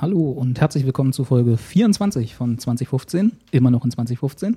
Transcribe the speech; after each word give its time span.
Hallo 0.00 0.30
und 0.30 0.60
herzlich 0.60 0.86
willkommen 0.86 1.12
zu 1.12 1.24
Folge 1.24 1.56
24 1.56 2.36
von 2.36 2.56
2015, 2.56 3.32
immer 3.50 3.72
noch 3.72 3.84
in 3.84 3.90
2015. 3.90 4.56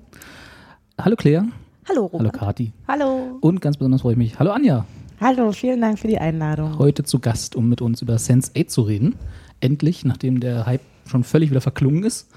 Hallo 0.99 1.15
Claire. 1.15 1.45
Hallo 1.89 2.05
Robert. 2.05 2.19
Hallo 2.19 2.45
Kati. 2.45 2.73
Hallo. 2.87 3.39
Und 3.41 3.59
ganz 3.59 3.75
besonders 3.75 4.01
freue 4.01 4.11
ich 4.11 4.19
mich. 4.19 4.37
Hallo 4.37 4.51
Anja. 4.51 4.85
Hallo, 5.19 5.51
vielen 5.51 5.81
Dank 5.81 5.97
für 5.97 6.07
die 6.07 6.19
Einladung. 6.19 6.77
Heute 6.77 7.03
zu 7.03 7.17
Gast, 7.17 7.55
um 7.55 7.69
mit 7.69 7.81
uns 7.81 8.03
über 8.03 8.17
Sense8 8.17 8.67
zu 8.67 8.83
reden. 8.83 9.15
Endlich, 9.61 10.05
nachdem 10.05 10.41
der 10.41 10.67
Hype 10.67 10.81
schon 11.07 11.23
völlig 11.23 11.49
wieder 11.49 11.61
verklungen 11.61 12.03
ist. 12.03 12.29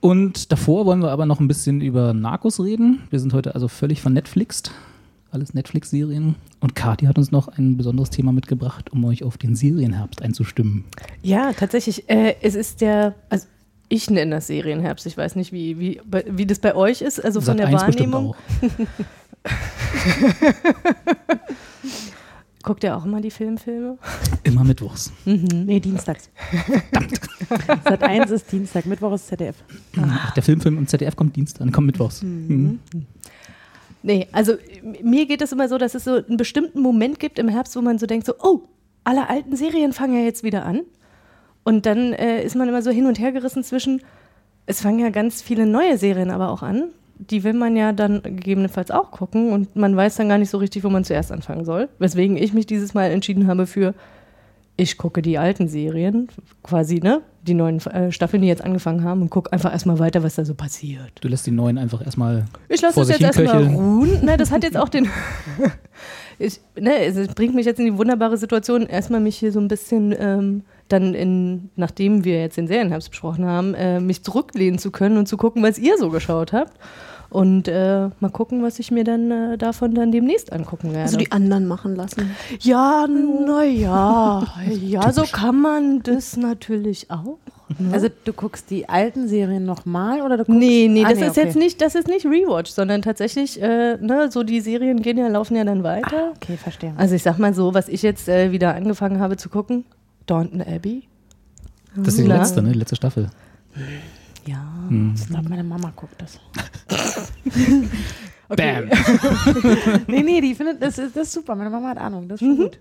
Und 0.00 0.50
davor 0.50 0.86
wollen 0.86 1.02
wir 1.02 1.12
aber 1.12 1.26
noch 1.26 1.38
ein 1.38 1.46
bisschen 1.46 1.80
über 1.80 2.12
Narcos 2.12 2.58
reden. 2.58 3.02
Wir 3.10 3.20
sind 3.20 3.34
heute 3.34 3.54
also 3.54 3.68
völlig 3.68 4.02
vernetflixt. 4.02 4.72
Alles 5.30 5.54
Netflix-Serien. 5.54 6.34
Und 6.60 6.74
Kati 6.74 7.06
hat 7.06 7.16
uns 7.16 7.30
noch 7.30 7.48
ein 7.48 7.76
besonderes 7.76 8.10
Thema 8.10 8.32
mitgebracht, 8.32 8.90
um 8.90 9.04
euch 9.04 9.22
auf 9.22 9.38
den 9.38 9.54
Serienherbst 9.54 10.22
einzustimmen. 10.22 10.84
Ja, 11.22 11.52
tatsächlich. 11.52 12.08
Äh, 12.10 12.34
es 12.42 12.54
ist 12.54 12.80
der, 12.80 13.14
also 13.28 13.46
ich 13.88 14.10
nenne 14.10 14.36
das 14.36 14.48
Serienherbst. 14.48 15.06
Ich 15.06 15.16
weiß 15.16 15.36
nicht, 15.36 15.52
wie, 15.52 15.78
wie, 15.78 16.00
wie 16.26 16.46
das 16.46 16.58
bei 16.58 16.74
euch 16.74 17.02
ist, 17.02 17.24
also 17.24 17.40
von 17.40 17.58
Sat. 17.58 17.58
der 17.58 17.66
1 17.68 17.86
bestimmt 17.86 18.12
Wahrnehmung. 18.12 18.34
Guckt 22.62 22.84
ihr 22.84 22.96
auch 22.96 23.04
immer 23.06 23.20
die 23.20 23.30
Filmfilme? 23.30 23.96
Immer 24.44 24.64
mittwochs. 24.64 25.12
Nee, 25.24 25.80
dienstags. 25.80 26.30
Sat 27.84 28.02
1 28.02 28.30
ist 28.30 28.52
Dienstag, 28.52 28.86
Mittwoch 28.86 29.14
ist 29.14 29.28
ZDF. 29.28 29.56
Ach, 29.96 30.34
der 30.34 30.42
Filmfilm 30.42 30.76
im 30.76 30.86
ZDF 30.86 31.16
kommt 31.16 31.36
Dienstag, 31.36 31.72
kommt 31.72 31.86
mittwochs. 31.86 32.22
Mhm. 32.22 32.80
Nee, 34.02 34.28
also 34.32 34.54
mir 35.02 35.26
geht 35.26 35.42
es 35.42 35.52
immer 35.52 35.68
so, 35.68 35.76
dass 35.76 35.94
es 35.94 36.04
so 36.04 36.14
einen 36.14 36.36
bestimmten 36.36 36.80
Moment 36.80 37.20
gibt 37.20 37.38
im 37.38 37.48
Herbst, 37.48 37.76
wo 37.76 37.82
man 37.82 37.98
so 37.98 38.06
denkt, 38.06 38.26
so, 38.26 38.34
oh, 38.42 38.62
alle 39.04 39.28
alten 39.28 39.56
Serien 39.56 39.92
fangen 39.92 40.14
ja 40.14 40.24
jetzt 40.24 40.42
wieder 40.42 40.64
an. 40.64 40.82
Und 41.64 41.86
dann 41.86 42.12
äh, 42.14 42.42
ist 42.42 42.56
man 42.56 42.68
immer 42.68 42.82
so 42.82 42.90
hin 42.90 43.06
und 43.06 43.18
her 43.18 43.32
gerissen 43.32 43.62
zwischen, 43.62 44.02
es 44.66 44.80
fangen 44.80 44.98
ja 45.00 45.10
ganz 45.10 45.42
viele 45.42 45.66
neue 45.66 45.98
Serien 45.98 46.30
aber 46.30 46.50
auch 46.50 46.62
an. 46.62 46.84
Die 47.18 47.44
will 47.44 47.52
man 47.52 47.76
ja 47.76 47.92
dann 47.92 48.22
gegebenenfalls 48.22 48.90
auch 48.90 49.10
gucken 49.10 49.52
und 49.52 49.76
man 49.76 49.94
weiß 49.94 50.16
dann 50.16 50.30
gar 50.30 50.38
nicht 50.38 50.48
so 50.48 50.56
richtig, 50.56 50.84
wo 50.84 50.88
man 50.88 51.04
zuerst 51.04 51.30
anfangen 51.30 51.66
soll. 51.66 51.90
Weswegen 51.98 52.38
ich 52.38 52.54
mich 52.54 52.64
dieses 52.64 52.94
Mal 52.94 53.10
entschieden 53.10 53.46
habe 53.46 53.66
für, 53.66 53.94
ich 54.80 54.96
gucke 54.96 55.20
die 55.20 55.36
alten 55.36 55.68
Serien, 55.68 56.28
quasi, 56.62 57.00
ne? 57.00 57.20
Die 57.42 57.54
neuen 57.54 57.80
äh, 57.86 58.10
Staffeln, 58.12 58.42
die 58.42 58.48
jetzt 58.48 58.64
angefangen 58.64 59.04
haben 59.04 59.22
und 59.22 59.30
gucke 59.30 59.52
einfach 59.52 59.72
erstmal 59.72 59.98
weiter, 59.98 60.22
was 60.22 60.34
da 60.34 60.44
so 60.44 60.54
passiert. 60.54 61.12
Du 61.20 61.28
lässt 61.28 61.46
die 61.46 61.50
neuen 61.50 61.78
einfach 61.78 62.04
erstmal 62.04 62.46
Ich 62.68 62.80
lasse 62.80 63.04
sich 63.04 63.18
jetzt 63.18 63.38
erstmal 63.38 63.64
ruhen. 63.66 64.24
Ne, 64.24 64.36
das 64.36 64.50
hat 64.50 64.62
jetzt 64.62 64.76
auch 64.76 64.88
den. 64.88 65.08
ich, 66.38 66.60
ne, 66.78 67.04
es 67.04 67.28
bringt 67.28 67.54
mich 67.54 67.66
jetzt 67.66 67.78
in 67.78 67.86
die 67.86 67.96
wunderbare 67.98 68.36
Situation, 68.36 68.86
erstmal 68.86 69.20
mich 69.20 69.36
hier 69.36 69.52
so 69.52 69.60
ein 69.60 69.68
bisschen 69.68 70.14
ähm, 70.18 70.62
dann 70.88 71.14
in, 71.14 71.70
nachdem 71.76 72.24
wir 72.24 72.40
jetzt 72.40 72.56
den 72.56 72.66
Serienherbst 72.66 73.10
besprochen 73.10 73.44
haben, 73.46 73.74
äh, 73.74 74.00
mich 74.00 74.22
zurücklehnen 74.22 74.78
zu 74.78 74.90
können 74.90 75.16
und 75.16 75.26
zu 75.26 75.36
gucken, 75.36 75.62
was 75.62 75.78
ihr 75.78 75.98
so 75.98 76.10
geschaut 76.10 76.52
habt. 76.52 76.72
Und 77.30 77.68
äh, 77.68 78.08
mal 78.18 78.30
gucken, 78.32 78.62
was 78.64 78.80
ich 78.80 78.90
mir 78.90 79.04
dann 79.04 79.30
äh, 79.30 79.56
davon 79.56 79.94
dann 79.94 80.10
demnächst 80.10 80.52
angucken 80.52 80.88
werde. 80.90 81.02
Also 81.02 81.16
die 81.16 81.30
anderen 81.30 81.68
machen 81.68 81.94
lassen. 81.94 82.30
ja, 82.60 83.06
naja, 83.06 84.44
ja, 84.82 85.12
so 85.12 85.22
kann 85.22 85.60
man 85.60 86.02
das 86.02 86.36
natürlich 86.36 87.08
auch. 87.10 87.38
ne? 87.78 87.92
Also 87.92 88.08
du 88.24 88.32
guckst 88.32 88.68
die 88.70 88.88
alten 88.88 89.28
Serien 89.28 89.64
nochmal 89.64 90.22
oder 90.22 90.38
du 90.38 90.44
guckst 90.44 90.58
Nee, 90.58 90.88
nee, 90.90 91.04
Ah, 91.04 91.10
das 91.10 91.20
ist 91.20 91.30
okay. 91.30 91.44
jetzt 91.46 91.56
nicht, 91.56 91.80
das 91.80 91.94
ist 91.94 92.08
nicht 92.08 92.26
Rewatch, 92.26 92.72
sondern 92.72 93.00
tatsächlich, 93.02 93.62
äh, 93.62 93.96
ne, 94.00 94.28
so 94.32 94.42
die 94.42 94.60
Serien 94.60 95.00
gehen 95.00 95.16
ja, 95.16 95.28
laufen 95.28 95.54
ja 95.56 95.62
dann 95.62 95.84
weiter. 95.84 96.30
Ah, 96.30 96.32
okay, 96.34 96.56
verstehe. 96.56 96.92
Also 96.96 97.14
ich 97.14 97.22
sag 97.22 97.38
mal 97.38 97.54
so, 97.54 97.74
was 97.74 97.88
ich 97.88 98.02
jetzt 98.02 98.28
äh, 98.28 98.50
wieder 98.50 98.74
angefangen 98.74 99.20
habe 99.20 99.36
zu 99.36 99.48
gucken, 99.48 99.84
Downton 100.26 100.62
Abbey. 100.62 101.04
Das 101.94 102.08
ist 102.14 102.18
die 102.18 102.28
Na? 102.28 102.38
letzte, 102.38 102.60
ne? 102.60 102.72
Die 102.72 102.78
letzte 102.78 102.96
Staffel. 102.96 103.30
Ja. 104.90 104.96
Hm. 104.96 105.14
ich 105.16 105.28
glaube, 105.28 105.48
meine 105.48 105.64
Mama 105.64 105.92
guckt 105.94 106.20
das. 106.20 106.38
Bam! 108.48 108.90
nee, 110.08 110.22
nee, 110.22 110.40
die 110.40 110.54
findet, 110.54 110.82
das 110.82 110.98
ist, 110.98 111.16
das 111.16 111.28
ist 111.28 111.32
super. 111.34 111.54
Meine 111.54 111.70
Mama 111.70 111.90
hat 111.90 111.98
Ahnung, 111.98 112.28
das 112.28 112.40
ist 112.40 112.46
schon 112.46 112.56
gut. 112.56 112.78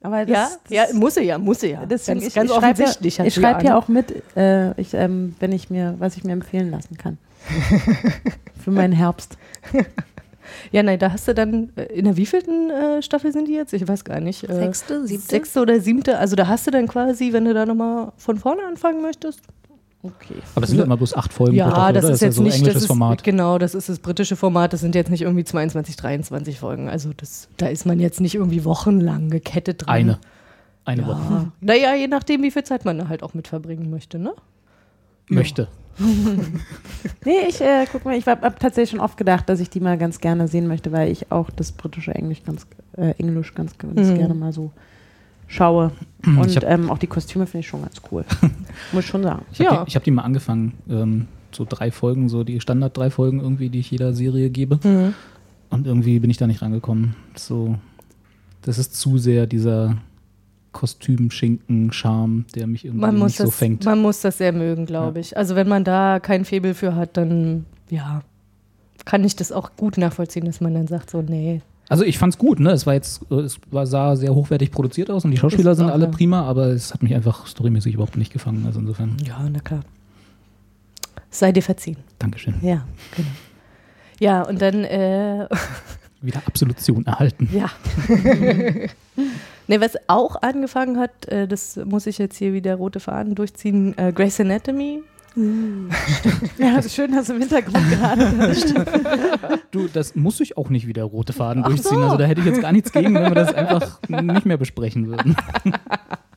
Aber 0.00 0.24
das, 0.24 0.30
Ja, 0.30 0.48
das, 0.64 0.90
ja, 0.92 0.98
muss 0.98 1.14
sie 1.14 1.24
ja, 1.24 1.38
muss 1.38 1.60
sie 1.60 1.72
ja. 1.72 1.84
deswegen, 1.84 2.20
ganz, 2.20 2.28
ich, 2.28 2.34
ganz 2.34 2.50
ich 2.50 2.56
schreibe 2.56 2.72
offensichtlich 2.72 3.16
ja, 3.16 3.18
hat 3.20 3.26
ich 3.26 3.34
schreibe 3.34 3.64
ja 3.64 3.76
auch 3.76 3.88
mit, 3.88 4.14
äh, 4.36 4.80
ich, 4.80 4.94
ähm, 4.94 5.34
wenn 5.40 5.52
ich 5.52 5.70
mir, 5.70 5.96
was 5.98 6.16
ich 6.16 6.24
mir 6.24 6.32
empfehlen 6.32 6.70
lassen 6.70 6.96
kann. 6.96 7.18
Für 8.64 8.70
meinen 8.70 8.92
Herbst. 8.92 9.36
Ja, 10.72 10.82
nein, 10.82 10.98
da 10.98 11.12
hast 11.12 11.28
du 11.28 11.34
dann, 11.34 11.70
äh, 11.76 11.84
in 11.84 12.04
der 12.04 12.16
wievielten 12.16 12.70
äh, 12.70 13.02
Staffel 13.02 13.32
sind 13.32 13.48
die 13.48 13.54
jetzt? 13.54 13.72
Ich 13.72 13.86
weiß 13.86 14.04
gar 14.04 14.20
nicht. 14.20 14.48
Äh, 14.48 14.54
Sechste, 14.54 15.06
siebte? 15.06 15.26
Sechste 15.26 15.60
oder 15.60 15.80
siebte. 15.80 16.18
Also 16.18 16.36
da 16.36 16.46
hast 16.46 16.66
du 16.66 16.70
dann 16.70 16.86
quasi, 16.86 17.32
wenn 17.32 17.44
du 17.44 17.54
da 17.54 17.66
nochmal 17.66 18.12
von 18.16 18.38
vorne 18.38 18.62
anfangen 18.66 19.02
möchtest. 19.02 19.40
Okay. 20.02 20.34
Aber 20.54 20.62
es 20.64 20.70
sind 20.70 20.78
ja 20.78 20.84
immer 20.84 20.96
bloß 20.96 21.14
acht 21.16 21.32
Folgen 21.32 21.52
pro 21.52 21.58
Ja, 21.58 21.70
Staffel, 21.70 21.92
das 21.94 22.04
oder? 22.04 22.14
ist 22.14 22.20
jetzt 22.20 22.30
ja 22.30 22.32
so 22.36 22.40
ein 22.40 22.44
nicht 22.44 22.54
englisches 22.56 22.74
das 22.74 22.82
ist, 22.84 22.86
Format. 22.86 23.24
Genau, 23.24 23.58
das 23.58 23.74
ist 23.74 23.88
das 23.88 23.98
britische 23.98 24.36
Format. 24.36 24.72
Das 24.72 24.80
sind 24.80 24.94
jetzt 24.94 25.10
nicht 25.10 25.22
irgendwie 25.22 25.44
22, 25.44 25.96
23 25.96 26.60
Folgen. 26.60 26.88
Also 26.88 27.10
das, 27.16 27.48
da 27.56 27.66
ist 27.66 27.84
man 27.84 27.98
jetzt 27.98 28.20
nicht 28.20 28.36
irgendwie 28.36 28.64
wochenlang 28.64 29.28
gekettet 29.28 29.86
dran. 29.86 29.94
Eine. 29.94 30.18
Eine 30.84 31.06
Woche. 31.06 31.20
Ja. 31.30 31.52
Naja, 31.60 31.94
je 31.94 32.06
nachdem, 32.06 32.42
wie 32.42 32.50
viel 32.50 32.62
Zeit 32.64 32.84
man 32.84 32.96
da 32.98 33.08
halt 33.08 33.22
auch 33.22 33.34
mit 33.34 33.48
verbringen 33.48 33.90
möchte, 33.90 34.18
ne? 34.18 34.32
Möchte. 35.28 35.68
Nee, 37.24 37.48
ich 37.48 37.60
äh, 37.60 37.84
guck 37.90 38.04
mal, 38.04 38.16
ich 38.16 38.26
habe 38.26 38.42
hab 38.42 38.58
tatsächlich 38.60 38.90
schon 38.90 39.00
oft 39.00 39.16
gedacht, 39.16 39.48
dass 39.48 39.60
ich 39.60 39.68
die 39.68 39.80
mal 39.80 39.98
ganz 39.98 40.20
gerne 40.20 40.48
sehen 40.48 40.66
möchte, 40.68 40.92
weil 40.92 41.10
ich 41.10 41.30
auch 41.32 41.50
das 41.50 41.72
britische 41.72 42.14
Englisch 42.14 42.42
ganz, 42.44 42.66
äh, 42.96 43.10
Englisch 43.18 43.54
ganz, 43.54 43.76
ganz 43.78 43.94
Mhm. 44.08 44.14
gerne 44.16 44.34
mal 44.34 44.52
so 44.52 44.70
schaue. 45.48 45.90
Und 46.24 46.54
hab- 46.56 46.62
ähm, 46.64 46.90
auch 46.90 46.98
die 46.98 47.06
Kostüme 47.08 47.46
finde 47.46 47.60
ich 47.60 47.66
schon 47.68 47.82
ganz 47.82 48.00
cool. 48.12 48.24
Muss 48.92 49.04
ich 49.04 49.10
schon 49.10 49.22
sagen. 49.24 49.44
Ich 49.52 49.60
habe 49.60 49.74
Ja. 49.74 49.84
die, 49.84 49.94
hab 49.96 50.04
die 50.04 50.10
mal 50.12 50.22
angefangen. 50.22 50.74
Ähm, 50.88 51.26
so 51.50 51.66
drei 51.68 51.90
Folgen, 51.90 52.28
so 52.28 52.44
die 52.44 52.60
Standard 52.60 52.96
drei 52.96 53.10
Folgen 53.10 53.40
irgendwie, 53.40 53.68
die 53.70 53.80
ich 53.80 53.90
jeder 53.90 54.12
Serie 54.12 54.50
gebe. 54.50 54.78
Mhm. 54.86 55.14
Und 55.70 55.86
irgendwie 55.86 56.18
bin 56.20 56.30
ich 56.30 56.36
da 56.36 56.46
nicht 56.46 56.62
rangekommen. 56.62 57.14
So, 57.34 57.76
das 58.62 58.78
ist 58.78 58.94
zu 58.96 59.18
sehr 59.18 59.46
dieser 59.46 59.96
Kostüm-Schinken-Charme, 60.72 62.44
der 62.54 62.66
mich 62.66 62.84
irgendwie 62.84 63.06
nicht 63.24 63.36
so 63.36 63.44
das, 63.44 63.54
fängt. 63.56 63.84
man 63.84 64.00
muss 64.00 64.20
das 64.20 64.38
sehr 64.38 64.52
mögen, 64.52 64.86
glaube 64.86 65.20
ich. 65.20 65.36
Also 65.36 65.56
wenn 65.56 65.68
man 65.68 65.84
da 65.84 66.20
kein 66.20 66.44
Faible 66.44 66.74
für 66.74 66.94
hat, 66.94 67.16
dann 67.16 67.64
ja, 67.90 68.22
kann 69.04 69.24
ich 69.24 69.36
das 69.36 69.52
auch 69.52 69.70
gut 69.76 69.96
nachvollziehen, 69.98 70.44
dass 70.44 70.60
man 70.60 70.74
dann 70.74 70.86
sagt, 70.86 71.10
so, 71.10 71.22
nee. 71.22 71.62
Also 71.88 72.04
ich 72.04 72.18
fand's 72.18 72.36
gut, 72.38 72.60
ne? 72.60 72.70
Es 72.70 72.86
war 72.86 72.94
jetzt, 72.94 73.22
äh, 73.30 73.36
es 73.36 73.58
war, 73.70 73.86
sah 73.86 74.14
sehr 74.16 74.34
hochwertig 74.34 74.70
produziert 74.70 75.10
aus 75.10 75.24
und 75.24 75.30
die 75.30 75.36
Schauspieler 75.38 75.74
sind 75.74 75.90
alle 75.90 76.08
prima, 76.08 76.42
aber 76.42 76.66
es 76.66 76.92
hat 76.92 77.02
mich 77.02 77.14
einfach 77.14 77.46
storymäßig 77.46 77.94
überhaupt 77.94 78.16
nicht 78.16 78.32
gefangen. 78.32 78.64
Also 78.66 78.80
insofern, 78.80 79.16
Ja, 79.24 79.46
na 79.50 79.60
klar. 79.60 79.80
Sei 81.30 81.52
dir 81.52 81.62
verziehen. 81.62 81.96
Dankeschön. 82.18 82.54
Ja, 82.62 82.86
genau. 83.16 83.28
Ja, 84.20 84.42
und 84.42 84.60
dann, 84.60 84.84
äh, 84.84 85.46
Wieder 86.20 86.42
Absolution 86.46 87.06
erhalten. 87.06 87.48
ja. 87.52 87.70
ne, 89.68 89.80
was 89.80 89.96
auch 90.08 90.42
angefangen 90.42 90.98
hat, 90.98 91.26
äh, 91.28 91.46
das 91.46 91.76
muss 91.84 92.06
ich 92.06 92.18
jetzt 92.18 92.36
hier 92.36 92.52
wieder 92.52 92.74
rote 92.74 92.98
Faden 92.98 93.34
durchziehen, 93.36 93.96
äh, 93.96 94.12
Grey's 94.12 94.36
Anatomy. 95.38 95.88
Ja, 96.58 96.82
schön, 96.82 97.12
dass 97.12 97.26
du 97.26 97.34
im 97.34 97.40
Hintergrund 97.40 97.90
gerade 97.90 99.58
Du, 99.70 99.88
das 99.88 100.14
muss 100.14 100.40
ich 100.40 100.56
auch 100.56 100.68
nicht 100.70 100.86
wieder 100.86 101.04
rote 101.04 101.32
Faden 101.32 101.62
Ach 101.64 101.68
durchziehen. 101.68 101.96
so. 101.98 102.02
Also 102.02 102.16
da 102.16 102.24
hätte 102.24 102.40
ich 102.40 102.46
jetzt 102.46 102.60
gar 102.60 102.72
nichts 102.72 102.92
gegen, 102.92 103.14
wenn 103.14 103.24
wir 103.24 103.34
das 103.34 103.54
einfach 103.54 104.00
nicht 104.08 104.46
mehr 104.46 104.56
besprechen 104.56 105.06
würden. 105.06 105.36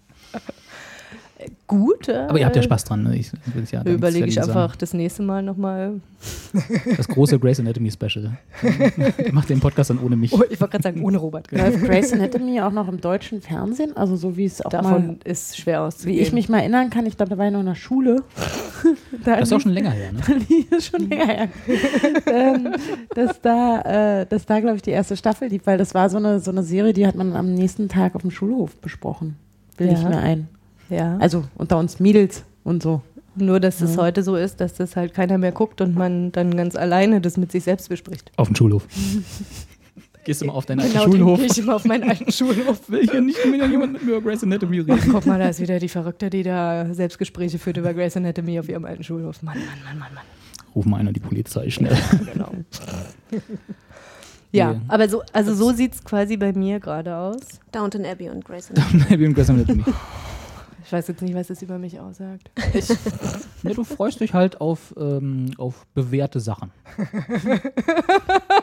Gut. 1.71 2.09
Äh, 2.09 2.25
Aber 2.27 2.37
ihr 2.37 2.45
habt 2.45 2.55
ja 2.57 2.61
Spaß 2.61 2.83
dran, 2.83 3.03
ne? 3.03 3.15
Ich, 3.15 3.31
ja 3.71 3.81
Überlege 3.83 4.25
ich 4.25 4.41
einfach 4.41 4.75
das 4.75 4.93
nächste 4.93 5.23
Mal 5.23 5.41
nochmal. 5.41 5.87
Sagen. 5.87 6.01
Das 6.97 7.07
große 7.07 7.39
Grey's 7.39 7.59
Anatomy 7.61 7.89
Special. 7.89 8.37
Macht 9.31 9.49
den 9.49 9.61
Podcast 9.61 9.89
dann 9.89 9.99
ohne 9.99 10.17
mich. 10.17 10.33
Oh, 10.33 10.43
ich 10.49 10.59
wollte 10.59 10.71
gerade 10.73 10.83
sagen, 10.83 11.01
ohne 11.01 11.17
Robert. 11.17 11.49
Läuft 11.51 11.81
Grey's 11.81 12.11
Anatomy 12.11 12.59
auch 12.59 12.73
noch 12.73 12.89
im 12.89 12.99
deutschen 12.99 13.41
Fernsehen? 13.41 13.95
Also 13.95 14.17
so 14.17 14.35
wie 14.35 14.43
es 14.45 14.61
auch 14.63 14.71
mal, 14.71 14.81
Davon 14.81 15.19
ist 15.23 15.57
schwer 15.57 15.79
wie 15.79 15.87
auszugehen. 15.87 16.19
ich 16.21 16.33
mich 16.33 16.49
mal 16.49 16.59
erinnern 16.59 16.89
kann, 16.89 17.05
ich 17.05 17.15
glaube, 17.15 17.29
da 17.29 17.37
war 17.37 17.45
ich 17.47 17.53
noch 17.53 17.61
in 17.61 17.65
der 17.67 17.75
Schule. 17.75 18.23
da 19.23 19.35
Das 19.39 19.47
ist 19.47 19.53
auch 19.53 19.61
schon 19.61 19.71
länger 19.71 19.91
her, 19.91 20.11
ne? 20.11 20.19
das 20.69 20.79
ist 20.79 20.91
schon 20.91 21.09
länger 21.09 21.25
her. 21.27 21.47
ähm, 22.25 22.75
dass 23.15 23.39
da, 23.41 24.19
äh, 24.19 24.25
dass 24.25 24.45
da 24.45 24.59
glaube 24.59 24.75
ich, 24.75 24.81
die 24.81 24.91
erste 24.91 25.15
Staffel 25.15 25.47
lief, 25.47 25.61
weil 25.65 25.77
das 25.77 25.93
war 25.93 26.09
so 26.09 26.17
eine, 26.17 26.41
so 26.41 26.51
eine 26.51 26.63
Serie, 26.63 26.91
die 26.91 27.07
hat 27.07 27.15
man 27.15 27.33
am 27.35 27.53
nächsten 27.53 27.87
Tag 27.87 28.13
auf 28.15 28.21
dem 28.23 28.31
Schulhof 28.31 28.75
besprochen. 28.75 29.37
Will 29.77 29.87
ich 29.91 30.01
Ja. 30.03 30.09
mir 30.09 30.17
ein. 30.19 30.49
Ja. 30.91 31.17
Also 31.19 31.45
unter 31.55 31.79
uns 31.79 31.99
Mädels 31.99 32.43
und 32.63 32.83
so. 32.83 33.01
Nur, 33.35 33.59
dass 33.61 33.79
es 33.81 33.97
heute 33.97 34.23
so 34.23 34.35
ist, 34.35 34.59
dass 34.59 34.73
das 34.73 34.95
halt 34.97 35.13
keiner 35.13 35.37
mehr 35.37 35.53
guckt 35.53 35.79
und 35.81 35.95
man 35.95 36.31
dann 36.33 36.55
ganz 36.57 36.75
alleine 36.75 37.21
das 37.21 37.37
mit 37.37 37.49
sich 37.51 37.63
selbst 37.63 37.87
bespricht. 37.89 38.29
Auf 38.35 38.47
dem 38.49 38.55
Schulhof. 38.57 38.85
Gehst 40.25 40.41
du 40.41 40.45
mal 40.45 40.53
auf 40.53 40.65
deinen 40.67 40.81
alten 40.81 40.91
Genau, 40.91 41.03
dann 41.05 41.11
Schulhof? 41.13 41.39
gehe 41.39 41.47
ich 41.47 41.57
immer 41.57 41.75
auf 41.77 41.85
meinen 41.85 42.07
alten 42.09 42.31
Schulhof. 42.31 42.87
Will 42.89 43.09
hier 43.09 43.21
nicht 43.21 43.43
wieder 43.43 43.65
jemand 43.65 43.93
mit 43.93 44.03
mir 44.03 44.17
über 44.17 44.21
Grey's 44.29 44.43
Anatomy 44.43 44.81
reden? 44.81 45.09
Guck 45.11 45.25
mal, 45.25 45.39
da 45.39 45.47
ist 45.49 45.59
wieder 45.61 45.79
die 45.79 45.89
Verrückte, 45.89 46.29
die 46.29 46.43
da 46.43 46.93
Selbstgespräche 46.93 47.57
führt 47.57 47.77
über 47.77 47.91
Grey's 47.93 48.15
Anatomy 48.17 48.59
auf 48.59 48.69
ihrem 48.69 48.85
alten 48.85 49.03
Schulhof. 49.03 49.41
Mann, 49.41 49.57
Mann, 49.57 49.67
Mann, 49.85 49.97
Mann, 49.97 50.13
Mann. 50.13 50.23
Ruf 50.75 50.85
mal 50.85 50.97
einer 50.97 51.11
die 51.13 51.19
Polizei 51.21 51.69
schnell. 51.71 51.97
Genau. 52.33 52.51
Ja, 54.53 54.73
Nee. 54.73 54.79
aber 54.89 55.07
so, 55.07 55.23
also 55.31 55.55
so 55.55 55.71
sieht 55.71 55.93
es 55.93 56.03
quasi 56.03 56.35
bei 56.35 56.51
mir 56.51 56.81
gerade 56.81 57.15
aus. 57.15 57.39
Downton 57.71 58.05
Abbey 58.05 58.29
und 58.29 58.43
Grey's 58.43 58.69
Anatomy. 58.69 59.17
Wie 59.19 59.23
im 59.23 59.33
Grey's 59.33 59.49
Anatomy. 59.49 59.85
Ich 60.91 60.93
weiß 60.93 61.07
jetzt 61.07 61.21
nicht, 61.21 61.33
was 61.35 61.47
das 61.47 61.61
über 61.61 61.77
mich 61.77 62.01
aussagt. 62.01 62.51
Ja, 63.63 63.73
du 63.73 63.83
freust 63.85 64.19
dich 64.19 64.33
halt 64.33 64.59
auf, 64.59 64.93
ähm, 64.97 65.51
auf 65.57 65.85
bewährte 65.93 66.41
Sachen. 66.41 66.71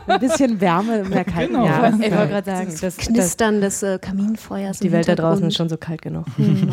Ein 0.06 0.20
bisschen 0.20 0.60
Wärme 0.60 0.98
in 0.98 1.10
der 1.10 1.24
kalten 1.24 1.54
Genau. 1.54 1.64
Jahreszeit. 1.64 2.06
Ich 2.08 2.12
wollte 2.12 2.28
gerade 2.28 2.50
sagen, 2.50 2.70
das, 2.70 2.80
das, 2.80 2.96
Knistern 2.98 3.60
des 3.62 3.82
äh, 3.82 3.98
Kaminfeuers. 3.98 4.80
die 4.80 4.92
Welt 4.92 5.08
da 5.08 5.14
draußen 5.14 5.46
ist 5.46 5.56
schon 5.56 5.70
so 5.70 5.78
kalt 5.78 6.02
genug. 6.02 6.26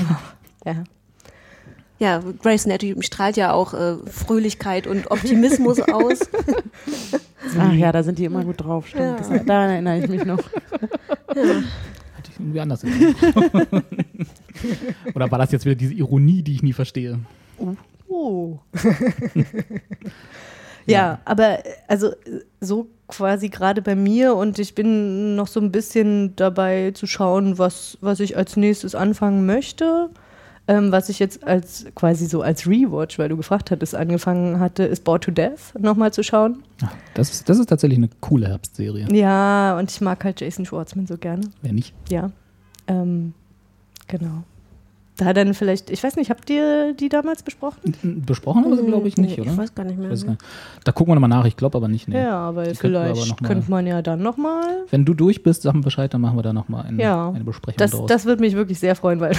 ja. 0.65 0.83
Ja, 1.99 2.21
Grey's 2.41 2.65
Anatomy 2.65 3.01
strahlt 3.03 3.37
ja 3.37 3.53
auch 3.53 3.73
äh, 3.73 3.95
Fröhlichkeit 4.07 4.87
und 4.87 5.09
Optimismus 5.11 5.79
aus. 5.79 6.19
Ach 7.59 7.73
ja, 7.73 7.93
da 7.93 8.03
sind 8.03 8.19
die 8.19 8.25
immer 8.25 8.43
gut 8.43 8.59
drauf, 8.59 8.87
stimmt. 8.87 9.19
Das, 9.21 9.29
daran 9.29 9.69
erinnere 9.69 9.99
ich 9.99 10.09
mich 10.09 10.25
noch. 10.25 10.39
Ich 11.33 12.04
irgendwie 12.39 12.59
anders. 12.59 12.83
Oder 15.13 15.31
war 15.31 15.39
das 15.39 15.51
jetzt 15.51 15.65
wieder 15.65 15.75
diese 15.75 15.93
Ironie, 15.93 16.43
die 16.43 16.53
ich 16.53 16.63
nie 16.63 16.73
verstehe? 16.73 17.19
Oh. 18.07 18.59
ja, 20.85 21.19
aber 21.25 21.65
äh, 21.65 21.69
also 21.87 22.11
so 22.61 22.87
quasi 23.07 23.49
gerade 23.49 23.81
bei 23.81 23.95
mir 23.95 24.35
und 24.35 24.59
ich 24.59 24.75
bin 24.75 25.35
noch 25.35 25.47
so 25.47 25.59
ein 25.59 25.71
bisschen 25.71 26.35
dabei 26.35 26.91
zu 26.91 27.07
schauen, 27.07 27.57
was, 27.57 27.97
was 28.01 28.19
ich 28.19 28.37
als 28.37 28.57
nächstes 28.57 28.95
anfangen 28.95 29.45
möchte. 29.45 30.09
Ähm, 30.67 30.91
was 30.91 31.09
ich 31.09 31.19
jetzt 31.19 31.43
als 31.43 31.85
quasi 31.93 32.25
so 32.25 32.41
als 32.41 32.65
Rewatch, 32.65 33.19
weil 33.19 33.29
du 33.29 33.37
gefragt 33.37 33.69
hattest, 33.69 33.93
angefangen 33.93 34.59
hatte, 34.59 34.83
ist 34.83 35.03
Bored 35.03 35.23
to 35.23 35.31
Death 35.31 35.73
nochmal 35.79 36.11
zu 36.11 36.23
schauen. 36.23 36.63
Ja, 36.81 36.91
das, 37.13 37.29
ist, 37.31 37.47
das 37.49 37.59
ist 37.59 37.67
tatsächlich 37.67 37.99
eine 37.99 38.09
coole 38.19 38.47
Herbstserie. 38.47 39.07
Ja, 39.11 39.77
und 39.77 39.91
ich 39.91 40.01
mag 40.01 40.23
halt 40.23 40.41
Jason 40.41 40.65
Schwartzman 40.65 41.05
so 41.05 41.17
gerne. 41.17 41.43
Wer 41.61 41.73
nicht? 41.73 41.93
Ja. 42.09 42.31
Ähm, 42.87 43.33
genau. 44.07 44.43
Da 45.17 45.31
dann 45.31 45.53
vielleicht, 45.53 45.91
ich 45.91 46.03
weiß 46.03 46.17
nicht, 46.17 46.29
habt 46.29 46.49
ihr 46.49 46.93
die 46.93 47.07
damals 47.07 47.41
besprochen? 47.41 47.93
Besprochen 48.25 48.63
haben 48.65 48.71
wir 48.71 48.77
sie, 48.77 48.85
glaube 48.85 49.07
ich, 49.07 49.15
nicht, 49.15 49.37
Nee, 49.37 49.43
oder? 49.43 49.51
Ich 49.51 49.57
weiß 49.57 49.73
gar 49.75 49.85
nicht 49.85 49.97
mehr. 49.97 50.09
Gar 50.09 50.15
nicht. 50.31 50.41
Da 50.83 50.91
gucken 50.91 51.11
wir 51.11 51.15
nochmal 51.15 51.29
nach. 51.29 51.45
Ich 51.45 51.55
glaube 51.55 51.77
aber 51.77 51.87
nicht. 51.87 52.09
Nee. 52.09 52.21
Ja, 52.21 52.37
aber 52.39 52.63
Die 52.63 52.81
wir 52.83 52.99
aber 52.99 53.15
vielleicht 53.15 53.41
mal- 53.41 53.47
könnte 53.47 53.71
man 53.71 53.87
ja 53.87 54.01
dann 54.01 54.21
nochmal. 54.21 54.63
Wenn 54.89 55.05
du 55.05 55.13
durch 55.13 55.41
bist, 55.41 55.61
sag 55.61 55.73
mir 55.73 55.81
Bescheid, 55.81 56.13
dann 56.13 56.19
machen 56.21 56.37
wir 56.37 56.43
da 56.43 56.51
nochmal 56.51 56.85
ein, 56.87 56.99
Ja. 56.99 57.29
eine 57.29 57.45
Besprechung 57.45 57.77
Das, 57.77 57.91
draus. 57.91 58.07
das 58.09 58.25
würde 58.25 58.41
mich 58.41 58.55
wirklich 58.55 58.77
sehr 58.79 58.95
freuen, 58.95 59.21
weil 59.21 59.37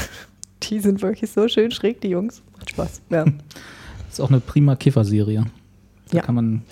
die 0.71 0.81
sind 0.81 1.03
wirklich 1.03 1.31
so 1.31 1.49
schön 1.49 1.71
schräg, 1.71 2.01
die 2.01 2.09
Jungs. 2.09 2.43
Macht 2.57 2.71
Spaß. 2.71 3.01
Ja. 3.11 3.25
ist 4.11 4.21
auch 4.21 4.29
eine 4.31 4.41
prima 4.41 4.77
Kiffer-Serie. 4.77 5.45
Da 6.11 6.17
Ja. 6.17 6.23
kann 6.23 6.35
man 6.35 6.63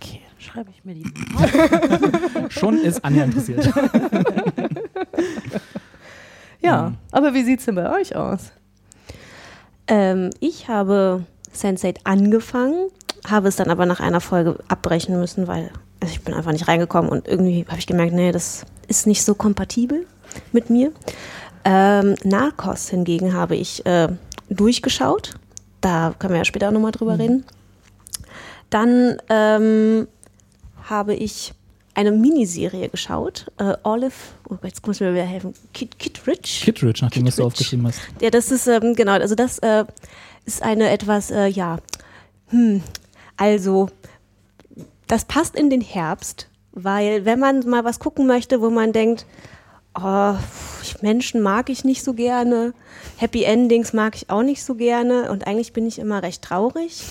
Okay, 0.00 0.20
schreibe 0.38 0.70
ich 0.70 0.84
mir 0.84 0.94
die. 0.94 1.04
schon 2.50 2.78
ist 2.78 3.04
Anja 3.04 3.24
interessiert. 3.24 3.66
ja, 6.60 6.90
Mhm. 6.90 6.96
aber 7.12 7.34
wie 7.34 7.44
sieht 7.44 7.60
es 7.60 7.66
denn 7.66 7.74
bei 7.76 7.90
euch 8.00 8.16
aus? 8.16 8.50
Ähm, 9.86 10.30
ich 10.40 10.68
habe 10.68 11.24
Sense8 11.54 11.98
angefangen, 12.04 12.88
habe 13.26 13.48
es 13.48 13.56
dann 13.56 13.70
aber 13.70 13.86
nach 13.86 14.00
einer 14.00 14.20
Folge 14.20 14.58
abbrechen 14.68 15.18
müssen, 15.18 15.46
weil 15.46 15.70
also 16.00 16.12
ich 16.12 16.20
bin 16.22 16.34
einfach 16.34 16.52
nicht 16.52 16.68
reingekommen 16.68 17.10
und 17.10 17.26
irgendwie 17.26 17.64
habe 17.68 17.78
ich 17.78 17.86
gemerkt, 17.86 18.12
nee, 18.12 18.30
das 18.32 18.64
ist 18.86 19.06
nicht 19.06 19.24
so 19.24 19.34
kompatibel 19.34 20.06
mit 20.52 20.70
mir. 20.70 20.92
Ähm, 21.70 22.14
Narcos 22.24 22.88
hingegen 22.88 23.34
habe 23.34 23.54
ich 23.54 23.84
äh, 23.84 24.08
durchgeschaut. 24.48 25.34
Da 25.82 26.14
können 26.18 26.32
wir 26.32 26.38
ja 26.38 26.44
später 26.46 26.70
nochmal 26.70 26.92
drüber 26.92 27.18
reden. 27.18 27.44
Dann 28.70 29.20
ähm, 29.28 30.08
habe 30.84 31.14
ich 31.14 31.52
eine 31.92 32.10
Miniserie 32.10 32.88
geschaut. 32.88 33.52
Äh, 33.58 33.74
Olive, 33.82 34.14
oh, 34.48 34.56
jetzt 34.62 34.86
muss 34.86 35.00
mir 35.00 35.12
wieder 35.12 35.24
helfen. 35.24 35.52
Kid, 35.74 35.98
Kid 35.98 36.26
Rich. 36.26 36.62
Kittridge, 36.64 37.00
nachdem 37.02 37.26
was 37.26 37.36
du 37.36 37.42
Kittredge. 37.42 37.46
aufgeschrieben 37.46 37.86
hast. 37.86 38.00
Ja, 38.22 38.30
das 38.30 38.50
ist, 38.50 38.66
ähm, 38.66 38.94
genau, 38.94 39.12
also 39.12 39.34
das 39.34 39.58
äh, 39.58 39.84
ist 40.46 40.62
eine 40.62 40.88
etwas, 40.88 41.30
äh, 41.30 41.48
ja, 41.48 41.80
hm, 42.46 42.82
also, 43.36 43.90
das 45.06 45.26
passt 45.26 45.54
in 45.54 45.68
den 45.68 45.82
Herbst, 45.82 46.48
weil 46.72 47.26
wenn 47.26 47.38
man 47.38 47.68
mal 47.68 47.84
was 47.84 47.98
gucken 47.98 48.26
möchte, 48.26 48.62
wo 48.62 48.70
man 48.70 48.94
denkt, 48.94 49.26
oh, 50.02 50.38
Menschen 51.02 51.40
mag 51.40 51.70
ich 51.70 51.84
nicht 51.84 52.02
so 52.02 52.14
gerne, 52.14 52.74
Happy 53.16 53.44
Endings 53.44 53.92
mag 53.92 54.16
ich 54.16 54.30
auch 54.30 54.42
nicht 54.42 54.64
so 54.64 54.74
gerne 54.74 55.30
und 55.30 55.46
eigentlich 55.46 55.72
bin 55.72 55.86
ich 55.86 55.98
immer 55.98 56.22
recht 56.22 56.42
traurig, 56.42 57.02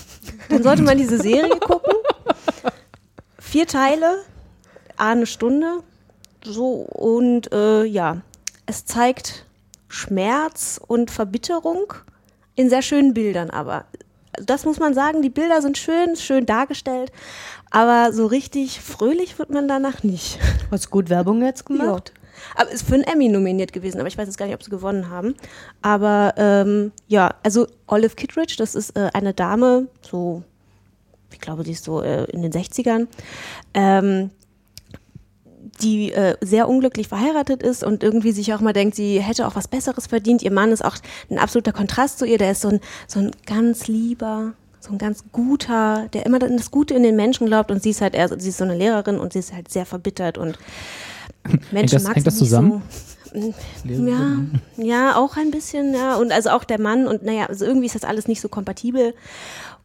dann 0.48 0.62
sollte 0.62 0.82
man 0.82 0.98
diese 0.98 1.18
Serie 1.18 1.56
gucken. 1.60 1.94
Vier 3.38 3.66
Teile, 3.66 4.18
eine 4.96 5.26
Stunde, 5.26 5.82
so 6.44 6.86
und 6.92 7.52
äh, 7.52 7.84
ja, 7.84 8.18
es 8.66 8.84
zeigt 8.84 9.46
Schmerz 9.88 10.80
und 10.86 11.10
Verbitterung 11.10 11.94
in 12.54 12.68
sehr 12.68 12.82
schönen 12.82 13.14
Bildern 13.14 13.50
aber. 13.50 13.84
Das 14.40 14.64
muss 14.64 14.78
man 14.78 14.94
sagen, 14.94 15.20
die 15.22 15.30
Bilder 15.30 15.62
sind 15.62 15.78
schön, 15.78 16.14
schön 16.14 16.46
dargestellt, 16.46 17.10
aber 17.70 18.12
so 18.12 18.26
richtig 18.26 18.80
fröhlich 18.80 19.38
wird 19.38 19.50
man 19.50 19.66
danach 19.66 20.04
nicht. 20.04 20.38
Hast 20.70 20.90
gut 20.90 21.08
Werbung 21.10 21.42
jetzt 21.42 21.66
gemacht? 21.66 22.12
Aber 22.54 22.70
ist 22.70 22.86
für 22.86 22.94
einen 22.94 23.04
Emmy 23.04 23.28
nominiert 23.28 23.72
gewesen, 23.72 23.98
aber 23.98 24.08
ich 24.08 24.18
weiß 24.18 24.26
jetzt 24.26 24.38
gar 24.38 24.46
nicht, 24.46 24.54
ob 24.54 24.62
sie 24.62 24.70
gewonnen 24.70 25.08
haben. 25.08 25.34
Aber 25.82 26.34
ähm, 26.36 26.92
ja, 27.06 27.34
also 27.42 27.66
Olive 27.86 28.14
Kittredge, 28.14 28.54
das 28.58 28.74
ist 28.74 28.96
äh, 28.96 29.10
eine 29.12 29.34
Dame, 29.34 29.88
so, 30.02 30.42
ich 31.32 31.40
glaube, 31.40 31.64
die 31.64 31.72
ist 31.72 31.84
so 31.84 32.02
äh, 32.02 32.24
in 32.30 32.42
den 32.42 32.52
60ern, 32.52 33.06
ähm, 33.74 34.30
die 35.82 36.12
äh, 36.12 36.36
sehr 36.40 36.68
unglücklich 36.68 37.08
verheiratet 37.08 37.62
ist 37.62 37.84
und 37.84 38.02
irgendwie 38.02 38.32
sich 38.32 38.52
auch 38.52 38.60
mal 38.60 38.72
denkt, 38.72 38.96
sie 38.96 39.20
hätte 39.20 39.46
auch 39.46 39.54
was 39.54 39.68
Besseres 39.68 40.06
verdient. 40.06 40.42
Ihr 40.42 40.52
Mann 40.52 40.72
ist 40.72 40.84
auch 40.84 40.96
ein 41.30 41.38
absoluter 41.38 41.72
Kontrast 41.72 42.18
zu 42.18 42.24
ihr, 42.24 42.38
der 42.38 42.52
ist 42.52 42.62
so 42.62 42.68
ein, 42.68 42.80
so 43.06 43.20
ein 43.20 43.30
ganz 43.46 43.86
lieber, 43.86 44.54
so 44.80 44.92
ein 44.92 44.98
ganz 44.98 45.24
guter, 45.32 46.08
der 46.12 46.26
immer 46.26 46.38
das 46.38 46.70
Gute 46.70 46.94
in 46.94 47.02
den 47.02 47.16
Menschen 47.16 47.46
glaubt 47.46 47.70
und 47.70 47.82
sie 47.82 47.90
ist 47.90 48.00
halt 48.00 48.14
eher, 48.14 48.28
sie 48.28 48.48
ist 48.48 48.58
so 48.58 48.64
eine 48.64 48.76
Lehrerin 48.76 49.18
und 49.18 49.32
sie 49.32 49.40
ist 49.40 49.52
halt 49.52 49.70
sehr 49.70 49.86
verbittert 49.86 50.38
und 50.38 50.58
Menschen 51.70 51.96
das- 51.96 52.02
mag 52.04 52.14
hängt 52.16 52.24
sie 52.24 52.30
das 52.30 52.38
zusammen? 52.38 52.82
So. 53.32 53.54
Ja, 53.84 54.38
ja, 54.78 55.16
auch 55.16 55.36
ein 55.36 55.50
bisschen, 55.50 55.92
ja. 55.94 56.16
Und 56.16 56.32
also 56.32 56.48
auch 56.50 56.64
der 56.64 56.80
Mann 56.80 57.06
und 57.06 57.22
naja, 57.22 57.46
also 57.46 57.66
irgendwie 57.66 57.86
ist 57.86 57.94
das 57.94 58.04
alles 58.04 58.26
nicht 58.26 58.40
so 58.40 58.48
kompatibel. 58.48 59.14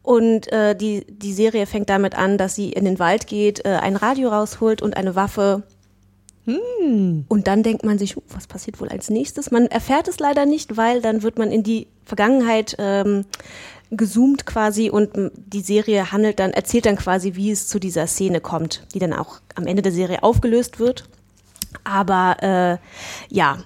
Und 0.02 0.50
äh, 0.52 0.74
die, 0.74 1.04
die 1.08 1.32
Serie 1.32 1.66
fängt 1.66 1.90
damit 1.90 2.14
an, 2.14 2.38
dass 2.38 2.54
sie 2.54 2.70
in 2.72 2.84
den 2.84 2.98
Wald 2.98 3.26
geht, 3.26 3.64
äh, 3.64 3.70
ein 3.70 3.96
Radio 3.96 4.30
rausholt 4.30 4.80
und 4.82 4.96
eine 4.96 5.14
Waffe. 5.14 5.62
Und 6.46 7.42
dann 7.46 7.62
denkt 7.62 7.84
man 7.84 7.98
sich, 7.98 8.18
uh, 8.18 8.22
was 8.28 8.46
passiert 8.46 8.78
wohl 8.78 8.88
als 8.90 9.08
nächstes? 9.08 9.50
Man 9.50 9.66
erfährt 9.66 10.08
es 10.08 10.18
leider 10.18 10.44
nicht, 10.44 10.76
weil 10.76 11.00
dann 11.00 11.22
wird 11.22 11.38
man 11.38 11.50
in 11.50 11.62
die 11.62 11.86
Vergangenheit 12.04 12.76
ähm, 12.78 13.24
gezoomt 13.90 14.44
quasi 14.44 14.90
und 14.90 15.14
m, 15.16 15.30
die 15.34 15.62
Serie 15.62 16.12
handelt 16.12 16.38
dann, 16.38 16.52
erzählt 16.52 16.84
dann 16.84 16.96
quasi, 16.96 17.34
wie 17.34 17.50
es 17.50 17.66
zu 17.66 17.78
dieser 17.78 18.06
Szene 18.06 18.42
kommt, 18.42 18.86
die 18.92 18.98
dann 18.98 19.14
auch 19.14 19.40
am 19.54 19.66
Ende 19.66 19.80
der 19.80 19.92
Serie 19.92 20.22
aufgelöst 20.22 20.78
wird. 20.78 21.08
Aber 21.84 22.36
äh, 22.42 23.34
ja, 23.34 23.58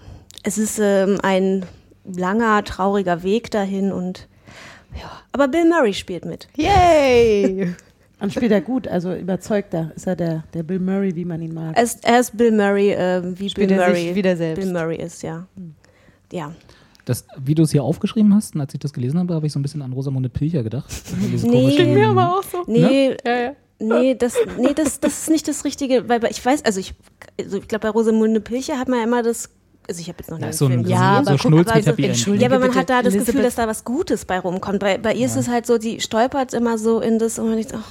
es 0.43 0.59
ist 0.59 0.79
ähm, 0.79 1.19
ein 1.23 1.67
langer, 2.05 2.65
trauriger 2.65 3.23
Weg 3.23 3.51
dahin 3.51 3.93
und 3.93 4.29
ja, 4.95 5.11
aber 5.33 5.49
Bill 5.49 5.69
Murray 5.69 5.93
spielt 5.93 6.25
mit. 6.25 6.49
Yay! 6.57 7.75
Und 8.21 8.33
spielt 8.33 8.51
er 8.51 8.61
gut, 8.61 8.89
also 8.89 9.15
überzeugt 9.15 9.73
er. 9.75 9.93
Ist 9.95 10.09
er 10.09 10.17
der, 10.17 10.43
der 10.53 10.65
Bill 10.65 10.81
Murray, 10.81 11.15
wie 11.15 11.25
man 11.25 11.41
ihn 11.41 11.55
mag. 11.55 11.77
Er 11.77 11.83
ist, 11.85 12.05
er 12.05 12.19
ist 12.19 12.37
Bill 12.37 12.51
Murray, 12.51 12.91
äh, 12.91 13.23
wie 13.39 13.49
Spielt 13.49 13.69
Bill 13.69 13.79
er 13.79 13.89
Murray 13.89 14.07
sich 14.09 14.15
wieder 14.17 14.37
selbst. 14.37 14.61
Bill 14.61 14.73
Murray 14.73 14.97
ist, 14.97 15.23
ja. 15.23 15.47
Ja. 16.33 16.53
Das, 17.05 17.25
wie 17.39 17.55
du 17.55 17.63
es 17.63 17.71
hier 17.71 17.85
aufgeschrieben 17.85 18.35
hast, 18.35 18.57
und 18.57 18.61
als 18.61 18.75
ich 18.75 18.81
das 18.81 18.93
gelesen 18.93 19.21
habe, 19.21 19.35
habe 19.35 19.47
ich 19.47 19.53
so 19.53 19.59
ein 19.61 19.63
bisschen 19.63 19.83
an 19.83 19.93
Rosamunde 19.93 20.29
Pilcher 20.29 20.65
gedacht. 20.65 20.93
Nee. 21.45 21.95
mir 21.95 22.09
aber 22.09 22.39
auch 22.39 22.43
so. 22.43 22.65
Nee, 22.67 23.17
Ja, 23.25 23.37
ja. 23.37 23.53
Nee, 23.79 24.15
das, 24.15 24.35
nee 24.59 24.75
das, 24.75 25.01
das 25.01 25.19
ist 25.23 25.31
nicht 25.31 25.47
das 25.49 25.65
Richtige, 25.65 26.09
weil 26.09 26.25
ich 26.31 26.45
weiß, 26.45 26.65
also 26.65 26.81
ich, 26.81 26.95
also 27.41 27.59
ich 27.59 27.69
glaube, 27.69 27.83
bei 27.83 27.91
Rosamunde 27.91 28.41
Pilcher 28.41 28.79
hat 28.79 28.89
man 28.89 28.99
ja 28.99 29.05
immer 29.05 29.23
das, 29.23 29.51
also 29.89 30.01
ich 30.01 30.09
habe 30.09 30.19
jetzt 30.21 30.31
noch 30.31 30.39
Ja, 30.39 30.47
den 30.47 30.53
so 30.53 30.67
Film 30.67 30.81
so 30.81 30.83
gesehen. 30.85 30.99
Ja, 31.01 31.15
so 31.25 31.31
aber 31.31 31.39
guck, 31.39 31.41
Schnulz 31.41 31.69
aber 31.69 31.77
mit 31.79 31.97
so-. 31.97 32.03
Entschuldige 32.03 32.45
Ja, 32.45 32.51
aber 32.51 32.59
man 32.59 32.69
bitte, 32.69 32.81
hat 32.81 32.91
da 32.91 33.03
das 33.03 33.15
Gefühl, 33.15 33.35
Elisabeth- 33.41 33.45
dass 33.45 33.55
da 33.55 33.67
was 33.69 33.85
Gutes 33.85 34.25
bei 34.25 34.39
rumkommt. 34.39 34.81
Bei, 34.81 34.99
bei 34.99 35.15
ihr 35.15 35.27
ist 35.27 35.37
es 35.37 35.49
halt 35.49 35.67
so, 35.67 35.79
die 35.79 36.01
stolpert 36.01 36.53
immer 36.55 36.77
so 36.79 37.01
in 37.01 37.19
das 37.19 37.39
und 37.39 37.47
man 37.49 37.57
denkt, 37.57 37.73
ach, 37.75 37.89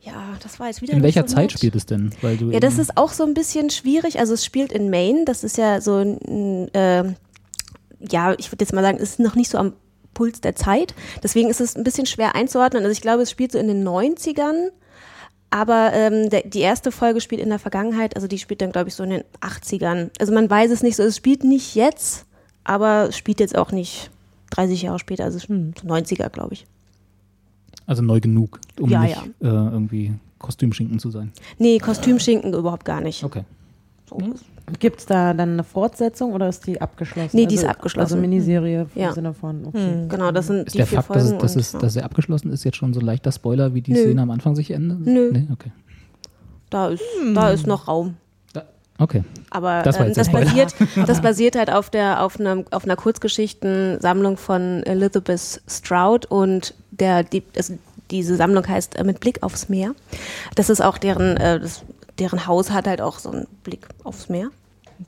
ja, 0.00 0.14
das 0.42 0.58
war 0.60 0.68
jetzt 0.68 0.80
wieder 0.80 0.92
In 0.94 1.00
nicht 1.00 1.16
welcher 1.16 1.28
so 1.28 1.34
Zeit 1.34 1.52
spielt 1.52 1.74
es 1.74 1.84
denn? 1.84 2.12
Weil 2.22 2.36
du 2.36 2.50
Ja, 2.50 2.60
das 2.60 2.78
ist 2.78 2.96
auch 2.96 3.12
so 3.12 3.24
ein 3.24 3.34
bisschen 3.34 3.68
schwierig. 3.70 4.18
Also 4.20 4.34
es 4.34 4.44
spielt 4.44 4.72
in 4.72 4.88
Maine. 4.90 5.24
Das 5.26 5.44
ist 5.44 5.58
ja 5.58 5.80
so 5.80 5.96
ein, 5.96 6.72
äh, 6.72 7.12
ja, 8.08 8.34
ich 8.38 8.50
würde 8.52 8.64
jetzt 8.64 8.72
mal 8.72 8.82
sagen, 8.82 8.98
es 8.98 9.10
ist 9.10 9.20
noch 9.20 9.34
nicht 9.34 9.50
so 9.50 9.58
am 9.58 9.72
Puls 10.18 10.40
der 10.40 10.56
Zeit. 10.56 10.96
Deswegen 11.22 11.48
ist 11.48 11.60
es 11.60 11.76
ein 11.76 11.84
bisschen 11.84 12.04
schwer 12.04 12.34
einzuordnen. 12.34 12.82
Also 12.82 12.90
ich 12.90 13.00
glaube, 13.00 13.22
es 13.22 13.30
spielt 13.30 13.52
so 13.52 13.58
in 13.58 13.68
den 13.68 13.86
90ern. 13.86 14.70
Aber 15.50 15.92
ähm, 15.94 16.28
der, 16.28 16.42
die 16.42 16.58
erste 16.58 16.90
Folge 16.90 17.20
spielt 17.20 17.40
in 17.40 17.48
der 17.48 17.60
Vergangenheit, 17.60 18.16
also 18.16 18.26
die 18.26 18.38
spielt 18.38 18.60
dann, 18.60 18.72
glaube 18.72 18.88
ich, 18.88 18.96
so 18.96 19.04
in 19.04 19.10
den 19.10 19.22
80ern. 19.40 20.10
Also 20.18 20.34
man 20.34 20.50
weiß 20.50 20.72
es 20.72 20.82
nicht 20.82 20.96
so, 20.96 21.04
es 21.04 21.16
spielt 21.16 21.44
nicht 21.44 21.76
jetzt, 21.76 22.26
aber 22.64 23.10
es 23.10 23.16
spielt 23.16 23.38
jetzt 23.38 23.56
auch 23.56 23.70
nicht 23.70 24.10
30 24.50 24.82
Jahre 24.82 24.98
später, 24.98 25.24
also 25.24 25.38
es 25.38 25.44
ist 25.44 25.50
90er, 25.50 26.28
glaube 26.28 26.54
ich. 26.54 26.66
Also 27.86 28.02
neu 28.02 28.20
genug, 28.20 28.60
um 28.78 28.90
Ja, 28.90 29.02
nicht 29.02 29.16
ja. 29.16 29.48
Äh, 29.48 29.72
irgendwie 29.72 30.12
Kostümschinken 30.38 30.98
zu 30.98 31.10
sein. 31.10 31.32
Nee, 31.58 31.78
Kostümschinken 31.78 32.52
überhaupt 32.52 32.84
gar 32.84 33.00
nicht. 33.00 33.24
Okay. 33.24 33.44
Gibt 34.78 35.00
es 35.00 35.06
da 35.06 35.32
dann 35.34 35.52
eine 35.54 35.64
Fortsetzung 35.64 36.32
oder 36.32 36.48
ist 36.48 36.66
die 36.66 36.80
abgeschlossen? 36.80 37.30
Nee, 37.36 37.46
die 37.46 37.54
ist 37.54 37.62
Also- 37.62 37.70
abgeschlossen. 37.70 38.14
Also 38.14 38.16
Miniserie 38.18 38.86
im 38.94 39.00
Ja. 39.02 39.12
Sinne 39.12 39.32
von, 39.34 39.64
okay. 39.66 40.04
Genau, 40.08 40.30
das 40.30 40.46
sind 40.48 40.66
Ist 40.66 40.74
die 40.74 40.78
der 40.78 40.86
vier 40.86 41.02
Fakt, 41.02 41.16
dass, 41.16 41.28
Folgen. 41.30 41.36
es, 41.36 41.42
dass, 41.42 41.54
und, 41.54 41.60
es, 41.60 41.72
ja. 41.72 41.78
dass 41.78 41.96
er 41.96 42.04
abgeschlossen 42.04 42.52
ist, 42.52 42.64
jetzt 42.64 42.76
schon 42.76 42.92
so 42.92 43.00
ein 43.00 43.06
leichter 43.06 43.32
Spoiler, 43.32 43.72
wie 43.74 43.80
die 43.82 43.92
Nö. 43.92 44.00
Szene 44.02 44.22
am 44.22 44.30
Anfang 44.30 44.54
sich 44.56 44.70
endet? 44.70 45.00
Nö. 45.06 45.30
Nee? 45.32 45.46
Okay. 45.52 45.72
da, 46.70 46.88
ist, 46.88 47.02
da 47.34 47.50
ist 47.50 47.66
noch 47.66 47.88
Raum. 47.88 48.16
Okay. 49.00 49.22
Aber 49.50 49.82
Das 49.84 49.96
der 49.96 50.10
das, 50.10 50.28
basiert, 50.32 50.74
das 51.06 51.22
basiert 51.22 51.54
halt 51.56 51.70
auf, 51.72 51.88
der, 51.88 52.20
auf, 52.24 52.40
einer, 52.40 52.64
auf 52.72 52.82
einer 52.84 52.96
Kurzgeschichtensammlung 52.96 54.36
von 54.36 54.82
Elizabeth 54.82 55.62
Stroud 55.68 56.26
und 56.26 56.74
der, 56.90 57.22
die, 57.22 57.44
also 57.56 57.74
diese 58.10 58.34
Sammlung 58.36 58.66
heißt 58.66 58.96
äh, 58.98 59.04
Mit 59.04 59.20
Blick 59.20 59.42
aufs 59.44 59.68
Meer. 59.68 59.92
Das 60.56 60.68
ist 60.68 60.80
auch 60.82 60.98
deren, 60.98 61.36
äh, 61.36 61.60
das, 61.60 61.84
deren 62.18 62.46
Haus 62.46 62.70
hat 62.70 62.86
halt 62.86 63.00
auch 63.00 63.18
so 63.18 63.30
einen 63.30 63.46
Blick 63.64 63.86
aufs 64.04 64.28
Meer. 64.28 64.50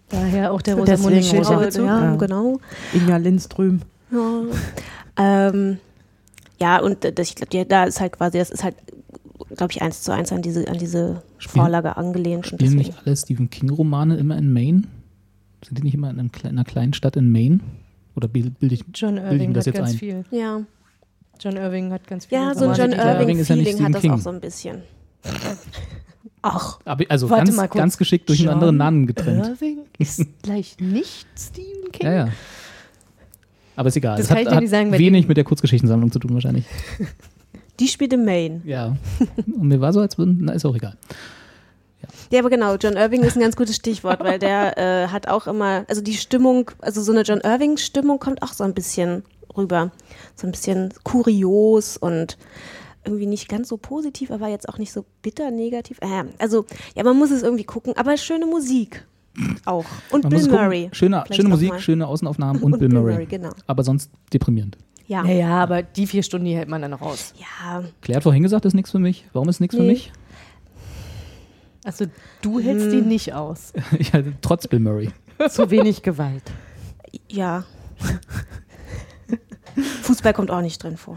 Daher 0.08 0.52
auch 0.52 0.62
der 0.62 0.76
Rosamunde 0.76 1.22
Schilder 1.22 1.48
Rosa- 1.48 1.56
Bezug. 1.64 1.86
Ja. 1.86 2.04
Ja, 2.10 2.16
genau. 2.16 2.60
Inga 2.94 3.16
Lindström. 3.16 3.80
Ja, 4.12 4.42
ähm, 5.16 5.78
ja 6.60 6.80
und 6.80 7.04
das, 7.04 7.28
ich 7.28 7.34
glaube, 7.34 7.66
da 7.66 7.84
ist 7.84 8.00
halt 8.00 8.12
quasi, 8.12 8.38
das 8.38 8.50
ist 8.50 8.62
halt, 8.62 8.76
glaube 9.56 9.72
ich, 9.72 9.82
eins 9.82 10.02
zu 10.02 10.12
eins 10.12 10.32
an 10.32 10.42
diese, 10.42 10.68
an 10.68 10.78
diese 10.78 11.22
Spielen- 11.38 11.62
Vorlage 11.64 11.96
angelehnt. 11.96 12.46
Spielen 12.46 12.58
deswegen- 12.58 12.78
nicht 12.78 12.94
alle 13.04 13.16
Stephen 13.16 13.50
King-Romane 13.50 14.16
immer 14.16 14.36
in 14.38 14.52
Maine? 14.52 14.82
Sind 15.64 15.78
die 15.78 15.82
nicht 15.82 15.94
immer 15.94 16.10
in, 16.10 16.18
einem, 16.20 16.30
in 16.42 16.48
einer 16.50 16.64
kleinen 16.64 16.92
Stadt 16.94 17.16
in 17.16 17.30
Maine? 17.30 17.60
Oder 18.16 18.28
bilde 18.28 18.50
bild 18.50 18.72
ich, 18.72 18.84
John 18.94 19.14
bilde 19.16 19.26
ich 19.28 19.32
Irving 19.34 19.48
mir 19.48 19.54
das 19.54 19.66
hat 19.66 19.74
jetzt 19.74 19.76
ganz 19.78 19.90
ein? 19.92 19.98
viel. 19.98 20.24
Ja, 20.30 20.60
John 21.40 21.56
Irving 21.56 21.92
hat 21.92 22.06
ganz 22.06 22.26
viel. 22.26 22.38
ja 22.38 22.54
so 22.54 22.68
ein 22.68 22.74
John 22.76 22.90
die 22.90 22.96
Irving 22.96 23.38
Irving-Feeling 23.38 23.66
hat 23.66 23.74
Stephen 23.74 23.92
das 23.92 23.96
auch 23.96 24.00
King. 24.02 24.18
so 24.18 24.30
ein 24.30 24.40
bisschen. 24.40 24.82
Ach, 26.42 26.78
Aber, 26.84 27.04
also 27.08 27.28
ganz, 27.28 27.54
mal 27.54 27.68
ganz 27.68 27.98
geschickt 27.98 28.28
durch 28.28 28.38
einen 28.40 28.48
John 28.48 28.54
anderen 28.54 28.76
Namen 28.76 29.06
getrennt. 29.06 29.46
Irving 29.46 29.78
ist 29.98 30.24
gleich 30.42 30.76
nicht 30.80 31.26
Stephen 31.38 31.92
King. 31.92 32.06
Ja, 32.06 32.14
ja. 32.14 32.28
Aber 33.76 33.88
ist 33.88 33.96
egal. 33.96 34.16
Das 34.16 34.24
Es 34.24 34.28
kann 34.28 34.38
hat, 34.38 34.44
ich 34.44 34.52
dir 34.52 34.60
nicht 34.60 34.70
sagen, 34.70 34.92
wenig 34.92 35.28
mit 35.28 35.36
der 35.36 35.44
Kurzgeschichtensammlung 35.44 36.10
zu 36.10 36.18
tun 36.18 36.32
wahrscheinlich. 36.34 36.64
Die 37.80 37.88
spielt 37.88 38.12
in 38.12 38.24
Maine. 38.24 38.60
Ja. 38.64 38.96
Und 39.46 39.68
mir 39.68 39.80
war 39.80 39.92
so, 39.92 40.00
als 40.00 40.18
würden, 40.18 40.38
na, 40.42 40.52
ist 40.52 40.66
auch 40.66 40.76
egal. 40.76 40.96
Ja, 42.30 42.40
aber 42.40 42.50
genau, 42.50 42.76
John 42.76 42.96
Irving 42.96 43.22
ist 43.22 43.36
ein 43.36 43.40
ganz 43.40 43.56
gutes 43.56 43.76
Stichwort, 43.76 44.20
weil 44.20 44.38
der 44.38 44.78
äh, 44.78 45.08
hat 45.08 45.28
auch 45.28 45.46
immer, 45.46 45.84
also 45.88 46.00
die 46.00 46.14
Stimmung, 46.14 46.70
also 46.80 47.02
so 47.02 47.12
eine 47.12 47.22
John 47.22 47.40
Irving-Stimmung 47.40 48.18
kommt 48.18 48.42
auch 48.42 48.52
so 48.52 48.64
ein 48.64 48.74
bisschen 48.74 49.24
rüber. 49.56 49.90
So 50.36 50.46
ein 50.46 50.52
bisschen 50.52 50.92
kurios 51.02 51.96
und 51.96 52.38
irgendwie 53.04 53.26
nicht 53.26 53.48
ganz 53.48 53.68
so 53.68 53.76
positiv, 53.76 54.30
aber 54.30 54.48
jetzt 54.48 54.68
auch 54.68 54.78
nicht 54.78 54.92
so 54.92 55.04
bitter 55.22 55.50
negativ. 55.50 55.98
Äh, 56.00 56.24
also, 56.38 56.66
ja, 56.94 57.02
man 57.04 57.16
muss 57.18 57.30
es 57.30 57.42
irgendwie 57.42 57.64
gucken, 57.64 57.94
aber 57.96 58.16
schöne 58.16 58.46
Musik 58.46 59.06
auch. 59.64 59.84
Und 60.10 60.24
Man 60.24 60.32
Bill 60.32 60.48
Murray. 60.50 60.88
Schöne, 60.92 61.24
schöne 61.30 61.48
Musik, 61.48 61.70
mal. 61.70 61.78
schöne 61.80 62.06
Außenaufnahmen 62.06 62.62
und, 62.62 62.78
Bill 62.78 62.88
Murray. 62.88 63.26
genau. 63.26 63.50
Aber 63.66 63.82
sonst 63.84 64.10
deprimierend. 64.32 64.76
Ja. 65.06 65.22
Naja, 65.22 65.62
aber 65.62 65.82
die 65.82 66.06
vier 66.06 66.22
Stunden, 66.22 66.44
die 66.46 66.54
hält 66.56 66.68
man 66.68 66.82
dann 66.82 66.92
raus. 66.92 67.34
Ja, 67.38 67.82
Claire 68.00 68.16
hat 68.18 68.22
vorhin 68.22 68.42
gesagt, 68.42 68.64
das 68.64 68.70
ist 68.70 68.76
nichts 68.76 68.90
für 68.92 68.98
mich. 69.00 69.26
Warum 69.32 69.48
ist 69.48 69.60
nichts 69.60 69.74
für 69.74 69.82
Nee. 69.82 69.88
mich? 69.88 70.12
Also 71.84 72.04
du 72.42 72.60
hältst 72.60 72.92
die 72.92 73.00
nicht 73.00 73.32
aus. 73.32 73.72
Ich 73.98 74.12
halte 74.12 74.34
trotz 74.42 74.68
Bill 74.68 74.80
Murray. 74.80 75.10
Zu 75.48 75.70
wenig 75.70 76.02
Gewalt. 76.02 76.42
ja. 77.28 77.64
Fußball 80.02 80.32
kommt 80.32 80.50
auch 80.50 80.60
nicht 80.62 80.82
drin 80.82 80.96
vor. 80.96 81.16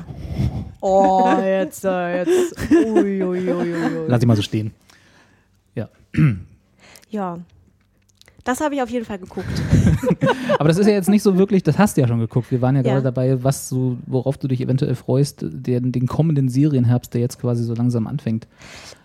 Oh, 0.82 1.30
jetzt, 1.44 1.84
äh, 1.86 2.20
jetzt. 2.20 2.56
Ui, 2.72 3.24
ui, 3.24 3.24
ui, 3.24 3.52
ui. 3.52 3.74
Lass 4.08 4.22
ich 4.22 4.28
mal 4.28 4.36
so 4.36 4.42
stehen. 4.42 4.72
Ja. 5.76 5.90
Ja. 7.10 7.38
Das 8.44 8.60
habe 8.60 8.74
ich 8.76 8.82
auf 8.82 8.90
jeden 8.90 9.06
Fall 9.06 9.20
geguckt. 9.20 9.48
Aber 10.60 10.68
das 10.68 10.78
ist 10.80 10.88
ja 10.88 10.94
jetzt 10.94 11.08
nicht 11.10 11.22
so 11.24 11.38
wirklich, 11.38 11.62
das 11.64 11.78
hast 11.78 11.96
du 11.96 12.02
ja 12.02 12.08
schon 12.08 12.20
geguckt. 12.20 12.50
Wir 12.52 12.60
waren 12.62 12.76
ja, 12.76 12.82
Ja. 12.82 12.94
gerade 12.94 13.04
dabei, 13.04 13.42
was 13.44 13.70
so, 13.70 13.98
worauf 14.08 14.38
du 14.40 14.48
dich 14.48 14.60
eventuell 14.62 14.96
freust, 14.96 15.46
den, 15.48 15.92
den 15.92 16.08
kommenden 16.08 16.50
Serienherbst, 16.50 17.14
der 17.14 17.22
jetzt 17.22 17.40
quasi 17.40 17.64
so 17.64 17.74
langsam 17.76 18.08
anfängt. 18.08 18.48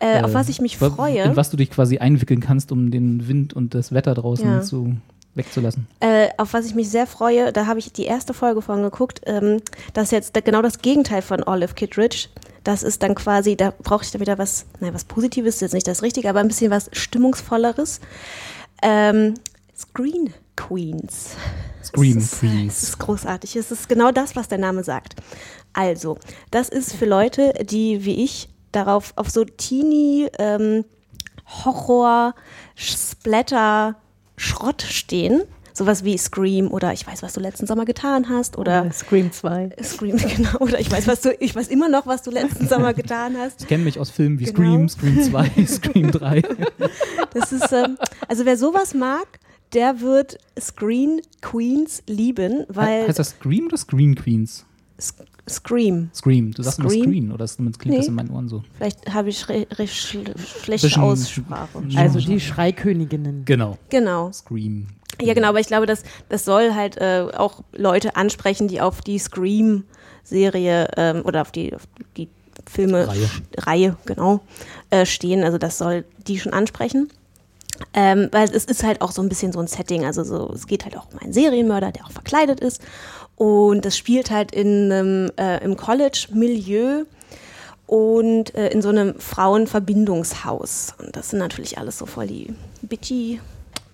Äh, 0.00 0.22
auf 0.22 0.30
Äh, 0.30 0.34
was 0.34 0.48
ich 0.48 0.60
mich 0.62 0.78
freue. 0.78 1.22
In 1.22 1.36
was 1.36 1.50
du 1.50 1.56
dich 1.58 1.70
quasi 1.70 1.98
einwickeln 1.98 2.40
kannst, 2.40 2.72
um 2.72 2.90
den 2.90 3.28
Wind 3.28 3.52
und 3.52 3.74
das 3.74 3.92
Wetter 3.92 4.14
draußen 4.14 4.46
Ja. 4.46 4.60
zu, 4.62 4.96
wegzulassen. 5.38 5.86
Äh, 6.00 6.28
auf 6.36 6.52
was 6.52 6.66
ich 6.66 6.74
mich 6.74 6.90
sehr 6.90 7.06
freue, 7.06 7.52
da 7.52 7.66
habe 7.66 7.78
ich 7.78 7.92
die 7.92 8.04
erste 8.04 8.34
Folge 8.34 8.60
von 8.60 8.82
geguckt. 8.82 9.22
Ähm, 9.24 9.62
das 9.94 10.04
ist 10.06 10.12
jetzt 10.12 10.44
genau 10.44 10.60
das 10.60 10.80
Gegenteil 10.80 11.22
von 11.22 11.42
Olive 11.44 11.74
Kittredge. 11.74 12.28
Das 12.64 12.82
ist 12.82 13.02
dann 13.02 13.14
quasi, 13.14 13.56
da 13.56 13.72
brauche 13.82 14.04
ich 14.04 14.10
dann 14.10 14.20
wieder 14.20 14.36
was, 14.36 14.66
nein, 14.80 14.92
was 14.92 15.04
Positives, 15.04 15.56
ist 15.56 15.60
jetzt 15.62 15.74
nicht 15.74 15.88
das 15.88 16.02
Richtige, 16.02 16.28
aber 16.28 16.40
ein 16.40 16.48
bisschen 16.48 16.70
was 16.70 16.90
Stimmungsvolleres. 16.92 18.00
Ähm, 18.82 19.34
Screen 19.74 20.34
Queens. 20.56 21.36
Scream 21.82 22.18
ist, 22.18 22.40
Queens. 22.40 22.76
Es 22.76 22.82
ist 22.90 22.98
großartig. 22.98 23.56
Es 23.56 23.70
ist 23.70 23.88
genau 23.88 24.10
das, 24.10 24.36
was 24.36 24.48
der 24.48 24.58
Name 24.58 24.84
sagt. 24.84 25.14
Also, 25.72 26.18
das 26.50 26.68
ist 26.68 26.94
für 26.94 27.06
Leute, 27.06 27.52
die 27.64 28.04
wie 28.04 28.24
ich 28.24 28.48
darauf 28.72 29.12
auf 29.16 29.30
so 29.30 29.44
Teenie 29.44 30.28
ähm, 30.38 30.84
Horror, 31.64 32.34
Splatter, 32.74 33.96
Schrott 34.38 34.82
stehen. 34.82 35.42
Sowas 35.74 36.02
wie 36.02 36.18
Scream 36.18 36.68
oder 36.72 36.92
ich 36.92 37.06
weiß, 37.06 37.22
was 37.22 37.34
du 37.34 37.40
letzten 37.40 37.68
Sommer 37.68 37.84
getan 37.84 38.28
hast 38.28 38.58
oder 38.58 38.86
Äh, 38.86 38.92
Scream 38.92 39.30
2. 39.30 39.76
Scream, 39.80 40.16
genau, 40.36 40.58
oder 40.58 40.80
ich 40.80 40.90
weiß, 40.90 41.06
was 41.06 41.20
du, 41.20 41.32
ich 41.38 41.54
weiß 41.54 41.68
immer 41.68 41.88
noch, 41.88 42.04
was 42.06 42.22
du 42.22 42.32
letzten 42.32 42.66
Sommer 42.66 42.94
getan 42.94 43.36
hast. 43.38 43.60
Ich 43.60 43.68
kenne 43.68 43.84
mich 43.84 44.00
aus 44.00 44.10
Filmen 44.10 44.40
wie 44.40 44.46
Genau. 44.46 44.88
Scream, 44.88 44.88
Scream 44.88 45.22
2, 45.22 45.50
Scream 45.66 46.10
3. 46.10 46.42
Das 47.32 47.52
ist, 47.52 47.70
ähm, 47.72 47.96
also 48.26 48.44
wer 48.44 48.56
sowas 48.56 48.92
mag, 48.92 49.26
der 49.72 50.00
wird 50.00 50.38
Screen 50.58 51.20
Queens 51.42 52.02
lieben, 52.08 52.64
weil 52.68 53.06
heißt 53.06 53.18
das 53.20 53.30
Scream 53.30 53.66
oder 53.66 53.76
Screen 53.76 54.16
Queens? 54.16 54.64
Sc- 55.48 55.54
Scream. 55.68 56.10
Scream. 56.14 56.52
Du 56.52 56.62
sagst 56.62 56.78
immer 56.78 56.88
Scream? 56.90 57.02
Screen 57.04 57.32
oder 57.32 57.46
zumindest 57.46 57.80
klingt 57.80 57.98
das 57.98 58.04
Nee. 58.06 58.08
in 58.10 58.14
meinen 58.14 58.30
Ohren 58.30 58.48
so. 58.48 58.62
Vielleicht 58.76 59.12
habe 59.12 59.28
ich 59.28 59.38
schlechte 59.38 61.00
Aussprache. 61.00 61.82
Also 61.96 62.18
die 62.20 62.40
Schreiköniginnen. 62.40 63.44
Genau. 63.44 63.78
Genau. 63.90 64.30
Scream. 64.32 64.86
Ja, 65.20 65.34
genau, 65.34 65.48
aber 65.48 65.58
ich 65.60 65.66
glaube, 65.66 65.86
das, 65.86 66.04
das 66.28 66.44
soll 66.44 66.74
halt 66.74 66.96
äh, 66.98 67.26
auch 67.36 67.62
Leute 67.72 68.14
ansprechen, 68.16 68.68
die 68.68 68.80
auf 68.80 69.00
die 69.00 69.18
Scream-Serie 69.18 70.88
ähm, 70.96 71.22
oder 71.24 71.40
auf 71.42 71.50
die, 71.52 71.74
auf 71.74 71.88
die 72.16 72.28
Filme 72.70 73.08
Reihe. 73.08 73.28
Reihe 73.56 73.96
genau, 74.06 74.40
äh, 74.90 75.06
stehen. 75.06 75.42
Also 75.42 75.58
das 75.58 75.78
soll 75.78 76.04
die 76.26 76.38
schon 76.38 76.52
ansprechen. 76.52 77.08
Ähm, 77.94 78.28
weil 78.32 78.48
es 78.52 78.64
ist 78.64 78.82
halt 78.82 79.00
auch 79.02 79.12
so 79.12 79.22
ein 79.22 79.28
bisschen 79.28 79.52
so 79.52 79.60
ein 79.60 79.68
Setting. 79.68 80.04
Also 80.04 80.24
so, 80.24 80.50
es 80.52 80.66
geht 80.66 80.84
halt 80.84 80.96
auch 80.96 81.06
um 81.12 81.18
einen 81.20 81.32
Serienmörder, 81.32 81.92
der 81.92 82.04
auch 82.06 82.10
verkleidet 82.10 82.58
ist. 82.60 82.82
Und 83.38 83.84
das 83.84 83.96
spielt 83.96 84.30
halt 84.32 84.50
in 84.52 84.90
einem, 84.90 85.30
äh, 85.38 85.62
im 85.64 85.76
College-Milieu 85.76 87.04
und 87.86 88.52
äh, 88.56 88.68
in 88.70 88.82
so 88.82 88.88
einem 88.88 89.14
Frauenverbindungshaus. 89.20 90.94
Und 90.98 91.14
das 91.14 91.30
sind 91.30 91.38
natürlich 91.38 91.78
alles 91.78 91.98
so 91.98 92.06
voll 92.06 92.26
die 92.26 92.52
bitchy 92.82 93.38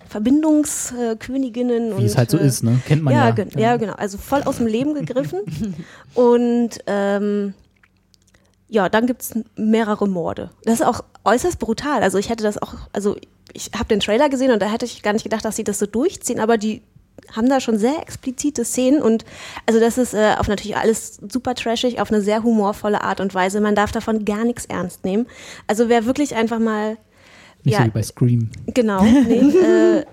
Verbindungsköniginnen. 0.09 1.97
Wie 1.97 2.05
es 2.05 2.17
halt 2.17 2.31
so 2.31 2.37
äh, 2.37 2.47
ist, 2.47 2.63
ne? 2.63 2.79
Kennt 2.87 3.03
man 3.03 3.13
ja. 3.13 3.25
ja, 3.27 3.31
gen- 3.31 3.49
ja, 3.57 3.77
genau. 3.77 3.93
Also 3.93 4.17
voll 4.17 4.43
aus 4.43 4.57
dem 4.57 4.67
Leben 4.67 4.93
gegriffen. 4.93 5.39
Und 6.15 6.69
ähm, 6.87 7.53
ja, 8.67 8.89
dann 8.89 9.05
gibt 9.05 9.21
es 9.21 9.33
mehrere 9.55 10.07
Morde. 10.07 10.49
Das 10.63 10.75
ist 10.79 10.85
auch 10.85 11.03
äußerst 11.23 11.59
brutal. 11.59 12.01
Also 12.01 12.17
ich 12.17 12.29
hätte 12.29 12.43
das 12.43 12.57
auch, 12.61 12.73
also 12.93 13.15
ich 13.53 13.71
habe 13.75 13.85
den 13.85 13.99
Trailer 13.99 14.29
gesehen 14.29 14.51
und 14.51 14.61
da 14.61 14.65
hätte 14.69 14.85
ich 14.85 15.01
gar 15.01 15.13
nicht 15.13 15.23
gedacht, 15.23 15.45
dass 15.45 15.55
sie 15.55 15.63
das 15.63 15.79
so 15.79 15.85
durchziehen, 15.85 16.39
aber 16.39 16.57
die 16.57 16.81
haben 17.33 17.49
da 17.49 17.59
schon 17.59 17.77
sehr 17.77 18.01
explizite 18.01 18.65
Szenen 18.65 19.01
und 19.01 19.25
also 19.65 19.79
das 19.79 19.97
ist 19.97 20.13
äh, 20.13 20.35
auf 20.37 20.47
natürlich 20.47 20.77
alles 20.77 21.19
super 21.29 21.55
trashig, 21.55 21.99
auf 21.99 22.11
eine 22.11 22.21
sehr 22.21 22.43
humorvolle 22.43 23.01
Art 23.01 23.19
und 23.19 23.33
Weise. 23.33 23.61
Man 23.61 23.75
darf 23.75 23.91
davon 23.91 24.25
gar 24.25 24.45
nichts 24.45 24.65
ernst 24.65 25.03
nehmen. 25.03 25.27
Also 25.67 25.89
wer 25.89 26.05
wirklich 26.05 26.35
einfach 26.35 26.59
mal 26.59 26.97
Nicht 27.63 27.73
ja, 27.73 27.79
so 27.79 27.85
wie 27.85 27.89
bei 27.91 28.03
Scream. 28.03 28.49
Genau, 28.73 29.03
nee, 29.27 29.39
äh, 29.39 30.05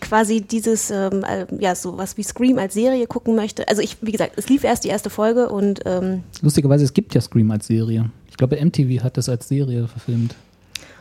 quasi 0.00 0.42
dieses, 0.42 0.90
ähm, 0.90 1.24
äh, 1.24 1.46
ja, 1.58 1.74
sowas 1.74 2.16
wie 2.16 2.22
Scream 2.22 2.58
als 2.58 2.74
Serie 2.74 3.06
gucken 3.06 3.34
möchte. 3.34 3.66
Also 3.68 3.80
ich, 3.80 3.96
wie 4.02 4.12
gesagt, 4.12 4.34
es 4.36 4.48
lief 4.48 4.64
erst 4.64 4.84
die 4.84 4.88
erste 4.88 5.10
Folge 5.10 5.48
und 5.48 5.80
ähm, 5.86 6.22
Lustigerweise, 6.42 6.84
es 6.84 6.92
gibt 6.92 7.14
ja 7.14 7.20
Scream 7.20 7.50
als 7.50 7.66
Serie. 7.66 8.10
Ich 8.28 8.36
glaube, 8.36 8.62
MTV 8.62 9.02
hat 9.02 9.16
das 9.16 9.28
als 9.28 9.48
Serie 9.48 9.88
verfilmt. 9.88 10.34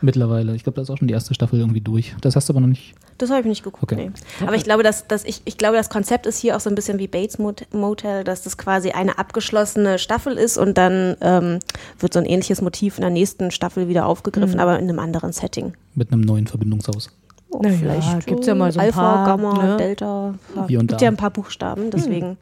Mittlerweile. 0.01 0.55
Ich 0.55 0.63
glaube, 0.63 0.75
da 0.75 0.81
ist 0.81 0.89
auch 0.89 0.97
schon 0.97 1.07
die 1.07 1.13
erste 1.13 1.33
Staffel 1.33 1.59
irgendwie 1.59 1.81
durch. 1.81 2.15
Das 2.21 2.35
hast 2.35 2.49
du 2.49 2.53
aber 2.53 2.61
noch 2.61 2.67
nicht. 2.67 2.93
Das 3.17 3.29
habe 3.29 3.41
ich 3.41 3.45
nicht 3.45 3.63
geguckt. 3.63 3.83
Okay. 3.91 4.11
Nee. 4.39 4.45
Aber 4.47 4.55
ich 4.55 4.63
glaube, 4.63 4.83
dass, 4.83 5.07
dass 5.07 5.23
ich, 5.23 5.41
ich 5.45 5.57
glaube, 5.57 5.77
das 5.77 5.89
Konzept 5.89 6.25
ist 6.25 6.39
hier 6.39 6.55
auch 6.55 6.59
so 6.59 6.69
ein 6.69 6.75
bisschen 6.75 6.97
wie 6.99 7.07
Bates 7.07 7.37
Mot- 7.37 7.67
Motel, 7.73 8.23
dass 8.23 8.41
das 8.43 8.57
quasi 8.57 8.91
eine 8.91 9.17
abgeschlossene 9.19 9.99
Staffel 9.99 10.37
ist 10.37 10.57
und 10.57 10.77
dann 10.77 11.15
ähm, 11.21 11.59
wird 11.99 12.13
so 12.13 12.19
ein 12.19 12.25
ähnliches 12.25 12.61
Motiv 12.61 12.97
in 12.97 13.01
der 13.01 13.11
nächsten 13.11 13.51
Staffel 13.51 13.87
wieder 13.87 14.05
aufgegriffen, 14.07 14.59
aber 14.59 14.79
in 14.79 14.89
einem 14.89 14.99
anderen 14.99 15.31
Setting. 15.33 15.73
Mit 15.95 16.11
einem 16.11 16.21
neuen 16.21 16.47
Verbindungshaus. 16.47 17.09
Oh, 17.49 17.59
Na 17.61 17.69
ja, 17.69 18.19
gibt's 18.25 18.47
ja 18.47 18.55
mal 18.55 18.71
so 18.71 18.79
ein 18.79 18.85
Alpha, 18.85 19.01
paar, 19.01 19.25
Gamma, 19.25 19.63
ne? 19.65 19.77
Delta. 19.77 20.33
Ja, 20.55 20.67
Hier 20.67 20.79
und 20.79 20.87
gibt 20.87 21.01
da. 21.01 21.05
ja 21.05 21.11
ein 21.11 21.17
paar 21.17 21.31
Buchstaben, 21.31 21.91
deswegen. 21.91 22.37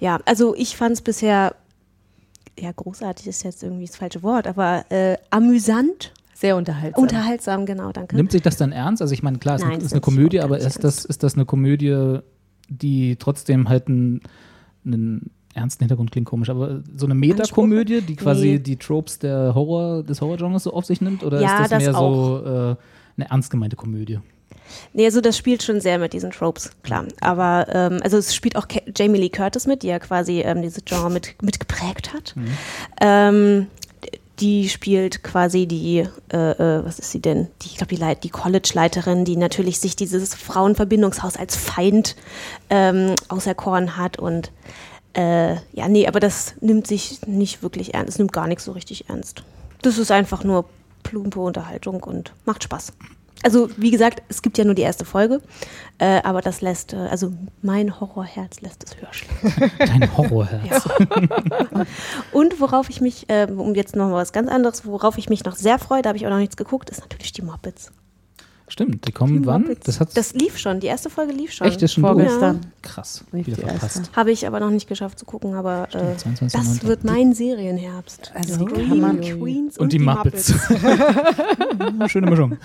Ja, 0.00 0.18
also 0.24 0.54
ich 0.56 0.76
fand 0.76 0.92
es 0.92 1.02
bisher, 1.02 1.54
ja, 2.58 2.70
großartig 2.74 3.26
ist 3.26 3.44
jetzt 3.44 3.62
irgendwie 3.62 3.86
das 3.86 3.96
falsche 3.96 4.22
Wort, 4.22 4.46
aber 4.46 4.84
äh, 4.90 5.16
amüsant, 5.30 6.12
Sehr 6.42 6.56
unterhaltsam. 6.56 7.02
unterhaltsam, 7.04 7.66
genau, 7.66 7.92
danke. 7.92 8.16
Nimmt 8.16 8.32
sich 8.32 8.42
das 8.42 8.56
dann 8.56 8.72
ernst? 8.72 9.00
Also 9.00 9.14
ich 9.14 9.22
meine, 9.22 9.38
klar, 9.38 9.54
es 9.54 9.62
Nein, 9.62 9.80
ist, 9.80 9.92
eine 9.92 10.00
Komödie, 10.00 10.40
aber 10.40 10.58
ist 10.58 10.82
das, 10.82 11.04
ist 11.04 11.22
das 11.22 11.34
eine 11.34 11.44
Komödie, 11.44 12.18
die 12.68 13.14
trotzdem 13.16 13.68
halt 13.68 13.86
einen, 13.86 14.20
einen 14.84 15.30
ernsten 15.54 15.84
Hintergrund 15.84 16.10
klingt 16.10 16.26
komisch, 16.26 16.50
aber 16.50 16.82
so 16.96 17.06
eine 17.06 17.14
Metakomödie, 17.14 18.00
die 18.00 18.16
quasi 18.16 18.48
Nee. 18.54 18.58
die 18.58 18.76
Tropes 18.76 19.20
der 19.20 19.54
Horror, 19.54 20.02
des 20.02 20.20
Horrorgenres 20.20 20.64
so 20.64 20.72
auf 20.72 20.84
sich 20.84 21.00
nimmt? 21.00 21.22
Oder 21.22 21.40
Ja, 21.40 21.62
ist 21.62 21.70
das, 21.70 21.70
das 21.70 21.82
mehr 21.82 21.96
auch. 21.96 22.38
so 22.40 22.44
äh, 22.44 22.76
eine 23.18 23.30
ernst 23.30 23.50
gemeinte 23.50 23.76
Komödie? 23.76 24.18
Nee, 24.94 25.04
also 25.04 25.20
das 25.20 25.36
spielt 25.36 25.62
schon 25.62 25.80
sehr 25.80 25.98
mit 25.98 26.12
diesen 26.12 26.30
Tropes, 26.32 26.70
klar. 26.82 27.04
Aber 27.20 27.66
ähm, 27.68 28.00
also 28.02 28.16
es 28.16 28.34
spielt 28.34 28.56
auch 28.56 28.66
Jamie 28.96 29.18
Lee 29.18 29.28
Curtis 29.28 29.66
mit, 29.68 29.82
die 29.84 29.88
ja 29.88 29.98
quasi 30.00 30.40
ähm, 30.40 30.62
dieses 30.62 30.84
Genre 30.84 31.10
mit, 31.10 31.34
mit 31.42 31.60
geprägt 31.60 32.12
hat. 32.12 32.34
Ähm, 33.00 33.66
die 34.42 34.68
spielt 34.68 35.22
quasi 35.22 35.66
die, 35.66 36.08
äh, 36.32 36.36
äh, 36.36 36.84
was 36.84 36.98
ist 36.98 37.12
sie 37.12 37.20
denn? 37.20 37.46
Die, 37.62 37.68
ich 37.68 37.76
glaube, 37.76 37.94
die, 37.94 38.20
die 38.20 38.28
College-Leiterin, 38.28 39.24
die 39.24 39.36
natürlich 39.36 39.78
sich 39.78 39.94
dieses 39.94 40.34
Frauenverbindungshaus 40.34 41.36
als 41.36 41.56
Feind 41.56 42.16
ähm, 42.68 43.14
auserkoren 43.28 43.96
hat 43.96 44.18
und 44.18 44.50
äh, 45.14 45.54
ja, 45.72 45.88
nee, 45.88 46.08
aber 46.08 46.18
das 46.18 46.54
nimmt 46.60 46.88
sich 46.88 47.20
nicht 47.26 47.62
wirklich 47.62 47.94
ernst. 47.94 48.14
Es 48.14 48.18
nimmt 48.18 48.32
gar 48.32 48.48
nichts 48.48 48.64
so 48.64 48.72
richtig 48.72 49.08
ernst. 49.08 49.44
Das 49.82 49.98
ist 49.98 50.10
einfach 50.10 50.42
nur 50.42 50.64
plumpe 51.04 51.38
Unterhaltung 51.38 52.02
und 52.02 52.32
macht 52.44 52.64
Spaß. 52.64 52.94
Also, 53.42 53.68
wie 53.76 53.90
gesagt, 53.90 54.22
es 54.28 54.42
gibt 54.42 54.58
ja 54.58 54.64
nur 54.64 54.74
die 54.74 54.82
erste 54.82 55.04
Folge, 55.04 55.40
äh, 55.98 56.20
aber 56.22 56.40
das 56.40 56.60
lässt, 56.60 56.92
äh, 56.92 56.96
also 56.96 57.32
mein 57.60 58.00
Horrorherz 58.00 58.60
lässt 58.60 58.84
es 58.84 58.96
höher 58.96 59.12
schlagen. 59.12 59.72
Dein 59.78 60.16
Horrorherz. 60.16 60.88
Und 62.32 62.60
worauf 62.60 62.88
ich 62.90 63.00
mich, 63.00 63.28
äh, 63.28 63.48
um 63.50 63.74
jetzt 63.74 63.96
noch 63.96 64.08
mal 64.08 64.14
was 64.14 64.32
ganz 64.32 64.48
anderes, 64.48 64.86
worauf 64.86 65.18
ich 65.18 65.28
mich 65.28 65.44
noch 65.44 65.56
sehr 65.56 65.78
freue, 65.78 66.02
da 66.02 66.10
habe 66.10 66.18
ich 66.18 66.26
auch 66.26 66.30
noch 66.30 66.38
nichts 66.38 66.56
geguckt, 66.56 66.90
ist 66.90 67.00
natürlich 67.00 67.32
die 67.32 67.42
Muppets. 67.42 67.92
Stimmt, 68.72 69.06
die 69.06 69.12
kommen 69.12 69.44
wann? 69.44 69.62
Muppets. 69.62 69.84
Das 69.84 70.00
hat 70.00 70.16
Das 70.16 70.32
lief 70.32 70.56
schon, 70.56 70.80
die 70.80 70.86
erste 70.86 71.10
Folge 71.10 71.34
lief 71.34 71.52
schon. 71.52 71.66
echt 71.66 71.82
ist 71.82 71.92
schon. 71.92 72.04
Vorgestern. 72.04 72.60
Krass, 72.80 73.22
Lief 73.30 73.46
wieder 73.46 73.58
verpasst. 73.58 74.10
Habe 74.16 74.32
ich 74.32 74.46
aber 74.46 74.60
noch 74.60 74.70
nicht 74.70 74.88
geschafft 74.88 75.18
zu 75.18 75.26
gucken, 75.26 75.52
aber 75.54 75.88
äh, 75.92 76.14
22.09.. 76.16 76.52
das 76.52 76.82
wird 76.84 77.04
mein 77.04 77.34
Serienherbst. 77.34 78.32
Also 78.34 78.64
die 78.64 78.84
man- 78.94 79.20
Queens 79.20 79.76
Und 79.76 79.92
die 79.92 79.98
Muppets. 79.98 80.54
Schöne 82.06 82.30
Mischung. 82.30 82.56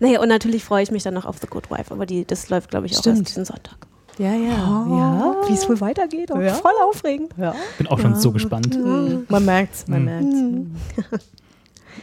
Naja, 0.00 0.20
und 0.20 0.28
natürlich 0.28 0.64
freue 0.64 0.82
ich 0.82 0.90
mich 0.90 1.04
dann 1.04 1.14
noch 1.14 1.24
auf 1.24 1.38
The 1.40 1.46
Good 1.46 1.70
Wife, 1.70 1.92
aber 1.94 2.04
die, 2.04 2.24
das 2.24 2.48
läuft, 2.48 2.70
glaube 2.70 2.86
ich, 2.86 2.96
auch 2.96 3.00
Stimmt. 3.00 3.18
erst 3.18 3.28
diesen 3.28 3.44
Sonntag. 3.44 3.76
Ja, 4.18 4.32
ja. 4.34 4.48
ja. 4.56 5.36
Wie 5.46 5.52
es 5.52 5.68
wohl 5.68 5.80
weitergeht, 5.80 6.30
Ja. 6.30 6.54
voll 6.54 6.72
aufregend. 6.88 7.32
ja. 7.36 7.54
Bin 7.78 7.86
auch 7.86 8.00
schon 8.00 8.16
so 8.18 8.32
gespannt. 8.32 8.76
Mhm. 8.76 9.24
Man 9.28 9.44
merkt's, 9.44 9.86
man 9.86 10.00
Mhm. 10.00 10.76
merkt's. 10.96 11.26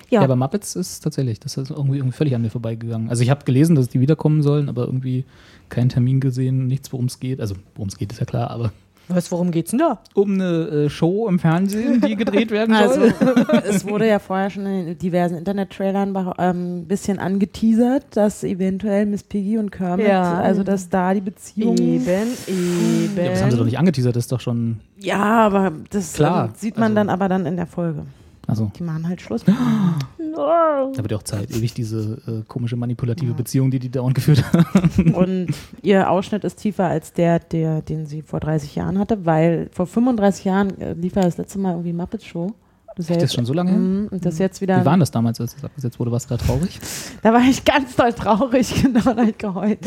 Ja, 0.10 0.20
Ja, 0.20 0.22
aber 0.24 0.36
Muppets 0.36 0.76
ist 0.76 1.00
tatsächlich, 1.02 1.40
das 1.40 1.58
ist 1.58 1.70
irgendwie, 1.72 1.98
irgendwie 1.98 2.16
völlig 2.16 2.36
an 2.36 2.42
mir 2.42 2.50
vorbeigegangen. 2.50 3.10
Also 3.10 3.24
ich 3.24 3.30
habe 3.30 3.44
gelesen, 3.46 3.76
dass 3.76 3.90
die 3.90 4.00
wiederkommen 4.00 4.42
sollen, 4.42 4.70
aber 4.70 4.86
irgendwie 4.86 5.26
keinen 5.70 5.90
Termin 5.90 6.20
gesehen, 6.20 6.68
nichts, 6.68 6.92
worum 6.94 7.06
es 7.06 7.20
geht. 7.20 7.40
Also 7.42 7.56
worum 7.76 7.88
es 7.90 7.98
geht, 7.98 8.12
ist 8.12 8.20
ja 8.20 8.26
klar, 8.26 8.52
aber 8.52 8.72
Was, 9.08 9.32
worum 9.32 9.52
geht's 9.52 9.72
denn 9.72 9.80
da? 9.80 10.00
um 10.14 10.34
eine 10.36 10.68
äh, 10.86 10.90
Show 10.90 11.28
im 11.28 11.38
Fernsehen, 11.40 12.00
die 12.02 12.16
gedreht 12.16 12.52
werden 12.52 12.74
Also, 12.76 13.02
soll. 13.02 13.14
es 13.68 13.86
wurde 13.86 14.08
ja 14.08 14.20
vorher 14.20 14.50
schon 14.50 14.66
in 14.66 14.98
diversen 14.98 15.36
Internet-Trailern 15.38 16.16
ein 16.16 16.34
ähm, 16.38 16.86
bisschen 16.86 17.20
angeteasert, 17.20 18.06
dass 18.16 18.44
eventuell 18.44 19.06
Miss 19.06 19.24
Piggy 19.24 19.58
und 19.58 19.72
Kermit, 19.72 20.08
Ja. 20.08 20.36
also 20.40 20.64
dass 20.64 20.90
da 20.90 21.14
die 21.14 21.22
Beziehung. 21.22 21.78
Eben, 21.78 22.28
eben. 22.48 23.18
Ja, 23.18 23.30
das 23.32 23.42
haben 23.42 23.52
sie 23.52 23.58
doch 23.58 23.66
nicht 23.66 23.78
angeteasert, 23.80 24.16
das 24.16 24.26
ist 24.26 24.32
doch 24.32 24.40
schon. 24.40 24.78
Ja, 25.00 25.22
aber 25.48 25.72
das 25.90 26.14
Klar, 26.14 26.46
ähm, 26.46 26.52
sieht 26.56 26.76
man 26.76 26.84
also- 26.92 26.96
dann 26.96 27.10
aber 27.10 27.28
dann 27.30 27.46
in 27.46 27.58
der 27.58 27.68
Folge. 27.68 28.06
Also, 28.48 28.72
Die 28.78 28.84
machen 28.84 29.08
halt 29.08 29.22
Schluss. 29.22 29.44
da 29.46 30.92
wird 30.98 31.12
ja 31.12 31.18
auch 31.18 31.24
Zeit, 31.24 31.50
ewig 31.52 31.74
diese 31.74 32.22
äh, 32.28 32.44
komische 32.48 32.76
manipulative 32.76 33.34
Beziehung, 33.34 33.72
die 33.72 33.80
die 33.80 33.90
dauernd 33.90 34.16
geführt 34.16 34.44
haben. 34.52 35.14
Und 35.14 35.48
ihr 35.82 36.10
Ausschnitt 36.10 36.44
ist 36.44 36.58
tiefer 36.58 36.88
als 36.88 37.14
der, 37.14 37.40
der, 37.40 37.82
den 37.82 38.06
sie 38.06 38.22
vor 38.22 38.40
30 38.40 38.76
Jahren 38.76 39.00
hatte, 39.00 39.26
weil 39.26 39.70
vor 39.72 39.88
35 39.88 40.46
Jahren 40.46 40.82
äh, 40.82 40.94
lief 40.94 41.16
ja 41.16 41.22
das 41.22 41.38
letzte 41.38 41.60
Mal 41.60 41.72
irgendwie 41.72 41.94
Muppet 41.94 42.24
Show. 42.24 42.54
Das 42.96 43.10
Echt, 43.10 43.18
das 43.22 43.30
ist 43.32 43.34
schon 43.36 43.46
so 43.46 43.54
lange 43.54 43.72
her? 43.72 43.80
Mhm, 43.80 44.08
Und 44.12 44.26
das 44.26 44.38
jetzt 44.38 44.62
wieder. 44.62 44.80
Wie 44.82 44.86
waren 44.86 45.00
das 45.00 45.10
damals, 45.10 45.42
als 45.42 45.56
das 45.56 45.64
abgesetzt 45.64 46.00
wurde? 46.00 46.12
Warst 46.12 46.30
du 46.30 46.36
da 46.38 46.44
traurig? 46.44 46.80
Da 47.24 47.34
war 47.34 47.42
ich 47.42 47.66
ganz 47.66 47.96
doll 47.96 48.14
traurig, 48.14 48.82
genau, 48.84 49.14
da 49.14 49.24
ich 49.24 49.38
geheult. 49.38 49.80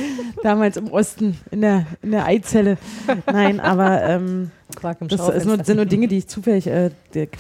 Damals 0.42 0.76
im 0.76 0.88
Osten, 0.88 1.36
in 1.50 1.60
der, 1.60 1.86
in 2.02 2.10
der 2.10 2.26
Eizelle. 2.26 2.78
Nein, 3.26 3.60
aber 3.60 4.02
ähm, 4.02 4.50
Quark 4.74 5.00
im 5.00 5.08
das 5.08 5.28
ist 5.28 5.46
nur, 5.46 5.62
sind 5.62 5.76
nur 5.76 5.86
Dinge, 5.86 6.08
die 6.08 6.18
ich 6.18 6.26
zufällig 6.26 6.66
äh, 6.66 6.90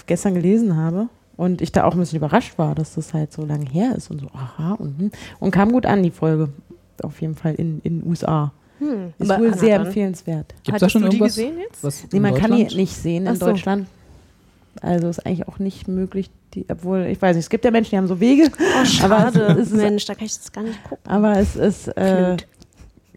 gestern 0.06 0.34
gelesen 0.34 0.76
habe. 0.76 1.08
Und 1.36 1.60
ich 1.60 1.70
da 1.72 1.84
auch 1.84 1.92
ein 1.92 1.98
bisschen 1.98 2.16
überrascht 2.16 2.56
war, 2.58 2.74
dass 2.74 2.94
das 2.94 3.12
halt 3.12 3.32
so 3.32 3.44
lange 3.44 3.66
her 3.68 3.94
ist 3.94 4.10
und 4.10 4.20
so, 4.20 4.28
aha, 4.32 4.72
und, 4.74 4.98
hm. 4.98 5.10
und 5.38 5.50
kam 5.50 5.72
gut 5.72 5.84
an, 5.84 6.02
die 6.02 6.10
Folge. 6.10 6.48
Auf 7.02 7.20
jeden 7.20 7.34
Fall 7.34 7.54
in 7.56 7.82
den 7.82 8.06
USA. 8.06 8.52
Hm, 8.78 9.12
Ist 9.18 9.38
wohl 9.38 9.54
sehr 9.54 9.76
empfehlenswert. 9.80 10.54
Gibt 10.62 10.76
es 10.76 10.80
da 10.80 10.88
schon 10.88 11.02
du 11.02 11.08
die 11.08 11.16
irgendwas? 11.16 11.34
gesehen 11.36 11.58
jetzt? 11.58 11.82
Was 11.84 12.02
Nee, 12.04 12.16
in 12.16 12.22
man 12.22 12.34
kann 12.34 12.52
die 12.52 12.62
Deutschland? 12.62 12.76
nicht 12.76 12.96
sehen 12.96 13.26
Ach 13.28 13.32
in 13.32 13.38
so. 13.38 13.46
Also 14.82 15.08
ist 15.08 15.24
eigentlich 15.26 15.48
auch 15.48 15.58
nicht 15.58 15.88
möglich, 15.88 16.30
die, 16.54 16.64
obwohl, 16.70 17.06
ich 17.06 17.20
weiß 17.20 17.36
nicht, 17.36 17.44
es 17.44 17.50
gibt 17.50 17.64
ja 17.64 17.70
Menschen, 17.70 17.90
die 17.90 17.96
haben 17.98 18.06
so 18.08 18.20
Wege. 18.20 18.50
Oh, 18.58 18.62
Aber 19.04 19.18
schade. 19.32 19.56
es 19.60 19.68
ist- 19.72 19.74
Mensch, 19.74 20.04
da 20.04 20.14
kann 20.14 20.26
ich 20.26 20.36
das 20.36 20.52
gar 20.52 20.62
nicht 20.64 20.82
gucken. 20.84 21.10
Aber 21.10 21.38
es 21.38 21.56
ist, 21.56 21.88
äh, 21.96 22.36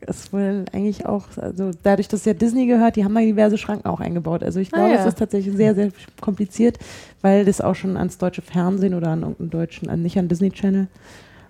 ist 0.07 0.31
wohl 0.33 0.65
eigentlich 0.71 1.05
auch, 1.05 1.25
also 1.37 1.71
dadurch, 1.83 2.07
dass 2.07 2.25
ja 2.25 2.33
Disney 2.33 2.65
gehört, 2.67 2.95
die 2.95 3.03
haben 3.03 3.13
da 3.13 3.21
diverse 3.21 3.57
Schranken 3.57 3.87
auch 3.87 3.99
eingebaut. 3.99 4.43
Also 4.43 4.59
ich 4.59 4.73
Ah, 4.73 4.77
glaube, 4.77 4.93
ja. 4.93 4.99
es 5.01 5.05
ist 5.05 5.17
tatsächlich 5.19 5.55
sehr, 5.55 5.75
sehr 5.75 5.89
kompliziert, 6.21 6.79
weil 7.21 7.45
das 7.45 7.59
auch 7.61 7.75
schon 7.75 7.97
ans 7.97 8.17
deutsche 8.17 8.41
Fernsehen 8.41 8.93
oder 8.93 9.09
an 9.09 9.21
irgendeinen 9.21 9.49
deutschen, 9.49 9.89
an, 9.89 10.01
nicht 10.01 10.17
an 10.17 10.27
Disney 10.29 10.51
Channel, 10.51 10.87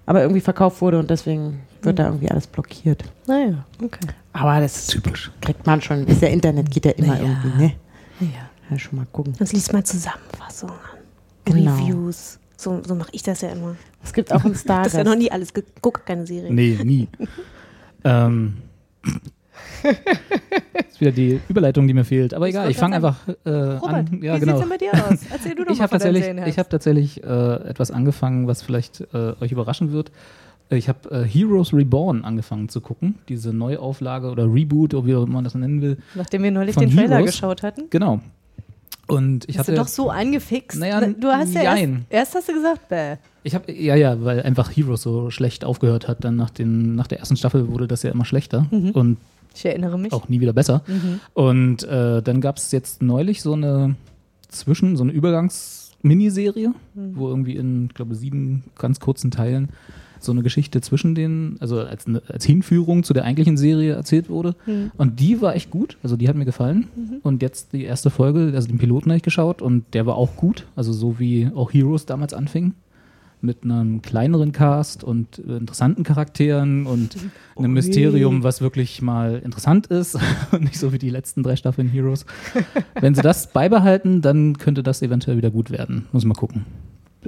aber 0.07 0.21
irgendwie 0.23 0.41
verkauft 0.41 0.81
wurde 0.81 0.97
und 0.99 1.09
deswegen 1.09 1.59
wird 1.83 1.99
da 1.99 2.07
irgendwie 2.07 2.29
alles 2.31 2.47
blockiert. 2.47 3.03
Naja, 3.27 3.63
okay. 3.83 3.99
Aber 4.33 4.59
das 4.59 4.87
Typisch. 4.87 5.31
kriegt 5.41 5.65
man 5.67 5.81
schon, 5.81 6.05
ist 6.07 6.21
ja 6.21 6.27
Internet, 6.29 6.69
geht 6.71 6.85
ja 6.85 6.91
immer 6.91 7.13
Naja. 7.15 7.21
irgendwie, 7.43 7.63
ne? 7.63 7.73
Ja. 8.21 8.48
Ja, 8.69 8.77
schon 8.79 8.97
mal 8.97 9.05
gucken. 9.11 9.33
Sonst 9.35 9.53
liest 9.53 9.73
mal 9.73 9.83
Zusammenfassungen, 9.83 10.75
Genau. 11.45 11.75
Reviews. 11.75 12.39
So, 12.57 12.81
so 12.85 12.93
mache 12.93 13.09
ich 13.13 13.23
das 13.23 13.41
ja 13.41 13.49
immer. 13.49 13.75
Es 14.03 14.13
gibt 14.13 14.31
auch 14.33 14.43
einen 14.43 14.53
Das 14.53 14.61
Stargast. 14.63 14.87
ist 14.87 14.97
ja 14.97 15.03
noch 15.03 15.15
nie 15.15 15.31
alles 15.31 15.53
geguckt, 15.53 16.05
keine 16.05 16.27
Serie. 16.27 16.53
Nee, 16.53 16.77
nie. 16.83 17.07
ähm. 18.03 18.57
das 19.81 20.85
ist 20.91 21.01
wieder 21.01 21.11
die 21.11 21.39
Überleitung, 21.47 21.87
die 21.87 21.93
mir 21.93 22.03
fehlt. 22.03 22.33
Aber 22.33 22.47
egal, 22.47 22.69
ich 22.69 22.77
fange 22.77 22.95
einfach 22.97 23.15
äh, 23.45 23.49
Robert, 23.49 23.93
an. 23.93 24.19
Ja, 24.21 24.35
wie 24.35 24.39
genau. 24.41 24.57
sieht's 24.57 24.59
denn 24.59 24.69
bei 24.69 24.77
dir 24.77 24.93
aus? 24.93 25.19
Erzähl 25.31 25.55
du 25.55 25.63
doch 25.65 25.71
Ich 25.71 25.79
mal 25.79 25.83
habe 25.83 25.99
von 25.99 26.13
deinem 26.13 26.21
tatsächlich, 26.21 26.47
ich 26.47 26.59
hab 26.59 26.69
tatsächlich 26.69 27.23
äh, 27.23 27.69
etwas 27.69 27.91
angefangen, 27.91 28.47
was 28.47 28.61
vielleicht 28.61 29.01
äh, 29.13 29.33
euch 29.39 29.51
überraschen 29.51 29.91
wird. 29.91 30.11
Ich 30.71 30.87
habe 30.87 31.09
äh, 31.11 31.23
Heroes 31.23 31.73
Reborn 31.73 32.23
angefangen 32.25 32.69
zu 32.69 32.79
gucken, 32.81 33.15
diese 33.27 33.53
Neuauflage 33.53 34.29
oder 34.29 34.43
Reboot, 34.53 34.93
oder 34.93 35.07
wie 35.07 35.15
auch 35.15 35.23
immer 35.23 35.33
man 35.35 35.43
das 35.43 35.55
nennen 35.55 35.81
will. 35.81 35.97
Nachdem 36.13 36.43
wir 36.43 36.51
neulich 36.51 36.75
den 36.75 36.91
Trailer 36.91 37.17
Heroes. 37.17 37.31
geschaut 37.31 37.63
hatten. 37.63 37.85
Genau. 37.89 38.19
Und 39.09 39.43
ich 39.45 39.47
Bist 39.57 39.59
hatte 39.59 39.71
du 39.71 39.77
doch 39.77 39.87
so 39.87 40.09
angefixt. 40.09 40.79
Naja, 40.79 41.01
du 41.01 41.27
hast 41.29 41.53
ja 41.53 41.61
erst, 41.63 41.77
jein. 41.79 42.05
erst 42.09 42.35
hast 42.35 42.47
du 42.49 42.53
gesagt, 42.53 42.87
bäh. 42.89 43.15
Ich 43.43 43.55
habe 43.55 43.71
ja 43.71 43.95
ja, 43.95 44.23
weil 44.23 44.41
einfach 44.43 44.69
Heroes 44.75 45.01
so 45.01 45.29
schlecht 45.31 45.63
aufgehört 45.65 46.07
hat. 46.07 46.23
Dann 46.23 46.35
nach 46.35 46.49
den 46.49 46.95
nach 46.95 47.07
der 47.07 47.19
ersten 47.19 47.35
Staffel 47.37 47.67
wurde 47.69 47.87
das 47.87 48.03
ja 48.03 48.11
immer 48.11 48.25
schlechter 48.25 48.67
Mhm. 48.71 48.91
und 48.91 49.17
Ich 49.55 49.65
erinnere 49.65 49.97
mich. 49.97 50.13
auch 50.13 50.29
nie 50.29 50.39
wieder 50.41 50.53
besser. 50.53 50.83
Mhm. 50.87 51.19
Und 51.33 51.83
äh, 51.83 52.21
dann 52.21 52.39
gab 52.41 52.57
es 52.57 52.71
jetzt 52.71 53.01
neulich 53.01 53.41
so 53.41 53.53
eine 53.53 53.95
Zwischen, 54.49 54.97
so 54.97 55.03
eine 55.03 55.11
Übergangs-Miniserie, 55.11 56.69
Mhm. 56.93 57.11
wo 57.15 57.27
irgendwie 57.29 57.55
in, 57.55 57.85
ich 57.87 57.93
glaube, 57.93 58.15
sieben 58.15 58.63
ganz 58.77 58.99
kurzen 58.99 59.31
Teilen 59.31 59.69
so 60.19 60.31
eine 60.31 60.41
Geschichte 60.43 60.81
zwischen 60.81 61.15
den, 61.15 61.57
also 61.59 61.79
als, 61.81 62.07
eine- 62.07 62.21
als 62.27 62.45
Hinführung 62.45 63.03
zu 63.03 63.13
der 63.13 63.23
eigentlichen 63.23 63.57
Serie 63.57 63.93
erzählt 63.93 64.29
wurde. 64.29 64.55
Mhm. 64.65 64.91
Und 64.97 65.19
die 65.19 65.41
war 65.41 65.55
echt 65.55 65.69
gut, 65.71 65.97
also 66.03 66.17
die 66.17 66.27
hat 66.29 66.35
mir 66.35 66.45
gefallen. 66.45 66.87
Und 67.23 67.41
jetzt 67.41 67.73
die 67.73 67.83
erste 67.83 68.09
Folge, 68.09 68.51
also 68.53 68.67
den 68.67 68.77
Piloten 68.77 69.09
habe 69.11 69.17
ich 69.17 69.23
geschaut 69.23 69.61
und 69.61 69.85
der 69.93 70.05
war 70.05 70.15
auch 70.15 70.35
gut, 70.35 70.65
also 70.75 70.91
so 70.93 71.19
wie 71.19 71.49
auch 71.55 71.71
Heroes 71.73 72.05
damals 72.05 72.33
anfing. 72.33 72.73
Mit 73.41 73.63
einem 73.63 74.01
kleineren 74.01 74.51
Cast 74.51 75.01
und 75.01 75.37
interessanten 75.39 76.03
Charakteren 76.03 76.85
und 76.85 77.15
einem 77.57 77.71
Mysterium, 77.71 78.43
was 78.43 78.59
wirklich 78.59 79.01
mal 79.01 79.39
interessant 79.45 79.87
ist 79.87 80.17
und 80.51 80.63
nicht 80.65 80.77
so 80.77 80.91
wie 80.91 80.97
die 80.97 81.09
letzten 81.09 81.41
drei 81.41 81.55
Staffeln 81.55 81.87
Heroes. 81.87 82.25
Wenn 82.99 83.15
sie 83.15 83.21
das 83.21 83.53
beibehalten, 83.53 84.21
dann 84.21 84.57
könnte 84.57 84.83
das 84.83 85.01
eventuell 85.01 85.37
wieder 85.37 85.51
gut 85.51 85.71
werden. 85.71 86.07
Muss 86.11 86.25
mal 86.25 86.33
gucken. 86.33 86.65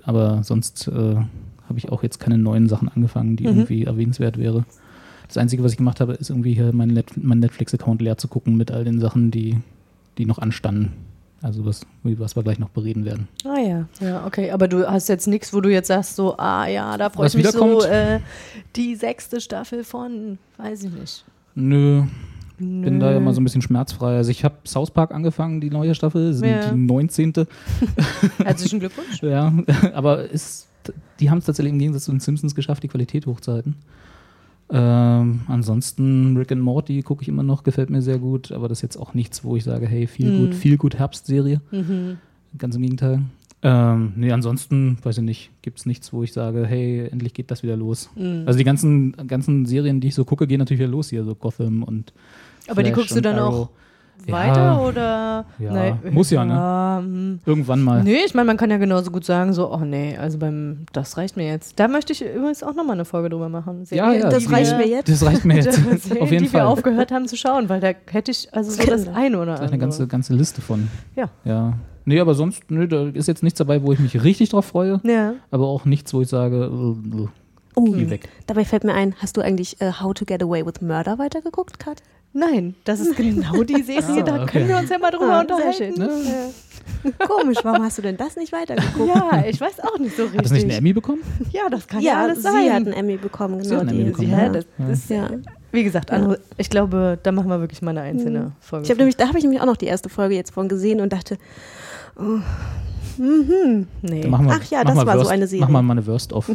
Aber 0.04 0.44
sonst 0.44 0.90
äh, 0.90 1.16
habe 1.72 1.80
ich 1.80 1.90
auch 1.90 2.04
jetzt 2.04 2.20
keine 2.20 2.38
neuen 2.38 2.68
Sachen 2.68 2.90
angefangen, 2.90 3.38
die 3.38 3.46
irgendwie 3.46 3.86
erwähnenswert 3.86 4.38
wäre. 4.38 4.66
Das 5.28 5.38
Einzige, 5.38 5.64
was 5.64 5.72
ich 5.72 5.78
gemacht 5.78 6.02
habe, 6.02 6.14
ist 6.14 6.30
irgendwie 6.30 6.54
hier 6.54 6.74
meinen 6.74 6.94
Net 6.94 7.12
mein 7.16 7.40
Netflix-Account 7.40 8.02
leer 8.02 8.18
zu 8.18 8.28
gucken 8.28 8.58
mit 8.58 8.70
all 8.72 8.84
den 8.84 9.00
Sachen, 9.00 9.32
die, 9.32 9.58
die 10.18 10.26
noch 10.26 10.40
anstanden. 10.40 10.92
Also 11.42 11.66
was, 11.66 11.86
was 12.04 12.36
wir 12.36 12.44
gleich 12.44 12.60
noch 12.60 12.70
bereden 12.70 13.06
werden. 13.06 13.28
Ah 13.46 13.58
ja, 13.58 13.88
ja, 14.02 14.26
okay. 14.28 14.52
Aber 14.52 14.68
du 14.68 14.86
hast 14.86 15.08
jetzt 15.08 15.28
nichts, 15.28 15.54
wo 15.54 15.62
du 15.62 15.72
jetzt 15.72 15.88
sagst, 15.88 16.18
so, 16.18 16.38
ah 16.38 16.68
ja, 16.68 16.98
da 16.98 17.10
freue 17.10 17.28
ich 17.28 17.36
mich 17.36 17.48
so, 17.48 17.82
äh, 17.84 18.20
die 18.76 18.96
sechste 18.96 19.40
Staffel 19.42 19.84
von, 19.86 20.38
weiß 20.58 20.84
ich 20.84 20.92
nicht. 20.92 21.26
Nö, 21.56 22.04
bin 22.60 23.00
da 23.00 23.12
ja 23.12 23.20
mal 23.20 23.34
so 23.34 23.42
ein 23.42 23.44
bisschen 23.44 23.62
schmerzfrei. 23.64 24.18
Also 24.18 24.30
ich 24.30 24.44
habe 24.44 24.56
South 24.68 24.92
Park 24.92 25.12
angefangen, 25.14 25.62
die 25.62 25.70
neue 25.72 25.96
Staffel, 25.96 26.34
sind 26.34 26.50
Ja. 26.50 26.70
die 26.72 26.78
19. 26.78 27.34
Herzlichen 28.44 28.80
Glückwunsch. 28.80 29.20
Ja, 29.24 29.52
aber 29.94 30.26
ist, 30.26 30.68
die 31.22 31.30
haben 31.30 31.38
es 31.38 31.46
tatsächlich 31.46 31.72
im 31.72 31.80
Gegensatz 31.80 32.06
zu 32.06 32.12
den 32.12 32.20
Simpsons 32.20 32.56
geschafft, 32.56 32.84
die 32.84 32.88
Qualität 32.90 33.26
hochzuhalten. 33.26 33.76
Ähm, 34.74 35.42
ansonsten 35.48 36.38
Rick 36.38 36.52
and 36.52 36.62
Morty 36.62 37.02
gucke 37.02 37.22
ich 37.22 37.28
immer 37.28 37.44
noch, 37.44 37.64
gefällt 37.64 37.90
mir 37.90 38.02
sehr 38.02 38.20
gut, 38.20 38.52
aber 38.52 38.68
das 38.70 38.80
ist 38.80 38.84
jetzt 38.84 38.98
auch 38.98 39.14
nichts, 39.14 39.44
wo 39.44 39.56
ich 39.56 39.64
sage, 39.64 39.86
hey, 39.88 40.08
viel 40.08 40.38
gut, 40.38 40.56
viel 40.56 40.78
gut 40.78 40.96
Herbstserie. 40.98 41.62
Ganz 42.58 42.76
im 42.76 42.82
Gegenteil. 42.82 43.22
Ähm, 43.64 44.14
nee, 44.16 44.32
ansonsten, 44.32 44.98
weiß 45.04 45.20
ich 45.20 45.24
nicht, 45.24 45.52
gibt 45.62 45.78
es 45.80 45.86
nichts, 45.86 46.12
wo 46.14 46.24
ich 46.24 46.34
sage, 46.34 46.66
hey, 46.66 47.08
endlich 47.12 47.34
geht 47.34 47.52
das 47.52 47.64
wieder 47.64 47.76
los. 47.78 48.10
Also 48.46 48.58
die 48.58 48.64
ganzen, 48.64 49.12
ganzen 49.28 49.66
Serien, 49.66 50.00
die 50.00 50.08
ich 50.08 50.16
so 50.16 50.26
gucke, 50.26 50.48
gehen 50.48 50.60
natürlich 50.60 50.80
wieder 50.80 50.90
los 50.90 51.10
hier, 51.10 51.24
so 51.24 51.36
Gotham 51.36 51.84
und 51.84 52.14
Aber 52.68 52.82
die 52.82 52.90
Flash 52.90 53.00
guckst 53.00 53.16
du 53.16 53.22
dann 53.22 53.38
Arrow. 53.38 53.54
auch 53.54 53.70
weiter 54.28 54.56
Ja. 54.62 54.80
oder? 54.80 55.46
Ja, 55.60 55.98
muss 56.12 56.30
ja, 56.32 56.44
ne? 56.46 56.54
Ja, 56.54 57.00
hm. 57.04 57.40
Irgendwann 57.46 57.82
mal. 57.82 58.04
Nee, 58.04 58.20
ich 58.26 58.34
meine, 58.34 58.48
man 58.48 58.58
kann 58.58 58.70
ja 58.70 58.78
genauso 58.78 59.12
gut 59.12 59.26
sagen, 59.26 59.54
so, 59.54 59.72
oh 59.72 59.80
nee, 59.80 60.18
also 60.18 60.38
beim, 60.38 60.86
das 60.94 61.18
reicht 61.18 61.38
mir 61.38 61.48
jetzt. 61.48 61.80
Da 61.80 61.88
möchte 61.88 62.14
ich 62.14 62.22
übrigens 62.24 62.64
auch 62.64 62.74
nochmal 62.76 62.94
eine 62.96 63.06
Folge 63.06 63.30
drüber 63.30 63.50
machen. 63.50 63.86
Ja, 63.90 64.12
ja, 64.14 64.30
das 64.30 64.44
die 64.46 64.54
reicht 64.54 64.78
mir 64.78 64.88
jetzt. 64.88 65.10
Das 65.10 65.26
reicht 65.26 65.46
mir 65.46 65.56
jetzt. 65.56 65.74
Serien, 66.04 66.22
Auf 66.24 66.32
jeden 66.32 66.44
die 66.44 66.50
Fall. 66.50 66.62
wir 66.62 66.68
aufgehört 66.68 67.12
haben 67.12 67.28
zu 67.28 67.36
schauen, 67.38 67.70
weil 67.70 67.80
da 67.80 67.92
hätte 68.12 68.32
ich 68.32 68.54
also 68.54 68.72
so 68.72 68.84
das 68.86 69.08
eine 69.08 69.38
oder 69.40 69.54
andere. 69.54 69.68
eine 69.68 69.78
ganze, 69.78 70.08
ganze 70.08 70.34
Liste 70.34 70.62
von. 70.62 70.88
Ja. 71.16 71.30
Ja. 71.44 71.74
Nee, 72.06 72.20
aber 72.20 72.34
sonst, 72.34 72.70
nö, 72.72 72.88
da 72.88 73.08
ist 73.10 73.28
jetzt 73.28 73.44
nichts 73.44 73.60
dabei, 73.60 73.84
wo 73.84 73.92
ich 73.92 74.00
mich 74.00 74.24
richtig 74.24 74.50
drauf 74.50 74.66
freue, 74.66 75.00
Ja. 75.04 75.34
aber 75.52 75.68
auch 75.68 75.86
nichts, 75.86 76.14
wo 76.14 76.22
ich 76.22 76.28
sage, 76.30 76.66
äh, 76.66 77.28
Oh, 77.76 77.84
geh 77.86 78.10
weg. 78.10 78.28
dabei 78.48 78.66
fällt 78.66 78.84
mir 78.84 78.94
ein, 78.94 79.16
hast 79.20 79.38
du 79.38 79.42
eigentlich 79.42 79.80
äh, 79.82 79.92
How 80.02 80.14
to 80.14 80.26
Get 80.26 80.42
Away 80.44 80.66
with 80.66 80.82
Murder 80.82 81.20
weitergeguckt, 81.20 81.80
Kat? 81.80 82.02
Nein, 82.34 82.76
das 82.86 83.00
ist 83.02 83.16
genau 83.16 83.64
die 83.64 83.82
Serie, 83.84 84.04
Ah, 84.08 84.22
da 84.24 84.42
okay. 84.44 84.52
können 84.60 84.68
wir 84.70 84.78
uns 84.78 84.90
ja 84.90 84.98
mal 84.98 85.12
drüber 85.12 85.34
Ah, 85.38 85.42
unterhalten. 85.42 85.96
schön. 85.96 87.14
Komisch, 87.28 87.58
warum 87.64 87.84
hast 87.84 87.98
du 87.98 88.02
denn 88.04 88.16
das 88.18 88.36
nicht 88.36 88.52
weitergeguckt? 88.54 89.08
Ja, 89.14 89.44
ich 89.48 89.60
weiß 89.60 89.80
auch 89.82 89.98
nicht 89.98 90.16
so 90.16 90.24
richtig. 90.24 90.38
Hat 90.40 90.46
das 90.46 90.52
nicht 90.52 90.64
einen 90.64 90.72
Emmy 90.72 90.94
bekommen? 90.94 91.22
Ja, 91.52 91.68
das 91.70 91.88
kann 91.88 92.00
ja, 92.02 92.14
Ja, 92.14 92.22
alles 92.24 92.38
sie 92.38 92.44
sein. 92.44 92.66
hat 92.74 92.84
einen 92.86 92.94
Emmy 92.94 93.18
bekommen, 93.18 93.62
Sie 93.64 93.70
genau. 93.70 93.82
hat 93.82 93.90
einen 93.90 94.00
Emmy 94.02 94.10
bekommen, 94.12 94.30
ja, 94.32 94.50
das 94.50 94.66
ist, 94.92 95.10
Ja. 95.10 95.30
wie 95.72 95.84
gesagt, 95.84 96.12
andere, 96.12 96.40
ich 96.58 96.70
glaube, 96.70 97.18
da 97.22 97.32
machen 97.32 97.50
wir 97.50 97.60
wirklich 97.60 97.82
mal 97.82 97.92
eine 97.92 98.02
einzelne 98.02 98.52
Folge. 98.60 98.86
Ich 98.86 98.90
habe 98.92 99.00
nämlich, 99.00 99.18
da 99.18 99.28
habe 99.28 99.38
ich 99.38 99.44
nämlich 99.44 99.60
auch 99.62 99.66
noch 99.66 99.78
die 99.78 99.88
erste 99.88 100.10
Folge 100.10 100.36
jetzt 100.36 100.54
von 100.54 100.68
gesehen 100.70 101.02
und 101.02 101.12
dachte, 101.12 101.38
nee. 102.20 102.42
Dann 103.18 103.88
machen 104.30 104.46
wir, 104.48 104.60
Ach 104.62 104.72
ja, 104.72 104.84
machen 104.84 104.96
das 104.98 105.06
war 105.06 105.14
so 105.14 105.20
Worst, 105.20 105.32
eine 105.32 105.48
Serie. 105.48 105.62
Machen 105.62 105.74
wir 105.74 105.82
mal 105.82 105.94
eine 105.94 106.06
Worst-of 106.08 106.50
äh, 106.50 106.54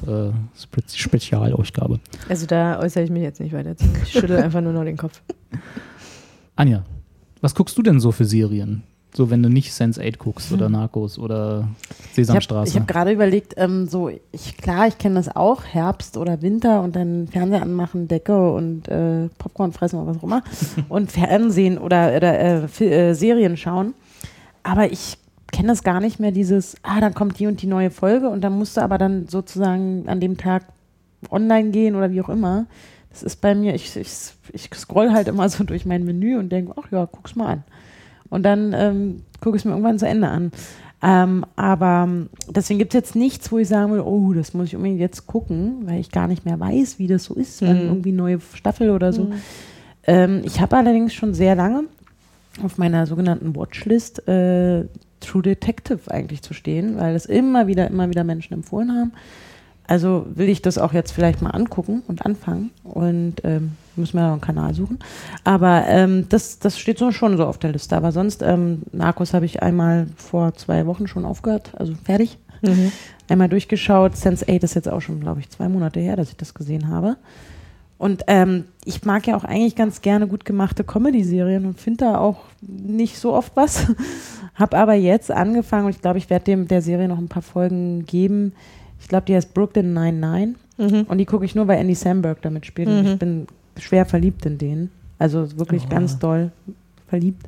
Spe 0.58 0.82
Spezialausgabe. 0.94 2.00
Also 2.28 2.46
da 2.46 2.78
äußere 2.80 3.04
ich 3.04 3.10
mich 3.10 3.22
jetzt 3.22 3.40
nicht 3.40 3.52
weiter 3.52 3.76
zu. 3.76 3.84
Ich 4.02 4.12
schüttel 4.12 4.36
einfach 4.38 4.60
nur 4.60 4.72
noch 4.72 4.84
den 4.84 4.96
Kopf. 4.96 5.20
Anja, 6.56 6.84
was 7.40 7.54
guckst 7.54 7.76
du 7.78 7.82
denn 7.82 8.00
so 8.00 8.12
für 8.12 8.24
Serien? 8.24 8.82
So, 9.14 9.30
wenn 9.30 9.42
du 9.42 9.48
nicht 9.48 9.72
Sense8 9.72 10.18
guckst 10.18 10.50
Hm. 10.50 10.56
oder 10.58 10.68
Narcos 10.68 11.18
oder 11.18 11.68
Ich 11.80 11.88
habe 11.88 12.14
Sesamstraße. 12.14 12.78
hab 12.78 12.86
gerade 12.86 13.12
überlegt, 13.12 13.54
ähm, 13.56 13.86
so, 13.88 14.10
ich, 14.30 14.58
klar, 14.58 14.88
ich 14.88 14.98
kenne 14.98 15.14
das 15.14 15.34
auch, 15.34 15.64
Herbst 15.64 16.18
oder 16.18 16.42
Winter 16.42 16.82
und 16.82 16.94
dann 16.96 17.26
Fernseher 17.28 17.62
anmachen, 17.62 18.08
Decke 18.08 18.52
und 18.52 18.88
äh, 18.88 19.28
Popcorn 19.38 19.72
fressen 19.72 19.98
oder 20.00 20.08
was 20.10 20.18
auch 20.18 20.22
immer 20.24 20.42
und 20.90 21.10
Fernsehen 21.12 21.78
oder, 21.78 22.14
oder 22.14 22.38
äh, 22.78 22.84
äh, 22.84 23.14
Serien 23.14 23.56
schauen. 23.56 23.94
Aber 24.62 24.92
ich 24.92 25.16
kenne 25.52 25.68
das 25.68 25.82
gar 25.82 26.00
nicht 26.00 26.18
mehr, 26.20 26.32
dieses, 26.32 26.76
ah, 26.82 27.00
dann 27.00 27.14
kommt 27.14 27.38
die 27.38 27.46
und 27.46 27.62
die 27.62 27.66
neue 27.66 27.90
Folge 27.90 28.28
und 28.28 28.42
dann 28.42 28.52
musst 28.52 28.76
du 28.76 28.80
aber 28.82 28.98
dann 28.98 29.28
sozusagen 29.28 30.08
an 30.08 30.20
dem 30.20 30.36
Tag 30.36 30.64
online 31.30 31.70
gehen 31.70 31.94
oder 31.94 32.10
wie 32.10 32.20
auch 32.20 32.28
immer. 32.28 32.66
Das 33.10 33.22
ist 33.22 33.40
bei 33.40 33.54
mir, 33.54 33.74
ich, 33.74 33.96
ich, 33.96 34.10
ich 34.52 34.70
scroll 34.74 35.12
halt 35.12 35.28
immer 35.28 35.48
so 35.48 35.64
durch 35.64 35.86
mein 35.86 36.04
Menü 36.04 36.36
und 36.36 36.50
denke, 36.50 36.74
ach 36.76 36.90
ja, 36.90 37.06
guck's 37.10 37.36
mal 37.36 37.46
an. 37.46 37.64
Und 38.28 38.42
dann 38.42 38.74
ähm, 38.76 39.22
gucke 39.40 39.56
ich 39.56 39.62
es 39.62 39.64
mir 39.64 39.70
irgendwann 39.72 39.98
zu 39.98 40.06
Ende 40.06 40.28
an. 40.28 40.50
Ähm, 41.02 41.44
aber 41.56 42.04
ähm, 42.08 42.28
deswegen 42.48 42.78
gibt 42.78 42.92
es 42.92 42.98
jetzt 42.98 43.16
nichts, 43.16 43.52
wo 43.52 43.58
ich 43.58 43.68
sagen 43.68 43.92
will, 43.92 44.00
oh, 44.00 44.32
das 44.32 44.54
muss 44.54 44.66
ich 44.68 44.76
unbedingt 44.76 45.00
jetzt 45.00 45.26
gucken, 45.26 45.82
weil 45.86 46.00
ich 46.00 46.10
gar 46.10 46.26
nicht 46.26 46.44
mehr 46.44 46.58
weiß, 46.58 46.98
wie 46.98 47.06
das 47.06 47.24
so 47.24 47.34
ist, 47.34 47.62
wenn 47.62 47.82
Mhm. 47.84 47.88
irgendwie 47.88 48.12
neue 48.12 48.40
Staffel 48.54 48.90
oder 48.90 49.12
so. 49.12 49.30
Ähm, 50.06 50.42
ich 50.44 50.60
habe 50.60 50.76
allerdings 50.76 51.14
schon 51.14 51.34
sehr 51.34 51.54
lange 51.54 51.84
auf 52.62 52.78
meiner 52.78 53.06
sogenannten 53.06 53.54
Watchlist 53.54 54.26
äh, 54.26 54.84
True 55.26 55.42
Detective 55.42 56.10
eigentlich 56.10 56.42
zu 56.42 56.54
stehen, 56.54 56.98
weil 56.98 57.14
es 57.14 57.26
immer 57.26 57.66
wieder, 57.66 57.88
immer 57.88 58.08
wieder 58.08 58.24
Menschen 58.24 58.54
empfohlen 58.54 58.92
haben. 58.92 59.12
Also 59.88 60.26
will 60.34 60.48
ich 60.48 60.62
das 60.62 60.78
auch 60.78 60.92
jetzt 60.92 61.12
vielleicht 61.12 61.42
mal 61.42 61.50
angucken 61.50 62.02
und 62.08 62.26
anfangen 62.26 62.70
und 62.82 63.36
ähm, 63.44 63.72
müssen 63.94 64.16
wir 64.16 64.24
noch 64.24 64.32
einen 64.32 64.40
Kanal 64.40 64.74
suchen. 64.74 64.98
Aber 65.44 65.84
ähm, 65.86 66.28
das, 66.28 66.58
das 66.58 66.78
steht 66.78 66.98
so 66.98 67.12
schon 67.12 67.36
so 67.36 67.46
auf 67.46 67.58
der 67.58 67.72
Liste. 67.72 67.96
Aber 67.96 68.10
sonst, 68.10 68.42
ähm, 68.42 68.82
Narcos 68.92 69.32
habe 69.32 69.46
ich 69.46 69.62
einmal 69.62 70.08
vor 70.16 70.54
zwei 70.54 70.86
Wochen 70.86 71.06
schon 71.06 71.24
aufgehört, 71.24 71.72
also 71.76 71.94
fertig. 72.04 72.38
Einmal 73.28 73.48
durchgeschaut. 73.48 74.14
Sense8 74.14 74.64
ist 74.64 74.74
jetzt 74.74 74.88
auch 74.88 75.00
schon, 75.00 75.20
glaube 75.20 75.40
ich, 75.40 75.50
zwei 75.50 75.68
Monate 75.68 76.00
her, 76.00 76.16
dass 76.16 76.30
ich 76.30 76.36
das 76.36 76.54
gesehen 76.54 76.88
habe. 76.88 77.16
Und 77.98 78.24
ähm, 78.26 78.64
ich 78.84 79.04
mag 79.04 79.26
ja 79.26 79.36
auch 79.36 79.44
eigentlich 79.44 79.74
ganz 79.74 80.02
gerne 80.02 80.26
gut 80.26 80.44
gemachte 80.44 80.84
Comedy-Serien 80.84 81.64
und 81.64 81.80
finde 81.80 82.04
da 82.04 82.18
auch 82.18 82.38
nicht 82.60 83.18
so 83.18 83.32
oft 83.32 83.52
was. 83.56 83.86
Hab 84.56 84.74
aber 84.74 84.94
jetzt 84.94 85.30
angefangen 85.30 85.86
und 85.86 85.94
ich 85.94 86.00
glaube, 86.00 86.18
ich 86.18 86.28
werde 86.30 86.44
dem 86.46 86.66
der 86.66 86.82
Serie 86.82 87.08
noch 87.08 87.18
ein 87.18 87.28
paar 87.28 87.42
Folgen 87.42 88.04
geben. 88.06 88.52
Ich 89.00 89.08
glaube, 89.08 89.26
die 89.26 89.34
heißt 89.34 89.54
Brooklyn 89.54 89.92
99 89.92 90.56
und 91.08 91.18
die 91.18 91.24
gucke 91.26 91.44
ich 91.44 91.54
nur, 91.54 91.68
weil 91.68 91.78
Andy 91.78 91.94
Samberg 91.94 92.42
damit 92.42 92.66
spielt. 92.66 92.88
Und 92.88 93.06
ich 93.12 93.18
bin 93.18 93.46
schwer 93.78 94.04
verliebt 94.06 94.44
in 94.46 94.58
den. 94.58 94.90
Also 95.18 95.58
wirklich 95.58 95.88
ganz 95.88 96.18
doll 96.18 96.50
verliebt. 97.08 97.46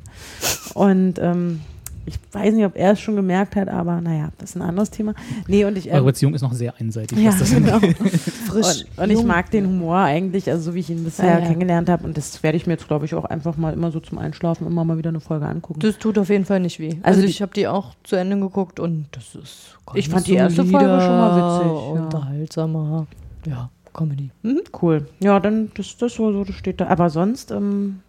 Und 0.73 1.19
ähm, 1.19 1.61
ich 2.05 2.17
weiß 2.31 2.53
nicht, 2.55 2.65
ob 2.65 2.75
er 2.75 2.91
es 2.93 2.99
schon 2.99 3.15
gemerkt 3.15 3.55
hat, 3.55 3.67
aber 3.69 4.01
naja, 4.01 4.29
das 4.39 4.51
ist 4.51 4.55
ein 4.55 4.61
anderes 4.63 4.89
Thema. 4.89 5.13
Nee, 5.47 5.65
und 5.65 5.77
ich. 5.77 5.89
Eure 5.89 5.99
Ähm, 5.99 6.05
Beziehung 6.05 6.33
ist 6.33 6.41
noch 6.41 6.53
sehr 6.53 6.73
einseitig. 6.79 7.17
ja, 7.19 7.29
was 7.31 7.39
das 7.39 7.51
genau. 7.53 7.79
Frisch. 8.47 8.85
Und, 8.97 9.03
und 9.03 9.09
ich 9.11 9.23
mag 9.23 9.51
den 9.51 9.67
Humor 9.67 9.97
eigentlich, 9.97 10.49
also 10.49 10.63
so 10.71 10.73
wie 10.75 10.79
ich 10.79 10.89
ihn 10.89 11.03
bisher 11.03 11.25
Ja, 11.27 11.39
ja. 11.39 11.45
kennengelernt 11.45 11.89
habe. 11.89 12.05
Und 12.05 12.17
das 12.17 12.41
werde 12.41 12.57
ich 12.57 12.65
mir 12.67 12.73
jetzt, 12.73 12.87
glaube 12.87 13.05
ich, 13.05 13.13
auch 13.13 13.25
einfach 13.25 13.57
mal 13.57 13.73
immer 13.73 13.91
so 13.91 13.99
zum 13.99 14.17
Einschlafen 14.17 14.65
immer 14.65 14.83
mal 14.85 14.97
wieder 14.97 15.09
eine 15.09 15.19
Folge 15.19 15.45
angucken. 15.45 15.79
Das 15.81 15.97
tut 15.99 16.17
auf 16.17 16.29
jeden 16.29 16.45
Fall 16.45 16.59
nicht 16.59 16.79
weh. 16.79 16.89
Also 17.03 17.19
Also, 17.19 17.21
die- 17.21 17.27
ich 17.27 17.41
habe 17.41 17.53
die 17.53 17.67
auch 17.67 17.93
zu 18.03 18.15
Ende 18.15 18.39
geguckt 18.39 18.79
und 18.79 19.05
das 19.11 19.35
ist 19.35 19.77
ganz 19.85 19.97
Ich 19.99 20.09
fand 20.09 20.25
die 20.27 20.33
erste 20.35 20.65
Folge 20.65 20.85
schon 21.01 21.17
mal 21.17 21.35
witzig, 21.35 21.71
ja. 21.71 22.03
Unterhaltsamer. 22.03 23.07
Ja, 23.45 23.69
Comedy. 23.93 24.31
Mhm. 24.43 24.61
Cool. 24.81 25.07
Ja, 25.19 25.39
dann 25.39 25.71
das, 25.75 25.95
das 25.97 26.13
so, 26.13 26.31
so 26.31 26.43
das 26.43 26.55
steht 26.55 26.79
da. 26.81 26.87
Aber 26.87 27.09
sonst, 27.09 27.51
ähm, 27.51 27.99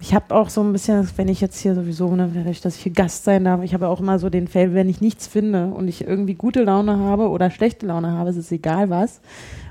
ich 0.00 0.14
habe 0.14 0.34
auch 0.34 0.48
so 0.48 0.62
ein 0.62 0.72
bisschen, 0.72 1.08
wenn 1.16 1.28
ich 1.28 1.40
jetzt 1.40 1.58
hier 1.58 1.74
sowieso, 1.74 2.14
ne, 2.14 2.30
dass 2.62 2.76
ich 2.76 2.82
hier 2.82 2.92
Gast 2.92 3.24
sein 3.24 3.44
darf, 3.44 3.62
ich 3.62 3.74
habe 3.74 3.88
auch 3.88 4.00
immer 4.00 4.18
so 4.20 4.30
den 4.30 4.46
Fail, 4.46 4.72
wenn 4.72 4.88
ich 4.88 5.00
nichts 5.00 5.26
finde 5.26 5.66
und 5.66 5.88
ich 5.88 6.06
irgendwie 6.06 6.34
gute 6.34 6.62
Laune 6.62 6.98
habe 6.98 7.28
oder 7.28 7.50
schlechte 7.50 7.86
Laune 7.86 8.12
habe, 8.12 8.30
es 8.30 8.36
ist 8.36 8.52
egal 8.52 8.90
was, 8.90 9.20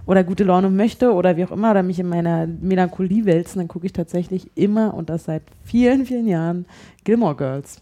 oder 0.06 0.26
gute 0.26 0.44
Laune 0.44 0.70
möchte 0.70 1.14
oder 1.14 1.38
wie 1.38 1.46
auch 1.46 1.52
immer, 1.52 1.72
oder 1.72 1.82
mich 1.82 2.00
in 2.00 2.10
meiner 2.10 2.46
Melancholie 2.46 3.26
wälzen, 3.26 3.60
dann 3.60 3.68
gucke 3.70 3.86
ich 3.86 3.94
tatsächlich 3.94 4.52
immer 4.56 4.94
und 4.94 5.10
das 5.10 5.26
seit 5.26 5.44
vielen, 5.64 6.06
vielen 6.06 6.28
Jahren 6.28 6.66
Gilmore 7.06 7.36
Girls. 7.36 7.82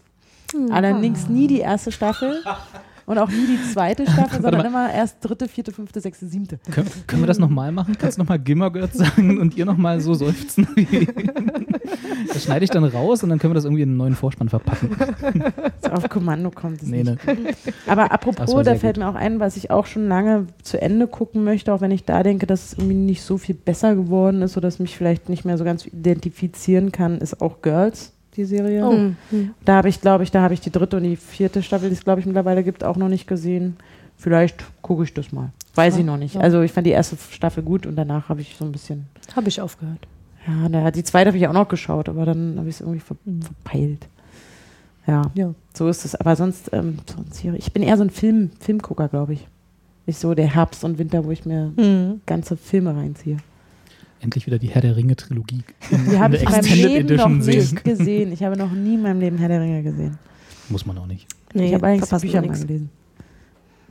Allerdings 0.70 1.28
nie 1.28 1.48
die 1.48 1.60
erste 1.60 1.90
Staffel. 1.90 2.42
Und 3.06 3.18
auch 3.18 3.28
nie 3.30 3.46
die 3.46 3.72
zweite 3.72 4.02
Staffel, 4.10 4.42
sondern 4.42 4.66
immer 4.66 4.92
erst 4.92 5.18
dritte, 5.20 5.46
vierte, 5.48 5.70
fünfte, 5.72 6.00
sechste, 6.00 6.26
siebte. 6.26 6.58
Können, 6.70 6.90
können 7.06 7.22
wir 7.22 7.26
das 7.28 7.38
nochmal 7.38 7.70
machen? 7.70 7.96
Kannst 7.98 8.18
du 8.18 8.22
nochmal 8.22 8.40
Gimmer 8.40 8.70
Girls 8.70 8.94
sagen 8.94 9.38
und 9.38 9.56
ihr 9.56 9.64
nochmal 9.64 10.00
so 10.00 10.14
seufzen? 10.14 10.66
das 12.32 12.44
schneide 12.44 12.64
ich 12.64 12.70
dann 12.70 12.84
raus 12.84 13.22
und 13.22 13.30
dann 13.30 13.38
können 13.38 13.52
wir 13.52 13.54
das 13.54 13.64
irgendwie 13.64 13.82
in 13.82 13.90
einen 13.90 13.98
neuen 13.98 14.14
Vorspann 14.14 14.48
verpacken. 14.48 14.90
So 15.82 15.92
auf 15.92 16.08
Kommando 16.08 16.50
kommt 16.50 16.82
es 16.82 16.88
Nee, 16.88 17.04
nicht. 17.04 17.24
ne. 17.26 17.54
Aber 17.86 18.10
apropos, 18.10 18.64
da 18.64 18.74
fällt 18.74 18.96
mir 18.96 19.08
auch 19.08 19.14
ein, 19.14 19.38
was 19.38 19.56
ich 19.56 19.70
auch 19.70 19.86
schon 19.86 20.08
lange 20.08 20.46
zu 20.62 20.80
Ende 20.82 21.06
gucken 21.06 21.44
möchte, 21.44 21.72
auch 21.72 21.80
wenn 21.80 21.92
ich 21.92 22.04
da 22.04 22.24
denke, 22.24 22.46
dass 22.46 22.64
es 22.66 22.72
irgendwie 22.72 22.94
nicht 22.96 23.22
so 23.22 23.38
viel 23.38 23.54
besser 23.54 23.94
geworden 23.94 24.42
ist 24.42 24.56
oder 24.56 24.66
dass 24.66 24.80
mich 24.80 24.96
vielleicht 24.96 25.28
nicht 25.28 25.44
mehr 25.44 25.56
so 25.58 25.62
ganz 25.64 25.86
identifizieren 25.86 26.90
kann, 26.90 27.18
ist 27.18 27.40
auch 27.40 27.62
Girls, 27.62 28.14
die 28.36 28.44
Serie. 28.44 28.84
Oh. 28.86 29.10
Da 29.64 29.76
habe 29.76 29.88
ich, 29.88 30.00
glaube 30.00 30.24
ich, 30.24 30.30
da 30.30 30.42
habe 30.42 30.54
ich 30.54 30.60
die 30.60 30.70
dritte 30.70 30.96
und 30.98 31.02
die 31.04 31.16
vierte 31.16 31.62
Staffel, 31.62 31.88
die 31.88 31.94
es, 31.94 32.04
glaube 32.04 32.20
ich, 32.20 32.26
mittlerweile 32.26 32.62
gibt, 32.62 32.84
auch 32.84 32.96
noch 32.96 33.08
nicht 33.08 33.26
gesehen. 33.26 33.76
Vielleicht 34.18 34.64
gucke 34.82 35.04
ich 35.04 35.12
das 35.14 35.32
mal. 35.32 35.50
Weiß 35.74 35.96
ich 35.98 36.04
noch 36.04 36.16
nicht. 36.16 36.34
ja. 36.36 36.40
Also 36.40 36.62
ich 36.62 36.72
fand 36.72 36.86
die 36.86 36.90
erste 36.92 37.16
Staffel 37.30 37.62
gut 37.62 37.86
und 37.86 37.96
danach 37.96 38.28
habe 38.28 38.40
ich 38.40 38.56
so 38.58 38.64
ein 38.64 38.72
bisschen. 38.72 39.06
Habe 39.34 39.48
ich 39.48 39.60
aufgehört. 39.60 40.06
Ja, 40.46 40.68
na, 40.68 40.90
die 40.90 41.02
zweite 41.04 41.28
habe 41.28 41.36
ich 41.38 41.46
auch 41.48 41.52
noch 41.52 41.68
geschaut, 41.68 42.08
aber 42.08 42.24
dann 42.24 42.54
habe 42.58 42.68
ich 42.68 42.76
es 42.76 42.80
irgendwie 42.80 43.00
ver 43.00 43.16
verpeilt. 43.40 44.06
Ja, 45.06 45.22
Ja. 45.34 45.54
so 45.74 45.88
ist 45.88 46.04
es. 46.04 46.14
Aber 46.14 46.34
sonst, 46.36 46.70
ähm, 46.72 46.98
sonst 47.14 47.38
hier, 47.38 47.54
ich 47.54 47.72
bin 47.72 47.82
eher 47.82 47.96
so 47.96 48.02
ein 48.04 48.10
Film, 48.10 48.50
Filmgucker, 48.60 49.08
glaube 49.08 49.34
ich. 49.34 49.46
ist 50.06 50.20
so 50.20 50.34
der 50.34 50.46
Herbst 50.54 50.84
und 50.84 50.98
Winter, 50.98 51.24
wo 51.24 51.32
ich 51.32 51.44
mir 51.44 51.72
Mhm. 51.76 52.20
ganze 52.26 52.56
Filme 52.56 52.94
reinziehe. 52.94 53.38
Endlich 54.20 54.46
wieder 54.46 54.58
die 54.58 54.68
Herr 54.68 54.82
der 54.82 54.96
Ringe-Trilogie. 54.96 55.62
in 55.90 56.10
Die 56.10 56.18
habe 56.18 56.36
ich 56.36 56.42
in 56.42 56.50
meinem 56.50 56.64
Leben 56.64 57.16
noch 57.16 57.26
Edition 57.26 57.38
nicht 57.38 57.44
sehen. 57.68 57.80
gesehen. 57.84 58.32
Ich 58.32 58.42
habe 58.42 58.56
noch 58.56 58.72
nie 58.72 58.94
in 58.94 59.02
meinem 59.02 59.20
Leben 59.20 59.36
Herr 59.38 59.48
der 59.48 59.60
Ringe 59.60 59.82
gesehen. 59.82 60.18
Muss 60.68 60.84
man 60.86 60.96
auch 60.98 61.06
nicht. 61.06 61.26
Nee, 61.54 61.68
ich 61.68 61.74
habe 61.74 61.86
eigentlich 61.86 62.00
die 62.02 62.06
verpasst 62.08 62.24
Bücher 62.24 62.42
mal 62.42 62.58
gelesen. 62.58 62.90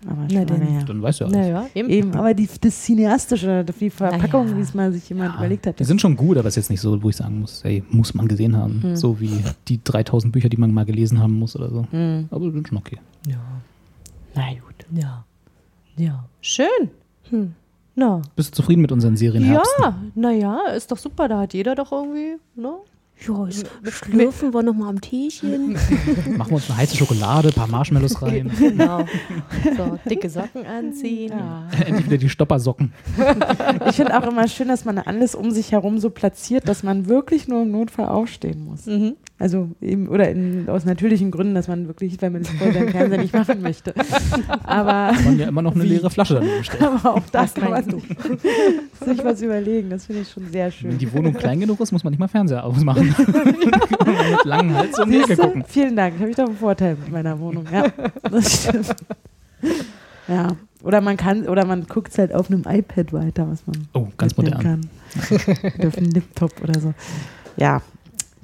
Aber 0.07 0.21
Na 0.29 0.37
schon 0.39 0.45
denn. 0.47 0.61
her. 0.67 0.83
Dann 0.85 1.01
weißt 1.01 1.19
du 1.19 1.23
ja 1.23 1.29
alles. 1.31 1.39
Naja, 1.47 1.67
eben. 1.73 1.89
Eben, 1.89 2.13
aber 2.13 2.33
die, 2.33 2.47
das 2.61 2.83
Cineastische, 2.83 3.63
die 3.65 3.89
Verpackung, 3.89 4.45
Naja. 4.45 4.57
wie 4.57 4.61
es 4.61 4.73
mal 4.73 4.93
sich 4.93 5.09
jemand 5.09 5.31
Ja, 5.33 5.37
überlegt 5.39 5.65
hat. 5.65 5.79
Die 5.79 5.83
sind 5.83 5.99
schon 5.99 6.15
gut, 6.15 6.37
aber 6.37 6.47
es 6.47 6.53
ist 6.53 6.63
jetzt 6.65 6.69
nicht 6.69 6.81
so, 6.81 7.01
wo 7.01 7.09
ich 7.09 7.15
sagen 7.15 7.39
muss, 7.39 7.63
ey, 7.63 7.83
muss 7.89 8.13
man 8.13 8.27
gesehen 8.27 8.55
haben. 8.55 8.83
Hm. 8.83 8.95
So 8.95 9.19
wie 9.19 9.31
die 9.67 9.79
3000 9.83 10.31
Bücher, 10.31 10.49
die 10.49 10.57
man 10.57 10.71
mal 10.73 10.85
gelesen 10.85 11.19
haben 11.19 11.39
muss 11.39 11.55
oder 11.55 11.69
so. 11.71 11.87
Hm. 11.89 12.27
Aber 12.29 12.51
sind 12.51 12.67
schon 12.67 12.77
okay. 12.77 12.97
Ja. 13.27 13.37
Na 14.35 14.49
gut. 14.53 14.85
Ja. 14.91 15.25
Ja. 15.97 16.25
Schön. 16.41 16.67
Hm. 17.29 17.53
Na. 17.95 18.21
Bist 18.35 18.51
du 18.51 18.55
zufrieden 18.57 18.81
mit 18.81 18.91
unseren 18.91 19.15
Serienherbsten? 19.15 19.83
Ja, 19.83 19.95
naja, 20.15 20.59
ist 20.75 20.91
doch 20.91 20.97
super. 20.97 21.27
Da 21.27 21.39
hat 21.39 21.53
jeder 21.53 21.75
doch 21.75 21.91
irgendwie, 21.91 22.35
ne? 22.55 22.73
Ja, 23.25 23.47
schlürfen 23.89 24.53
wir 24.53 24.61
nochmal 24.61 24.89
am 24.89 24.99
Teechen. 24.99 25.73
Machen 26.37 26.51
wir 26.51 26.55
uns 26.55 26.69
eine 26.69 26.79
heiße 26.79 26.97
Schokolade, 26.97 27.47
ein 27.47 27.53
paar 27.53 27.67
Marshmallows 27.67 28.21
rein. 28.21 28.51
Genau. 28.59 29.05
So, 29.77 29.97
dicke 30.09 30.29
Socken 30.29 30.65
anziehen. 30.65 31.31
Endlich 31.85 32.05
wieder 32.07 32.17
die 32.17 32.27
Stoppersocken. 32.29 32.91
Ich 33.87 33.95
finde 33.95 34.17
auch 34.17 34.27
immer 34.27 34.47
schön, 34.49 34.67
dass 34.67 34.83
man 34.83 34.97
alles 34.97 35.33
um 35.33 35.51
sich 35.51 35.71
herum 35.71 35.97
so 35.97 36.09
platziert, 36.09 36.67
dass 36.67 36.83
man 36.83 37.07
wirklich 37.07 37.47
nur 37.47 37.61
im 37.61 37.71
Notfall 37.71 38.09
aufstehen 38.09 38.65
muss. 38.65 38.85
Mhm. 38.85 39.15
Also 39.37 39.69
eben, 39.81 40.07
oder 40.07 40.29
in, 40.29 40.69
aus 40.69 40.85
natürlichen 40.85 41.29
Gründen, 41.29 41.55
dass 41.55 41.67
man 41.67 41.87
wirklich, 41.87 42.21
wenn 42.21 42.31
man 42.31 42.43
das 42.43 42.51
vor 42.53 42.71
seinem 42.71 42.87
Fernseher 42.87 43.17
nicht 43.21 43.33
machen 43.33 43.61
möchte. 43.61 43.93
Aber, 44.63 45.13
Kann 45.13 45.23
man 45.25 45.39
ja 45.39 45.47
immer 45.49 45.61
noch 45.61 45.75
eine 45.75 45.83
leere 45.83 46.09
Flasche 46.09 46.35
daneben 46.35 46.63
stellen. 46.63 46.83
aber 46.85 47.15
auch 47.15 47.23
das 47.33 47.53
Was 47.53 47.53
kann 47.55 47.69
man 47.71 47.83
sich 49.15 49.23
was 49.25 49.41
überlegen. 49.41 49.89
Das 49.89 50.05
finde 50.05 50.21
ich 50.21 50.29
schon 50.31 50.49
sehr 50.51 50.65
Wenn 50.67 50.71
schön. 50.71 50.97
die 50.97 51.11
Wohnung 51.11 51.33
klein 51.33 51.59
genug 51.59 51.81
ist, 51.81 51.91
muss 51.91 52.05
man 52.05 52.11
nicht 52.11 52.19
mal 52.19 52.29
Fernseher 52.29 52.63
ausmachen. 52.63 53.13
Man 53.17 54.15
mit 54.31 54.45
langen 54.45 54.73
Hals 54.73 54.97
Ecke 54.99 55.11
Siehste? 55.11 55.35
gucken. 55.35 55.63
Vielen 55.67 55.95
Dank. 55.97 56.17
Habe 56.17 56.29
ich 56.29 56.35
doch 56.37 56.45
einen 56.47 56.55
Vorteil 56.57 56.95
mit 56.95 57.11
meiner 57.11 57.37
Wohnung. 57.37 57.65
Ja, 57.73 57.87
das 58.31 58.63
stimmt. 58.63 58.95
Ja. 60.29 60.47
Oder 60.81 61.01
man 61.01 61.17
kann, 61.17 61.47
oder 61.47 61.65
man 61.65 61.87
guckt 61.87 62.11
es 62.11 62.17
halt 62.19 62.33
auf 62.33 62.49
einem 62.49 62.63
iPad 62.67 63.11
weiter, 63.11 63.47
was 63.49 63.65
man 63.67 63.87
Oh, 63.93 64.07
ganz 64.17 64.37
modern. 64.37 64.61
kann. 64.61 64.81
oder 65.77 65.87
auf 65.89 65.97
einem 65.97 66.11
Laptop 66.11 66.51
oder 66.63 66.79
so. 66.79 66.93
Ja, 67.57 67.81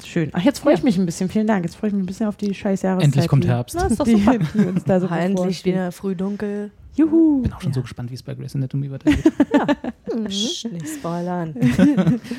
schön. 0.07 0.29
Ach, 0.33 0.41
jetzt 0.41 0.59
freue 0.59 0.73
ich 0.75 0.83
mich 0.83 0.97
ein 0.97 1.05
bisschen. 1.05 1.29
Vielen 1.29 1.47
Dank. 1.47 1.63
Jetzt 1.65 1.75
freue 1.75 1.89
ich 1.89 1.93
mich 1.93 2.03
ein 2.03 2.05
bisschen 2.07 2.27
auf 2.27 2.37
die 2.37 2.53
scheiß 2.53 2.81
Jahreszeit. 2.81 3.05
Endlich 3.05 3.27
kommt 3.27 3.43
die, 3.43 3.49
Herbst. 3.49 3.75
Na, 3.79 3.87
ist 3.87 3.99
doch 3.99 4.05
Die, 4.05 4.15
super. 4.15 4.37
die 4.53 4.65
uns 4.65 4.83
da 4.83 4.99
so 4.99 5.07
Endlich 5.07 5.65
wieder 5.65 5.91
früh 5.91 6.15
dunkel. 6.15 6.71
Juhu. 6.95 7.41
Bin 7.41 7.53
auch 7.53 7.61
schon 7.61 7.73
so 7.73 7.81
gespannt, 7.81 8.09
wie 8.11 8.15
es 8.15 8.23
bei 8.23 8.33
Grey's 8.35 8.55
Anatomy 8.55 8.91
weitergeht. 8.91 9.23
Psch, 10.27 10.65
Nicht 10.65 10.87
spoilern. 10.87 11.55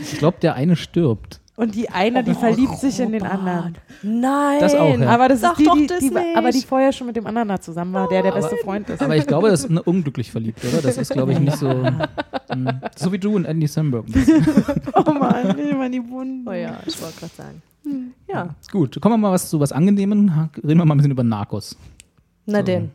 Ich 0.03 0.19
glaube, 0.19 0.37
der 0.43 0.55
eine 0.55 0.77
stirbt. 0.77 1.41
Und 1.55 1.75
die 1.75 1.91
eine, 1.91 2.25
die 2.25 2.33
verliebt 2.33 2.79
sich 2.79 2.99
in 2.99 3.13
den 3.13 3.25
anderen. 3.25 3.77
Nein. 4.03 4.59
Das 4.61 4.75
auch, 4.75 4.99
ja. 4.99 5.07
Aber 5.11 5.29
das 5.29 5.41
Sag 5.43 5.53
ist 5.53 5.59
die, 5.61 5.65
doch 5.65 5.75
die, 5.77 5.87
das 5.87 5.99
die, 5.99 6.09
nicht. 6.11 6.37
aber 6.37 6.51
die 6.51 6.61
vorher 6.63 6.93
schon 6.93 7.07
mit 7.09 7.17
dem 7.17 7.27
anderen 7.27 7.49
da 7.49 7.61
zusammen 7.61 7.93
war, 7.93 8.09
der 8.09 8.23
der 8.23 8.33
beste 8.33 8.53
Aber- 8.55 8.63
Freund 8.65 8.89
ist. 8.89 9.03
Aber 9.03 9.17
ich 9.17 9.27
glaube, 9.27 9.51
das 9.51 9.65
ist 9.65 9.71
eine 9.71 9.83
unglücklich 9.83 10.31
verliebt, 10.33 10.65
oder? 10.65 10.81
Das 10.81 10.97
ist, 10.97 11.13
glaube 11.13 11.33
ich, 11.33 11.39
nicht 11.39 11.59
so. 11.59 11.69
mh, 12.55 12.81
so 12.97 13.13
wie 13.13 13.19
du 13.19 13.37
und 13.37 13.45
Andy 13.45 13.67
Samberg. 13.67 14.07
Oh 14.95 15.13
Mann, 15.13 15.55
nee, 15.57 15.75
mal 15.75 15.91
die 15.91 16.03
Wunden. 16.09 16.49
Oh 16.49 16.53
ja, 16.53 16.79
ich 16.87 17.01
wollte 17.03 17.19
gerade 17.21 17.33
sagen. 17.35 17.63
Ja, 18.29 18.55
Gut, 18.71 18.99
kommen 19.01 19.15
wir 19.15 19.19
mal 19.19 19.33
was 19.33 19.51
zu 19.51 19.61
was 19.61 19.73
Angenehmen. 19.73 20.31
Reden 20.57 20.79
wir 20.79 20.85
mal 20.87 20.95
ein 20.95 20.99
bisschen 20.99 21.13
über 21.13 21.25
Narcos. 21.25 21.77
na 22.47 22.59
So. 22.61 22.65
denn. 22.65 22.91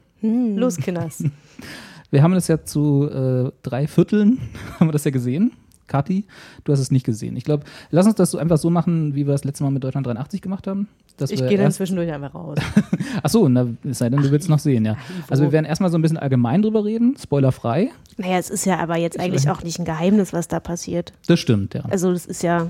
Los, 0.58 0.78
Kinders. 0.78 1.24
Wir 2.10 2.24
haben 2.24 2.34
das 2.34 2.48
ja 2.48 2.64
zu 2.64 3.08
äh, 3.10 3.52
drei 3.62 3.86
Vierteln, 3.86 4.40
haben 4.80 4.88
wir 4.88 4.94
das 4.94 5.04
ja 5.04 5.12
gesehen. 5.12 5.52
Kathi, 5.88 6.26
du 6.64 6.72
hast 6.72 6.80
es 6.80 6.92
nicht 6.92 7.06
gesehen. 7.06 7.36
Ich 7.38 7.44
glaube, 7.44 7.64
lass 7.92 8.06
uns 8.06 8.16
das 8.16 8.32
so 8.32 8.38
einfach 8.38 8.58
so 8.58 8.70
machen, 8.70 9.16
wie 9.16 9.26
wir 9.26 9.34
das 9.34 9.44
letzte 9.44 9.64
Mal 9.64 9.72
mit 9.72 9.84
Deutschland 9.84 10.06
83 10.06 10.42
gemacht 10.42 10.68
haben. 10.68 10.88
Dass 11.18 11.32
Ich 11.32 11.46
gehe 11.46 11.58
dann 11.58 11.72
zwischendurch 11.72 12.12
einfach 12.12 12.36
raus. 12.36 12.60
Achso, 13.24 13.50
na, 13.50 13.68
es 13.84 13.98
sei 13.98 14.10
denn, 14.10 14.22
du 14.22 14.30
willst 14.30 14.50
noch 14.50 14.60
sehen, 14.60 14.86
ja. 14.86 14.98
Also 15.30 15.44
wir 15.44 15.52
werden 15.52 15.66
erstmal 15.66 15.90
so 15.90 15.98
ein 15.98 16.02
bisschen 16.04 16.18
allgemein 16.18 16.62
drüber 16.62 16.86
reden, 16.86 17.16
spoilerfrei. 17.20 17.90
Naja, 18.18 18.38
es 18.38 18.50
ist 18.50 18.66
ja 18.66 18.78
aber 18.80 18.98
jetzt 18.98 19.20
eigentlich 19.20 19.50
auch 19.50 19.64
nicht 19.64 19.80
ein 19.80 19.86
Geheimnis, 19.86 20.32
was 20.32 20.48
da 20.48 20.60
passiert. 20.60 21.14
Das 21.28 21.40
stimmt, 21.40 21.74
ja. 21.74 21.82
Also 21.90 22.14
das 22.14 22.28
ist 22.28 22.44
ja, 22.44 22.70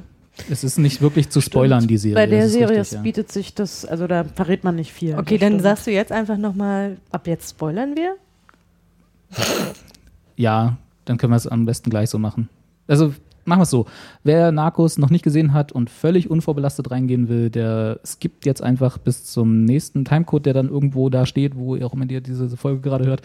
Es 0.49 0.63
ist 0.63 0.77
nicht 0.77 1.01
wirklich 1.01 1.29
zu 1.29 1.41
spoilern, 1.41 1.87
die 1.87 1.97
Serie. 1.97 2.15
Bei 2.15 2.25
der 2.25 2.47
Serie 2.47 2.79
richtig, 2.79 2.97
ja. 2.97 3.01
bietet 3.01 3.31
sich 3.31 3.53
das, 3.53 3.85
also 3.85 4.07
da 4.07 4.23
verrät 4.23 4.63
man 4.63 4.75
nicht 4.75 4.93
viel. 4.93 5.17
Okay, 5.17 5.37
dann 5.37 5.53
stimmt. 5.53 5.63
sagst 5.63 5.87
du 5.87 5.91
jetzt 5.91 6.11
einfach 6.11 6.37
nochmal, 6.37 6.97
ab 7.11 7.27
jetzt 7.27 7.49
spoilern 7.49 7.95
wir? 7.95 8.15
Ja, 10.37 10.77
dann 11.05 11.17
können 11.17 11.33
wir 11.33 11.37
es 11.37 11.47
am 11.47 11.65
besten 11.65 11.89
gleich 11.89 12.09
so 12.09 12.19
machen. 12.19 12.49
Also 12.87 13.13
machen 13.45 13.59
wir 13.59 13.63
es 13.63 13.69
so. 13.69 13.85
Wer 14.23 14.51
Narcos 14.51 14.97
noch 14.97 15.09
nicht 15.09 15.23
gesehen 15.23 15.53
hat 15.53 15.71
und 15.71 15.89
völlig 15.89 16.29
unvorbelastet 16.29 16.91
reingehen 16.91 17.29
will, 17.29 17.49
der 17.49 17.99
skippt 18.05 18.45
jetzt 18.45 18.61
einfach 18.61 18.97
bis 18.97 19.25
zum 19.25 19.63
nächsten 19.63 20.03
Timecode, 20.05 20.45
der 20.47 20.53
dann 20.53 20.69
irgendwo 20.69 21.09
da 21.09 21.25
steht, 21.25 21.55
wo 21.55 21.75
ihr 21.75 21.85
auch 21.85 21.93
immer 21.93 22.05
die- 22.05 22.21
diese 22.21 22.55
Folge 22.57 22.81
gerade 22.81 23.05
hört. 23.05 23.21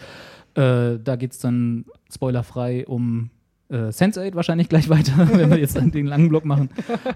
Äh, 0.55 0.99
da 1.03 1.15
geht 1.15 1.31
es 1.33 1.39
dann 1.39 1.85
spoilerfrei 2.13 2.85
um 2.87 3.29
äh, 3.69 3.87
Sense8 3.89 4.35
wahrscheinlich 4.35 4.69
gleich 4.69 4.87
weiter, 4.89 5.13
wenn 5.33 5.49
wir 5.49 5.57
jetzt 5.57 5.75
den 5.75 6.05
langen 6.05 6.29
Block 6.29 6.45
machen. 6.45 6.69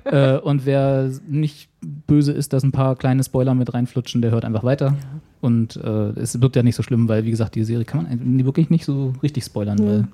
äh, 0.06 0.38
und 0.38 0.66
wer 0.66 1.10
nicht 1.30 1.70
böse 2.08 2.32
ist, 2.32 2.52
dass 2.52 2.64
ein 2.64 2.72
paar 2.72 2.96
kleine 2.96 3.24
Spoiler 3.24 3.54
mit 3.54 3.74
reinflutschen, 3.74 4.22
der 4.24 4.32
hört 4.32 4.44
einfach 4.44 4.64
weiter. 4.64 4.96
Und 5.40 5.76
äh, 5.78 6.10
es 6.20 6.42
wird 6.42 6.56
ja 6.56 6.64
nicht 6.64 6.76
so 6.76 6.82
schlimm, 6.84 7.08
weil, 7.10 7.26
wie 7.26 7.30
gesagt, 7.32 7.54
die 7.56 7.64
Serie 7.64 7.86
kann 7.86 8.08
man 8.08 8.44
wirklich 8.46 8.70
nicht 8.72 8.86
so 8.86 9.14
richtig 9.22 9.44
spoilern, 9.44 9.78
weil 9.80 10.08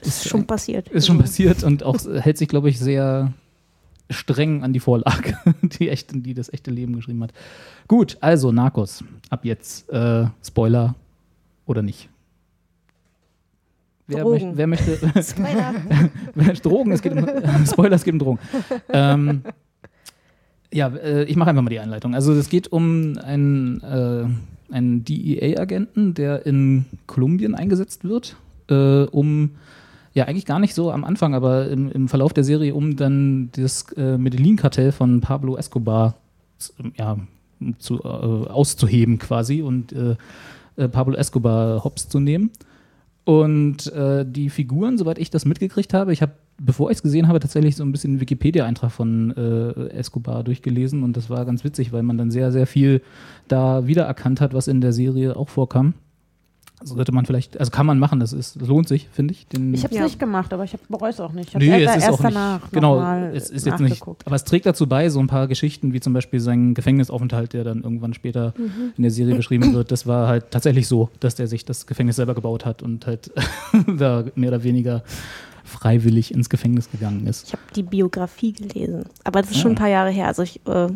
ist, 0.00 0.28
schon 0.28 0.46
passiert. 0.46 0.88
ist 0.88 1.06
schon 1.06 1.18
passiert 1.18 1.62
und 1.64 1.82
auch 1.82 1.98
hält 2.20 2.38
sich, 2.38 2.48
glaube 2.48 2.68
ich, 2.68 2.78
sehr 2.78 3.32
streng 4.10 4.62
an 4.62 4.72
die 4.72 4.80
Vorlage, 4.80 5.36
die, 5.62 5.88
echte, 5.88 6.18
die 6.18 6.34
das 6.34 6.52
echte 6.52 6.70
Leben 6.70 6.96
geschrieben 6.96 7.22
hat. 7.22 7.32
Gut, 7.86 8.16
also 8.20 8.52
Narcos. 8.52 9.04
Ab 9.30 9.44
jetzt 9.44 9.88
äh, 9.90 10.26
Spoiler 10.42 10.94
oder 11.66 11.82
nicht. 11.82 12.08
Wer, 14.06 14.22
Drogen. 14.22 14.46
möcht, 14.46 14.56
wer 14.56 14.66
möchte. 14.66 15.22
Spoiler. 15.22 15.74
Drogen, 16.62 16.92
es 16.92 17.02
geht 17.02 17.12
um 17.12 17.66
Spoiler, 17.66 17.96
es 17.96 18.04
geht 18.04 18.14
um 18.14 18.18
Drogen. 18.18 18.38
Ähm, 18.88 19.42
ja, 20.72 20.88
äh, 20.88 21.24
ich 21.24 21.36
mache 21.36 21.50
einfach 21.50 21.62
mal 21.62 21.70
die 21.70 21.78
Einleitung. 21.78 22.14
Also 22.14 22.32
es 22.32 22.48
geht 22.48 22.72
um 22.72 23.18
einen, 23.18 23.82
äh, 23.82 24.72
einen 24.74 25.04
DEA-Agenten, 25.04 26.14
der 26.14 26.46
in 26.46 26.86
Kolumbien 27.06 27.54
eingesetzt 27.54 28.04
wird, 28.04 28.36
äh, 28.70 29.02
um 29.04 29.50
ja 30.18 30.26
eigentlich 30.26 30.46
gar 30.46 30.58
nicht 30.58 30.74
so 30.74 30.90
am 30.90 31.04
Anfang, 31.04 31.34
aber 31.34 31.68
im, 31.68 31.90
im 31.90 32.08
Verlauf 32.08 32.32
der 32.32 32.44
Serie, 32.44 32.74
um 32.74 32.96
dann 32.96 33.50
das 33.52 33.90
äh, 33.92 34.18
Medellin-Kartell 34.18 34.92
von 34.92 35.20
Pablo 35.20 35.56
Escobar 35.56 36.16
zu, 36.58 36.72
ja, 36.96 37.16
zu, 37.78 38.00
äh, 38.02 38.06
auszuheben 38.06 39.18
quasi 39.18 39.62
und 39.62 39.92
äh, 39.92 40.16
äh, 40.76 40.88
Pablo 40.88 41.14
Escobar 41.16 41.82
hops 41.84 42.08
zu 42.08 42.20
nehmen. 42.20 42.50
Und 43.24 43.92
äh, 43.92 44.24
die 44.26 44.48
Figuren, 44.48 44.96
soweit 44.96 45.18
ich 45.18 45.30
das 45.30 45.44
mitgekriegt 45.44 45.92
habe, 45.92 46.12
ich 46.12 46.22
habe, 46.22 46.32
bevor 46.58 46.90
ich 46.90 46.96
es 46.96 47.02
gesehen 47.02 47.28
habe, 47.28 47.40
tatsächlich 47.40 47.76
so 47.76 47.84
ein 47.84 47.92
bisschen 47.92 48.12
einen 48.12 48.20
Wikipedia-Eintrag 48.20 48.90
von 48.90 49.36
äh, 49.36 49.88
Escobar 49.90 50.42
durchgelesen 50.42 51.02
und 51.02 51.16
das 51.16 51.28
war 51.28 51.44
ganz 51.44 51.62
witzig, 51.62 51.92
weil 51.92 52.02
man 52.02 52.16
dann 52.16 52.30
sehr, 52.30 52.52
sehr 52.52 52.66
viel 52.66 53.02
da 53.46 53.86
wiedererkannt 53.86 54.40
hat, 54.40 54.54
was 54.54 54.66
in 54.66 54.80
der 54.80 54.92
Serie 54.92 55.36
auch 55.36 55.50
vorkam. 55.50 55.94
Sollte 56.82 57.10
man 57.12 57.26
vielleicht, 57.26 57.58
also 57.58 57.70
kann 57.72 57.86
man 57.86 57.98
machen, 57.98 58.20
das 58.20 58.32
ist, 58.32 58.60
das 58.60 58.68
lohnt 58.68 58.86
sich, 58.88 59.08
finde 59.10 59.34
ich. 59.34 59.46
Den, 59.48 59.74
Ich 59.74 59.82
habe 59.82 59.92
es 59.94 59.98
Ja. 59.98 60.04
nicht 60.04 60.18
gemacht, 60.20 60.52
aber 60.52 60.62
ich 60.64 60.76
bereue 60.88 61.10
es 61.10 61.18
auch 61.18 61.32
nicht. 61.32 61.48
Ich 61.48 61.54
habe 61.56 61.64
Nee, 61.64 61.82
es 61.84 61.96
ist 61.96 62.02
erst 62.04 62.08
auch 62.10 62.22
nicht, 62.24 62.34
danach 62.36 62.70
genau, 62.70 62.94
nochmal 62.96 63.32
es 63.34 63.50
ist 63.50 63.66
jetzt 63.66 63.80
nicht, 63.80 64.00
aber 64.02 64.36
es 64.36 64.44
trägt 64.44 64.64
dazu 64.66 64.86
bei, 64.86 65.08
so 65.10 65.18
ein 65.18 65.26
paar 65.26 65.48
Geschichten, 65.48 65.92
wie 65.92 66.00
zum 66.00 66.12
Beispiel 66.12 66.38
sein 66.40 66.74
Gefängnisaufenthalt, 66.74 67.52
der 67.52 67.64
dann 67.64 67.82
irgendwann 67.82 68.14
später 68.14 68.54
Mhm. 68.56 68.92
in 68.96 69.02
der 69.02 69.10
Serie 69.10 69.34
beschrieben 69.34 69.72
wird, 69.74 69.90
das 69.90 70.06
war 70.06 70.28
halt 70.28 70.50
tatsächlich 70.50 70.86
so, 70.86 71.10
dass 71.20 71.34
der 71.34 71.46
sich 71.48 71.64
das 71.64 71.86
Gefängnis 71.86 72.16
selber 72.16 72.34
gebaut 72.34 72.64
hat 72.64 72.82
und 72.82 73.06
halt 73.06 73.32
da 73.98 74.24
mehr 74.36 74.50
oder 74.50 74.62
weniger 74.62 75.02
freiwillig 75.64 76.32
ins 76.32 76.48
Gefängnis 76.48 76.90
gegangen 76.90 77.26
ist. 77.26 77.48
Ich 77.48 77.52
habe 77.52 77.62
die 77.76 77.82
Biografie 77.82 78.52
gelesen. 78.52 79.04
Aber 79.24 79.40
das 79.42 79.50
ist 79.50 79.58
schon 79.58 79.72
Ah. 79.72 79.74
ein 79.74 79.78
paar 79.78 79.88
Jahre 79.88 80.10
her. 80.10 80.26
Also 80.28 80.42
ich 80.42 80.60
äh, 80.66 80.88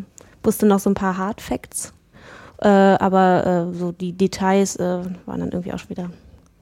wusste 0.42 0.66
noch 0.66 0.79
so 0.79 0.90
ein 0.90 0.95
paar 0.95 1.18
Hard 1.18 1.40
Facts. 1.40 1.92
Äh, 2.62 2.68
aber 2.68 3.68
äh, 3.72 3.75
so 3.77 3.90
die 3.92 4.12
Details 4.12 4.77
äh, 4.77 4.83
waren 5.27 5.40
dann 5.40 5.51
irgendwie 5.51 5.72
auch 5.72 5.79
schon 5.79 5.90
wieder 5.90 6.11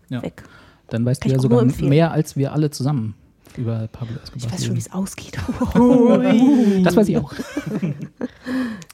Ja. 0.08 0.22
weg. 0.22 0.42
Dann 0.88 1.04
weißt 1.04 1.20
Kann 1.20 1.28
du 1.30 1.36
ja 1.36 1.40
sogar 1.42 1.64
mehr 1.82 2.10
als 2.10 2.36
wir 2.36 2.52
alle 2.52 2.70
zusammen 2.70 3.14
über 3.56 3.86
Pablo 3.92 4.16
Escobar. 4.22 4.46
Ich 4.46 4.52
weiß 4.52 4.64
schon, 4.64 4.74
wie 4.76 4.80
es 4.80 4.92
ausgeht. 4.92 5.36
Das 6.84 6.96
weiß 6.96 7.08
ich 7.08 7.18
auch. 7.18 7.32
Genau. 7.80 7.94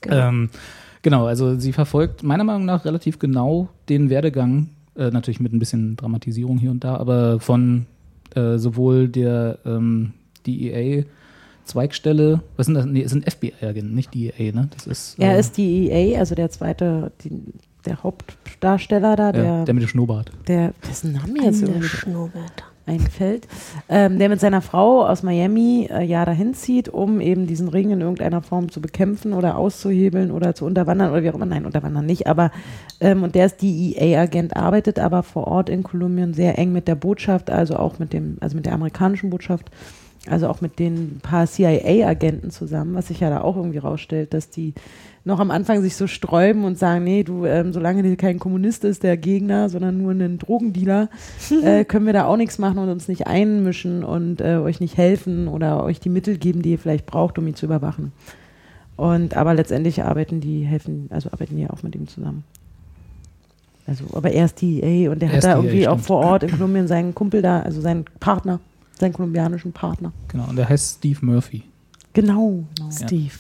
Ähm, 0.29 0.51
genau, 1.03 1.27
also 1.27 1.59
sie 1.59 1.73
verfolgt 1.73 2.23
meiner 2.23 2.45
Meinung 2.45 2.65
nach 2.65 2.85
relativ 2.85 3.19
genau 3.19 3.69
den 3.89 4.09
Werdegang, 4.11 4.71
äh, 4.97 5.11
natürlich 5.11 5.41
mit 5.41 5.53
ein 5.53 5.59
bisschen 5.59 5.97
Dramatisierung 5.97 6.59
hier 6.59 6.71
und 6.71 6.85
da, 6.85 6.97
aber 6.97 7.41
von 7.41 7.87
äh, 8.35 8.59
sowohl 8.59 9.09
der 9.09 9.59
ähm, 9.65 10.13
DEA-Zweigstelle, 11.67 12.41
was 12.57 12.67
sind 12.67 12.75
das? 12.75 12.87
Nee, 12.87 13.03
es 13.03 13.11
sind 13.11 13.31
FBI-Agenten, 13.31 13.95
nicht 13.95 14.15
DEA, 14.15 14.53
ne? 14.53 14.69
Das 14.75 14.87
ist. 14.87 15.19
Er 15.19 15.37
äh, 15.37 15.41
ist 15.41 15.57
die 15.57 15.91
EA, 15.91 16.19
also 16.19 16.35
der 16.35 16.51
zweite, 16.51 17.13
die 17.23 17.31
der 17.85 18.03
Hauptdarsteller 18.03 19.15
da, 19.17 19.27
Ja, 19.27 19.33
der, 19.33 19.65
der 19.65 19.75
mit 19.75 19.85
dem 19.85 19.89
Schnurrbart. 19.89 20.33
der, 20.49 20.73
dessen 20.89 21.13
Name 21.13 21.45
jetzt 21.45 21.63
irgendwie 21.63 21.87
Schnurrbart. 21.87 22.65
einfällt, 22.85 23.47
ähm, 23.89 24.19
der 24.19 24.29
mit 24.29 24.41
seiner 24.41 24.61
Frau 24.61 25.07
aus 25.07 25.23
Miami 25.23 25.89
äh, 25.89 26.03
ja 26.05 26.25
dahin 26.25 26.55
zieht, 26.55 26.89
um 26.89 27.21
eben 27.21 27.47
diesen 27.47 27.69
Ring 27.69 27.91
in 27.91 28.01
irgendeiner 28.01 28.43
Form 28.43 28.73
zu 28.73 28.81
bekämpfen 28.81 29.33
oder 29.35 29.57
auszuhebeln 29.57 30.33
oder 30.33 30.57
zu 30.57 30.65
unterwandern 30.65 31.13
oder 31.13 31.23
wie 31.23 31.31
auch 31.31 31.35
immer. 31.37 31.47
Nein, 31.47 31.65
unterwandern 31.65 32.07
nicht, 32.07 32.27
aber 32.27 32.51
ähm, 33.01 33.23
und 33.23 33.37
der 33.37 33.47
ist 33.47 33.63
DEA-Agent, 33.63 34.57
arbeitet 34.57 34.99
aber 34.99 35.23
vor 35.23 35.47
Ort 35.47 35.69
in 35.69 35.85
Kolumbien 35.85 36.35
sehr 36.35 36.59
eng 36.59 36.73
mit 36.73 36.89
der 36.89 36.97
Botschaft, 36.97 37.51
also 37.51 37.77
auch 37.77 38.01
mit 38.01 38.13
dem, 38.13 38.37
also 38.41 38.57
mit 38.57 38.67
der 38.67 38.73
amerikanischen 38.73 39.31
Botschaft, 39.31 39.71
also 40.29 40.49
auch 40.49 40.61
mit 40.61 40.79
den 40.79 41.21
paar 41.23 41.47
CIA-Agenten 41.47 42.51
zusammen, 42.51 42.95
was 42.95 43.09
sich 43.09 43.21
ja 43.21 43.31
da 43.31 43.41
auch 43.41 43.57
irgendwie 43.57 43.79
rausstellt, 43.79 44.35
dass 44.35 44.51
die 44.51 44.75
noch 45.25 45.41
am 45.41 45.51
Anfang 45.51 45.83
sich 45.83 45.97
so 45.97 46.07
sträuben 46.07 46.65
und 46.65 46.79
sagen, 46.79 47.03
nee, 47.03 47.25
du, 47.25 47.47
ähm, 47.47 47.73
solange 47.73 48.05
du 48.05 48.17
kein 48.17 48.39
Kommunist 48.39 48.85
ist, 48.85 49.03
der 49.03 49.17
Gegner, 49.17 49.69
sondern 49.69 50.01
nur 50.01 50.13
ein 50.13 50.39
Drogendealer, 50.39 51.09
äh, 51.63 51.85
können 51.85 52.07
wir 52.07 52.13
da 52.13 52.27
auch 52.27 52.37
nichts 52.37 52.59
machen 52.59 52.79
und 52.79 52.89
uns 52.89 53.09
nicht 53.09 53.27
einmischen 53.27 54.05
und 54.05 54.41
äh, 54.41 54.59
euch 54.59 54.81
nicht 54.81 54.97
helfen 54.97 55.49
oder 55.49 55.83
euch 55.83 55.99
die 55.99 56.11
Mittel 56.11 56.39
geben, 56.39 56.63
die 56.63 56.71
ihr 56.73 56.79
vielleicht 56.79 57.07
braucht, 57.07 57.39
um 57.39 57.47
ihn 57.49 57.57
zu 57.57 57.67
überwachen. 57.67 58.13
Und 58.97 59.37
aber 59.37 59.53
letztendlich 59.53 60.05
arbeiten 60.05 60.41
die, 60.41 60.63
helfen, 60.63 61.09
also 61.11 61.31
arbeiten 61.31 61.57
die 61.57 61.69
auch 61.69 61.83
mit 61.83 61.95
ihm 61.97 62.07
zusammen. 62.07 62.45
Also, 63.87 64.05
aber 64.13 64.31
er 64.31 64.47
ist 64.47 64.61
DEA 64.63 65.11
und 65.11 65.21
der 65.23 65.31
Er 65.31 65.37
hat 65.37 65.45
da 65.45 65.49
DEA, 65.55 65.57
irgendwie 65.57 65.89
auch 65.89 65.95
stimmt. 65.95 66.07
vor 66.07 66.25
Ort 66.25 66.43
in 66.45 66.51
Kolumbien 66.51 66.89
seinen 66.89 67.15
Kumpel 67.15 67.43
da, 67.43 67.61
also 67.61 67.81
seinen 67.81 68.05
Partner, 68.21 68.61
seinen 68.99 69.13
kolumbianischen 69.13 69.73
Partner. 69.73 70.13
Genau, 70.29 70.45
und 70.49 70.57
der 70.57 70.69
heißt 70.69 70.99
Steve 70.99 71.25
Murphy, 71.25 71.63
Genau. 72.13 72.65
genau. 72.77 72.91
Steve. 72.91 73.35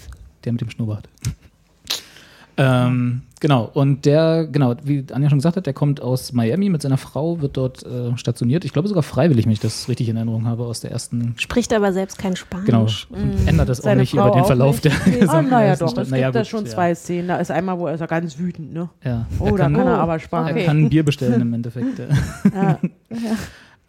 der 0.45 0.53
mit 0.53 0.61
dem 0.61 0.71
Schnurrbart. 0.71 1.09
ähm, 2.59 3.23
genau, 3.41 3.71
und 3.75 4.05
der, 4.07 4.47
genau, 4.47 4.75
wie 4.83 5.05
Anja 5.13 5.29
schon 5.29 5.39
gesagt 5.39 5.57
hat, 5.57 5.67
der 5.67 5.73
kommt 5.75 6.01
aus 6.01 6.33
Miami 6.33 6.69
mit 6.71 6.81
seiner 6.83 6.97
Frau, 6.97 7.41
wird 7.41 7.57
dort 7.57 7.85
äh, 7.85 8.17
stationiert. 8.17 8.65
Ich 8.65 8.73
glaube 8.73 8.89
sogar 8.89 9.03
freiwillig, 9.03 9.45
wenn 9.45 9.53
ich 9.53 9.61
das 9.61 9.89
richtig 9.89 10.09
in 10.09 10.17
Erinnerung 10.17 10.47
habe, 10.47 10.65
aus 10.65 10.81
der 10.81 10.91
ersten. 10.91 11.35
Spricht 11.37 11.73
aber 11.75 11.93
selbst 11.93 12.19
kein 12.19 12.35
Spanisch. 12.37 12.67
Genau, 12.67 12.87
und 13.11 13.47
ändert 13.49 13.69
das 13.69 13.81
auch 13.81 13.85
Seine 13.85 14.03
nicht 14.03 14.13
Frau 14.13 14.27
über 14.29 14.31
den 14.37 14.43
auch 14.43 14.47
Verlauf 14.47 14.81
der 14.81 14.93
gesamten 14.93 15.51
naja, 15.51 15.77
doch, 15.77 15.89
Staffel. 15.91 16.03
es 16.05 16.11
Naja, 16.11 16.27
gibt 16.29 16.37
da 16.37 16.41
gut, 16.41 16.49
schon 16.49 16.65
ja. 16.65 16.71
zwei 16.71 16.95
Szenen. 16.95 17.29
Da 17.29 17.37
ist 17.39 17.51
einmal, 17.51 17.79
wo 17.79 17.87
er 17.87 17.95
ist 17.95 18.01
er 18.01 18.07
ganz 18.07 18.39
wütend, 18.39 18.73
ne? 18.73 18.89
Ja. 19.05 19.27
Oh, 19.39 19.57
da 19.57 19.65
kann 19.65 19.75
er 19.77 19.99
aber 19.99 20.19
sparen. 20.19 20.57
Er 20.57 20.65
kann 20.65 20.85
ein 20.85 20.89
Bier 20.89 21.05
bestellen 21.05 21.41
im 21.41 21.53
Endeffekt. 21.53 21.99
ja. 21.99 22.79
Ja. 23.11 23.37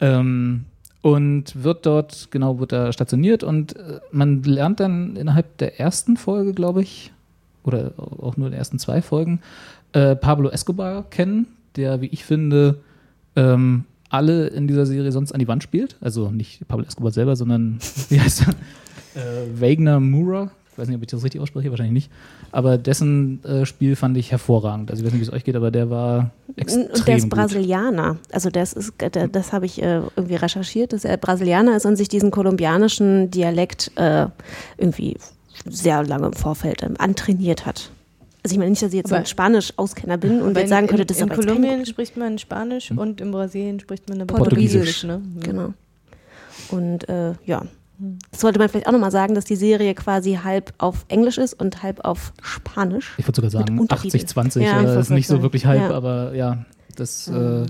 ähm, 0.00 0.64
und 1.02 1.62
wird 1.62 1.86
dort, 1.86 2.28
genau, 2.30 2.58
wird 2.58 2.72
da 2.72 2.92
stationiert 2.92 3.42
und 3.42 3.76
äh, 3.76 4.00
man 4.10 4.42
lernt 4.42 4.80
dann 4.80 5.16
innerhalb 5.16 5.56
der 5.58 5.78
ersten 5.78 6.16
Folge, 6.16 6.52
glaube 6.52 6.82
ich, 6.82 7.12
oder 7.64 7.92
auch 7.96 8.36
nur 8.36 8.50
der 8.50 8.58
ersten 8.58 8.78
zwei 8.78 9.02
Folgen, 9.02 9.40
äh, 9.92 10.16
Pablo 10.16 10.48
Escobar 10.50 11.04
kennen, 11.10 11.46
der, 11.76 12.00
wie 12.00 12.06
ich 12.06 12.24
finde, 12.24 12.80
ähm, 13.36 13.84
alle 14.10 14.48
in 14.48 14.66
dieser 14.66 14.86
Serie 14.86 15.12
sonst 15.12 15.32
an 15.32 15.38
die 15.38 15.48
Wand 15.48 15.62
spielt. 15.62 15.96
Also 16.00 16.30
nicht 16.30 16.66
Pablo 16.66 16.86
Escobar 16.86 17.12
selber, 17.12 17.36
sondern, 17.36 17.78
wie 18.08 18.20
heißt 18.20 18.46
er? 18.46 18.54
Äh, 19.20 19.60
Wagner 19.60 20.00
Moura. 20.00 20.50
Ich 20.78 20.82
weiß 20.82 20.86
nicht, 20.90 20.96
ob 20.98 21.02
ich 21.02 21.08
das 21.08 21.24
richtig 21.24 21.40
ausspreche, 21.40 21.70
wahrscheinlich 21.70 21.92
nicht. 21.92 22.10
Aber 22.52 22.78
dessen 22.78 23.42
äh, 23.44 23.66
Spiel 23.66 23.96
fand 23.96 24.16
ich 24.16 24.30
hervorragend. 24.30 24.92
Also 24.92 25.00
ich 25.02 25.06
weiß 25.06 25.12
nicht, 25.12 25.22
wie 25.22 25.26
es 25.26 25.32
euch 25.32 25.42
geht, 25.42 25.56
aber 25.56 25.72
der 25.72 25.90
war 25.90 26.30
extrem 26.54 26.86
Und 26.86 27.08
der 27.08 27.16
ist 27.16 27.22
gut. 27.24 27.30
Brasilianer. 27.30 28.16
Also 28.30 28.48
das 28.48 28.74
ist, 28.74 28.92
der, 29.00 29.26
das 29.26 29.52
habe 29.52 29.66
ich 29.66 29.82
äh, 29.82 30.02
irgendwie 30.14 30.36
recherchiert, 30.36 30.92
dass 30.92 31.04
er 31.04 31.16
Brasilianer 31.16 31.76
ist 31.76 31.84
und 31.84 31.96
sich 31.96 32.08
diesen 32.08 32.30
kolumbianischen 32.30 33.28
Dialekt 33.32 33.90
äh, 33.96 34.26
irgendwie 34.76 35.16
sehr 35.68 36.04
lange 36.04 36.26
im 36.28 36.32
Vorfeld 36.34 36.84
ähm, 36.84 36.94
antrainiert 36.98 37.66
hat. 37.66 37.90
Also 38.44 38.54
ich 38.54 38.58
meine 38.60 38.70
nicht, 38.70 38.80
dass 38.80 38.90
ich 38.92 38.98
jetzt 38.98 39.10
Aber- 39.10 39.18
ein 39.18 39.26
Spanisch-Auskenner 39.26 40.16
bin 40.16 40.40
und 40.42 40.56
jetzt 40.56 40.68
sagen 40.68 40.84
in, 40.84 40.88
könnte, 40.90 41.02
in, 41.02 41.06
das 41.08 41.16
ist 41.16 41.22
in 41.24 41.28
kein 41.28 41.40
Kolumbien 41.40 41.86
spricht 41.86 42.16
man 42.16 42.38
Spanisch 42.38 42.90
Hm. 42.90 42.98
und 42.98 43.20
in 43.20 43.32
Brasilien 43.32 43.80
spricht 43.80 44.08
man 44.08 44.24
Portugiesisch. 44.28 45.02
Portugiesisch. 45.02 45.04
Ne? 45.04 45.22
Genau. 45.42 45.74
Und 46.70 47.08
äh, 47.08 47.32
ja, 47.46 47.62
das 48.30 48.40
sollte 48.40 48.58
man 48.58 48.68
vielleicht 48.68 48.86
auch 48.86 48.92
nochmal 48.92 49.10
sagen, 49.10 49.34
dass 49.34 49.44
die 49.44 49.56
Serie 49.56 49.94
quasi 49.94 50.38
halb 50.42 50.72
auf 50.78 51.04
Englisch 51.08 51.38
ist 51.38 51.54
und 51.54 51.82
halb 51.82 52.04
auf 52.04 52.32
Spanisch. 52.42 53.14
Ich 53.18 53.26
würde 53.26 53.36
sogar 53.36 53.50
sagen 53.50 53.74
Mit 53.74 53.82
Untertiteln. 53.82 54.24
80-20. 54.24 54.60
Ja, 54.62 54.82
äh, 54.82 55.00
ist 55.00 55.10
nicht 55.10 55.26
so 55.26 55.42
wirklich 55.42 55.66
halb, 55.66 55.80
Ja. 55.90 55.90
aber 55.96 56.34
ja, 56.34 56.64
das 56.96 57.28
äh, 57.28 57.66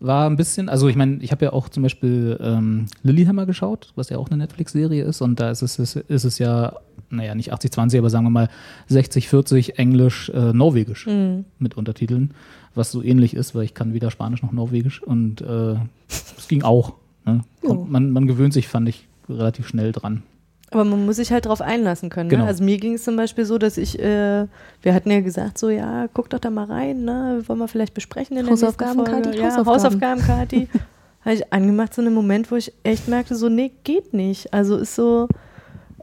war 0.00 0.28
ein 0.30 0.36
bisschen, 0.36 0.68
also 0.68 0.88
ich 0.88 0.96
meine, 0.96 1.16
ich 1.22 1.32
habe 1.32 1.44
ja 1.44 1.52
auch 1.52 1.68
zum 1.68 1.82
Beispiel 1.82 2.38
ähm, 2.40 2.86
Lilyhammer 3.02 3.46
geschaut, 3.46 3.92
was 3.96 4.08
ja 4.10 4.18
auch 4.18 4.28
eine 4.28 4.36
Netflix-Serie 4.38 5.04
ist 5.04 5.20
und 5.20 5.40
da 5.40 5.50
ist 5.50 5.62
es, 5.62 5.78
ist, 5.78 5.96
ist 5.96 6.24
es 6.24 6.38
ja, 6.38 6.76
naja, 7.10 7.34
nicht 7.34 7.52
80-20, 7.52 7.98
aber 7.98 8.08
sagen 8.10 8.24
wir 8.26 8.30
mal 8.30 8.48
60-40 8.90 9.74
Englisch, 9.76 10.28
äh, 10.30 10.52
Norwegisch 10.52 11.06
Mhm. 11.06 11.44
mit 11.58 11.76
Untertiteln, 11.76 12.32
was 12.74 12.92
so 12.92 13.02
ähnlich 13.02 13.34
ist, 13.34 13.54
weil 13.54 13.64
ich 13.64 13.74
kann 13.74 13.92
weder 13.92 14.10
Spanisch 14.10 14.42
noch 14.42 14.52
Norwegisch 14.52 15.02
und 15.02 15.40
äh, 15.40 15.74
es 16.08 16.46
ging 16.48 16.62
auch. 16.62 16.94
Ne? 17.26 17.40
Und 17.62 17.90
man, 17.90 18.10
man 18.12 18.26
gewöhnt 18.26 18.52
sich, 18.54 18.68
fand 18.68 18.88
ich, 18.88 19.07
relativ 19.28 19.66
schnell 19.68 19.92
dran. 19.92 20.22
Aber 20.70 20.84
man 20.84 21.06
muss 21.06 21.16
sich 21.16 21.32
halt 21.32 21.46
drauf 21.46 21.62
einlassen 21.62 22.10
können. 22.10 22.28
Genau. 22.28 22.42
Ne? 22.42 22.48
Also 22.48 22.62
mir 22.62 22.76
ging 22.76 22.94
es 22.94 23.04
zum 23.04 23.16
Beispiel 23.16 23.46
so, 23.46 23.56
dass 23.56 23.78
ich, 23.78 23.98
äh, 23.98 24.46
wir 24.82 24.94
hatten 24.94 25.10
ja 25.10 25.20
gesagt, 25.20 25.56
so 25.56 25.70
ja, 25.70 26.08
guck 26.12 26.28
doch 26.28 26.38
da 26.38 26.50
mal 26.50 26.66
rein, 26.66 27.04
ne? 27.04 27.42
wollen 27.46 27.58
wir 27.58 27.68
vielleicht 27.68 27.94
besprechen 27.94 28.36
in 28.36 28.44
der 28.44 28.52
Hausaufgaben, 28.52 28.98
nächsten 28.98 29.12
Folge. 29.14 29.28
Kathi, 29.30 29.38
Ja, 29.38 29.44
Hausaufgaben. 29.56 29.74
Hausaufgaben, 29.74 30.20
Kati. 30.22 30.68
Habe 31.24 31.34
ich 31.34 31.52
angemacht, 31.52 31.94
so 31.94 32.02
einen 32.02 32.14
Moment, 32.14 32.50
wo 32.50 32.56
ich 32.56 32.72
echt 32.82 33.08
merkte, 33.08 33.34
so 33.34 33.48
nee, 33.48 33.72
geht 33.84 34.12
nicht. 34.12 34.52
Also 34.52 34.76
ist 34.76 34.94
so, 34.94 35.28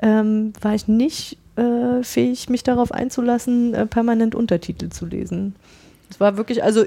ähm, 0.02 0.54
war 0.62 0.74
ich 0.74 0.88
nicht 0.88 1.38
äh, 1.56 2.04
fähig, 2.04 2.50
mich 2.50 2.64
darauf 2.64 2.92
einzulassen, 2.92 3.74
äh, 3.74 3.86
permanent 3.86 4.36
Untertitel 4.36 4.90
zu 4.90 5.06
lesen. 5.06 5.56
Es 6.10 6.20
war 6.20 6.38
wirklich, 6.38 6.64
also 6.64 6.84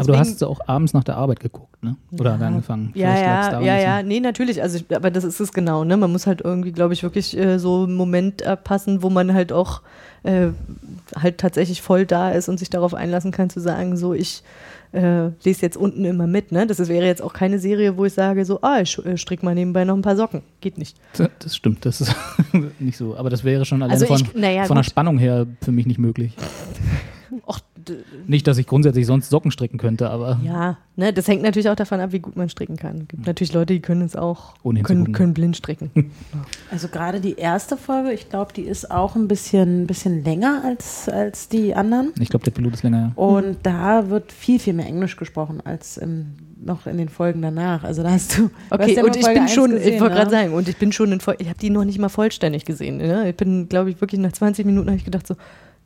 aber 0.00 0.12
du 0.12 0.18
hast 0.18 0.34
es 0.34 0.42
auch 0.42 0.60
abends 0.66 0.92
nach 0.94 1.04
der 1.04 1.16
Arbeit 1.16 1.40
geguckt, 1.40 1.82
ne? 1.82 1.96
Oder 2.18 2.32
angefangen. 2.40 2.90
Ja, 2.94 3.08
lag's 3.08 3.52
ja, 3.52 3.60
ja, 3.60 3.78
ja, 3.78 4.02
du- 4.02 4.08
nee, 4.08 4.20
natürlich. 4.20 4.62
Also, 4.62 4.78
ich, 4.78 4.96
aber 4.96 5.10
das 5.10 5.24
ist 5.24 5.40
es 5.40 5.52
genau, 5.52 5.84
ne? 5.84 5.96
Man 5.96 6.10
muss 6.12 6.26
halt 6.26 6.40
irgendwie, 6.42 6.72
glaube 6.72 6.94
ich, 6.94 7.02
wirklich 7.02 7.36
äh, 7.36 7.58
so 7.58 7.84
einen 7.84 7.94
Moment 7.94 8.44
abpassen, 8.46 9.02
wo 9.02 9.10
man 9.10 9.34
halt 9.34 9.52
auch 9.52 9.82
äh, 10.24 10.48
halt 11.16 11.38
tatsächlich 11.38 11.80
voll 11.82 12.06
da 12.06 12.30
ist 12.30 12.48
und 12.48 12.58
sich 12.58 12.70
darauf 12.70 12.94
einlassen 12.94 13.30
kann, 13.30 13.50
zu 13.50 13.60
sagen, 13.60 13.96
so, 13.96 14.14
ich 14.14 14.42
äh, 14.92 15.26
lese 15.44 15.62
jetzt 15.62 15.76
unten 15.76 16.04
immer 16.06 16.26
mit, 16.26 16.50
ne? 16.50 16.66
Das 16.66 16.78
wäre 16.88 17.04
jetzt 17.06 17.20
auch 17.22 17.34
keine 17.34 17.58
Serie, 17.58 17.96
wo 17.98 18.04
ich 18.06 18.14
sage, 18.14 18.44
so, 18.46 18.60
ah, 18.62 18.80
ich 18.80 18.98
äh, 19.04 19.16
strick 19.18 19.42
mal 19.42 19.54
nebenbei 19.54 19.84
noch 19.84 19.94
ein 19.94 20.02
paar 20.02 20.16
Socken. 20.16 20.42
Geht 20.62 20.78
nicht. 20.78 20.96
Das 21.40 21.54
stimmt, 21.54 21.84
das 21.84 22.00
ist 22.00 22.16
nicht 22.78 22.96
so. 22.96 23.14
Aber 23.16 23.28
das 23.30 23.44
wäre 23.44 23.64
schon 23.66 23.82
allein 23.82 23.92
Also 23.92 24.06
von, 24.06 24.16
ich- 24.20 24.34
naja, 24.34 24.64
von 24.64 24.76
der. 24.76 24.84
Spannung 24.84 25.18
her 25.18 25.46
für 25.62 25.72
mich 25.72 25.86
nicht 25.86 25.98
möglich. 25.98 26.32
Och, 27.46 27.60
Nicht, 28.26 28.46
dass 28.46 28.58
ich 28.58 28.66
grundsätzlich 28.66 29.06
sonst 29.06 29.30
Socken 29.30 29.50
stricken 29.50 29.78
könnte, 29.78 30.10
aber 30.10 30.40
ja, 30.44 30.78
ne? 30.96 31.12
Das 31.12 31.28
hängt 31.28 31.42
natürlich 31.42 31.68
auch 31.68 31.76
davon 31.76 32.00
ab, 32.00 32.12
wie 32.12 32.18
gut 32.18 32.36
man 32.36 32.48
stricken 32.48 32.76
kann. 32.76 33.02
Es 33.02 33.08
gibt 33.08 33.26
natürlich 33.26 33.52
Leute, 33.52 33.74
die 33.74 33.80
können 33.80 34.02
es 34.02 34.16
auch, 34.16 34.54
Ohne 34.62 34.82
können, 34.82 35.12
können 35.12 35.34
blind 35.34 35.56
stricken. 35.56 35.90
Also 36.70 36.88
gerade 36.88 37.20
die 37.20 37.36
erste 37.36 37.76
Folge, 37.76 38.12
ich 38.12 38.28
glaube, 38.28 38.52
die 38.52 38.62
ist 38.62 38.90
auch 38.90 39.16
ein 39.16 39.26
bisschen, 39.26 39.86
bisschen 39.86 40.22
länger 40.22 40.62
als, 40.64 41.08
als 41.08 41.48
die 41.48 41.74
anderen. 41.74 42.12
ich 42.20 42.28
glaube, 42.28 42.44
der 42.44 42.50
Pilot 42.50 42.74
ist 42.74 42.82
länger. 42.82 43.12
Ja. 43.16 43.22
Und 43.22 43.58
da 43.62 44.10
wird 44.10 44.32
viel, 44.32 44.58
viel 44.58 44.74
mehr 44.74 44.86
Englisch 44.86 45.16
gesprochen 45.16 45.60
als 45.64 45.96
im, 45.96 46.34
noch 46.62 46.86
in 46.86 46.98
den 46.98 47.08
Folgen 47.08 47.42
danach. 47.42 47.84
Also 47.84 48.02
da 48.02 48.10
hast 48.10 48.38
du. 48.38 48.50
Okay, 48.70 48.94
ja 48.94 49.04
und 49.04 49.16
ich 49.16 49.24
Folge 49.24 49.40
bin 49.40 49.48
schon, 49.48 49.70
ich 49.70 49.78
gesehen, 49.78 50.00
wollte 50.00 50.14
ne? 50.14 50.20
gerade 50.20 50.30
sagen, 50.30 50.52
und 50.52 50.68
ich 50.68 50.76
bin 50.76 50.92
schon 50.92 51.12
in 51.12 51.20
Voll, 51.20 51.36
ich 51.38 51.48
habe 51.48 51.58
die 51.58 51.70
noch 51.70 51.84
nicht 51.84 51.98
mal 51.98 52.08
vollständig 52.08 52.64
gesehen. 52.64 52.98
Ne? 52.98 53.30
Ich 53.30 53.36
bin, 53.36 53.68
glaube 53.68 53.90
ich, 53.90 54.00
wirklich 54.00 54.20
nach 54.20 54.32
20 54.32 54.66
Minuten 54.66 54.88
habe 54.88 54.96
ich 54.96 55.04
gedacht 55.04 55.26
so, 55.26 55.34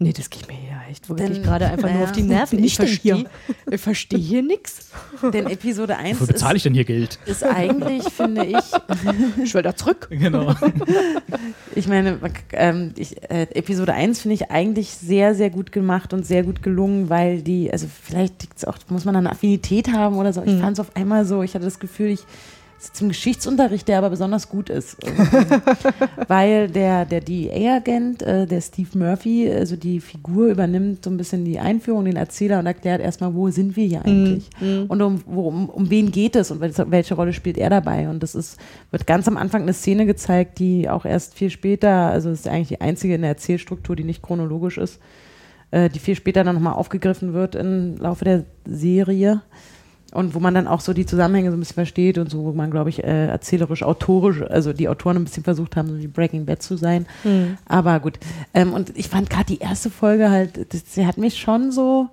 nee, 0.03 0.13
das 0.13 0.31
geht 0.31 0.49
mir 0.49 0.55
ja 0.55 0.83
echt 0.91 1.09
wirklich 1.09 1.29
Denn, 1.29 1.43
gerade 1.43 1.67
einfach 1.67 1.89
nur 1.89 1.93
naja, 1.93 2.05
auf 2.05 2.13
die 2.13 2.23
Nerven. 2.23 2.59
Ich 2.59 2.65
ich 2.67 2.77
verstehe, 2.77 3.15
hier? 3.17 3.31
ich 3.71 3.81
verstehe 3.81 4.19
hier 4.19 4.43
nichts. 4.43 4.91
Denn 5.33 5.47
Episode 5.47 5.97
1 5.97 6.21
Wofür 6.21 6.35
bezahle 6.35 6.57
ich 6.57 6.61
ist, 6.61 6.65
denn 6.67 6.75
hier 6.75 6.85
Geld? 6.85 7.19
ist 7.27 7.45
eigentlich, 7.45 8.05
finde 8.05 8.45
ich, 8.45 8.57
Ich 9.45 9.55
will 9.55 9.63
da 9.63 9.75
zurück. 9.75 10.09
Genau. 10.11 10.55
ich 11.75 11.89
meine, 11.89 12.19
ähm, 12.53 12.93
ich, 12.97 13.23
äh, 13.31 13.43
Episode 13.55 13.95
1 13.95 14.21
finde 14.21 14.35
ich 14.35 14.51
eigentlich 14.51 14.91
sehr, 14.91 15.35
sehr 15.35 15.51
gut 15.51 15.73
gemacht 15.73 16.13
und 16.13 16.27
sehr 16.27 16.43
gut 16.43 16.63
gelungen, 16.63 17.09
weil 17.09 17.43
die, 17.43 17.73
also 17.73 17.87
vielleicht 18.03 18.67
auch, 18.67 18.79
muss 18.89 19.05
man 19.05 19.15
da 19.15 19.19
eine 19.21 19.31
Affinität 19.31 19.93
haben 19.93 20.17
oder 20.17 20.33
so. 20.33 20.43
Ich 20.43 20.59
fand 20.59 20.79
es 20.79 20.81
auf 20.81 20.95
einmal 20.97 21.25
so, 21.25 21.43
ich 21.43 21.55
hatte 21.55 21.65
das 21.65 21.79
Gefühl, 21.79 22.11
ich 22.11 22.25
im 23.01 23.09
Geschichtsunterricht, 23.09 23.89
der 23.89 23.99
aber 23.99 24.11
besonders 24.11 24.49
gut 24.49 24.71
ist. 24.71 24.97
weil 26.29 26.69
der, 26.69 27.05
der 27.05 27.21
DEA-Agent, 27.21 28.23
äh, 28.23 28.47
der 28.47 28.61
Steve 28.61 28.99
Murphy, 28.99 29.51
also 29.51 29.77
die 29.77 30.01
Figur 30.01 30.49
übernimmt 30.49 31.05
so 31.05 31.11
ein 31.11 31.17
bisschen 31.17 31.45
die 31.45 31.59
Einführung, 31.59 32.05
den 32.05 32.17
Erzähler 32.17 32.59
und 32.59 32.67
erklärt 32.67 33.01
erstmal, 33.01 33.35
wo 33.35 33.51
sind 33.51 33.77
wir 33.77 33.87
hier 33.87 34.05
eigentlich? 34.05 34.51
Und 34.89 35.03
um, 35.03 35.23
worum, 35.27 35.69
um 35.69 35.91
wen 35.91 36.11
geht 36.11 36.37
es 36.37 36.51
und 36.51 36.61
welche, 36.61 37.15
Rolle 37.15 37.33
spielt 37.33 37.59
er 37.59 37.71
dabei? 37.71 38.09
Und 38.09 38.23
das 38.23 38.35
ist, 38.35 38.59
wird 38.91 39.07
ganz 39.07 39.29
am 39.29 39.37
Anfang 39.37 39.63
eine 39.63 39.75
Szene 39.75 40.07
gezeigt, 40.07 40.59
die 40.59 40.89
auch 40.89 41.05
erst 41.05 41.35
viel 41.35 41.51
später, 41.51 42.11
also 42.11 42.31
es 42.31 42.41
ist 42.41 42.49
eigentlich 42.49 42.69
die 42.69 42.81
einzige 42.81 43.15
in 43.15 43.23
der 43.23 43.31
Erzählstruktur, 43.31 43.97
die 43.97 44.05
nicht 44.05 44.23
chronologisch 44.23 44.79
ist, 44.79 45.01
äh, 45.71 45.89
die 45.89 45.99
viel 45.99 46.15
später 46.15 46.45
dann 46.45 46.55
nochmal 46.55 46.75
aufgegriffen 46.75 47.33
wird 47.33 47.55
im 47.55 47.97
Laufe 47.97 48.25
der 48.25 48.45
Serie. 48.65 49.43
Und 50.13 50.35
wo 50.35 50.41
man 50.41 50.55
dann 50.55 50.69
auch 50.69 50.81
so 50.81 50.93
die 50.93 51.07
Zusammenhänge 51.07 51.51
so 51.51 51.57
ein 51.57 51.61
bisschen 51.61 51.75
versteht 51.75 52.19
und 52.19 52.31
so, 52.31 52.45
wo 52.45 52.53
man, 52.53 52.71
glaube 52.71 52.91
ich, 52.91 53.03
äh, 53.03 53.27
erzählerisch, 53.29 53.83
autorisch, 53.83 54.43
also 54.43 54.73
die 54.73 54.89
Autoren 54.89 55.17
ein 55.17 55.25
bisschen 55.25 55.45
versucht 55.45 55.75
haben, 55.77 55.89
so 55.89 55.99
wie 55.99 56.07
Breaking 56.07 56.45
Bad 56.45 56.63
zu 56.63 56.77
sein. 56.77 57.07
Aber 57.67 57.99
gut. 58.01 58.19
Ähm, 58.53 58.73
und 58.75 58.97
ich 58.97 59.09
fand 59.09 59.31
gerade 59.31 59.47
die 59.47 59.59
erste 59.59 59.91
Folge 59.91 60.31
halt, 60.31 60.73
das, 60.73 60.83
sie 60.95 61.07
hat 61.07 61.17
mich 61.19 61.39
schon 61.39 61.73
so 61.73 62.09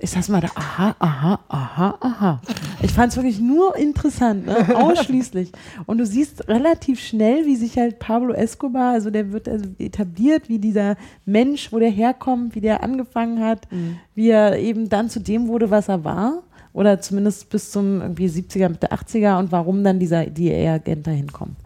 Ich 0.00 0.10
saß 0.10 0.28
mal 0.28 0.40
da, 0.40 0.48
aha, 0.54 0.94
aha, 1.00 1.40
aha, 1.48 1.98
aha. 2.00 2.40
Ich 2.82 2.92
fand 2.92 3.10
es 3.10 3.16
wirklich 3.16 3.40
nur 3.40 3.74
interessant, 3.76 4.46
ne? 4.46 4.76
ausschließlich. 4.76 5.50
Und 5.86 5.98
du 5.98 6.06
siehst 6.06 6.46
relativ 6.48 7.00
schnell, 7.00 7.46
wie 7.46 7.56
sich 7.56 7.76
halt 7.76 7.98
Pablo 7.98 8.32
Escobar, 8.32 8.92
also 8.92 9.10
der 9.10 9.32
wird 9.32 9.48
also 9.48 9.64
etabliert, 9.80 10.48
wie 10.48 10.60
dieser 10.60 10.96
Mensch, 11.24 11.72
wo 11.72 11.80
der 11.80 11.90
herkommt, 11.90 12.54
wie 12.54 12.60
der 12.60 12.84
angefangen 12.84 13.40
hat, 13.40 13.66
wie 14.14 14.28
er 14.30 14.58
eben 14.58 14.88
dann 14.88 15.10
zu 15.10 15.18
dem 15.18 15.48
wurde, 15.48 15.70
was 15.70 15.88
er 15.88 16.04
war. 16.04 16.42
Oder 16.78 17.00
zumindest 17.00 17.50
bis 17.50 17.72
zum 17.72 18.00
irgendwie 18.00 18.28
70er, 18.28 18.68
Mitte 18.68 18.92
80er 18.92 19.40
und 19.40 19.50
warum 19.50 19.82
dann 19.82 19.98
dieser 19.98 20.26
DEA-Agent 20.26 21.08
dahin 21.08 21.32
kommt. 21.32 21.56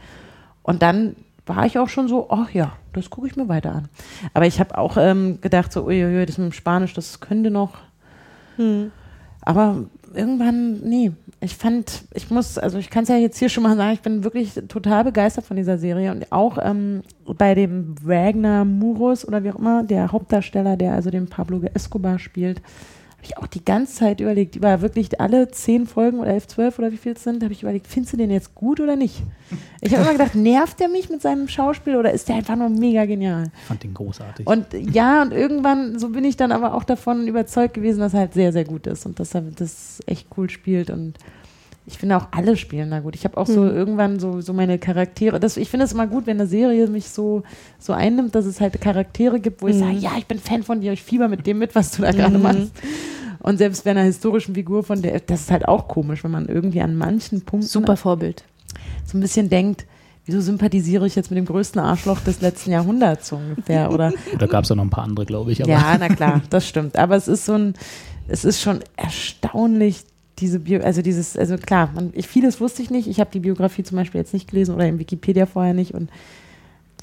Und 0.63 0.81
dann 0.81 1.17
war 1.45 1.67
ich 1.67 1.79
auch 1.79 1.91
schon 1.91 2.09
so, 2.09 2.31
ach 2.31 2.51
ja, 2.53 2.73
das 2.95 3.11
gucke 3.11 3.27
ich 3.27 3.37
mir 3.37 3.47
weiter 3.47 3.75
an. 3.75 3.89
Aber 4.33 4.47
ich 4.47 4.59
habe 4.59 4.79
auch 4.79 4.97
ähm, 4.97 5.39
gedacht, 5.43 5.71
so, 5.71 5.85
uiuiui, 5.85 6.25
das 6.25 6.39
mit 6.39 6.47
dem 6.47 6.53
Spanisch, 6.55 6.95
das 6.95 7.21
könnte 7.21 7.51
noch. 7.51 7.75
Aber 9.43 9.85
irgendwann, 10.15 10.81
nee, 10.81 11.13
ich 11.41 11.57
fand, 11.57 12.05
ich 12.15 12.31
muss, 12.31 12.57
also 12.57 12.79
ich 12.79 12.89
kann 12.89 13.03
es 13.03 13.11
ja 13.11 13.17
jetzt 13.17 13.39
hier 13.39 13.51
schon 13.51 13.65
mal 13.65 13.77
sagen, 13.77 13.93
ich 13.93 14.01
bin 14.01 14.25
wirklich 14.25 14.55
total 14.67 15.05
begeistert 15.05 15.45
von 15.45 15.59
dieser 15.59 15.77
Serie 15.77 16.11
und 16.13 16.33
auch 16.33 16.57
ähm, 16.59 17.03
bei 17.37 17.55
dem 17.55 17.97
Wagner 18.03 18.65
Muros 18.65 19.29
oder 19.29 19.45
wie 19.45 19.51
auch 19.51 19.59
immer, 19.59 19.83
der 19.83 20.11
Hauptdarsteller, 20.11 20.79
der 20.79 20.95
also 20.95 21.11
den 21.11 21.27
Pablo 21.27 21.61
Escobar 21.75 22.19
spielt, 22.19 22.63
habe 23.23 23.31
ich 23.31 23.39
auch 23.39 23.47
die 23.47 23.65
ganze 23.65 23.95
Zeit 23.95 24.21
überlegt, 24.21 24.57
über 24.57 24.81
wirklich 24.81 25.21
alle 25.21 25.49
zehn 25.49 25.87
Folgen 25.87 26.19
oder 26.19 26.31
elf, 26.31 26.49
zwölf 26.49 26.79
oder 26.81 26.91
wie 26.91 26.97
viel 26.97 27.13
es 27.13 27.23
sind, 27.23 27.43
habe 27.45 27.53
ich 27.53 27.63
überlegt, 27.63 27.87
findest 27.87 28.15
du 28.15 28.17
den 28.17 28.33
jetzt 28.33 28.55
gut 28.57 28.81
oder 28.81 28.97
nicht? 28.97 29.23
Ich 29.81 29.93
habe 29.93 30.03
immer 30.03 30.13
gedacht, 30.13 30.35
nervt 30.35 30.81
der 30.81 30.89
mich 30.89 31.09
mit 31.09 31.23
seinem 31.23 31.47
Schauspiel 31.47 31.97
oder 31.97 32.11
ist 32.11 32.29
der 32.29 32.37
einfach 32.37 32.57
nur 32.57 32.69
mega 32.69 33.05
genial? 33.05 33.53
Ich 33.57 33.65
fand 33.65 33.85
den 33.85 33.95
großartig. 33.95 34.45
Und 34.45 34.67
ja, 34.73 35.23
und 35.23 35.33
irgendwann, 35.33 36.01
so 36.01 36.09
bin 36.09 36.25
ich 36.25 36.37
dann 36.37 36.51
aber 36.51 36.75
auch 36.75 36.83
davon 36.83 37.29
überzeugt 37.29 37.75
gewesen, 37.75 38.01
dass 38.01 38.13
er 38.13 38.21
halt 38.21 38.35
sehr, 38.35 38.53
sehr 38.53 38.65
gut 38.65 38.89
ist 38.89 39.07
und 39.07 39.21
dass 39.21 39.35
er 39.35 39.43
das 39.43 40.01
echt 40.07 40.27
cool 40.37 40.51
spielt 40.51 40.91
und 40.91 41.15
ich 41.85 41.99
finde 41.99 42.17
auch 42.17 42.29
alle 42.31 42.57
spielen 42.57 42.91
da 42.91 43.01
gut. 43.01 43.17
Ich 43.17 43.25
habe 43.25 43.37
auch 43.37 43.47
so 43.47 43.65
irgendwann 43.67 44.21
so, 44.21 44.41
so 44.41 44.53
meine 44.53 44.79
Charaktere. 44.79 45.41
Das, 45.41 45.57
ich 45.57 45.69
finde 45.69 45.85
es 45.85 45.93
immer 45.93 46.07
gut, 46.07 46.27
wenn 46.27 46.39
eine 46.39 46.47
Serie 46.47 46.87
mich 46.87 47.09
so, 47.09 47.43
so 47.79 47.93
einnimmt, 47.93 48.35
dass 48.37 48.47
es 48.47 48.61
halt 48.61 48.81
Charaktere 48.81 49.41
gibt, 49.41 49.63
wo 49.63 49.69
ich 49.69 49.79
sage, 49.79 49.97
ja, 49.97 50.13
ich 50.17 50.27
bin 50.27 50.39
Fan 50.39 50.63
von 50.63 50.81
dir, 50.81 50.93
ich 50.93 51.03
fieber 51.03 51.27
mit 51.27 51.45
dem 51.47 51.59
mit, 51.59 51.75
was 51.75 51.91
du 51.91 52.03
da 52.03 52.13
gerade 52.13 52.39
machst. 52.39 52.73
Und 53.41 53.59
selbst 53.59 53.83
bei 53.83 53.91
einer 53.91 54.03
historischen 54.03 54.55
Figur 54.55 54.85
von 54.85 55.03
der, 55.03 55.19
das 55.19 55.43
ist 55.43 55.51
halt 55.51 55.67
auch 55.67 55.89
komisch, 55.89 56.23
wenn 56.23 56.31
man 56.31 56.47
irgendwie 56.47 56.81
an 56.81 56.97
manchen 56.97 57.43
Punkten 57.43 57.67
Super 57.67 57.97
Vorbild. 57.97 58.45
so 59.05 59.19
ein 59.19 59.21
bisschen 59.21 59.49
denkt, 59.49 59.85
wieso 60.25 60.41
sympathisiere 60.41 61.07
ich 61.09 61.17
jetzt 61.17 61.31
mit 61.33 61.39
dem 61.39 61.47
größten 61.47 61.81
Arschloch 61.81 62.21
des 62.21 62.41
letzten 62.41 62.71
Jahrhunderts 62.71 63.29
so 63.29 63.37
ungefähr? 63.37 63.91
Oder 63.91 64.13
da 64.39 64.47
gab 64.47 64.63
es 64.63 64.71
ja 64.71 64.77
noch 64.77 64.85
ein 64.85 64.91
paar 64.91 65.05
andere, 65.05 65.27
glaube 65.27 65.51
ich. 65.51 65.61
Aber 65.61 65.73
ja, 65.73 65.97
na 65.99 66.09
klar, 66.09 66.43
das 66.51 66.69
stimmt. 66.69 66.97
Aber 66.97 67.17
es 67.17 67.27
ist 67.27 67.45
so 67.45 67.55
ein, 67.55 67.75
es 68.29 68.45
ist 68.45 68.61
schon 68.61 68.81
erstaunlich, 68.97 70.05
diese 70.39 70.61
Bio, 70.61 70.81
also 70.81 71.03
dieses, 71.03 71.37
also 71.37 71.57
klar, 71.57 71.91
man, 71.95 72.11
ich, 72.15 72.27
vieles 72.27 72.61
wusste 72.61 72.83
ich 72.83 72.91
nicht. 72.91 73.07
Ich 73.09 73.21
habe 73.21 73.31
die 73.33 73.41
Biografie 73.41 73.83
zum 73.83 73.97
Beispiel 73.97 74.21
jetzt 74.21 74.33
nicht 74.33 74.49
gelesen 74.49 74.75
oder 74.75 74.87
im 74.87 74.99
Wikipedia 74.99 75.47
vorher 75.47 75.75
nicht 75.75 75.95
und 75.95 76.11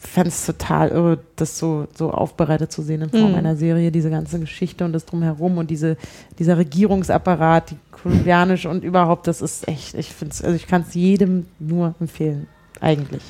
fand 0.02 0.28
es 0.28 0.46
total 0.46 0.90
irre, 0.90 1.20
das 1.36 1.60
so, 1.60 1.88
so 1.94 2.12
aufbereitet 2.12 2.72
zu 2.72 2.82
sehen 2.82 3.02
in 3.02 3.10
Form 3.10 3.32
Mhm. 3.32 3.36
einer 3.36 3.56
Serie, 3.58 3.92
diese 3.92 4.10
ganze 4.10 4.40
Geschichte 4.40 4.86
und 4.86 4.94
das 4.94 5.06
drumherum 5.06 5.58
und 5.58 5.70
diese, 5.70 5.98
dieser 6.40 6.58
Regierungsapparat, 6.58 7.72
die 7.72 7.78
kolumbianisch 7.92 8.66
und 8.66 8.84
überhaupt, 8.84 9.28
das 9.28 9.42
ist 9.42 9.68
echt, 9.68 9.96
ich 9.96 10.14
finde 10.14 10.34
es, 10.34 10.42
also 10.42 10.56
ich 10.56 10.68
kann 10.68 10.84
es 10.88 10.94
jedem 10.94 11.48
nur 11.60 11.96
empfehlen, 12.00 12.48
eigentlich. 12.80 13.24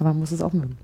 Aber 0.00 0.10
man 0.10 0.20
muss 0.20 0.32
es 0.32 0.40
auch 0.40 0.52
mögen. 0.54 0.78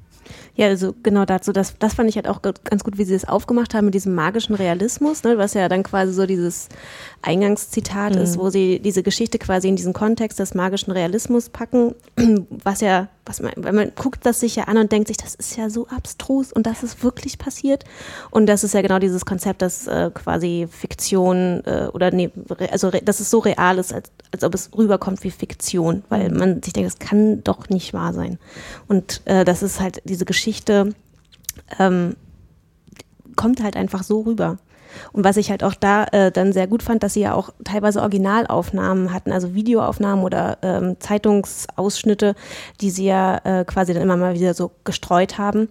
Ja, 0.61 0.67
also 0.67 0.95
genau 1.03 1.25
dazu, 1.25 1.55
das, 1.55 1.75
das 1.79 1.95
fand 1.95 2.11
ich 2.11 2.17
halt 2.17 2.29
auch 2.29 2.43
ganz 2.43 2.85
gut, 2.85 2.99
wie 2.99 3.05
sie 3.05 3.15
es 3.15 3.27
aufgemacht 3.27 3.73
haben 3.73 3.87
mit 3.87 3.95
diesem 3.95 4.15
magischen 4.15 4.55
Realismus, 4.55 5.23
ne, 5.25 5.39
was 5.39 5.55
ja 5.55 5.71
dann 5.71 5.83
quasi 5.83 6.13
so 6.13 6.27
dieses 6.27 6.69
Eingangszitat 7.23 8.15
ist, 8.17 8.39
wo 8.39 8.51
sie 8.51 8.79
diese 8.79 9.03
Geschichte 9.03 9.39
quasi 9.39 9.69
in 9.69 9.77
diesen 9.77 9.95
Kontext 9.95 10.39
des 10.39 10.53
magischen 10.53 10.91
Realismus 10.91 11.49
packen, 11.49 11.95
was 12.51 12.83
ja, 12.83 13.09
was 13.25 13.41
man, 13.41 13.53
man 13.75 13.93
guckt 13.97 14.27
das 14.27 14.41
sich 14.41 14.57
ja 14.57 14.65
an 14.65 14.77
und 14.77 14.93
denkt 14.93 15.09
sich, 15.09 15.17
das 15.17 15.35
ist 15.35 15.57
ja 15.57 15.71
so 15.71 15.87
abstrus 15.89 16.53
und 16.53 16.67
das 16.67 16.83
ist 16.83 17.03
wirklich 17.03 17.39
passiert. 17.39 17.85
Und 18.31 18.45
das 18.45 18.63
ist 18.63 18.75
ja 18.75 18.83
genau 18.83 18.99
dieses 18.99 19.25
Konzept, 19.25 19.63
dass 19.63 19.87
äh, 19.87 20.11
quasi 20.13 20.69
Fiktion 20.71 21.63
äh, 21.65 21.89
oder 21.95 22.11
nee, 22.11 22.31
also 22.71 22.89
re, 22.89 23.01
dass 23.03 23.21
es 23.21 23.31
so 23.31 23.39
real 23.39 23.79
ist, 23.79 23.95
als, 23.95 24.13
als 24.33 24.45
ob 24.45 24.55
es 24.55 24.71
rüberkommt 24.77 25.23
wie 25.25 25.31
Fiktion, 25.31 26.05
weil 26.09 26.31
man 26.31 26.63
sich 26.63 26.73
denkt, 26.73 26.87
das 26.91 26.99
kann 26.99 27.43
doch 27.43 27.69
nicht 27.69 27.93
wahr 27.93 28.13
sein. 28.13 28.39
Und 28.87 29.23
äh, 29.25 29.45
das 29.45 29.63
ist 29.63 29.81
halt 29.81 30.03
diese 30.05 30.25
Geschichte, 30.25 30.95
ähm, 31.79 32.17
kommt 33.37 33.63
halt 33.63 33.77
einfach 33.77 34.03
so 34.03 34.21
rüber. 34.21 34.59
Und 35.13 35.25
was 35.25 35.37
ich 35.37 35.51
halt 35.51 35.63
auch 35.63 35.75
da 35.75 36.05
äh, 36.13 36.33
dann 36.33 36.53
sehr 36.53 36.67
gut 36.67 36.83
fand, 36.83 37.03
dass 37.03 37.15
sie 37.15 37.21
ja 37.21 37.35
auch 37.35 37.51
teilweise 37.65 38.01
Originalaufnahmen 38.01 39.13
hatten, 39.13 39.33
also 39.33 39.55
Videoaufnahmen 39.55 40.25
oder 40.25 40.59
ähm, 40.63 40.97
Zeitungsausschnitte, 40.99 42.35
die 42.81 42.91
sie 42.91 43.07
ja 43.07 43.39
äh, 43.45 43.65
quasi 43.65 43.95
dann 43.95 44.03
immer 44.03 44.17
mal 44.17 44.35
wieder 44.35 44.55
so 44.55 44.73
gestreut 44.85 45.39
haben. 45.39 45.69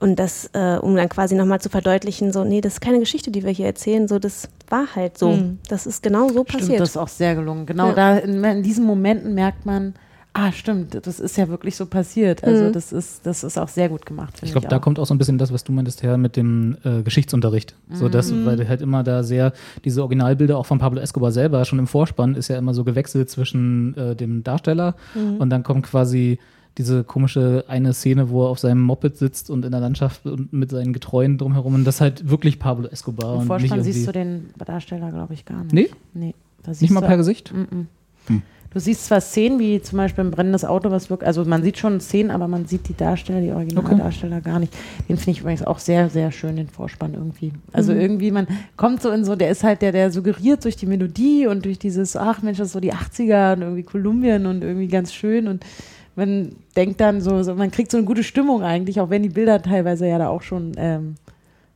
Und 0.00 0.16
das, 0.18 0.48
äh, 0.52 0.76
um 0.80 0.94
dann 0.94 1.08
quasi 1.08 1.34
nochmal 1.34 1.60
zu 1.60 1.68
verdeutlichen, 1.70 2.32
so, 2.32 2.44
nee, 2.44 2.60
das 2.60 2.74
ist 2.74 2.80
keine 2.80 3.00
Geschichte, 3.00 3.30
die 3.32 3.42
wir 3.44 3.50
hier 3.50 3.66
erzählen, 3.66 4.06
so, 4.06 4.18
das 4.20 4.48
war 4.68 4.86
halt 4.94 5.18
so. 5.18 5.30
Mhm. 5.32 5.58
Das 5.68 5.86
ist 5.86 6.02
genau 6.02 6.28
so 6.28 6.44
Stimmt, 6.44 6.48
passiert. 6.60 6.80
das 6.80 6.90
ist 6.90 6.96
auch 6.96 7.08
sehr 7.08 7.34
gelungen. 7.34 7.66
Genau 7.66 7.88
Ja. 7.88 7.94
da 7.94 8.18
in, 8.18 8.44
in 8.44 8.62
diesen 8.62 8.84
Momenten 8.86 9.34
merkt 9.34 9.66
man, 9.66 9.94
ah, 10.34 10.52
stimmt, 10.52 11.04
das 11.04 11.18
ist 11.18 11.36
ja 11.36 11.48
wirklich 11.48 11.74
so 11.74 11.84
passiert. 11.86 12.44
Also 12.44 12.66
Mhm. 12.66 12.72
das 12.72 12.92
ist, 12.92 13.26
das 13.26 13.42
ist 13.42 13.58
auch 13.58 13.66
sehr 13.66 13.88
gut 13.88 14.06
gemacht. 14.06 14.34
Ich 14.42 14.52
glaube, 14.52 14.68
da 14.68 14.76
auch. 14.76 14.80
kommt 14.80 15.00
auch 15.00 15.06
so 15.06 15.12
ein 15.14 15.18
bisschen 15.18 15.36
das, 15.36 15.52
was 15.52 15.64
du 15.64 15.72
meintest, 15.72 16.04
her 16.04 16.16
mit 16.16 16.36
dem 16.36 16.76
äh, 16.84 17.02
Geschichtsunterricht. 17.02 17.74
So 17.92 18.08
das, 18.08 18.30
Mhm. 18.30 18.46
weil 18.46 18.68
halt 18.68 18.80
immer 18.80 19.02
da 19.02 19.24
sehr, 19.24 19.52
diese 19.84 20.02
Originalbilder 20.02 20.56
auch 20.58 20.66
von 20.66 20.78
Pablo 20.78 21.00
Escobar 21.00 21.32
selber, 21.32 21.64
schon 21.64 21.80
im 21.80 21.88
Vorspann 21.88 22.36
ist 22.36 22.46
ja 22.46 22.56
immer 22.56 22.72
so 22.72 22.84
gewechselt 22.84 23.30
zwischen 23.30 23.96
äh, 23.96 24.14
dem 24.14 24.44
Darsteller 24.44 24.94
Mhm. 25.16 25.38
und 25.38 25.50
dann 25.50 25.64
kommt 25.64 25.86
quasi 25.86 26.38
diese 26.78 27.04
komische 27.04 27.64
eine 27.68 27.92
Szene, 27.92 28.30
wo 28.30 28.44
er 28.44 28.48
auf 28.48 28.58
seinem 28.58 28.80
Moped 28.80 29.16
sitzt 29.18 29.50
und 29.50 29.64
in 29.64 29.72
der 29.72 29.80
Landschaft 29.80 30.24
und 30.24 30.52
mit 30.52 30.70
seinen 30.70 30.92
Getreuen 30.92 31.36
drumherum 31.36 31.74
und 31.74 31.84
das 31.84 31.96
ist 31.96 32.00
halt 32.00 32.30
wirklich 32.30 32.58
Pablo 32.58 32.88
Escobar 32.88 33.34
Im 33.34 33.40
und 33.40 33.40
nicht 33.40 33.68
Vorspann 33.68 33.82
siehst 33.84 34.06
du 34.06 34.12
den 34.12 34.50
Darsteller, 34.64 35.10
glaube 35.10 35.34
ich, 35.34 35.44
gar 35.44 35.62
nicht. 35.64 35.74
Nee? 35.74 35.90
Nee. 36.14 36.34
Nicht 36.80 36.90
mal 36.90 37.00
per 37.00 37.16
Gesicht? 37.16 37.52
Mhm. 37.52 37.86
Hm. 38.26 38.42
Du 38.70 38.80
siehst 38.80 39.06
zwar 39.06 39.22
Szenen 39.22 39.58
wie 39.58 39.80
zum 39.80 39.96
Beispiel 39.96 40.24
ein 40.24 40.30
brennendes 40.30 40.62
Auto, 40.62 40.90
was 40.90 41.08
wirklich, 41.08 41.26
also 41.26 41.42
man 41.46 41.62
sieht 41.62 41.78
schon 41.78 42.00
Szenen, 42.00 42.30
aber 42.30 42.48
man 42.48 42.66
sieht 42.66 42.86
die 42.88 42.94
Darsteller, 42.94 43.40
die 43.40 43.50
Originaldarsteller 43.50 44.42
gar 44.42 44.58
nicht. 44.58 44.74
Den 45.08 45.16
finde 45.16 45.30
ich 45.30 45.40
übrigens 45.40 45.62
auch 45.62 45.78
sehr, 45.78 46.10
sehr 46.10 46.30
schön, 46.32 46.56
den 46.56 46.68
Vorspann 46.68 47.14
irgendwie. 47.14 47.52
Also 47.72 47.94
Mhm. 47.94 48.00
irgendwie, 48.00 48.30
man 48.30 48.46
kommt 48.76 49.00
so 49.00 49.10
in 49.10 49.24
so, 49.24 49.36
der 49.36 49.50
ist 49.50 49.64
halt 49.64 49.80
der, 49.80 49.92
der 49.92 50.10
suggeriert 50.10 50.64
durch 50.64 50.76
die 50.76 50.84
Melodie 50.84 51.46
und 51.46 51.64
durch 51.64 51.78
dieses, 51.78 52.14
ach 52.14 52.42
Mensch, 52.42 52.58
das 52.58 52.66
ist 52.68 52.72
so 52.74 52.80
die 52.80 52.92
80er 52.92 53.54
und 53.54 53.62
irgendwie 53.62 53.84
Kolumbien 53.84 54.44
und 54.44 54.62
irgendwie 54.62 54.88
ganz 54.88 55.14
schön 55.14 55.48
und 55.48 55.64
man 56.18 56.56
denkt 56.76 57.00
dann 57.00 57.20
so, 57.20 57.42
so 57.42 57.54
man 57.54 57.70
kriegt 57.70 57.90
so 57.92 57.96
eine 57.96 58.04
gute 58.04 58.24
Stimmung 58.24 58.62
eigentlich, 58.62 59.00
auch 59.00 59.08
wenn 59.08 59.22
die 59.22 59.28
Bilder 59.28 59.62
teilweise 59.62 60.06
ja 60.06 60.18
da 60.18 60.28
auch 60.28 60.42
schon, 60.42 60.72
ähm, 60.76 61.14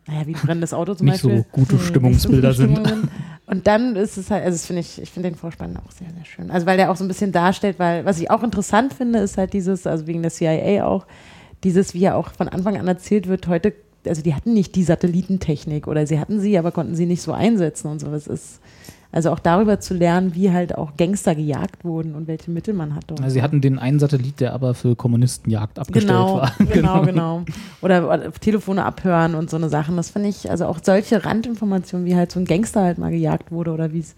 naja, 0.06 0.26
wie 0.26 0.34
ein 0.34 0.40
brennendes 0.40 0.74
Auto 0.74 0.94
zum 0.94 1.06
Nicht 1.06 1.20
so 1.20 1.28
Beispiel. 1.28 1.46
gute 1.52 1.78
Stimmungsbilder 1.78 2.52
so 2.52 2.66
gute 2.66 2.74
sind. 2.74 2.86
Stimmungen. 2.86 3.10
Und 3.46 3.66
dann 3.66 3.94
ist 3.96 4.16
es 4.16 4.30
halt, 4.30 4.44
also 4.44 4.56
das 4.56 4.66
finde 4.66 4.80
ich, 4.80 5.00
ich 5.00 5.10
finde 5.10 5.30
den 5.30 5.36
Vorspann 5.36 5.76
auch 5.76 5.92
sehr, 5.92 6.08
sehr 6.10 6.24
schön. 6.24 6.50
Also 6.50 6.66
weil 6.66 6.76
der 6.76 6.90
auch 6.90 6.96
so 6.96 7.04
ein 7.04 7.08
bisschen 7.08 7.30
darstellt, 7.32 7.78
weil 7.78 8.04
was 8.04 8.18
ich 8.18 8.30
auch 8.30 8.42
interessant 8.42 8.94
finde, 8.94 9.20
ist 9.20 9.38
halt 9.38 9.52
dieses, 9.52 9.86
also 9.86 10.06
wegen 10.06 10.22
der 10.22 10.30
CIA 10.30 10.84
auch, 10.84 11.06
dieses, 11.62 11.94
wie 11.94 12.00
ja 12.00 12.16
auch 12.16 12.32
von 12.32 12.48
Anfang 12.48 12.76
an 12.76 12.88
erzählt 12.88 13.28
wird, 13.28 13.46
heute, 13.46 13.74
also 14.06 14.22
die 14.22 14.34
hatten 14.34 14.54
nicht 14.54 14.74
die 14.74 14.82
Satellitentechnik 14.82 15.86
oder 15.86 16.06
sie 16.06 16.18
hatten 16.18 16.40
sie, 16.40 16.58
aber 16.58 16.72
konnten 16.72 16.96
sie 16.96 17.06
nicht 17.06 17.22
so 17.22 17.32
einsetzen 17.32 17.88
und 17.88 18.00
so. 18.00 18.08
Das 18.10 18.26
ist, 18.26 18.60
also 19.12 19.30
auch 19.30 19.38
darüber 19.38 19.78
zu 19.78 19.92
lernen, 19.94 20.34
wie 20.34 20.50
halt 20.50 20.76
auch 20.76 20.96
Gangster 20.96 21.34
gejagt 21.34 21.84
wurden 21.84 22.14
und 22.14 22.26
welche 22.26 22.50
Mittel 22.50 22.72
man 22.74 22.94
hatte. 22.94 23.14
und 23.14 23.22
Also 23.22 23.34
sie 23.34 23.42
hatten 23.42 23.60
den 23.60 23.78
einen 23.78 24.00
Satellit, 24.00 24.40
der 24.40 24.54
aber 24.54 24.74
für 24.74 24.96
Kommunistenjagd 24.96 25.78
abgestellt 25.78 26.08
Genau, 26.18 26.34
war. 26.36 26.52
genau, 26.72 27.02
genau. 27.02 27.42
Oder, 27.82 28.08
oder 28.08 28.32
Telefone 28.32 28.84
abhören 28.84 29.34
und 29.34 29.50
so 29.50 29.56
eine 29.58 29.68
Sachen. 29.68 29.96
Das 29.96 30.10
finde 30.10 30.30
ich, 30.30 30.50
also 30.50 30.64
auch 30.66 30.78
solche 30.82 31.24
Randinformationen, 31.24 32.06
wie 32.06 32.16
halt 32.16 32.32
so 32.32 32.40
ein 32.40 32.46
Gangster 32.46 32.82
halt 32.82 32.96
mal 32.98 33.10
gejagt 33.10 33.52
wurde 33.52 33.70
oder 33.72 33.92
wie 33.92 34.00
es 34.00 34.14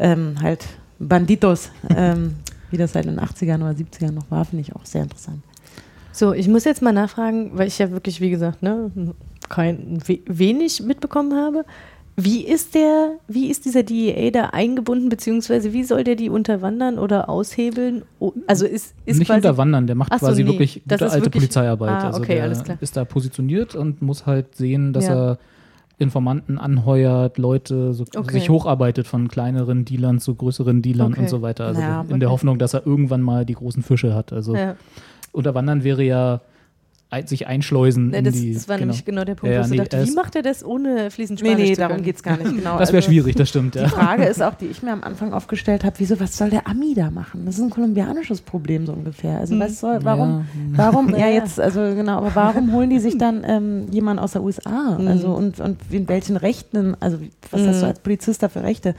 ähm, 0.00 0.34
halt 0.42 0.66
Banditos, 0.98 1.70
ähm, 1.96 2.34
wie 2.72 2.76
das 2.76 2.94
halt 2.96 3.06
in 3.06 3.16
den 3.16 3.24
80ern 3.24 3.58
oder 3.58 3.70
70ern 3.70 4.10
noch 4.12 4.28
war, 4.30 4.44
finde 4.44 4.62
ich 4.62 4.74
auch 4.74 4.84
sehr 4.84 5.04
interessant. 5.04 5.42
So, 6.10 6.32
ich 6.32 6.48
muss 6.48 6.64
jetzt 6.64 6.82
mal 6.82 6.92
nachfragen, 6.92 7.52
weil 7.54 7.68
ich 7.68 7.78
ja 7.78 7.92
wirklich, 7.92 8.20
wie 8.20 8.30
gesagt, 8.30 8.64
ne, 8.64 8.90
kein, 9.48 10.00
we, 10.06 10.18
wenig 10.26 10.82
mitbekommen 10.82 11.34
habe. 11.34 11.64
Wie 12.20 12.44
ist 12.44 12.74
der, 12.74 13.12
wie 13.28 13.48
ist 13.48 13.64
dieser 13.64 13.84
DEA 13.84 14.30
da 14.32 14.46
eingebunden, 14.46 15.08
beziehungsweise 15.08 15.72
wie 15.72 15.84
soll 15.84 16.02
der 16.02 16.16
die 16.16 16.30
unterwandern 16.30 16.98
oder 16.98 17.28
aushebeln? 17.28 18.02
Also 18.48 18.66
ist, 18.66 18.94
ist 19.06 19.20
nicht 19.20 19.30
unterwandern, 19.30 19.86
der 19.86 19.94
macht 19.94 20.10
Ach 20.12 20.18
so, 20.18 20.26
quasi 20.26 20.42
nee, 20.42 20.50
wirklich 20.50 20.82
gute 20.82 21.04
alte 21.04 21.14
wirklich- 21.26 21.32
Polizeiarbeit. 21.32 21.90
Ah, 21.90 22.06
also 22.08 22.20
okay, 22.20 22.34
der 22.34 22.42
alles 22.42 22.64
klar. 22.64 22.76
ist 22.80 22.96
da 22.96 23.04
positioniert 23.04 23.76
und 23.76 24.02
muss 24.02 24.26
halt 24.26 24.56
sehen, 24.56 24.92
dass 24.92 25.06
Ja. 25.06 25.14
er 25.32 25.38
Informanten 26.00 26.58
anheuert, 26.58 27.38
Leute 27.38 27.92
so, 27.94 28.04
Okay. 28.16 28.32
sich 28.32 28.50
hocharbeitet 28.50 29.06
von 29.06 29.28
kleineren 29.28 29.84
Dealern 29.84 30.18
zu 30.18 30.34
größeren 30.34 30.82
Dealern 30.82 31.12
Okay. 31.12 31.20
und 31.22 31.28
so 31.28 31.40
weiter. 31.42 31.66
Also 31.66 31.80
Ja, 31.80 32.04
in 32.08 32.18
der. 32.20 32.30
Hoffnung, 32.30 32.58
dass 32.58 32.74
er 32.74 32.84
irgendwann 32.86 33.22
mal 33.22 33.44
die 33.44 33.54
großen 33.54 33.82
Fische 33.84 34.14
hat. 34.14 34.32
Also 34.32 34.54
ja. 34.56 34.74
unterwandern 35.32 35.84
wäre 35.84 36.02
ja 36.02 36.40
sich 37.26 37.46
einschleusen 37.46 38.08
Ne, 38.10 38.18
in 38.18 38.24
das, 38.24 38.34
die. 38.34 38.52
das 38.52 38.68
war 38.68 38.76
genau. 38.76 38.88
nämlich 38.88 39.04
genau 39.04 39.24
der 39.24 39.34
Punkt, 39.34 39.54
Ja, 39.54 39.60
wo 39.60 39.62
ich 39.62 39.68
so 39.68 39.74
nee, 39.74 39.80
dachte, 39.88 40.06
wie 40.06 40.12
macht 40.14 40.36
er 40.36 40.42
das 40.42 40.62
ohne 40.64 41.10
fließend 41.10 41.42
Nee, 41.42 41.48
Spanisch 41.50 41.68
nee, 41.68 41.74
zu 41.74 41.80
darum 41.80 42.02
geht 42.02 42.16
es 42.16 42.22
gar 42.22 42.36
nicht. 42.36 42.54
Genau. 42.56 42.76
Das 42.78 42.90
wäre 42.92 42.98
Also, 42.98 43.08
schwierig, 43.10 43.34
das 43.36 43.48
stimmt. 43.48 43.74
Die 43.74 43.78
Ja. 43.78 43.88
Frage 43.88 44.24
ist 44.24 44.42
auch, 44.42 44.54
die 44.54 44.66
ich 44.66 44.82
mir 44.82 44.92
am 44.92 45.02
Anfang 45.02 45.32
aufgestellt 45.32 45.84
habe, 45.84 45.94
wieso, 45.98 46.20
was 46.20 46.36
soll 46.36 46.50
der 46.50 46.66
Ami 46.66 46.92
da 46.94 47.10
machen? 47.10 47.46
Das 47.46 47.56
ist 47.56 47.62
ein 47.62 47.70
kolumbianisches 47.70 48.42
Problem 48.42 48.84
so 48.84 48.92
ungefähr. 48.92 49.38
Also 49.38 49.58
was 49.58 49.80
soll, 49.80 50.00
warum, 50.02 50.46
warum, 50.72 51.08
ja 51.16 51.28
jetzt, 51.28 51.58
also 51.58 51.80
genau, 51.80 52.18
aber 52.18 52.34
warum 52.34 52.72
holen 52.72 52.90
die 52.90 52.98
sich 52.98 53.16
dann 53.16 53.42
ähm, 53.46 53.86
jemanden 53.90 54.22
aus 54.22 54.32
der 54.32 54.42
USA? 54.42 54.96
Also 55.06 55.28
und, 55.28 55.60
und 55.60 55.78
in 55.90 56.08
welchen 56.08 56.36
Rechten, 56.36 56.94
also 57.00 57.18
was 57.50 57.66
hast 57.66 57.82
du 57.82 57.86
als 57.86 58.00
Polizist 58.00 58.42
da 58.42 58.48
für 58.50 58.62
Rechte? 58.62 58.94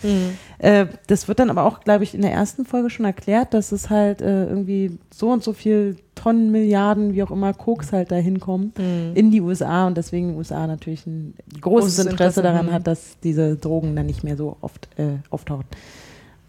Äh, 0.57 0.87
das 1.07 1.27
wird 1.27 1.39
dann 1.39 1.49
aber 1.51 1.63
auch, 1.63 1.81
glaube 1.81 2.03
ich, 2.03 2.15
in 2.15 2.21
der 2.21 2.31
ersten 2.31 2.65
Folge 2.65 2.89
schon 2.89 3.05
erklärt, 3.05 3.53
dass 3.53 3.71
es 3.71 3.89
halt 3.91 4.21
äh, 4.21 4.45
irgendwie 4.47 4.97
so 5.13 5.29
und 5.29 5.43
so 5.43 5.53
viel 5.53 5.97
Tonnen, 6.19 6.51
Milliarden, 6.51 7.13
wie 7.13 7.23
auch 7.23 7.31
immer, 7.31 7.53
Koks 7.53 7.93
halt 7.93 8.11
da 8.11 8.15
hinkommen 8.15 8.73
in 9.15 9.31
die 9.31 9.39
USA 9.39 9.87
und 9.87 9.95
deswegen 9.95 10.29
die 10.29 10.35
USA 10.35 10.67
natürlich 10.67 11.05
ein 11.05 11.33
großes, 11.61 11.61
Großes 11.61 11.99
Interesse, 11.99 12.11
Interesse, 12.11 12.41
daran 12.41 12.65
mhm. 12.65 12.71
hat, 12.73 12.87
dass 12.87 13.17
diese 13.23 13.55
Drogen 13.55 13.95
dann 13.95 14.05
nicht 14.05 14.23
mehr 14.23 14.35
so 14.35 14.57
oft 14.59 14.89
äh, 14.97 15.17
auftauchen. 15.29 15.65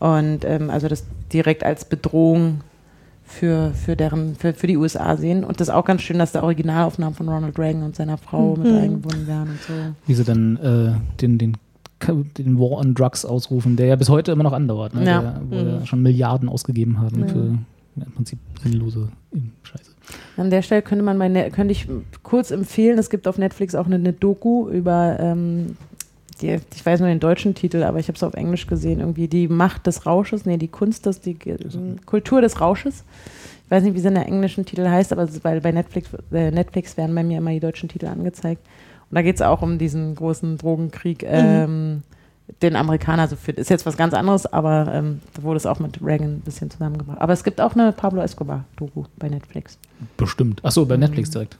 Und 0.00 0.44
ähm, 0.44 0.70
also 0.70 0.88
das 0.88 1.04
direkt 1.32 1.62
als 1.62 1.84
Bedrohung 1.84 2.62
für, 3.22 3.70
für, 3.74 3.94
deren, 3.94 4.34
für, 4.34 4.54
für 4.54 4.66
die 4.66 4.76
USA 4.76 5.16
sehen. 5.16 5.44
Und 5.44 5.60
das 5.60 5.68
ist 5.68 5.74
auch 5.74 5.84
ganz 5.84 6.02
schön, 6.02 6.18
dass 6.18 6.32
da 6.32 6.42
Originalaufnahmen 6.42 7.14
von 7.14 7.28
Ronald 7.28 7.56
Reagan 7.58 7.84
und 7.84 7.94
seiner 7.94 8.18
Frau 8.18 8.56
mit 8.56 8.72
eingebunden 8.72 9.28
werden 9.28 9.50
und 9.50 9.62
so. 9.62 9.72
Wie 10.06 10.14
sie 10.14 10.24
dann 10.24 10.56
äh, 10.56 11.20
den, 11.20 11.38
den, 11.38 11.56
den 12.38 12.58
War 12.58 12.78
on 12.78 12.94
Drugs 12.94 13.24
ausrufen, 13.24 13.76
der 13.76 13.86
ja 13.86 13.96
bis 13.96 14.08
heute 14.08 14.32
immer 14.32 14.42
noch 14.42 14.52
andauert, 14.52 14.94
ne? 14.94 15.04
Ja. 15.04 15.20
der, 15.20 15.40
wo 15.48 15.54
ja 15.54 15.86
schon 15.86 16.02
Milliarden 16.02 16.48
ausgegeben 16.48 16.98
haben 16.98 17.28
für 17.28 17.58
ja, 18.00 18.06
im 18.06 18.12
Prinzip 18.12 18.38
sinnlose 18.62 19.08
Scheiße. 19.62 19.92
An 20.36 20.50
der 20.50 20.62
Stelle 20.62 20.82
könnte 20.82 21.04
man 21.04 21.18
meine, 21.18 21.50
könnte 21.50 21.72
ich 21.72 21.86
kurz 22.22 22.50
empfehlen, 22.50 22.98
es 22.98 23.10
gibt 23.10 23.28
auf 23.28 23.38
Netflix 23.38 23.74
auch 23.74 23.86
eine, 23.86 23.96
eine 23.96 24.12
Doku 24.12 24.68
über, 24.68 25.16
ähm, 25.20 25.76
die, 26.40 26.58
ich 26.74 26.84
weiß 26.84 27.00
nur 27.00 27.08
den 27.08 27.20
deutschen 27.20 27.54
Titel, 27.54 27.82
aber 27.82 27.98
ich 27.98 28.08
habe 28.08 28.16
es 28.16 28.22
auf 28.22 28.34
Englisch 28.34 28.66
gesehen, 28.66 29.00
irgendwie 29.00 29.28
die 29.28 29.48
Macht 29.48 29.86
des 29.86 30.06
Rausches, 30.06 30.46
nee, 30.46 30.56
die 30.56 30.68
Kunst 30.68 31.06
des, 31.06 31.20
die 31.20 31.36
Kultur 32.06 32.40
des 32.40 32.60
Rausches. 32.60 33.04
Ich 33.64 33.70
weiß 33.70 33.84
nicht, 33.84 33.94
wie 33.94 34.00
es 34.00 34.04
in 34.04 34.14
der 34.14 34.26
englischen 34.26 34.64
Titel 34.64 34.88
heißt, 34.88 35.12
aber 35.12 35.28
weil 35.44 35.60
bei 35.60 35.70
Netflix, 35.70 36.10
äh, 36.32 36.50
Netflix 36.50 36.96
werden 36.96 37.14
bei 37.14 37.22
mir 37.22 37.38
immer 37.38 37.52
die 37.52 37.60
deutschen 37.60 37.88
Titel 37.88 38.06
angezeigt. 38.06 38.66
Und 39.10 39.14
da 39.14 39.22
geht 39.22 39.36
es 39.36 39.42
auch 39.42 39.62
um 39.62 39.78
diesen 39.78 40.14
großen 40.14 40.58
Drogenkrieg, 40.58 41.24
ähm, 41.24 42.02
den 42.62 42.76
Amerikaner 42.76 43.28
so 43.28 43.36
führt. 43.36 43.58
Ist 43.58 43.70
jetzt 43.70 43.86
was 43.86 43.96
ganz 43.96 44.14
anderes, 44.14 44.46
aber 44.46 44.92
ähm, 44.92 45.20
da 45.34 45.42
wurde 45.42 45.56
es 45.56 45.66
auch 45.66 45.78
mit 45.78 46.02
Reagan 46.02 46.34
ein 46.36 46.40
bisschen 46.40 46.70
zusammengebracht. 46.70 47.20
Aber 47.20 47.32
es 47.32 47.44
gibt 47.44 47.60
auch 47.60 47.74
eine 47.74 47.92
Pablo 47.92 48.22
Escobar-Doku 48.22 49.04
bei 49.18 49.28
Netflix. 49.28 49.78
Bestimmt. 50.16 50.64
Achso, 50.64 50.86
bei 50.86 50.96
Netflix 50.96 51.30
direkt. 51.30 51.58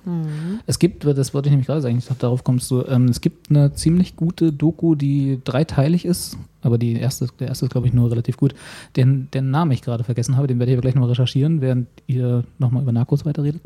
Es 0.66 0.78
gibt, 0.78 1.04
das 1.04 1.34
wollte 1.34 1.48
ich 1.48 1.50
nämlich 1.50 1.66
gerade 1.66 1.82
sagen, 1.82 1.98
ich 1.98 2.06
dachte, 2.06 2.20
darauf 2.20 2.42
kommst 2.44 2.70
du, 2.70 2.84
ähm, 2.86 3.06
es 3.06 3.20
gibt 3.20 3.50
eine 3.50 3.74
ziemlich 3.74 4.16
gute 4.16 4.52
Doku, 4.52 4.94
die 4.94 5.40
dreiteilig 5.44 6.04
ist, 6.04 6.38
aber 6.62 6.78
die 6.78 6.94
erste, 6.94 7.28
der 7.38 7.48
erste 7.48 7.66
ist, 7.66 7.72
glaube 7.72 7.86
ich, 7.86 7.92
nur 7.92 8.10
relativ 8.10 8.36
gut. 8.36 8.54
Den, 8.96 9.28
den 9.32 9.50
Namen 9.50 9.72
ich 9.72 9.82
gerade 9.82 10.04
vergessen 10.04 10.36
habe, 10.36 10.46
den 10.46 10.58
werde 10.58 10.72
ich 10.72 10.76
aber 10.76 10.82
gleich 10.82 10.94
nochmal 10.94 11.10
recherchieren, 11.10 11.60
während 11.60 11.88
ihr 12.06 12.44
nochmal 12.58 12.82
über 12.82 12.92
Narcos 12.92 13.26
weiterredet, 13.26 13.62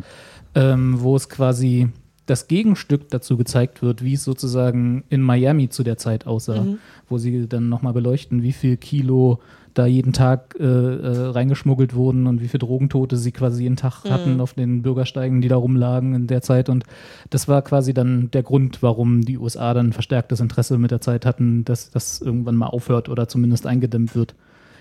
ähm, 0.54 1.00
wo 1.00 1.14
es 1.14 1.28
quasi 1.28 1.88
das 2.26 2.48
Gegenstück 2.48 3.10
dazu 3.10 3.36
gezeigt 3.36 3.82
wird, 3.82 4.02
wie 4.02 4.14
es 4.14 4.24
sozusagen 4.24 5.04
in 5.10 5.20
Miami 5.20 5.68
zu 5.68 5.82
der 5.82 5.98
Zeit 5.98 6.26
aussah, 6.26 6.64
wo 7.08 7.18
sie 7.18 7.48
dann 7.48 7.68
nochmal 7.68 7.92
beleuchten, 7.92 8.42
wie 8.42 8.52
viel 8.52 8.76
Kilo 8.76 9.40
da 9.74 9.86
jeden 9.86 10.12
Tag 10.12 10.54
äh, 10.58 10.64
äh, 10.64 11.26
reingeschmuggelt 11.26 11.94
wurden 11.94 12.26
und 12.26 12.40
wie 12.40 12.48
viele 12.48 12.60
Drogentote 12.60 13.16
sie 13.16 13.32
quasi 13.32 13.64
jeden 13.64 13.76
Tag 13.76 14.04
hatten 14.08 14.40
auf 14.40 14.54
den 14.54 14.82
Bürgersteigen, 14.82 15.40
die 15.40 15.48
da 15.48 15.56
rumlagen 15.56 16.14
in 16.14 16.26
der 16.28 16.42
Zeit. 16.42 16.68
Und 16.68 16.84
das 17.30 17.48
war 17.48 17.60
quasi 17.62 17.92
dann 17.92 18.30
der 18.30 18.44
Grund, 18.44 18.82
warum 18.82 19.22
die 19.22 19.36
USA 19.36 19.74
dann 19.74 19.92
verstärktes 19.92 20.40
Interesse 20.40 20.78
mit 20.78 20.92
der 20.92 21.00
Zeit 21.00 21.26
hatten, 21.26 21.64
dass 21.64 21.90
das 21.90 22.20
irgendwann 22.20 22.56
mal 22.56 22.68
aufhört 22.68 23.08
oder 23.08 23.28
zumindest 23.28 23.66
eingedämmt 23.66 24.14
wird. 24.14 24.34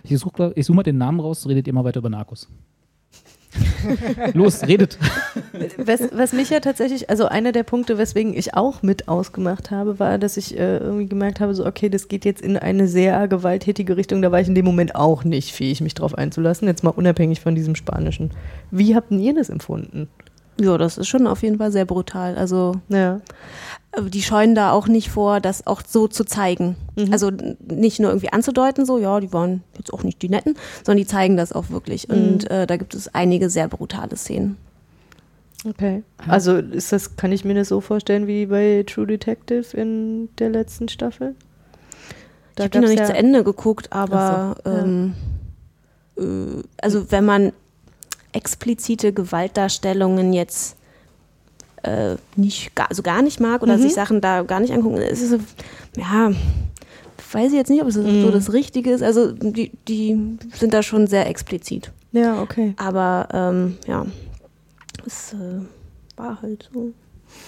Ich 0.03 0.17
suche 0.19 0.53
ich 0.55 0.65
such 0.65 0.75
mal 0.75 0.83
den 0.83 0.97
Namen 0.97 1.19
raus, 1.19 1.47
redet 1.47 1.65
ihr 1.67 1.73
mal 1.73 1.83
weiter 1.83 1.99
über 1.99 2.09
Narcos. 2.09 2.47
Los, 4.33 4.63
redet. 4.67 4.97
Was, 5.77 6.01
was 6.11 6.33
mich 6.33 6.49
ja 6.49 6.59
tatsächlich, 6.59 7.09
also 7.09 7.25
einer 7.25 7.51
der 7.51 7.63
Punkte, 7.63 7.97
weswegen 7.97 8.33
ich 8.35 8.53
auch 8.53 8.81
mit 8.81 9.07
ausgemacht 9.07 9.71
habe, 9.71 9.99
war, 9.99 10.17
dass 10.17 10.37
ich 10.37 10.57
äh, 10.57 10.77
irgendwie 10.77 11.07
gemerkt 11.07 11.39
habe, 11.39 11.53
so 11.53 11.65
okay, 11.65 11.89
das 11.89 12.07
geht 12.07 12.25
jetzt 12.25 12.41
in 12.41 12.57
eine 12.57 12.87
sehr 12.87 13.27
gewalttätige 13.27 13.97
Richtung. 13.97 14.21
Da 14.21 14.31
war 14.31 14.39
ich 14.39 14.47
in 14.47 14.55
dem 14.55 14.65
Moment 14.65 14.95
auch 14.95 15.23
nicht 15.23 15.53
fähig, 15.53 15.81
mich 15.81 15.93
drauf 15.93 16.17
einzulassen. 16.17 16.67
Jetzt 16.67 16.83
mal 16.83 16.91
unabhängig 16.91 17.41
von 17.41 17.55
diesem 17.55 17.75
Spanischen. 17.75 18.31
Wie 18.71 18.95
habt 18.95 19.11
denn 19.11 19.19
ihr 19.19 19.33
das 19.33 19.49
empfunden? 19.49 20.07
Ja, 20.61 20.77
das 20.77 20.97
ist 20.97 21.07
schon 21.07 21.25
auf 21.27 21.41
jeden 21.41 21.57
Fall 21.57 21.71
sehr 21.71 21.85
brutal. 21.85 22.35
Also 22.37 22.73
Ja. 22.89 23.21
äh, 23.91 24.03
die 24.03 24.21
scheuen 24.21 24.53
da 24.55 24.71
auch 24.71 24.87
nicht 24.87 25.09
vor, 25.09 25.39
das 25.39 25.65
auch 25.67 25.81
so 25.87 26.07
zu 26.07 26.23
zeigen. 26.25 26.75
Also 27.11 27.29
n- 27.29 27.57
nicht 27.67 27.99
nur 27.99 28.11
irgendwie 28.11 28.31
anzudeuten, 28.31 28.85
so, 28.85 28.97
ja, 28.99 29.19
die 29.19 29.33
waren 29.33 29.63
jetzt 29.77 29.91
auch 29.93 30.03
nicht 30.03 30.21
die 30.21 30.29
Netten, 30.29 30.55
sondern 30.85 30.97
die 31.03 31.07
zeigen 31.07 31.37
das 31.37 31.53
auch 31.53 31.69
wirklich. 31.71 32.09
Und 32.09 32.49
äh, 32.51 32.67
da 32.67 32.77
gibt 32.77 32.93
es 32.93 33.13
einige 33.15 33.49
sehr 33.49 33.67
brutale 33.67 34.15
Szenen. 34.15 34.57
Okay. 35.67 36.03
Also 36.27 36.57
ist 36.57 36.91
das, 36.91 37.15
kann 37.15 37.31
ich 37.31 37.45
mir 37.45 37.55
das 37.55 37.69
so 37.69 37.79
vorstellen 37.81 38.27
wie 38.27 38.45
bei 38.47 38.83
True 38.85 39.07
Detective 39.07 39.75
in 39.75 40.29
der 40.37 40.49
letzten 40.49 40.89
Staffel? 40.89 41.35
ich 42.55 42.59
habe 42.59 42.69
die 42.69 42.79
noch 42.79 42.89
nicht 42.89 42.99
ja- 42.99 43.05
zu 43.05 43.13
Ende 43.15 43.43
geguckt, 43.43 43.91
aber 43.91 44.55
so, 44.63 44.69
ja. 44.69 44.79
ähm, 44.83 45.13
äh, 46.17 46.61
also 46.81 47.09
wenn 47.11 47.25
man 47.25 47.53
explizite 48.33 49.13
Gewaltdarstellungen 49.13 50.33
jetzt 50.33 50.75
äh, 51.83 52.15
nicht, 52.35 52.75
gar, 52.75 52.89
also 52.89 53.03
gar 53.03 53.21
nicht 53.21 53.39
mag 53.39 53.61
oder 53.61 53.77
Mhm. 53.77 53.81
sich 53.81 53.93
Sachen 53.93 54.21
da 54.21 54.43
gar 54.43 54.59
nicht 54.59 54.73
angucken, 54.73 54.97
ist 54.97 55.21
es 55.21 55.29
so, 55.31 55.39
ja, 55.97 56.31
weiß 57.31 57.47
ich 57.51 57.57
jetzt 57.57 57.69
nicht, 57.69 57.81
ob 57.81 57.87
es 57.87 57.95
Mhm. 57.97 58.21
so 58.21 58.31
das 58.31 58.53
Richtige 58.53 58.91
ist. 58.91 59.01
Also 59.03 59.31
die, 59.31 59.71
die 59.87 60.37
sind 60.55 60.73
da 60.73 60.83
schon 60.83 61.07
sehr 61.07 61.27
explizit. 61.27 61.91
Ja, 62.11 62.41
okay. 62.41 62.73
Aber 62.77 63.27
ähm, 63.33 63.77
ja, 63.87 64.05
es 65.05 65.33
äh, 65.33 66.17
war 66.17 66.41
halt 66.41 66.69
so. 66.73 66.91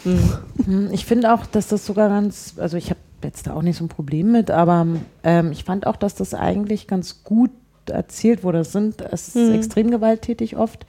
Hm, 0.03 0.89
Ich 0.91 1.05
finde 1.05 1.31
auch, 1.33 1.45
dass 1.45 1.67
das 1.67 1.85
sogar 1.85 2.09
ganz, 2.09 2.55
also 2.57 2.75
ich 2.77 2.89
habe 2.89 2.99
jetzt 3.23 3.45
da 3.47 3.53
auch 3.53 3.61
nicht 3.61 3.77
so 3.77 3.85
ein 3.85 3.89
Problem 3.89 4.31
mit, 4.31 4.49
aber 4.51 4.87
ähm, 5.23 5.51
ich 5.51 5.63
fand 5.63 5.85
auch, 5.87 5.95
dass 5.95 6.15
das 6.15 6.33
eigentlich 6.33 6.87
ganz 6.87 7.23
gut 7.23 7.51
erzählt 7.89 8.43
wurde. 8.43 8.59
Es 8.59 8.71
sind, 8.71 9.01
es 9.01 9.35
ist 9.35 9.53
extrem 9.53 9.91
gewalttätig 9.91 10.57
oft. 10.57 10.85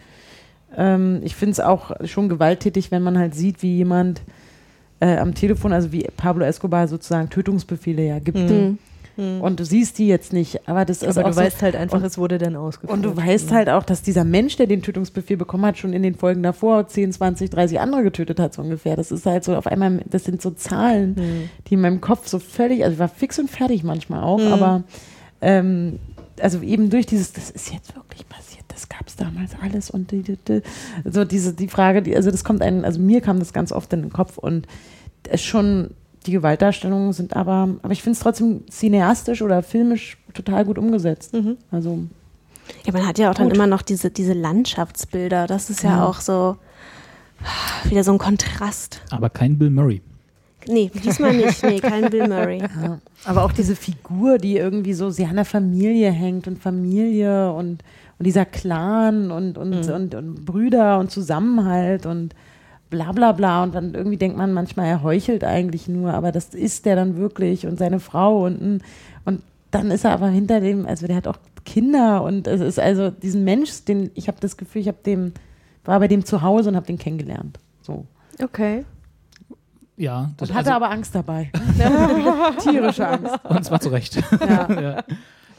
Ähm, 0.76 1.20
ich 1.24 1.34
finde 1.36 1.53
es 1.53 1.61
auch 1.61 1.92
schon 2.05 2.28
gewalttätig, 2.28 2.90
wenn 2.90 3.03
man 3.03 3.18
halt 3.18 3.34
sieht, 3.34 3.62
wie 3.62 3.76
jemand 3.76 4.22
äh, 5.01 5.16
am 5.18 5.34
Telefon, 5.34 5.72
also 5.72 5.92
wie 5.92 6.07
Pablo 6.16 6.44
Escobar 6.44 6.88
sozusagen 6.88 7.28
Tötungsbefehle 7.30 8.03
ja 8.07 8.18
gibt. 8.18 8.38
Mhm. 8.38 8.78
Und 9.40 9.59
du 9.61 9.64
siehst 9.64 9.97
die 9.99 10.09
jetzt 10.09 10.34
nicht, 10.34 10.68
aber 10.68 10.84
das 10.84 11.03
ist 11.03 11.16
Aber 11.16 11.28
auch 11.28 11.30
du 11.30 11.36
so, 11.36 11.40
weißt 11.40 11.62
halt 11.62 11.74
einfach, 11.74 11.97
und- 11.97 12.05
es 12.05 12.18
wurde 12.18 12.36
dann 12.36 12.55
ausgeführt. 12.55 12.92
und 12.92 13.03
du 13.03 13.16
weißt 13.16 13.51
halt 13.51 13.70
auch, 13.70 13.82
dass 13.82 14.03
dieser 14.03 14.24
Mensch, 14.24 14.57
der 14.57 14.66
den 14.66 14.82
Tötungsbefehl 14.82 15.38
bekommen 15.38 15.64
hat, 15.64 15.78
schon 15.78 15.94
in 15.94 16.03
den 16.03 16.14
Folgen 16.16 16.42
davor 16.42 16.86
10, 16.86 17.12
20, 17.12 17.49
30 17.49 17.80
andere 17.80 18.03
getötet 18.03 18.38
hat, 18.38 18.53
so 18.53 18.61
ungefähr. 18.61 18.94
Das 18.94 19.11
ist 19.11 19.24
halt 19.24 19.42
so 19.42 19.57
auf 19.57 19.66
einmal, 19.66 20.01
das 20.05 20.24
sind 20.24 20.42
so 20.42 20.51
Zahlen, 20.51 21.49
die 21.66 21.74
in 21.74 21.80
meinem 21.80 22.03
Kopf 22.03 22.26
so 22.28 22.38
völlig, 22.38 22.84
also 22.84 22.92
ich 22.92 22.99
war 22.99 23.09
fix 23.09 23.38
und 23.38 23.51
fertig 23.51 23.84
manchmal 23.84 24.22
auch, 24.22 24.40
aber 24.53 24.82
ähm, 25.40 25.99
also 26.41 26.61
eben 26.61 26.91
durch 26.91 27.07
dieses, 27.07 27.32
das 27.32 27.51
ist 27.51 27.72
jetzt 27.72 27.95
wirklich 27.97 28.28
passiert, 28.28 28.64
das 28.68 28.89
gab 28.89 29.07
es 29.07 29.16
damals 29.16 29.53
alles 29.62 29.91
und 29.91 30.11
die, 30.11 30.22
die, 30.22 30.37
die, 30.37 30.62
so 31.05 31.24
diese, 31.24 31.53
die 31.55 31.68
Frage, 31.68 32.03
die, 32.03 32.14
also 32.16 32.30
das 32.30 32.45
kommt 32.45 32.62
einem, 32.62 32.84
also 32.84 33.01
mir 33.01 33.20
kam 33.20 33.39
das 33.39 33.53
ganz 33.53 33.72
oft 33.72 33.93
in 33.93 34.03
den 34.03 34.12
Kopf 34.12 34.39
und 34.39 34.66
es 35.28 35.43
schon, 35.43 35.91
die 36.26 36.32
Gewaltdarstellungen 36.32 37.12
sind 37.12 37.37
aber, 37.37 37.68
aber 37.82 37.93
ich 37.93 38.03
finde 38.03 38.16
es 38.16 38.20
trotzdem 38.22 38.64
cineastisch 38.70 39.43
oder 39.43 39.62
filmisch 39.62 40.18
total 40.34 40.64
gut 40.64 40.78
umgesetzt. 40.78 41.32
Also 41.70 42.01
Ja, 42.84 42.93
man 42.93 43.07
hat 43.07 43.18
ja 43.18 43.30
auch 43.30 43.34
dann 43.34 43.49
Gut. 43.49 43.57
immer 43.57 43.66
noch 43.66 43.82
diese, 43.82 44.11
diese 44.11 44.32
Landschaftsbilder. 44.32 45.47
Das 45.47 45.70
ist 45.70 45.82
ja, 45.82 45.99
Ja. 45.99 46.07
auch 46.07 46.20
so 46.20 46.57
wieder 47.84 48.03
so 48.05 48.12
ein 48.12 48.18
Kontrast. 48.18 49.01
Aber 49.11 49.30
kein 49.30 49.57
Bill 49.59 49.70
Murray. 49.70 50.03
Nee, 50.68 50.90
diesmal 51.04 51.34
nicht. 51.34 51.62
Nee, 51.62 51.80
kein 51.80 52.10
Bill 52.10 52.28
Murray. 52.28 52.58
Ja, 52.58 52.98
aber 53.24 53.44
auch 53.44 53.52
diese 53.52 53.76
Figur, 53.76 54.38
die 54.38 54.56
irgendwie 54.56 54.94
so 54.94 55.10
sehr 55.10 55.28
an 55.28 55.36
der 55.36 55.44
Familie 55.44 56.10
hängt 56.10 56.48
und 56.48 56.58
Familie 56.58 57.52
und, 57.52 57.82
und 58.18 58.26
dieser 58.26 58.44
Clan 58.44 59.30
und, 59.30 59.58
und, 59.58 59.88
und, 59.88 60.14
und 60.14 60.44
Brüder 60.44 60.98
und 60.98 61.10
Zusammenhalt 61.10 62.06
und 62.06 62.34
bla 62.90 63.12
bla 63.12 63.32
bla. 63.32 63.62
Und 63.62 63.74
dann 63.74 63.94
irgendwie 63.94 64.16
denkt 64.16 64.36
man 64.36 64.52
manchmal, 64.52 64.86
er 64.86 65.02
heuchelt 65.02 65.44
eigentlich 65.44 65.88
nur, 65.88 66.14
aber 66.14 66.32
das 66.32 66.54
ist 66.54 66.86
der 66.86 66.96
dann 66.96 67.16
wirklich 67.16 67.66
und 67.66 67.78
seine 67.78 68.00
Frau 68.00 68.44
und, 68.44 68.82
und 69.24 69.42
dann 69.70 69.90
ist 69.90 70.04
er 70.04 70.12
aber 70.12 70.28
hinter 70.28 70.60
dem, 70.60 70.86
also 70.86 71.06
der 71.06 71.16
hat 71.16 71.26
auch 71.26 71.38
Kinder 71.64 72.22
und 72.22 72.46
es 72.46 72.60
ist 72.60 72.78
also 72.78 73.10
diesen 73.10 73.44
Mensch, 73.44 73.84
den 73.84 74.10
ich 74.14 74.28
habe 74.28 74.38
das 74.40 74.56
Gefühl, 74.56 74.82
ich 74.82 74.88
habe 74.88 74.98
dem, 75.04 75.32
war 75.84 75.98
bei 75.98 76.08
dem 76.08 76.24
zu 76.24 76.42
Hause 76.42 76.70
und 76.70 76.76
habe 76.76 76.86
den 76.86 76.98
kennengelernt. 76.98 77.58
So. 77.82 78.06
Okay. 78.42 78.84
Ja, 79.97 80.30
das 80.36 80.51
Und 80.51 80.57
hatte 80.57 80.72
also, 80.72 80.84
aber 80.84 80.90
Angst 80.90 81.14
dabei. 81.14 81.51
Tierische 82.62 83.07
Angst. 83.09 83.34
und 83.49 83.64
zwar 83.64 83.80
zu 83.80 83.88
Recht. 83.88 84.16
Ja. 84.40 84.68
ja. 84.80 85.05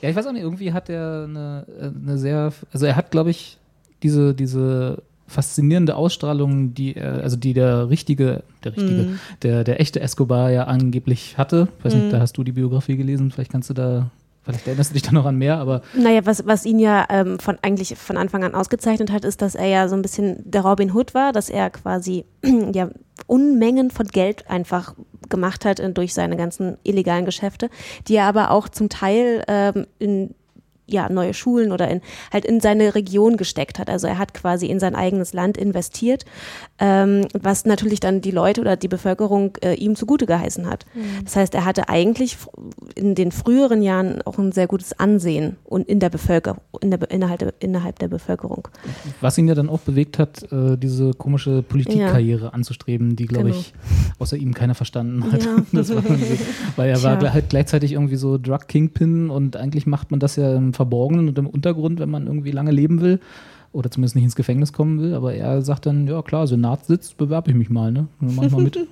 ja, 0.01 0.09
ich 0.09 0.15
weiß 0.15 0.27
auch 0.27 0.31
nicht, 0.31 0.43
irgendwie 0.43 0.73
hat 0.73 0.89
er 0.89 1.23
eine, 1.27 1.65
eine 1.81 2.17
sehr, 2.17 2.51
also 2.71 2.85
er 2.85 2.95
hat, 2.95 3.11
glaube 3.11 3.31
ich, 3.31 3.57
diese, 4.03 4.33
diese 4.35 5.01
faszinierende 5.27 5.95
Ausstrahlung, 5.95 6.73
die 6.73 6.95
er, 6.95 7.21
also 7.21 7.35
die 7.35 7.53
der 7.53 7.89
richtige, 7.89 8.43
der 8.63 8.71
richtige, 8.77 9.01
Mhm. 9.01 9.19
der, 9.41 9.63
der 9.63 9.81
echte 9.81 9.99
Escobar 9.99 10.51
ja 10.51 10.65
angeblich 10.65 11.37
hatte. 11.37 11.67
Ich 11.79 11.85
weiß 11.85 11.95
Mhm. 11.95 11.99
nicht, 12.01 12.13
da 12.13 12.19
hast 12.19 12.37
du 12.37 12.43
die 12.43 12.53
Biografie 12.53 12.95
gelesen, 12.95 13.31
vielleicht 13.31 13.51
kannst 13.51 13.69
du 13.69 13.73
da, 13.73 14.09
vielleicht 14.47 14.67
erinnerst 14.67 14.91
du 14.91 14.93
dich 14.93 15.03
da 15.03 15.11
noch 15.11 15.25
an 15.25 15.37
mehr, 15.37 15.57
aber 15.57 15.81
Naja, 15.93 16.25
was, 16.25 16.45
was 16.45 16.65
ihn 16.65 16.79
ja 16.79 17.05
ähm, 17.09 17.39
von 17.39 17.57
eigentlich 17.61 17.95
von 17.97 18.17
Anfang 18.17 18.43
an 18.43 18.55
ausgezeichnet 18.55 19.11
hat, 19.11 19.25
ist, 19.25 19.41
dass 19.41 19.55
er 19.55 19.67
ja 19.67 19.87
so 19.87 19.95
ein 19.95 20.01
bisschen 20.01 20.41
der 20.49 20.61
Robin 20.61 20.93
Hood 20.93 21.13
war, 21.13 21.33
dass 21.33 21.49
er 21.49 21.69
quasi 21.69 22.25
ja 22.73 22.89
Unmengen 23.27 23.91
von 23.91 24.07
Geld 24.07 24.49
einfach 24.49 24.95
gemacht 25.29 25.65
hat 25.65 25.79
äh, 25.79 25.91
durch 25.91 26.13
seine 26.13 26.37
ganzen 26.37 26.77
illegalen 26.83 27.25
Geschäfte, 27.25 27.69
die 28.07 28.15
er 28.15 28.25
aber 28.25 28.51
auch 28.51 28.69
zum 28.69 28.89
Teil 28.89 29.43
ähm, 29.47 29.85
in 29.99 30.33
ja, 30.87 31.09
neue 31.09 31.33
Schulen 31.33 31.71
oder 31.71 31.89
in, 31.89 32.01
halt 32.31 32.45
in 32.45 32.61
seine 32.61 32.95
Region 32.95 33.37
gesteckt 33.37 33.77
hat. 33.77 33.89
Also 33.89 34.07
er 34.07 34.17
hat 34.17 34.33
quasi 34.33 34.67
in 34.67 34.79
sein 34.79 34.95
eigenes 34.95 35.33
Land 35.33 35.57
investiert, 35.57 36.25
ähm, 36.79 37.25
was 37.33 37.65
natürlich 37.65 37.99
dann 37.99 38.21
die 38.21 38.31
Leute 38.31 38.61
oder 38.61 38.75
die 38.75 38.87
Bevölkerung 38.87 39.57
äh, 39.63 39.73
ihm 39.73 39.95
zugute 39.95 40.25
geheißen 40.25 40.69
hat. 40.69 40.85
Das 41.23 41.35
heißt, 41.35 41.55
er 41.55 41.65
hatte 41.65 41.89
eigentlich 41.89 42.37
in 42.95 43.15
den 43.15 43.31
früheren 43.31 43.81
Jahren 43.81 44.21
auch 44.23 44.37
ein 44.37 44.51
sehr 44.51 44.67
gutes 44.67 44.97
Ansehen 44.99 45.55
und 45.63 45.87
in 45.87 45.99
der 45.99 46.09
Bevölkerung, 46.09 46.59
in 46.81 46.91
der, 46.91 47.09
innerhalb, 47.09 47.39
der, 47.39 47.53
innerhalb 47.59 47.97
der 47.99 48.07
Bevölkerung. 48.07 48.67
was 49.21 49.37
ihn 49.37 49.47
ja 49.47 49.55
dann 49.55 49.69
auch 49.69 49.79
bewegt 49.79 50.19
hat, 50.19 50.51
äh, 50.51 50.77
diese 50.77 51.11
komische 51.13 51.63
Politikkarriere 51.63 52.53
anzustreben, 52.53 53.15
die, 53.15 53.25
glaube 53.25 53.47
Genau. 53.47 53.59
ich, 53.59 53.73
außer 54.19 54.37
ihm 54.37 54.53
keiner 54.53 54.75
verstanden 54.75 55.31
hat. 55.31 55.43
Ja. 55.43 55.55
Das 55.71 55.89
war 55.89 56.03
irgendwie, 56.03 56.39
weil 56.75 56.89
er 56.89 57.03
war 57.03 57.19
Tja. 57.19 57.33
halt 57.33 57.49
gleichzeitig 57.49 57.93
irgendwie 57.93 58.15
so 58.15 58.37
Drug 58.37 58.67
Kingpin 58.67 59.29
und 59.29 59.55
eigentlich 59.57 59.85
macht 59.85 60.11
man 60.11 60.19
das 60.19 60.35
ja 60.35 60.55
im 60.55 60.73
Verborgenen 60.73 61.27
und 61.27 61.37
im 61.37 61.47
Untergrund, 61.47 61.99
wenn 61.99 62.09
man 62.09 62.27
irgendwie 62.27 62.51
lange 62.51 62.71
leben 62.71 63.01
will 63.01 63.19
oder 63.71 63.91
zumindest 63.91 64.15
nicht 64.15 64.23
ins 64.25 64.35
Gefängnis 64.35 64.73
kommen 64.73 64.99
will. 64.99 65.13
Aber 65.13 65.33
er 65.33 65.61
sagt 65.61 65.85
dann, 65.85 66.07
ja 66.07 66.21
klar, 66.21 66.47
Senat 66.47 66.85
sitzt, 66.85 67.17
bewerbe 67.17 67.51
ich 67.51 67.57
mich 67.57 67.69
mal, 67.69 67.91
ne? 67.91 68.07
Mach 68.19 68.43
ich 68.43 68.51
mal 68.51 68.63
mit. 68.63 68.77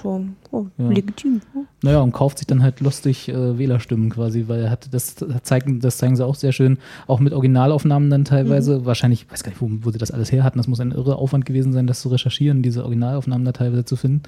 Schon 0.00 0.36
oh, 0.50 0.66
Ja. 0.78 0.88
legitim. 0.88 1.40
Naja, 1.82 2.00
und 2.00 2.12
kauft 2.12 2.38
sich 2.38 2.46
dann 2.46 2.62
halt 2.62 2.80
lustig 2.80 3.28
äh, 3.28 3.58
Wählerstimmen 3.58 4.10
quasi, 4.10 4.44
weil 4.48 4.60
er 4.62 4.70
hat, 4.70 4.92
das 4.92 5.16
zeigen, 5.42 5.80
das 5.80 5.98
zeigen 5.98 6.16
sie 6.16 6.24
auch 6.24 6.34
sehr 6.34 6.52
schön, 6.52 6.78
auch 7.06 7.20
mit 7.20 7.32
Originalaufnahmen 7.32 8.08
dann 8.10 8.24
teilweise. 8.24 8.86
Wahrscheinlich, 8.86 9.22
ich 9.26 9.32
weiß 9.32 9.42
gar 9.42 9.50
nicht, 9.50 9.60
wo, 9.60 9.68
wo 9.82 9.90
sie 9.90 9.98
das 9.98 10.10
alles 10.10 10.32
her 10.32 10.44
hatten. 10.44 10.58
Das 10.58 10.68
muss 10.68 10.80
ein 10.80 10.92
irre 10.92 11.16
Aufwand 11.16 11.44
gewesen 11.44 11.72
sein, 11.72 11.86
das 11.86 12.00
zu 12.00 12.08
recherchieren, 12.08 12.62
diese 12.62 12.82
Originalaufnahmen 12.82 13.44
da 13.44 13.52
teilweise 13.52 13.84
zu 13.84 13.96
finden. 13.96 14.22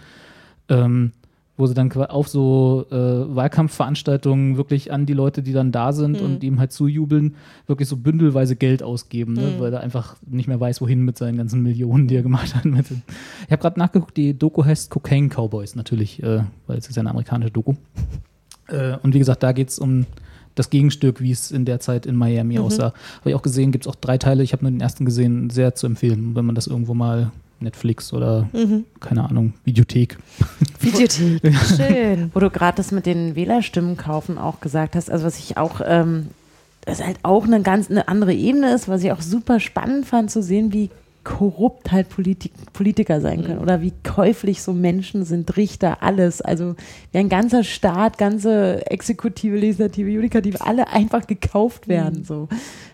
Ähm, 0.68 1.12
wo 1.60 1.66
sie 1.66 1.74
dann 1.74 1.92
auf 1.92 2.28
so 2.28 2.86
äh, 2.90 2.94
Wahlkampfveranstaltungen 2.94 4.56
wirklich 4.56 4.92
an 4.92 5.06
die 5.06 5.12
Leute, 5.12 5.42
die 5.42 5.52
dann 5.52 5.70
da 5.70 5.92
sind 5.92 6.20
und 6.20 6.42
ihm 6.42 6.58
halt 6.58 6.72
zujubeln, 6.72 7.36
wirklich 7.66 7.88
so 7.88 7.96
bündelweise 7.96 8.56
Geld 8.56 8.82
ausgeben, 8.82 9.34
ne? 9.34 9.56
weil 9.58 9.72
er 9.72 9.80
einfach 9.80 10.16
nicht 10.26 10.48
mehr 10.48 10.58
weiß, 10.58 10.80
wohin 10.80 11.04
mit 11.04 11.18
seinen 11.18 11.36
ganzen 11.36 11.62
Millionen, 11.62 12.08
die 12.08 12.16
er 12.16 12.22
gemacht 12.22 12.54
hat. 12.54 12.64
Ich 12.64 13.52
habe 13.52 13.62
gerade 13.62 13.78
nachgeguckt, 13.78 14.16
die 14.16 14.36
Doku 14.36 14.64
heißt 14.64 14.90
Cocaine 14.90 15.28
Cowboys 15.28 15.76
natürlich, 15.76 16.22
äh, 16.22 16.42
weil 16.66 16.78
es 16.78 16.88
ist 16.88 16.96
ja 16.96 17.00
eine 17.00 17.10
amerikanische 17.10 17.52
Doku. 17.52 17.74
Äh, 18.68 18.96
und 19.02 19.14
wie 19.14 19.18
gesagt, 19.18 19.42
da 19.42 19.52
geht 19.52 19.68
es 19.68 19.78
um 19.78 20.06
das 20.54 20.70
Gegenstück, 20.70 21.20
wie 21.20 21.30
es 21.30 21.50
in 21.50 21.64
der 21.64 21.80
Zeit 21.80 22.06
in 22.06 22.16
Miami 22.16 22.58
aussah. 22.58 22.92
Habe 23.20 23.30
ich 23.30 23.34
auch 23.34 23.42
gesehen, 23.42 23.70
gibt 23.70 23.86
es 23.86 23.88
auch 23.90 23.94
drei 23.94 24.18
Teile. 24.18 24.42
Ich 24.42 24.52
habe 24.52 24.64
nur 24.64 24.70
den 24.70 24.80
ersten 24.80 25.04
gesehen, 25.04 25.50
sehr 25.50 25.74
zu 25.74 25.86
empfehlen, 25.86 26.34
wenn 26.34 26.44
man 26.44 26.54
das 26.54 26.66
irgendwo 26.66 26.94
mal 26.94 27.30
Netflix 27.60 28.12
oder 28.12 28.48
keine 29.00 29.28
Ahnung, 29.28 29.54
Videothek. 29.64 30.18
Videothek. 30.80 31.40
Schön. 31.76 32.30
Wo 32.34 32.40
du 32.40 32.50
gerade 32.50 32.76
das 32.76 32.92
mit 32.92 33.06
den 33.06 33.34
Wählerstimmen 33.34 33.96
kaufen 33.96 34.38
auch 34.38 34.60
gesagt 34.60 34.96
hast, 34.96 35.10
also 35.10 35.24
was 35.24 35.38
ich 35.38 35.56
auch, 35.56 35.80
ähm, 35.84 36.28
das 36.82 37.04
halt 37.04 37.18
auch 37.22 37.44
eine 37.44 37.62
ganz 37.62 37.90
eine 37.90 38.08
andere 38.08 38.32
Ebene 38.32 38.74
ist, 38.74 38.88
was 38.88 39.04
ich 39.04 39.12
auch 39.12 39.20
super 39.20 39.60
spannend 39.60 40.06
fand 40.06 40.30
zu 40.30 40.42
sehen, 40.42 40.72
wie 40.72 40.90
korrupt 41.22 41.92
halt 41.92 42.08
Politik, 42.08 42.52
Politiker 42.72 43.20
sein 43.20 43.44
können 43.44 43.58
oder 43.58 43.82
wie 43.82 43.92
käuflich 44.04 44.62
so 44.62 44.72
Menschen 44.72 45.24
sind, 45.24 45.56
Richter, 45.56 46.02
alles. 46.02 46.40
Also 46.40 46.76
wie 47.12 47.18
ein 47.18 47.28
ganzer 47.28 47.62
Staat, 47.62 48.16
ganze 48.16 48.86
Exekutive, 48.90 49.56
Legislative, 49.56 50.08
Judikative, 50.08 50.60
alle 50.62 50.88
einfach 50.88 51.26
gekauft 51.26 51.88
werden. 51.88 52.24
So. 52.24 52.48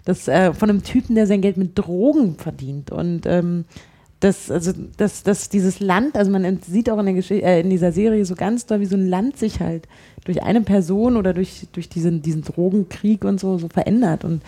Das 0.05 0.27
äh, 0.27 0.53
von 0.53 0.71
einem 0.71 0.83
Typen, 0.83 1.15
der 1.15 1.29
sein 1.29 1.41
Geld 1.41 1.57
mit 1.57 1.79
Drogen 1.79 2.37
verdient. 2.37 2.91
Und 2.91 3.27
ähm, 3.27 3.65
das, 4.27 4.51
also, 4.51 4.73
das, 4.97 5.23
das, 5.23 5.49
dieses 5.49 5.79
Land, 5.79 6.17
also 6.17 6.33
man 6.33 6.59
sieht 6.61 6.91
auch 6.91 6.99
in, 6.99 7.07
der 7.07 7.15
Gesch 7.15 7.31
äh, 7.31 7.61
in 7.61 7.71
dieser 7.71 7.93
Serie 7.93 8.25
so 8.25 8.35
ganz 8.35 8.67
doll, 8.67 8.81
wie 8.81 8.87
so 8.87 8.97
ein 8.97 9.09
Land 9.09 9.39
sich 9.39 9.61
halt 9.61 9.87
durch 10.25 10.43
eine 10.43 10.63
Person 10.63 11.17
oder 11.17 11.33
durch, 11.33 11.69
durch 11.73 11.89
diesen, 11.89 12.23
diesen 12.23 12.43
Drogenkrieg 12.43 13.25
und 13.25 13.39
so, 13.39 13.57
so 13.59 13.69
verändert. 13.69 14.25
Und 14.25 14.43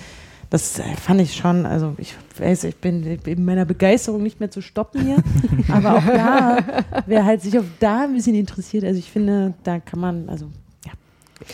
das 0.50 0.80
äh, 0.80 0.82
fand 0.96 1.20
ich 1.20 1.36
schon, 1.36 1.64
also 1.64 1.94
ich 1.98 2.16
weiß, 2.36 2.64
ich 2.64 2.76
bin 2.76 3.04
in 3.24 3.44
meiner 3.44 3.64
Begeisterung 3.64 4.22
nicht 4.22 4.40
mehr 4.40 4.50
zu 4.50 4.62
stoppen 4.62 5.04
hier, 5.04 5.22
aber 5.68 5.98
auch 5.98 6.06
da, 6.06 6.58
wer 7.06 7.24
halt 7.24 7.42
sich 7.42 7.56
auf 7.56 7.66
da 7.78 8.04
ein 8.04 8.14
bisschen 8.14 8.34
interessiert, 8.34 8.82
also 8.84 8.98
ich 8.98 9.12
finde, 9.12 9.54
da 9.62 9.78
kann 9.78 10.00
man, 10.00 10.28
also 10.28 10.46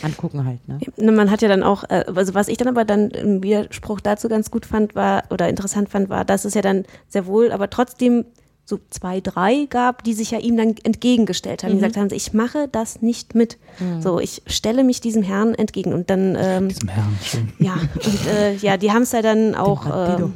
angucken 0.01 0.45
halt, 0.45 0.67
ne? 0.67 0.79
Ne, 0.97 1.11
Man 1.11 1.31
hat 1.31 1.41
ja 1.41 1.47
dann 1.47 1.63
auch, 1.63 1.83
äh, 1.85 2.05
also 2.13 2.33
was 2.33 2.47
ich 2.47 2.57
dann 2.57 2.67
aber 2.67 2.85
dann 2.85 3.09
im 3.11 3.43
Widerspruch 3.43 3.99
dazu 4.01 4.27
ganz 4.29 4.51
gut 4.51 4.65
fand, 4.65 4.95
war, 4.95 5.23
oder 5.29 5.49
interessant 5.49 5.89
fand, 5.89 6.09
war, 6.09 6.25
dass 6.25 6.45
es 6.45 6.53
ja 6.53 6.61
dann 6.61 6.85
sehr 7.07 7.25
wohl, 7.25 7.51
aber 7.51 7.69
trotzdem 7.69 8.25
so 8.67 8.79
zwei, 8.89 9.21
drei 9.21 9.67
gab, 9.69 10.03
die 10.03 10.13
sich 10.15 10.31
ja 10.31 10.39
ihm 10.39 10.57
dann 10.57 10.75
entgegengestellt 10.83 11.63
haben, 11.63 11.69
die 11.69 11.75
gesagt 11.75 11.97
haben, 11.97 12.09
ich 12.11 12.33
mache 12.33 12.67
das 12.71 12.99
nicht 13.03 13.35
mit. 13.35 13.59
So, 13.99 14.19
ich 14.19 14.41
stelle 14.47 14.83
mich 14.83 15.01
diesem 15.01 15.21
Herrn 15.21 15.53
entgegen. 15.53 15.93
Und 15.93 16.09
dann, 16.09 16.35
ähm, 16.35 16.69
Diesem 16.69 16.89
Herrn 16.89 17.15
schon. 17.23 17.53
ja, 17.59 17.73
und 17.73 18.27
äh, 18.27 18.55
ja, 18.55 18.77
die 18.77 18.91
haben 18.91 19.03
es 19.03 19.11
ja 19.11 19.21
dann 19.21 19.53
auch, 19.53 19.85
ähm, 20.19 20.33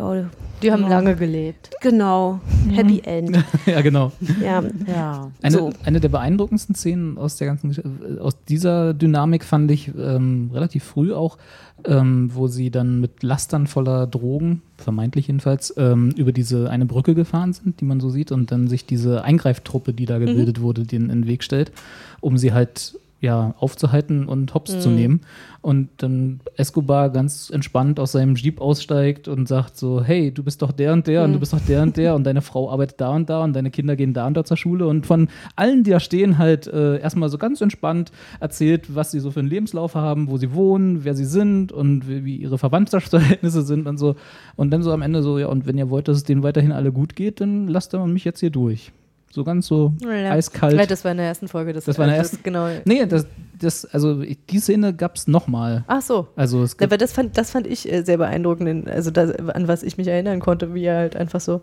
ja, 0.00 0.30
Die 0.62 0.72
haben 0.72 0.88
lange 0.88 1.14
gelebt. 1.16 1.70
genau, 1.80 2.40
Happy 2.70 3.00
End. 3.04 3.38
ja, 3.66 3.80
genau. 3.80 4.12
Ja, 4.42 4.62
Ja. 4.86 5.30
Eine, 5.42 5.56
So. 5.56 5.72
eine 5.84 6.00
der 6.00 6.08
beeindruckendsten 6.08 6.74
Szenen 6.74 7.18
aus 7.18 7.36
der 7.36 7.46
ganzen 7.46 7.70
äh, 7.72 8.18
aus 8.20 8.34
dieser 8.48 8.94
Dynamik 8.94 9.44
fand 9.44 9.70
ich 9.70 9.90
ähm, 9.96 10.50
relativ 10.52 10.84
früh 10.84 11.12
auch, 11.12 11.38
ähm, 11.84 12.30
wo 12.34 12.46
sie 12.46 12.70
dann 12.70 13.00
mit 13.00 13.22
Lastern 13.22 13.66
voller 13.66 14.06
Drogen, 14.06 14.62
vermeintlich 14.76 15.28
jedenfalls, 15.28 15.74
ähm, 15.76 16.10
über 16.16 16.32
diese 16.32 16.68
eine 16.70 16.86
Brücke 16.86 17.14
gefahren 17.14 17.52
sind, 17.52 17.80
die 17.80 17.84
man 17.84 18.00
so 18.00 18.10
sieht, 18.10 18.32
und 18.32 18.50
dann 18.52 18.68
sich 18.68 18.84
diese 18.86 19.24
Eingreiftruppe, 19.24 19.92
die 19.92 20.06
da 20.06 20.18
gebildet 20.18 20.60
wurde, 20.60 20.84
den 20.84 21.04
in 21.04 21.22
den 21.22 21.26
Weg 21.26 21.42
stellt, 21.42 21.72
um 22.20 22.36
sie 22.38 22.52
halt 22.52 22.94
ja, 23.20 23.54
aufzuhalten 23.58 24.26
und 24.26 24.54
hops 24.54 24.80
zu 24.80 24.88
nehmen. 24.88 25.20
Und 25.62 25.90
dann 25.98 26.40
Escobar 26.56 27.10
ganz 27.10 27.50
entspannt 27.50 28.00
aus 28.00 28.12
seinem 28.12 28.34
Jeep 28.34 28.62
aussteigt 28.62 29.28
und 29.28 29.46
sagt 29.46 29.76
so, 29.76 30.02
hey, 30.02 30.32
du 30.32 30.42
bist 30.42 30.62
doch 30.62 30.72
der 30.72 30.94
und 30.94 31.06
der 31.06 31.24
und 31.24 31.34
du 31.34 31.38
bist 31.38 31.52
doch 31.52 31.60
der 31.60 31.82
und 31.82 31.98
der 31.98 32.14
und 32.14 32.24
deine 32.24 32.40
Frau 32.40 32.70
arbeitet 32.70 32.98
da 33.00 33.10
und 33.10 33.28
da 33.28 33.44
und 33.44 33.52
deine 33.52 33.70
Kinder 33.70 33.94
gehen 33.94 34.14
da 34.14 34.26
und 34.26 34.38
da 34.38 34.44
zur 34.44 34.56
Schule. 34.56 34.86
Und 34.86 35.06
von 35.06 35.28
allen, 35.56 35.84
die 35.84 35.90
da 35.90 36.00
stehen, 36.00 36.38
halt 36.38 36.66
äh, 36.66 36.98
erstmal 36.98 37.28
so 37.28 37.36
ganz 37.36 37.60
entspannt 37.60 38.10
erzählt, 38.40 38.94
was 38.94 39.10
sie 39.10 39.20
so 39.20 39.30
für 39.30 39.40
einen 39.40 39.50
Lebenslauf 39.50 39.94
haben, 39.94 40.30
wo 40.30 40.38
sie 40.38 40.54
wohnen, 40.54 41.04
wer 41.04 41.14
sie 41.14 41.26
sind 41.26 41.72
und 41.72 42.08
wie, 42.08 42.24
wie 42.24 42.36
ihre 42.36 42.56
Verwandtschaftsverhältnisse 42.56 43.60
sind 43.62 43.86
und 43.86 43.98
so. 43.98 44.16
Und 44.56 44.70
dann 44.70 44.82
so 44.82 44.92
am 44.92 45.02
Ende 45.02 45.22
so, 45.22 45.38
ja, 45.38 45.48
und 45.48 45.66
wenn 45.66 45.76
ihr 45.76 45.90
wollt, 45.90 46.08
dass 46.08 46.16
es 46.16 46.24
denen 46.24 46.42
weiterhin 46.42 46.72
alle 46.72 46.90
gut 46.90 47.16
geht, 47.16 47.42
dann 47.42 47.68
lasst 47.68 47.94
ihr 47.94 48.06
mich 48.06 48.24
jetzt 48.24 48.40
hier 48.40 48.50
durch. 48.50 48.92
So 49.32 49.44
ganz 49.44 49.66
so 49.68 49.92
Ja. 50.02 50.32
eiskalt. 50.32 50.76
Ja, 50.76 50.86
das 50.86 51.04
war 51.04 51.12
in 51.12 51.18
der 51.18 51.26
ersten 51.26 51.46
Folge. 51.46 51.72
Das, 51.72 51.84
Das 51.84 51.98
war 51.98 52.04
in 52.06 52.10
der 52.10 52.16
äh, 52.16 52.22
ersten- 52.22 52.42
Genau. 52.42 52.66
Nee, 52.84 53.06
das, 53.06 53.26
das, 53.60 53.84
also 53.84 54.22
ich- 54.22 54.38
die 54.46 54.58
Szene 54.58 54.92
gab 54.92 55.14
es 55.14 55.28
nochmal. 55.28 55.84
Ach 55.86 56.02
so. 56.02 56.26
Also 56.34 56.64
es 56.64 56.76
Aber 56.80 56.96
das 56.98 57.12
fand, 57.12 57.38
das 57.38 57.52
fand 57.52 57.68
ich 57.68 57.90
äh, 57.92 58.02
sehr 58.02 58.16
beeindruckend, 58.18 58.68
in- 58.68 58.88
also 58.88 59.12
das, 59.12 59.30
an 59.50 59.68
was 59.68 59.84
ich 59.84 59.96
mich 59.98 60.08
erinnern 60.08 60.40
konnte, 60.40 60.74
wie 60.74 60.82
er 60.84 60.96
halt 60.96 61.14
einfach 61.14 61.38
so, 61.40 61.60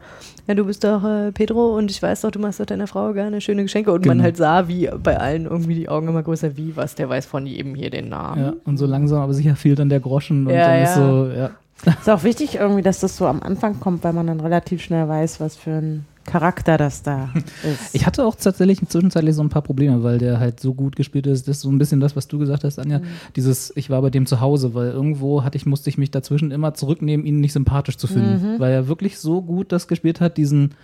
ja, 0.47 0.53
du 0.55 0.63
bist 0.63 0.85
doch 0.85 1.03
äh, 1.03 1.33
Pedro 1.33 1.75
und 1.75 1.91
ich 1.91 2.01
weiß 2.01 2.21
doch, 2.21 2.31
du 2.31 2.39
machst 2.39 2.61
doch 2.61 2.65
deiner 2.65 2.87
Frau 2.87 3.11
gerne 3.11 3.41
schöne 3.41 3.63
Geschenke. 3.63 3.91
Und 3.91 4.05
man 4.05 4.13
Genau. 4.17 4.23
halt 4.23 4.37
sah, 4.37 4.69
wie 4.69 4.89
bei 5.03 5.17
allen 5.19 5.43
irgendwie 5.45 5.75
die 5.75 5.89
Augen 5.89 6.07
immer 6.07 6.23
größer, 6.23 6.55
wie 6.55 6.77
was, 6.77 6.95
der 6.95 7.09
weiß 7.09 7.25
von 7.25 7.45
jedem 7.45 7.75
hier 7.75 7.89
den 7.89 8.07
Namen. 8.07 8.41
ja, 8.41 8.53
und 8.63 8.77
so 8.77 8.85
langsam 8.85 9.19
aber 9.19 9.33
sicher 9.33 9.57
fiel 9.57 9.75
dann 9.75 9.89
der 9.89 9.99
Groschen 9.99 10.47
und 10.47 10.53
Ja, 10.53 10.67
dann 10.67 10.83
ist 10.83 10.95
ja. 10.95 10.95
so, 10.95 11.27
ja. 11.37 11.49
Ist 11.99 12.09
auch 12.09 12.23
wichtig 12.23 12.55
irgendwie, 12.55 12.81
dass 12.81 13.01
das 13.01 13.17
so 13.17 13.27
am 13.27 13.43
Anfang 13.43 13.79
kommt, 13.81 14.03
weil 14.05 14.13
man 14.13 14.25
dann 14.25 14.39
relativ 14.39 14.81
schnell 14.81 15.07
weiß, 15.07 15.39
was 15.41 15.55
für 15.57 15.71
ein 15.71 16.05
Charakter 16.27 16.77
das 16.77 17.01
da 17.01 17.29
ist. 17.63 17.95
Ich 17.95 18.05
hatte 18.05 18.23
auch 18.23 18.35
tatsächlich 18.35 18.79
zwischenzeitlich 18.87 19.33
so 19.33 19.41
ein 19.41 19.49
paar 19.49 19.63
Probleme, 19.63 20.03
weil 20.03 20.19
der 20.19 20.39
halt 20.39 20.59
so 20.59 20.75
gut 20.75 20.95
gespielt 20.95 21.25
ist. 21.25 21.47
Das 21.47 21.57
ist 21.57 21.61
so 21.63 21.71
ein 21.71 21.79
bisschen 21.79 21.99
das, 21.99 22.15
was 22.15 22.27
du 22.27 22.37
gesagt 22.37 22.63
hast, 22.63 22.77
Mhm. 22.77 22.83
Anja. 22.83 23.01
Dieses, 23.35 23.73
ich 23.75 23.89
war 23.89 24.01
bei 24.01 24.09
dem 24.11 24.25
zu 24.27 24.39
Hause, 24.41 24.73
weil 24.75 24.91
irgendwo 24.91 25.43
hatte 25.43 25.57
ich, 25.57 25.65
musste 25.65 25.89
ich 25.89 25.97
mich 25.97 26.11
dazwischen 26.11 26.51
immer 26.51 26.73
zurücknehmen, 26.75 27.25
ihn 27.25 27.39
nicht 27.39 27.53
sympathisch 27.53 27.97
zu 27.97 28.05
finden. 28.07 28.55
Mhm. 28.55 28.59
Weil 28.59 28.73
er 28.73 28.87
wirklich 28.87 29.17
so 29.17 29.41
gut 29.41 29.71
das 29.71 29.87
gespielt 29.87 30.21
hat, 30.21 30.37
diesen, 30.37 30.75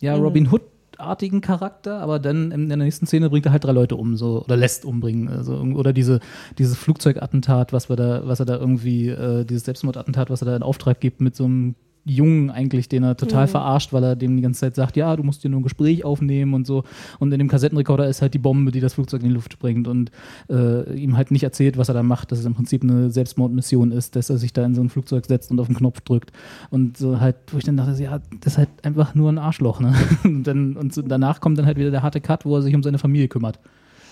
ja, 0.00 0.14
Robin 0.14 0.50
Hood-artigen 0.50 1.40
Charakter, 1.40 2.00
aber 2.00 2.18
dann 2.18 2.52
in 2.52 2.68
der 2.68 2.76
nächsten 2.76 3.06
Szene 3.06 3.30
bringt 3.30 3.46
er 3.46 3.52
halt 3.52 3.64
drei 3.64 3.72
Leute 3.72 3.96
um, 3.96 4.16
so, 4.16 4.44
oder 4.44 4.56
lässt 4.56 4.84
umbringen. 4.84 5.28
Also, 5.28 5.56
oder 5.56 5.92
diese, 5.92 6.20
dieses 6.56 6.76
Flugzeugattentat, 6.78 7.72
was 7.72 7.88
wir 7.88 7.96
da, 7.96 8.22
was 8.24 8.40
er 8.40 8.46
da 8.46 8.56
irgendwie, 8.56 9.08
äh, 9.08 9.44
dieses 9.44 9.64
Selbstmordattentat, 9.64 10.30
was 10.30 10.42
er 10.42 10.46
da 10.46 10.56
in 10.56 10.62
Auftrag 10.62 11.00
gibt 11.00 11.20
mit 11.20 11.34
so 11.36 11.44
einem 11.44 11.74
Jungen 12.10 12.50
eigentlich, 12.50 12.88
den 12.88 13.02
er 13.02 13.16
total 13.16 13.46
verarscht, 13.48 13.92
weil 13.92 14.04
er 14.04 14.16
dem 14.16 14.36
die 14.36 14.42
ganze 14.42 14.60
Zeit 14.60 14.74
sagt, 14.74 14.96
ja, 14.96 15.14
du 15.16 15.22
musst 15.22 15.44
dir 15.44 15.48
nur 15.48 15.60
ein 15.60 15.62
Gespräch 15.62 16.04
aufnehmen 16.04 16.54
und 16.54 16.66
so. 16.66 16.84
Und 17.18 17.32
in 17.32 17.38
dem 17.38 17.48
Kassettenrekorder 17.48 18.08
ist 18.08 18.22
halt 18.22 18.34
die 18.34 18.38
Bombe, 18.38 18.70
die 18.70 18.80
das 18.80 18.94
Flugzeug 18.94 19.22
in 19.22 19.28
die 19.28 19.34
Luft 19.34 19.52
springt 19.52 19.88
und 19.88 20.10
äh, 20.48 20.94
ihm 20.94 21.16
halt 21.16 21.30
nicht 21.30 21.42
erzählt, 21.42 21.78
was 21.78 21.88
er 21.88 21.94
da 21.94 22.02
macht, 22.02 22.32
dass 22.32 22.38
es 22.38 22.44
im 22.44 22.54
Prinzip 22.54 22.82
eine 22.82 23.10
Selbstmordmission 23.10 23.92
ist, 23.92 24.16
dass 24.16 24.30
er 24.30 24.38
sich 24.38 24.52
da 24.52 24.64
in 24.64 24.74
so 24.74 24.82
ein 24.82 24.88
Flugzeug 24.88 25.26
setzt 25.26 25.50
und 25.50 25.60
auf 25.60 25.66
den 25.66 25.76
Knopf 25.76 26.00
drückt. 26.00 26.32
Und 26.70 26.96
so 26.96 27.20
halt, 27.20 27.36
wo 27.52 27.58
ich 27.58 27.64
dann 27.64 27.76
dachte, 27.76 28.02
ja, 28.02 28.20
das 28.40 28.54
ist 28.54 28.58
halt 28.58 28.70
einfach 28.82 29.14
nur 29.14 29.30
ein 29.30 29.38
Arschloch, 29.38 29.80
ne? 29.80 29.94
Und, 30.24 30.46
dann, 30.46 30.76
und 30.76 30.92
so 30.92 31.02
danach 31.02 31.40
kommt 31.40 31.58
dann 31.58 31.66
halt 31.66 31.78
wieder 31.78 31.90
der 31.90 32.02
harte 32.02 32.20
Cut, 32.20 32.44
wo 32.44 32.56
er 32.56 32.62
sich 32.62 32.74
um 32.74 32.82
seine 32.82 32.98
Familie 32.98 33.28
kümmert 33.28 33.58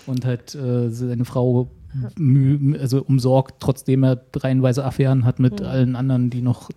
und 0.07 0.25
halt 0.25 0.55
äh, 0.55 0.89
seine 0.89 1.25
Frau 1.25 1.69
also 2.79 3.03
umsorgt, 3.03 3.55
trotzdem 3.59 4.03
er 4.03 4.21
reihenweise 4.35 4.83
Affären 4.83 5.25
hat 5.25 5.39
mit 5.39 5.61
allen 5.61 5.95
anderen, 5.95 6.29
die 6.29 6.41
noch 6.41 6.69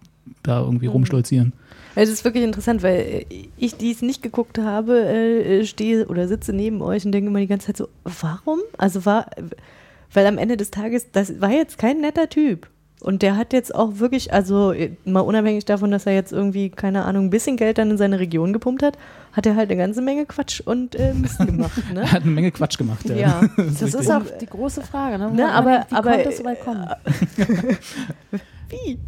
da 0.51 0.61
irgendwie 0.61 0.86
rumstolzieren. 0.86 1.53
Es 1.96 2.09
ist 2.09 2.24
wirklich 2.24 2.44
interessant, 2.44 2.82
weil 2.82 3.01
äh, 3.01 3.24
ich, 3.57 3.76
die 3.76 3.90
es 3.90 4.03
nicht 4.03 4.22
geguckt 4.22 4.59
habe, 4.59 5.01
äh, 5.07 5.64
stehe 5.64 6.07
oder 6.07 6.28
sitze 6.28 6.53
neben 6.53 6.82
euch 6.82 7.05
und 7.05 7.12
denke 7.12 7.28
immer 7.30 7.40
die 7.40 7.46
ganze 7.48 7.66
Zeit 7.68 7.76
so, 7.78 7.88
warum? 8.05 8.61
Also 8.78 9.05
war, 9.07 9.26
weil 10.12 10.26
am 10.26 10.38
Ende 10.38 10.57
des 10.57 10.70
Tages, 10.70 11.11
das 11.12 11.40
war 11.40 11.51
jetzt 11.51 11.78
kein 11.78 12.01
netter 12.01 12.28
Typ. 12.28 12.68
Und 13.03 13.22
der 13.22 13.36
hat 13.38 13.55
jetzt 13.55 13.74
auch 13.74 13.98
wirklich, 13.98 14.30
also 14.32 14.72
äh, 14.72 14.90
mal 15.07 15.20
unabhängig 15.20 15.64
davon, 15.64 15.90
dass 15.90 16.05
er 16.05 16.12
jetzt 16.14 16.32
irgendwie, 16.32 16.68
keine 16.68 17.07
Ahnung, 17.07 17.24
ein 17.26 17.30
bisschen 17.30 17.57
Geld 17.57 17.78
dann 17.78 17.90
in 17.90 17.96
seine 17.96 18.20
Region 18.20 18.53
gepumpt 18.53 18.82
hat, 18.82 18.98
hat 19.32 19.46
er 19.46 19.57
halt 19.57 19.70
eine 19.70 19.78
ganze 19.80 20.03
Menge 20.03 20.26
Quatsch 20.26 20.61
und 20.61 20.94
äh, 20.96 21.14
Mist 21.14 21.38
gemacht. 21.46 21.80
Ne? 21.94 22.03
Er 22.03 22.12
hat 22.12 22.22
eine 22.22 22.30
Menge 22.30 22.51
Quatsch 22.51 22.76
gemacht. 22.76 23.09
Ja. 23.09 23.16
Ja. 23.16 23.40
Das 23.57 23.82
richtig. 23.82 24.01
ist 24.03 24.11
auch 24.11 24.22
die 24.38 24.46
große 24.46 24.82
Frage, 24.82 25.18
ne? 25.18 25.30
Ne, 25.32 25.51
aber- 25.51 25.86
wie 25.88 25.94
aber- 25.94 26.11
konnte 26.12 26.28
es 26.28 26.36
so 26.38 26.44
weit 26.44 26.61
kommen? 26.62 26.86
Wie? 28.68 28.98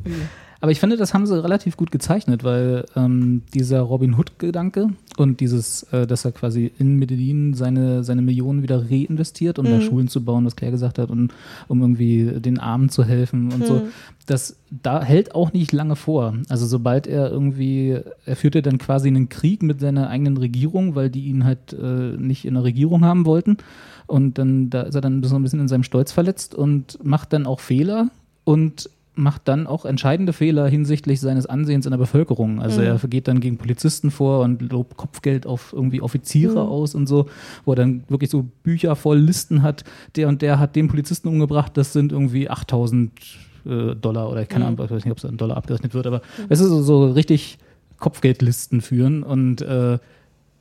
Aber 0.62 0.70
ich 0.70 0.78
finde, 0.78 0.96
das 0.96 1.12
haben 1.12 1.26
sie 1.26 1.42
relativ 1.42 1.76
gut 1.76 1.90
gezeichnet, 1.90 2.44
weil 2.44 2.84
ähm, 2.94 3.42
dieser 3.52 3.80
Robin 3.80 4.14
Hood-Gedanke 4.16 4.90
und 5.16 5.40
dieses, 5.40 5.82
äh, 5.92 6.06
dass 6.06 6.24
er 6.24 6.30
quasi 6.30 6.70
in 6.78 7.00
Medellin 7.00 7.54
seine, 7.54 8.04
seine 8.04 8.22
Millionen 8.22 8.62
wieder 8.62 8.88
reinvestiert, 8.88 9.58
um 9.58 9.64
da 9.64 9.80
Schulen 9.80 10.06
zu 10.06 10.24
bauen, 10.24 10.46
was 10.46 10.54
Claire 10.54 10.70
gesagt 10.70 11.00
hat, 11.00 11.10
und 11.10 11.32
um 11.66 11.80
irgendwie 11.80 12.40
den 12.40 12.60
Armen 12.60 12.90
zu 12.90 13.02
helfen 13.02 13.50
und 13.52 13.66
so, 13.66 13.82
das 14.26 14.56
da 14.70 15.02
hält 15.02 15.34
auch 15.34 15.52
nicht 15.52 15.72
lange 15.72 15.96
vor. 15.96 16.34
Also 16.48 16.66
sobald 16.66 17.08
er 17.08 17.28
irgendwie, 17.28 17.98
er 18.24 18.36
führte 18.36 18.62
dann 18.62 18.78
quasi 18.78 19.08
einen 19.08 19.28
Krieg 19.28 19.64
mit 19.64 19.80
seiner 19.80 20.10
eigenen 20.10 20.36
Regierung, 20.36 20.94
weil 20.94 21.10
die 21.10 21.24
ihn 21.24 21.44
halt 21.44 21.72
äh, 21.72 22.16
nicht 22.16 22.44
in 22.44 22.54
der 22.54 22.62
Regierung 22.62 23.04
haben 23.04 23.26
wollten. 23.26 23.56
Und 24.06 24.38
dann 24.38 24.70
da 24.70 24.82
ist 24.82 24.94
er 24.94 25.00
dann 25.00 25.24
so 25.24 25.34
ein 25.34 25.42
bisschen 25.42 25.58
in 25.58 25.66
seinem 25.66 25.82
Stolz 25.82 26.12
verletzt 26.12 26.54
und 26.54 27.04
macht 27.04 27.32
dann 27.32 27.46
auch 27.46 27.58
Fehler 27.58 28.10
und 28.44 28.88
macht 29.14 29.42
dann 29.46 29.66
auch 29.66 29.84
entscheidende 29.84 30.32
Fehler 30.32 30.66
hinsichtlich 30.68 31.20
seines 31.20 31.46
Ansehens 31.46 31.84
in 31.84 31.90
der 31.90 31.98
Bevölkerung. 31.98 32.62
Also 32.62 32.80
er 32.80 32.98
geht 32.98 33.28
dann 33.28 33.40
gegen 33.40 33.58
Polizisten 33.58 34.10
vor 34.10 34.40
und 34.40 34.72
lobt 34.72 34.96
Kopfgeld 34.96 35.46
auf 35.46 35.72
irgendwie 35.72 36.00
Offiziere 36.00 36.62
aus 36.62 36.94
und 36.94 37.06
so, 37.06 37.26
wo 37.64 37.72
er 37.72 37.76
dann 37.76 38.04
wirklich 38.08 38.30
so 38.30 38.46
Bücher 38.62 38.96
voll 38.96 39.18
Listen 39.18 39.62
hat. 39.62 39.84
Der 40.16 40.28
und 40.28 40.40
der 40.40 40.58
hat 40.58 40.76
den 40.76 40.88
Polizisten 40.88 41.28
umgebracht, 41.28 41.76
das 41.76 41.92
sind 41.92 42.10
irgendwie 42.10 42.48
8000 42.48 43.12
äh, 43.66 43.94
Dollar 43.94 44.30
oder 44.30 44.46
keine 44.46 44.66
Ahnung, 44.66 44.82
ich 44.84 44.90
weiß 44.90 45.04
nicht, 45.04 45.12
ob 45.12 45.18
es 45.18 45.24
in 45.24 45.36
Dollar 45.36 45.56
abgerechnet 45.58 45.92
wird, 45.92 46.06
aber 46.06 46.22
es 46.48 46.60
ist 46.60 46.68
so, 46.68 46.82
so 46.82 47.10
richtig 47.10 47.58
Kopfgeldlisten 47.98 48.80
führen 48.80 49.22
und 49.22 49.60
äh, 49.60 49.98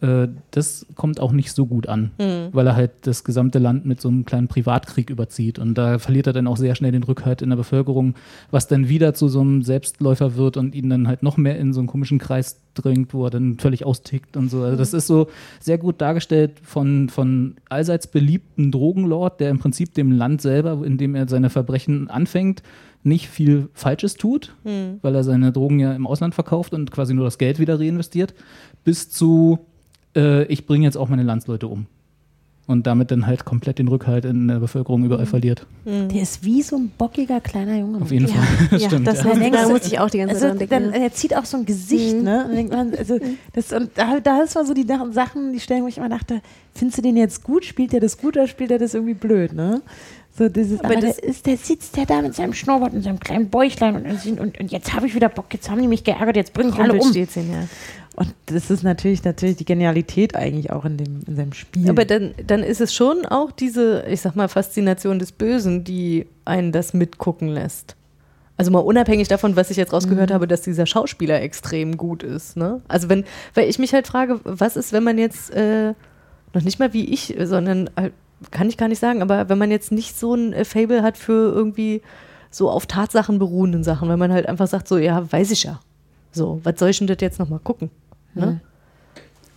äh, 0.01 0.27
das 0.49 0.85
kommt 0.95 1.19
auch 1.19 1.31
nicht 1.31 1.51
so 1.53 1.65
gut 1.67 1.87
an, 1.87 2.11
weil 2.51 2.67
er 2.67 2.75
halt 2.75 2.91
das 3.01 3.23
gesamte 3.23 3.59
Land 3.59 3.85
mit 3.85 4.01
so 4.01 4.09
einem 4.09 4.25
kleinen 4.25 4.47
Privatkrieg 4.47 5.09
überzieht. 5.09 5.59
Und 5.59 5.75
da 5.75 5.99
verliert 5.99 6.27
er 6.27 6.33
dann 6.33 6.47
auch 6.47 6.57
sehr 6.57 6.75
schnell 6.75 6.91
den 6.91 7.03
Rückhalt 7.03 7.41
in 7.41 7.49
der 7.49 7.57
Bevölkerung, 7.57 8.15
was 8.49 8.67
dann 8.67 8.89
wieder 8.89 9.13
zu 9.13 9.27
so 9.27 9.41
einem 9.41 9.61
Selbstläufer 9.61 10.35
wird 10.35 10.57
und 10.57 10.73
ihn 10.73 10.89
dann 10.89 11.07
halt 11.07 11.21
noch 11.23 11.37
mehr 11.37 11.57
in 11.57 11.71
so 11.71 11.79
einen 11.79 11.87
komischen 11.87 12.17
Kreis 12.17 12.59
drängt, 12.73 13.13
wo 13.13 13.25
er 13.25 13.29
dann 13.29 13.59
völlig 13.59 13.85
austickt 13.85 14.37
und 14.37 14.49
so. 14.49 14.63
Also 14.63 14.77
das 14.77 14.93
ist 14.93 15.07
so 15.07 15.27
sehr 15.59 15.77
gut 15.77 16.01
dargestellt 16.01 16.53
von, 16.63 17.09
von 17.09 17.55
allseits 17.69 18.07
beliebten 18.07 18.71
Drogenlord, 18.71 19.39
der 19.39 19.49
im 19.51 19.59
Prinzip 19.59 19.93
dem 19.93 20.11
Land 20.11 20.41
selber, 20.41 20.83
in 20.83 20.97
dem 20.97 21.13
er 21.15 21.27
seine 21.27 21.49
Verbrechen 21.49 22.09
anfängt, 22.09 22.63
nicht 23.03 23.29
viel 23.29 23.69
Falsches 23.73 24.15
tut, 24.15 24.55
weil 25.01 25.15
er 25.15 25.23
seine 25.23 25.51
Drogen 25.51 25.79
ja 25.79 25.93
im 25.93 26.05
Ausland 26.05 26.35
verkauft 26.35 26.73
und 26.73 26.91
quasi 26.91 27.13
nur 27.13 27.25
das 27.25 27.37
Geld 27.37 27.59
wieder 27.59 27.79
reinvestiert, 27.79 28.33
bis 28.83 29.09
zu 29.09 29.59
äh, 30.15 30.43
ich 30.45 30.65
bringe 30.65 30.85
jetzt 30.85 30.97
auch 30.97 31.09
meine 31.09 31.23
Landsleute 31.23 31.67
um. 31.67 31.87
Und 32.67 32.87
damit 32.87 33.11
dann 33.11 33.25
halt 33.27 33.43
komplett 33.43 33.79
den 33.79 33.87
Rückhalt 33.89 34.23
in 34.23 34.47
der 34.47 34.59
Bevölkerung 34.59 35.03
überall 35.03 35.25
verliert. 35.25 35.65
Der 35.83 36.21
ist 36.21 36.45
wie 36.45 36.61
so 36.61 36.77
ein 36.77 36.91
bockiger 36.95 37.41
kleiner 37.41 37.79
Junge. 37.79 38.01
Auf 38.01 38.11
jeden 38.11 38.27
Fall. 38.27 38.45
ja, 38.79 38.87
Stimmt. 38.87 39.07
das 39.07 39.23
ja. 39.23 39.31
heißt, 39.31 39.41
Dann 39.41 39.51
da 39.51 39.67
muss 39.67 39.87
ich 39.87 39.99
auch 39.99 40.09
die 40.09 40.19
ganze 40.19 40.35
Zeit 40.35 40.51
also, 40.51 40.59
dran 40.59 40.69
dann, 40.69 40.81
denken. 40.83 40.97
Mhm. 40.99 41.03
Er 41.03 41.11
zieht 41.11 41.35
auch 41.35 41.43
so 41.43 41.57
ein 41.57 41.65
Gesicht, 41.65 42.21
ne? 42.21 42.45
Und, 42.45 42.55
denkt 42.55 42.71
man, 42.71 42.93
also, 42.95 43.19
das, 43.53 43.73
und 43.73 43.89
da, 43.95 44.19
da 44.21 44.41
ist 44.43 44.55
mal 44.55 44.65
so 44.65 44.73
die 44.73 44.85
Sachen- 45.11 45.51
die 45.51 45.59
Stellen, 45.59 45.83
wo 45.83 45.87
ich 45.87 45.97
immer 45.97 46.07
dachte, 46.07 46.41
findest 46.73 46.99
du 46.99 47.01
den 47.01 47.17
jetzt 47.17 47.43
gut? 47.43 47.65
Spielt 47.65 47.93
er 47.93 47.99
das 47.99 48.17
gut 48.17 48.37
oder 48.37 48.47
spielt 48.47 48.71
er 48.71 48.79
das 48.79 48.93
irgendwie 48.93 49.15
blöd, 49.15 49.53
ne? 49.53 49.81
So 50.41 50.49
dieses, 50.49 50.83
aber, 50.83 50.95
das- 50.95 51.17
der, 51.17 51.23
ist, 51.23 51.45
der 51.45 51.55
sitzt 51.55 51.95
der 51.97 52.07
da 52.07 52.19
mit 52.19 52.33
seinem 52.33 52.53
Schnurrbart 52.53 52.93
und 52.93 53.03
seinem 53.03 53.19
kleinen 53.19 53.49
Bäuchlein 53.49 53.95
und, 53.95 54.39
und, 54.39 54.59
und, 54.59 54.71
jetzt 54.71 54.91
habe 54.91 55.05
ich 55.05 55.13
wieder 55.13 55.29
Bock, 55.29 55.45
jetzt 55.53 55.69
haben 55.69 55.79
die 55.79 55.87
mich 55.87 56.03
geärgert, 56.03 56.35
jetzt 56.35 56.53
bringe 56.53 56.69
ich 56.69 56.75
alle 56.79 56.93
um. 56.93 56.99
Rumpelstilzchen, 56.99 57.51
ja. 57.51 57.67
Und 58.15 58.33
das 58.47 58.71
ist 58.71 58.81
natürlich, 58.81 59.23
natürlich 59.23 59.57
die 59.57 59.65
Genialität 59.65 60.35
eigentlich 60.35 60.71
auch 60.71 60.83
in, 60.83 60.97
dem, 60.97 61.19
in 61.27 61.35
seinem 61.35 61.53
Spiel. 61.53 61.87
Aber 61.87 62.05
dann, 62.05 62.33
dann 62.47 62.63
ist 62.63 62.81
es 62.81 62.91
schon 62.91 63.27
auch 63.27 63.51
diese, 63.51 64.03
ich 64.09 64.21
sag 64.21 64.35
mal, 64.35 64.47
Faszination 64.47 65.19
des 65.19 65.31
Bösen, 65.31 65.83
die 65.83 66.25
einen 66.43 66.71
das 66.71 66.95
mitgucken 66.95 67.47
lässt. 67.47 67.95
Also 68.57 68.71
mal 68.71 68.79
unabhängig 68.79 69.27
davon, 69.27 69.55
was 69.55 69.69
ich 69.69 69.77
jetzt 69.77 69.93
rausgehört 69.93 70.31
habe, 70.31 70.47
dass 70.47 70.63
dieser 70.63 70.87
Schauspieler 70.87 71.39
extrem 71.39 71.97
gut 71.97 72.23
ist. 72.23 72.57
Ne? 72.57 72.81
Also 72.87 73.09
wenn, 73.09 73.25
weil 73.53 73.69
ich 73.69 73.77
mich 73.77 73.93
halt 73.93 74.07
frage, 74.07 74.39
was 74.43 74.75
ist, 74.75 74.91
wenn 74.91 75.03
man 75.03 75.19
jetzt 75.19 75.51
äh, 75.51 75.93
noch 76.55 76.63
nicht 76.63 76.79
mal 76.79 76.93
wie 76.93 77.05
ich, 77.05 77.35
sondern 77.43 77.91
halt, 77.95 78.13
kann 78.49 78.69
ich 78.69 78.77
gar 78.77 78.87
nicht 78.87 78.99
sagen, 78.99 79.21
aber 79.21 79.49
wenn 79.49 79.57
man 79.57 79.69
jetzt 79.69 79.91
nicht 79.91 80.17
so 80.17 80.33
ein 80.33 80.53
äh, 80.53 80.65
Fable 80.65 81.03
hat 81.03 81.17
für 81.17 81.53
irgendwie 81.53 82.01
so 82.49 82.69
auf 82.69 82.85
Tatsachen 82.85 83.39
beruhenden 83.39 83.83
Sachen, 83.83 84.09
wenn 84.09 84.19
man 84.19 84.31
halt 84.31 84.47
einfach 84.47 84.67
sagt, 84.67 84.87
so, 84.87 84.97
ja, 84.97 85.31
weiß 85.31 85.51
ich 85.51 85.63
ja. 85.63 85.79
So, 86.31 86.59
was 86.63 86.79
soll 86.79 86.89
ich 86.89 86.97
denn 86.97 87.07
das 87.07 87.17
jetzt 87.19 87.39
nochmal 87.39 87.59
gucken? 87.59 87.91
Ne? 88.33 88.61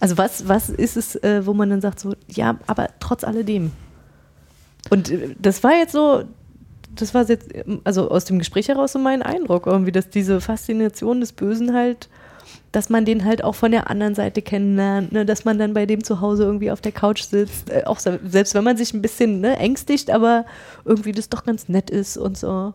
Also 0.00 0.18
was, 0.18 0.48
was 0.48 0.68
ist 0.68 0.96
es, 0.96 1.16
äh, 1.16 1.46
wo 1.46 1.54
man 1.54 1.70
dann 1.70 1.80
sagt, 1.80 2.00
so, 2.00 2.14
ja, 2.28 2.58
aber 2.66 2.88
trotz 3.00 3.24
alledem. 3.24 3.72
Und 4.90 5.10
äh, 5.10 5.34
das 5.38 5.62
war 5.62 5.72
jetzt 5.72 5.92
so, 5.92 6.24
das 6.94 7.14
war 7.14 7.28
jetzt, 7.28 7.48
also 7.84 8.10
aus 8.10 8.24
dem 8.24 8.38
Gespräch 8.38 8.68
heraus 8.68 8.92
so 8.92 8.98
mein 8.98 9.22
Eindruck, 9.22 9.66
irgendwie, 9.66 9.92
dass 9.92 10.10
diese 10.10 10.40
Faszination 10.40 11.20
des 11.20 11.32
Bösen 11.32 11.74
halt, 11.74 12.08
dass 12.74 12.90
man 12.90 13.04
den 13.04 13.24
halt 13.24 13.44
auch 13.44 13.54
von 13.54 13.70
der 13.70 13.88
anderen 13.90 14.14
Seite 14.14 14.42
kennenlernt, 14.42 15.12
ne? 15.12 15.24
dass 15.24 15.44
man 15.44 15.58
dann 15.58 15.74
bei 15.74 15.86
dem 15.86 16.02
zu 16.02 16.20
Hause 16.20 16.44
irgendwie 16.44 16.70
auf 16.70 16.80
der 16.80 16.92
Couch 16.92 17.22
sitzt, 17.22 17.70
äh, 17.70 17.84
auch 17.86 17.98
se- 17.98 18.20
selbst 18.28 18.54
wenn 18.54 18.64
man 18.64 18.76
sich 18.76 18.92
ein 18.94 19.02
bisschen 19.02 19.40
ne, 19.40 19.56
ängstigt, 19.58 20.10
aber 20.10 20.44
irgendwie 20.84 21.12
das 21.12 21.28
doch 21.28 21.44
ganz 21.44 21.68
nett 21.68 21.90
ist 21.90 22.16
und 22.16 22.36
so. 22.36 22.74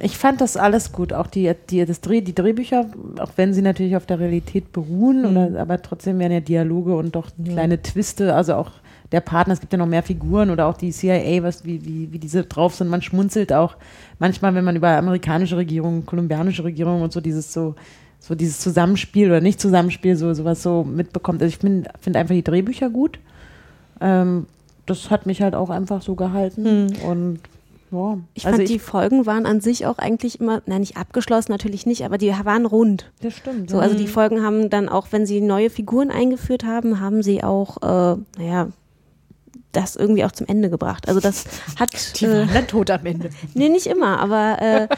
Ich 0.00 0.18
fand 0.18 0.40
das 0.40 0.56
alles 0.56 0.90
gut, 0.90 1.12
auch 1.12 1.28
die, 1.28 1.52
die, 1.70 1.84
das 1.84 2.00
Dreh, 2.00 2.20
die 2.20 2.34
Drehbücher, 2.34 2.86
auch 3.20 3.30
wenn 3.36 3.54
sie 3.54 3.62
natürlich 3.62 3.94
auf 3.96 4.06
der 4.06 4.18
Realität 4.18 4.72
beruhen, 4.72 5.20
Mhm. 5.20 5.36
oder, 5.36 5.60
aber 5.60 5.80
trotzdem 5.82 6.18
werden 6.18 6.32
ja 6.32 6.40
Dialoge 6.40 6.96
und 6.96 7.14
doch 7.14 7.28
kleine 7.44 7.80
Twiste, 7.80 8.34
also 8.34 8.54
auch 8.54 8.72
der 9.12 9.20
Partner, 9.20 9.54
es 9.54 9.60
gibt 9.60 9.72
ja 9.72 9.78
noch 9.78 9.86
mehr 9.86 10.02
Figuren 10.02 10.50
oder 10.50 10.66
auch 10.66 10.76
die 10.76 10.90
CIA, 10.90 11.44
was, 11.44 11.64
wie, 11.64 11.84
wie, 11.84 12.10
wie 12.12 12.18
diese 12.18 12.42
drauf 12.42 12.74
sind. 12.74 12.88
Man 12.88 13.02
schmunzelt 13.02 13.52
auch 13.52 13.76
manchmal, 14.18 14.52
wenn 14.56 14.64
man 14.64 14.74
über 14.74 14.88
amerikanische 14.88 15.56
Regierungen, 15.56 16.04
kolumbianische 16.04 16.64
Regierungen 16.64 17.02
und 17.02 17.12
so 17.12 17.20
dieses 17.20 17.52
so, 17.52 17.76
so 18.26 18.34
dieses 18.34 18.58
Zusammenspiel 18.58 19.28
oder 19.28 19.42
nicht 19.42 19.60
Zusammenspiel, 19.60 20.16
so 20.16 20.32
sowas 20.32 20.62
so 20.62 20.82
mitbekommt. 20.82 21.42
Also 21.42 21.50
ich 21.50 21.58
finde 21.58 21.90
find 22.00 22.16
einfach 22.16 22.34
die 22.34 22.42
Drehbücher 22.42 22.88
gut. 22.88 23.18
Ähm, 24.00 24.46
das 24.86 25.10
hat 25.10 25.26
mich 25.26 25.42
halt 25.42 25.54
auch 25.54 25.68
einfach 25.68 26.00
so 26.00 26.14
gehalten 26.14 26.94
und 27.06 27.40
ja. 27.90 28.18
Ich 28.32 28.46
also 28.46 28.56
fand, 28.56 28.68
die 28.70 28.78
Folgen 28.78 29.26
waren 29.26 29.44
an 29.44 29.60
sich 29.60 29.84
auch 29.84 29.98
eigentlich 29.98 30.40
immer, 30.40 30.62
na 30.64 30.78
nicht 30.78 30.96
abgeschlossen, 30.96 31.52
natürlich 31.52 31.84
nicht, 31.84 32.04
aber 32.04 32.16
die 32.16 32.30
waren 32.30 32.64
rund. 32.64 33.12
das 33.20 33.34
stimmt. 33.34 33.70
So, 33.70 33.78
also 33.78 33.94
die 33.94 34.06
Folgen 34.06 34.42
haben 34.42 34.70
dann 34.70 34.88
auch, 34.88 35.08
wenn 35.10 35.26
sie 35.26 35.42
neue 35.42 35.68
Figuren 35.68 36.10
eingeführt 36.10 36.64
haben, 36.64 37.00
haben 37.00 37.22
sie 37.22 37.44
auch, 37.44 37.76
äh, 37.82 38.16
naja, 38.38 38.68
das 39.70 39.96
irgendwie 39.96 40.24
auch 40.24 40.32
zum 40.32 40.46
Ende 40.46 40.70
gebracht. 40.70 41.08
Also 41.08 41.20
das 41.20 41.44
hat, 41.78 41.92
äh, 42.22 42.46
dann 42.46 42.66
tot 42.66 42.90
am 42.90 43.04
Ende. 43.04 43.28
nee, 43.54 43.68
nicht 43.68 43.86
immer, 43.86 44.18
aber 44.18 44.60
äh, 44.60 44.88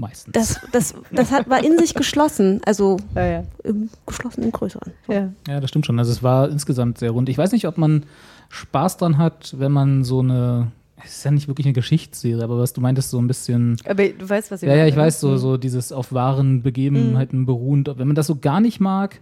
Meistens. 0.00 0.32
das, 0.32 0.60
das, 0.72 0.94
das 1.10 1.32
hat, 1.32 1.50
war 1.50 1.62
in 1.62 1.76
sich 1.76 1.92
geschlossen, 1.92 2.60
also 2.64 2.98
Ja, 3.16 3.26
ja. 3.26 3.44
im 3.64 3.90
geschlossen 4.06 4.44
im 4.44 4.52
Größeren. 4.52 4.92
ja. 5.08 5.32
Ja, 5.46 5.60
das 5.60 5.68
stimmt 5.70 5.86
schon. 5.86 5.98
Also 5.98 6.12
es 6.12 6.22
war 6.22 6.48
insgesamt 6.48 6.98
sehr 6.98 7.10
rund. 7.10 7.28
Ich 7.28 7.36
weiß 7.36 7.50
nicht, 7.52 7.66
ob 7.66 7.78
man 7.78 8.04
Spaß 8.48 8.96
dran 8.98 9.18
hat, 9.18 9.54
wenn 9.58 9.72
man 9.72 10.04
so 10.04 10.20
eine, 10.20 10.70
es 11.04 11.16
ist 11.18 11.24
ja 11.24 11.32
nicht 11.32 11.48
wirklich 11.48 11.66
eine 11.66 11.72
Geschichtsserie, 11.74 12.42
aber 12.42 12.58
was 12.58 12.72
du 12.72 12.80
meintest, 12.80 13.10
so 13.10 13.18
ein 13.18 13.26
bisschen, 13.26 13.76
Aber 13.84 14.08
du 14.08 14.28
weißt, 14.28 14.50
was 14.52 14.62
ich 14.62 14.68
ja, 14.68 14.74
ja, 14.74 14.78
meine, 14.82 14.88
ich 14.90 14.96
ne? 14.96 15.02
weiß, 15.02 15.20
so, 15.20 15.36
so 15.36 15.56
dieses 15.56 15.90
auf 15.92 16.12
wahren 16.12 16.62
Begebenheiten 16.62 17.44
beruhend. 17.44 17.90
Wenn 17.96 18.06
man 18.06 18.14
das 18.16 18.28
so 18.28 18.36
gar 18.36 18.60
nicht 18.60 18.78
mag, 18.80 19.20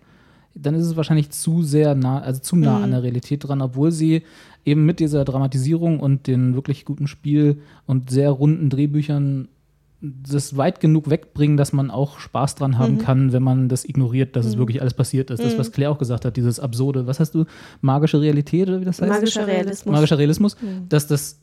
dann 0.55 0.75
ist 0.75 0.87
es 0.87 0.97
wahrscheinlich 0.97 1.31
zu 1.31 1.63
sehr 1.63 1.95
nah, 1.95 2.21
also 2.21 2.41
zu 2.41 2.57
nah 2.57 2.83
an 2.83 2.91
der 2.91 3.03
Realität 3.03 3.47
dran, 3.49 3.61
obwohl 3.61 3.93
sie 3.93 4.23
eben 4.65 4.85
mit 4.87 5.01
dieser 5.01 5.25
Dramatisierung 5.25 6.01
und 6.01 6.27
den 6.27 6.55
wirklich 6.55 6.85
guten 6.85 7.07
Spiel 7.07 7.61
und 7.87 8.11
sehr 8.11 8.31
runden 8.31 8.71
Drehbüchern 8.71 9.49
das 10.01 10.57
weit 10.57 10.81
genug 10.81 11.09
wegbringen, 11.09 11.57
dass 11.57 11.73
man 11.73 11.91
auch 11.91 12.19
Spaß 12.19 12.55
dran 12.55 12.79
haben 12.79 12.99
kann, 12.99 13.33
wenn 13.33 13.43
man 13.43 13.69
das 13.69 13.85
ignoriert, 13.85 14.37
dass 14.37 14.45
es 14.47 14.59
wirklich 14.59 14.81
alles 14.81 14.95
passiert 14.95 15.31
ist. 15.31 15.43
Das, 15.43 15.59
was 15.59 15.73
Claire 15.73 15.91
auch 15.91 15.99
gesagt 15.99 16.25
hat, 16.25 16.37
dieses 16.37 16.61
absurde, 16.61 17.07
was 17.07 17.19
hast 17.19 17.35
du, 17.35 17.45
magische 17.81 18.21
Realität 18.21 18.69
oder 18.69 18.81
wie 18.81 18.85
das 18.85 19.01
heißt? 19.01 19.11
Magischer 19.11 19.47
Realismus. 19.47 19.93
Magischer 19.93 20.19
Realismus, 20.19 20.57
dass 20.89 21.07
das 21.07 21.41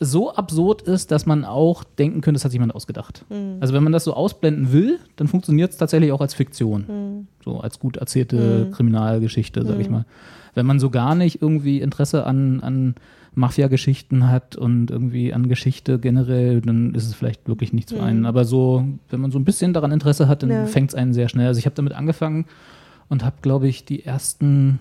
so 0.00 0.34
absurd 0.34 0.82
ist, 0.82 1.12
dass 1.12 1.26
man 1.26 1.44
auch 1.44 1.84
denken 1.84 2.22
könnte, 2.22 2.38
das 2.38 2.44
hat 2.44 2.50
sich 2.50 2.56
jemand 2.56 2.74
ausgedacht. 2.74 3.24
Also 3.60 3.72
wenn 3.72 3.84
man 3.84 3.92
das 3.92 4.04
so 4.04 4.14
ausblenden 4.14 4.72
will, 4.72 4.98
dann 5.16 5.28
funktioniert 5.28 5.70
es 5.70 5.76
tatsächlich 5.76 6.10
auch 6.10 6.20
als 6.20 6.34
Fiktion. 6.34 7.28
So 7.44 7.60
als 7.60 7.78
gut 7.78 7.98
erzählte 7.98 8.68
Kriminalgeschichte, 8.72 9.64
sag 9.64 9.78
ich 9.78 9.88
mal. 9.88 10.06
Wenn 10.54 10.66
man 10.66 10.80
so 10.80 10.90
gar 10.90 11.14
nicht 11.14 11.40
irgendwie 11.40 11.80
Interesse 11.80 12.26
an, 12.26 12.60
an 12.60 12.94
Mafia-Geschichten 13.34 14.28
hat 14.28 14.56
und 14.56 14.90
irgendwie 14.90 15.32
an 15.32 15.48
Geschichte 15.48 15.98
generell, 15.98 16.60
dann 16.60 16.94
ist 16.94 17.06
es 17.06 17.14
vielleicht 17.14 17.48
wirklich 17.48 17.72
nichts 17.72 17.92
für 17.92 18.02
einen. 18.02 18.26
Aber 18.26 18.44
so, 18.44 18.84
wenn 19.08 19.20
man 19.20 19.30
so 19.30 19.38
ein 19.38 19.44
bisschen 19.44 19.72
daran 19.72 19.90
Interesse 19.90 20.28
hat, 20.28 20.42
dann 20.42 20.50
Ja. 20.50 20.66
fängt 20.66 20.90
es 20.90 20.94
einen 20.94 21.14
sehr 21.14 21.28
schnell. 21.28 21.46
Also 21.46 21.58
ich 21.58 21.64
habe 21.64 21.74
damit 21.74 21.94
angefangen 21.94 22.44
und 23.08 23.24
habe, 23.24 23.36
glaube 23.40 23.68
ich, 23.68 23.84
die 23.84 24.04
ersten 24.04 24.78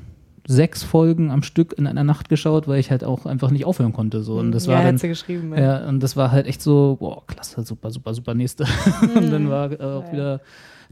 sechs 0.48 0.84
Folgen 0.84 1.32
am 1.32 1.44
Stück 1.44 1.74
in 1.78 1.88
einer 1.88 2.04
Nacht 2.04 2.28
geschaut, 2.28 2.68
weil 2.68 2.80
ich 2.80 2.92
halt 2.92 3.04
auch 3.04 3.26
einfach 3.26 3.52
nicht 3.52 3.66
aufhören 3.66 3.94
konnte. 3.94 4.22
So. 4.22 4.38
Und 4.40 4.52
das 4.52 4.66
ja, 4.66 4.74
war 4.74 4.84
dann, 4.84 4.98
geschrieben. 4.98 5.54
Ja. 5.54 5.62
ja, 5.82 5.88
und 5.88 6.02
das 6.02 6.18
war 6.18 6.32
halt 6.32 6.48
echt 6.48 6.62
so, 6.62 6.98
boah, 7.00 7.26
klasse, 7.28 7.62
super, 7.64 7.92
super, 7.92 8.14
super, 8.14 8.34
nächste. 8.34 8.66
und 9.16 9.32
dann 9.32 9.50
war 9.50 9.72
äh, 9.72 9.82
auch 9.82 10.12
wieder 10.12 10.42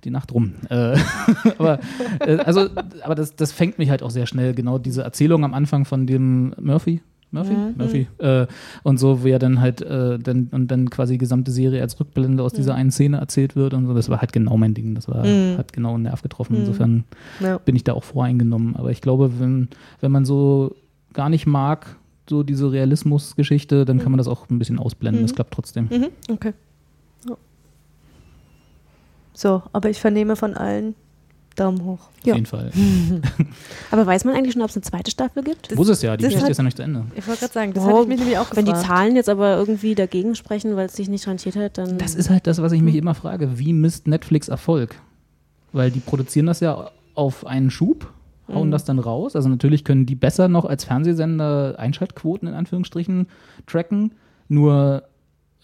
die 0.04 0.12
Nacht 0.12 0.32
rum. 0.32 0.54
Äh, 0.70 0.98
aber 1.58 1.80
äh, 2.26 2.38
also, 2.38 2.70
aber 3.04 3.16
das, 3.16 3.36
das 3.36 3.52
fängt 3.52 3.80
mich 3.80 3.90
halt 3.90 4.04
auch 4.04 4.12
sehr 4.12 4.28
schnell, 4.28 4.54
genau 4.54 4.78
diese 4.78 5.04
Erzählung 5.04 5.44
am 5.44 5.54
Anfang 5.54 5.84
von 5.86 6.08
dem 6.08 6.54
Murphy. 6.60 7.02
Murphy? 7.32 7.54
Murphy. 7.78 8.08
Äh, 8.18 8.48
und 8.84 8.98
so, 9.00 9.24
wo 9.24 9.28
er 9.28 9.38
dann 9.40 9.62
halt 9.62 9.82
äh, 9.82 10.18
dann, 10.18 10.48
und 10.52 10.68
dann 10.70 10.90
quasi 10.90 11.14
die 11.14 11.18
gesamte 11.20 11.52
Serie 11.52 11.82
als 11.82 12.00
Rückblende 12.00 12.42
aus 12.44 12.54
dieser 12.54 12.74
einen 12.76 12.92
Szene 12.92 13.18
erzählt 13.18 13.56
wird 13.56 13.74
und 13.74 13.86
so. 13.86 13.94
Das 13.94 14.10
war 14.10 14.20
halt 14.22 14.34
genau 14.34 14.58
mein 14.58 14.74
Ding. 14.74 14.96
Das 14.96 15.08
war, 15.08 15.24
hat 15.58 15.74
genau 15.74 15.94
einen 15.94 16.04
Nerv 16.04 16.22
getroffen. 16.24 16.56
Insofern 16.56 17.04
Ja. 17.40 17.58
bin 17.60 17.76
ich 17.76 17.84
da 17.84 17.94
auch 17.94 18.04
voreingenommen. 18.04 18.76
Aber 18.76 18.90
ich 18.92 19.02
glaube, 19.02 19.40
wenn, 19.40 19.68
wenn 20.02 20.12
man 20.12 20.26
so 20.26 20.76
gar 21.14 21.30
nicht 21.30 21.46
mag, 21.46 21.96
so 22.30 22.44
diese 22.44 22.72
Realismusgeschichte, 22.72 23.86
dann 23.86 24.00
kann 24.00 24.12
man 24.12 24.18
das 24.18 24.28
auch 24.28 24.50
ein 24.50 24.60
bisschen 24.60 24.80
ausblenden. 24.80 25.22
Das 25.24 25.34
klappt 25.36 25.54
trotzdem. 25.54 25.86
Mhm, 25.92 26.08
okay. 26.32 26.54
Ja. 27.28 27.36
So, 29.34 29.64
aber 29.74 29.90
ich 29.90 30.00
vernehme 30.00 30.36
von 30.36 30.54
allen 30.56 30.96
Daumen 31.60 31.84
hoch. 31.84 32.00
Auf 32.00 32.26
Ja. 32.26 32.36
jeden 32.36 32.46
Fall. 32.46 32.72
Aber 33.92 34.06
weiß 34.06 34.26
man 34.26 34.36
eigentlich 34.36 34.54
schon, 34.54 34.62
ob 34.62 34.70
es 34.70 34.76
eine 34.76 34.84
zweite 34.84 35.12
Staffel 35.12 35.44
gibt? 35.44 35.76
Muss 35.76 35.90
es 35.90 36.02
ja, 36.02 36.16
die 36.18 36.24
das 36.24 36.30
Geschichte 36.30 36.46
hat- 36.46 36.52
ist 36.52 36.58
ja 36.58 36.64
noch 36.64 36.68
nicht 36.68 36.78
zu 36.78 36.84
Ende. 36.84 37.06
Ich 37.16 37.28
wollte 37.28 37.40
gerade 37.42 37.54
sagen, 37.54 37.74
das 37.74 37.84
Oh, 37.84 37.88
hatte 37.88 38.02
ich 38.04 38.08
mich 38.08 38.20
nämlich 38.20 38.38
auch 38.38 38.56
Wenn 38.56 38.66
die 38.66 38.72
gefragt. 38.72 38.88
Zahlen 38.88 39.16
jetzt 39.16 39.30
aber 39.30 39.58
irgendwie 39.58 39.96
dagegen 39.96 40.36
sprechen, 40.36 40.76
weil 40.76 40.86
es 40.88 40.94
sich 40.94 41.10
nicht 41.10 41.28
rentiert 41.28 41.56
hat, 41.56 41.78
dann. 41.78 41.98
Das 41.98 42.16
ist 42.16 42.30
halt 42.30 42.48
das, 42.48 42.62
was 42.62 42.72
ich 42.72 42.82
mich 42.82 42.96
immer 42.96 43.16
frage. 43.16 43.58
Wie 43.60 43.74
misst 43.74 44.08
Netflix 44.08 44.48
Erfolg? 44.48 44.96
Weil 45.72 45.92
die 45.92 46.00
produzieren 46.00 46.46
das 46.48 46.60
ja 46.62 46.90
auf 47.16 47.46
einen 47.46 47.70
Schub, 47.70 48.12
hauen 48.52 48.72
das 48.72 48.86
dann 48.86 48.98
raus. 49.00 49.36
Also 49.36 49.50
natürlich 49.50 49.84
können 49.84 50.06
die 50.06 50.16
besser 50.16 50.48
noch 50.48 50.66
als 50.66 50.84
Fernsehsender 50.86 51.76
Einschaltquoten 51.78 52.48
in 52.48 52.54
Anführungsstrichen 52.56 53.28
tracken. 53.68 54.14
Nur, 54.48 55.04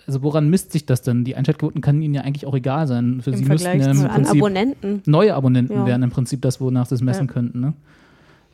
also 0.08 0.22
woran 0.24 0.50
misst 0.50 0.72
sich 0.72 0.86
das 0.86 1.02
denn? 1.02 1.24
Die 1.24 1.36
Einschaltquoten 1.36 1.82
kann 1.82 2.02
ihnen 2.02 2.14
ja 2.14 2.22
eigentlich 2.22 2.46
auch 2.46 2.54
egal 2.56 2.88
sein. 2.88 3.22
Für 3.22 3.32
Im 3.32 3.38
sie 3.38 3.46
müssten 3.46 3.80
ja 3.80 3.92
im 3.92 4.08
Prinzip 4.08 4.36
Abonnenten. 4.36 5.02
neue 5.06 5.36
Abonnenten 5.36 5.74
Ja. 5.76 5.86
wären 5.86 6.04
im 6.04 6.10
Prinzip 6.12 6.42
das, 6.42 6.62
wonach 6.62 6.86
sie 6.86 6.96
es 6.96 7.02
messen 7.02 7.28
Ja. 7.28 7.34
könnten. 7.34 7.60
Ne? 7.60 7.74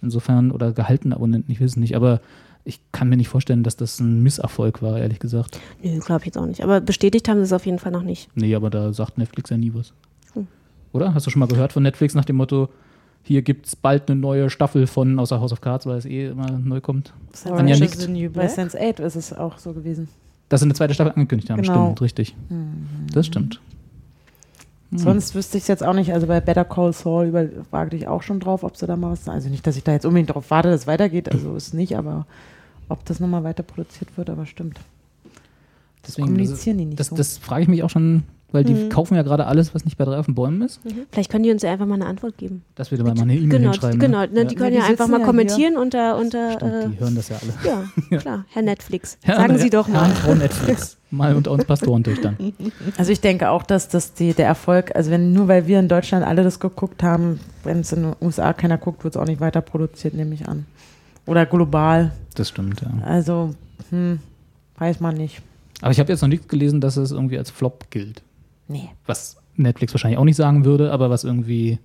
Insofern, 0.01 0.51
oder 0.51 0.71
gehaltene 0.71 1.15
Abonnenten, 1.15 1.51
ich 1.51 1.61
weiß 1.61 1.71
es 1.71 1.77
nicht. 1.77 1.95
Aber 1.95 2.21
ich 2.63 2.79
kann 2.91 3.09
mir 3.09 3.17
nicht 3.17 3.27
vorstellen, 3.27 3.63
dass 3.63 3.75
das 3.75 3.99
ein 3.99 4.23
Misserfolg 4.23 4.81
war, 4.81 4.97
ehrlich 4.99 5.19
gesagt. 5.19 5.59
Nö, 5.83 5.99
glaube 5.99 6.21
ich 6.21 6.27
jetzt 6.27 6.37
auch 6.37 6.45
nicht. 6.45 6.63
Aber 6.63 6.79
bestätigt 6.81 7.27
haben 7.29 7.37
sie 7.37 7.43
es 7.43 7.53
auf 7.53 7.65
jeden 7.65 7.79
Fall 7.79 7.91
noch 7.91 8.03
nicht. 8.03 8.29
Nee, 8.35 8.53
aber 8.55 8.69
da 8.69 8.93
sagt 8.93 9.17
Netflix 9.17 9.49
ja 9.49 9.57
nie 9.57 9.73
was. 9.73 9.93
Hm. 10.33 10.47
Oder? 10.93 11.13
Hast 11.13 11.25
du 11.27 11.31
schon 11.31 11.39
mal 11.39 11.47
gehört 11.47 11.73
von 11.73 11.83
Netflix 11.83 12.13
nach 12.15 12.25
dem 12.25 12.35
Motto, 12.37 12.69
hier 13.23 13.43
gibt 13.43 13.67
es 13.67 13.75
bald 13.75 14.09
eine 14.09 14.19
neue 14.19 14.49
Staffel 14.49 14.87
von, 14.87 15.19
außer 15.19 15.39
House 15.39 15.53
of 15.53 15.61
Cards, 15.61 15.85
weil 15.85 15.97
es 15.97 16.05
eh 16.05 16.27
immer 16.29 16.49
neu 16.51 16.81
kommt. 16.81 17.13
Orange 17.45 17.79
nickt. 17.79 17.95
is 17.95 18.01
the 18.01 18.11
New 18.11 18.31
Bei. 18.31 18.47
Sense 18.47 18.75
8 18.79 18.99
ist 18.99 19.15
es 19.15 19.31
auch 19.33 19.59
so 19.59 19.73
gewesen. 19.73 20.07
Dass 20.51 20.59
sie 20.59 20.65
eine 20.65 20.73
zweite 20.73 20.93
Staffel 20.93 21.13
angekündigt 21.13 21.49
haben. 21.49 21.61
Genau. 21.61 21.85
Stimmt, 21.85 22.01
richtig. 22.01 22.35
Das 23.13 23.25
stimmt. 23.25 23.61
Hm. 24.89 24.97
Sonst 24.97 25.33
wüsste 25.33 25.57
ich 25.57 25.63
es 25.63 25.69
jetzt 25.69 25.81
auch 25.81 25.93
nicht. 25.93 26.13
Also 26.13 26.27
bei 26.27 26.41
Better 26.41 26.65
Call 26.65 26.91
Saul 26.91 27.27
über, 27.27 27.45
ich 27.93 28.07
auch 28.07 28.21
schon 28.21 28.41
drauf, 28.41 28.65
ob 28.65 28.75
sie 28.75 28.85
da 28.85 28.97
mal 28.97 29.11
was. 29.11 29.29
Also 29.29 29.47
nicht, 29.47 29.65
dass 29.65 29.77
ich 29.77 29.85
da 29.85 29.93
jetzt 29.93 30.05
unbedingt 30.05 30.29
darauf 30.29 30.51
warte, 30.51 30.69
dass 30.69 30.81
es 30.81 30.87
weitergeht. 30.87 31.31
Also 31.31 31.55
ist 31.55 31.73
nicht, 31.73 31.97
aber 31.97 32.25
ob 32.89 33.05
das 33.05 33.21
nochmal 33.21 33.45
weiter 33.45 33.63
produziert 33.63 34.17
wird, 34.17 34.29
aber 34.29 34.45
stimmt. 34.45 34.81
Deswegen, 36.05 36.27
kommunizieren 36.27 36.77
die 36.79 36.85
nicht 36.85 36.99
das, 36.99 37.07
so. 37.07 37.15
das 37.15 37.37
frage 37.37 37.61
ich 37.61 37.69
mich 37.69 37.83
auch 37.83 37.89
schon, 37.89 38.23
weil 38.51 38.63
die 38.63 38.73
Mhm. 38.73 38.89
kaufen 38.89 39.15
ja 39.15 39.21
gerade 39.23 39.45
alles, 39.45 39.73
was 39.75 39.85
nicht 39.85 39.97
bei 39.97 40.05
drei 40.05 40.17
auf 40.17 40.25
den 40.25 40.35
Bäumen 40.35 40.61
ist. 40.61 40.79
Vielleicht 41.11 41.31
können 41.31 41.43
die 41.43 41.51
uns 41.51 41.61
ja 41.61 41.71
einfach 41.71 41.85
mal 41.85 41.95
eine 41.95 42.05
Antwort 42.05 42.37
geben. 42.37 42.63
Dass 42.75 42.91
wir 42.91 42.97
da 42.97 43.03
mal 43.05 43.19
eine 43.21 43.35
E-Mail 43.35 43.49
genau, 43.49 43.71
hinschreiben. 43.71 43.99
genau. 43.99 44.19
ne? 44.21 44.27
Ne, 44.33 44.45
Die 44.45 44.55
können 44.55 44.73
Ja, 44.73 44.79
ja, 44.81 44.85
die 44.85 44.91
einfach 44.91 45.05
sitzen 45.05 45.11
mal 45.11 45.19
ja 45.19 45.25
kommentieren 45.25 45.77
unter, 45.77 46.17
unter 46.17 46.51
Stimmt, 46.53 46.73
äh, 46.73 46.89
die 46.89 46.99
hören 46.99 47.15
das 47.15 47.29
ja 47.29 47.37
alle. 47.41 47.83
ja, 48.11 48.17
klar, 48.17 48.45
Herr 48.49 48.61
Netflix. 48.61 49.17
Ja, 49.25 49.35
Sagen 49.35 49.53
na, 49.53 49.59
Sie 49.59 49.69
doch 49.69 49.87
Herr 49.87 49.93
mal. 50.01 50.05
und 50.09 50.17
Frau 50.17 50.35
Netflix. 50.35 50.97
Mal 51.11 51.35
unter 51.35 51.51
uns 51.51 51.65
Pastoren 51.65 52.03
durch 52.03 52.21
dann. 52.21 52.37
Also 52.97 53.11
ich 53.11 53.19
denke 53.21 53.49
auch, 53.49 53.63
dass 53.63 53.89
das 53.89 54.13
die, 54.13 54.33
der 54.33 54.47
Erfolg, 54.47 54.95
also 54.95 55.11
wenn 55.11 55.33
nur 55.33 55.47
weil 55.47 55.67
wir 55.67 55.79
in 55.79 55.87
Deutschland 55.89 56.25
alle 56.25 56.43
das 56.43 56.59
geguckt 56.59 57.03
haben, 57.03 57.39
wenn 57.63 57.79
es 57.81 57.91
in 57.91 58.03
den 58.03 58.13
USA 58.21 58.53
keiner 58.53 58.77
guckt, 58.77 59.03
wird 59.03 59.15
es 59.15 59.21
auch 59.21 59.25
nicht 59.27 59.41
weiter 59.41 59.61
produziert, 59.61 60.13
nehme 60.13 60.33
ich 60.35 60.47
an. 60.47 60.65
Oder 61.25 61.45
global. 61.45 62.11
Das 62.35 62.49
stimmt, 62.49 62.81
ja. 62.81 62.89
Also, 63.05 63.53
hm, 63.89 64.19
weiß 64.77 64.99
man 65.01 65.15
nicht. 65.15 65.41
Aber 65.81 65.91
ich 65.91 65.99
habe 65.99 66.11
jetzt 66.11 66.21
noch 66.21 66.29
nicht 66.29 66.47
gelesen, 66.47 66.79
dass 66.79 66.95
es 66.97 67.11
irgendwie 67.11 67.37
als 67.37 67.49
Flop 67.51 67.85
gilt. 67.89 68.21
Nee. 68.71 68.89
Was 69.05 69.37
Netflix 69.55 69.93
wahrscheinlich 69.93 70.17
auch 70.17 70.23
nicht 70.25 70.35
sagen 70.37 70.65
würde, 70.65 70.91
aber 70.91 71.09
was 71.09 71.23
irgendwie 71.23 71.79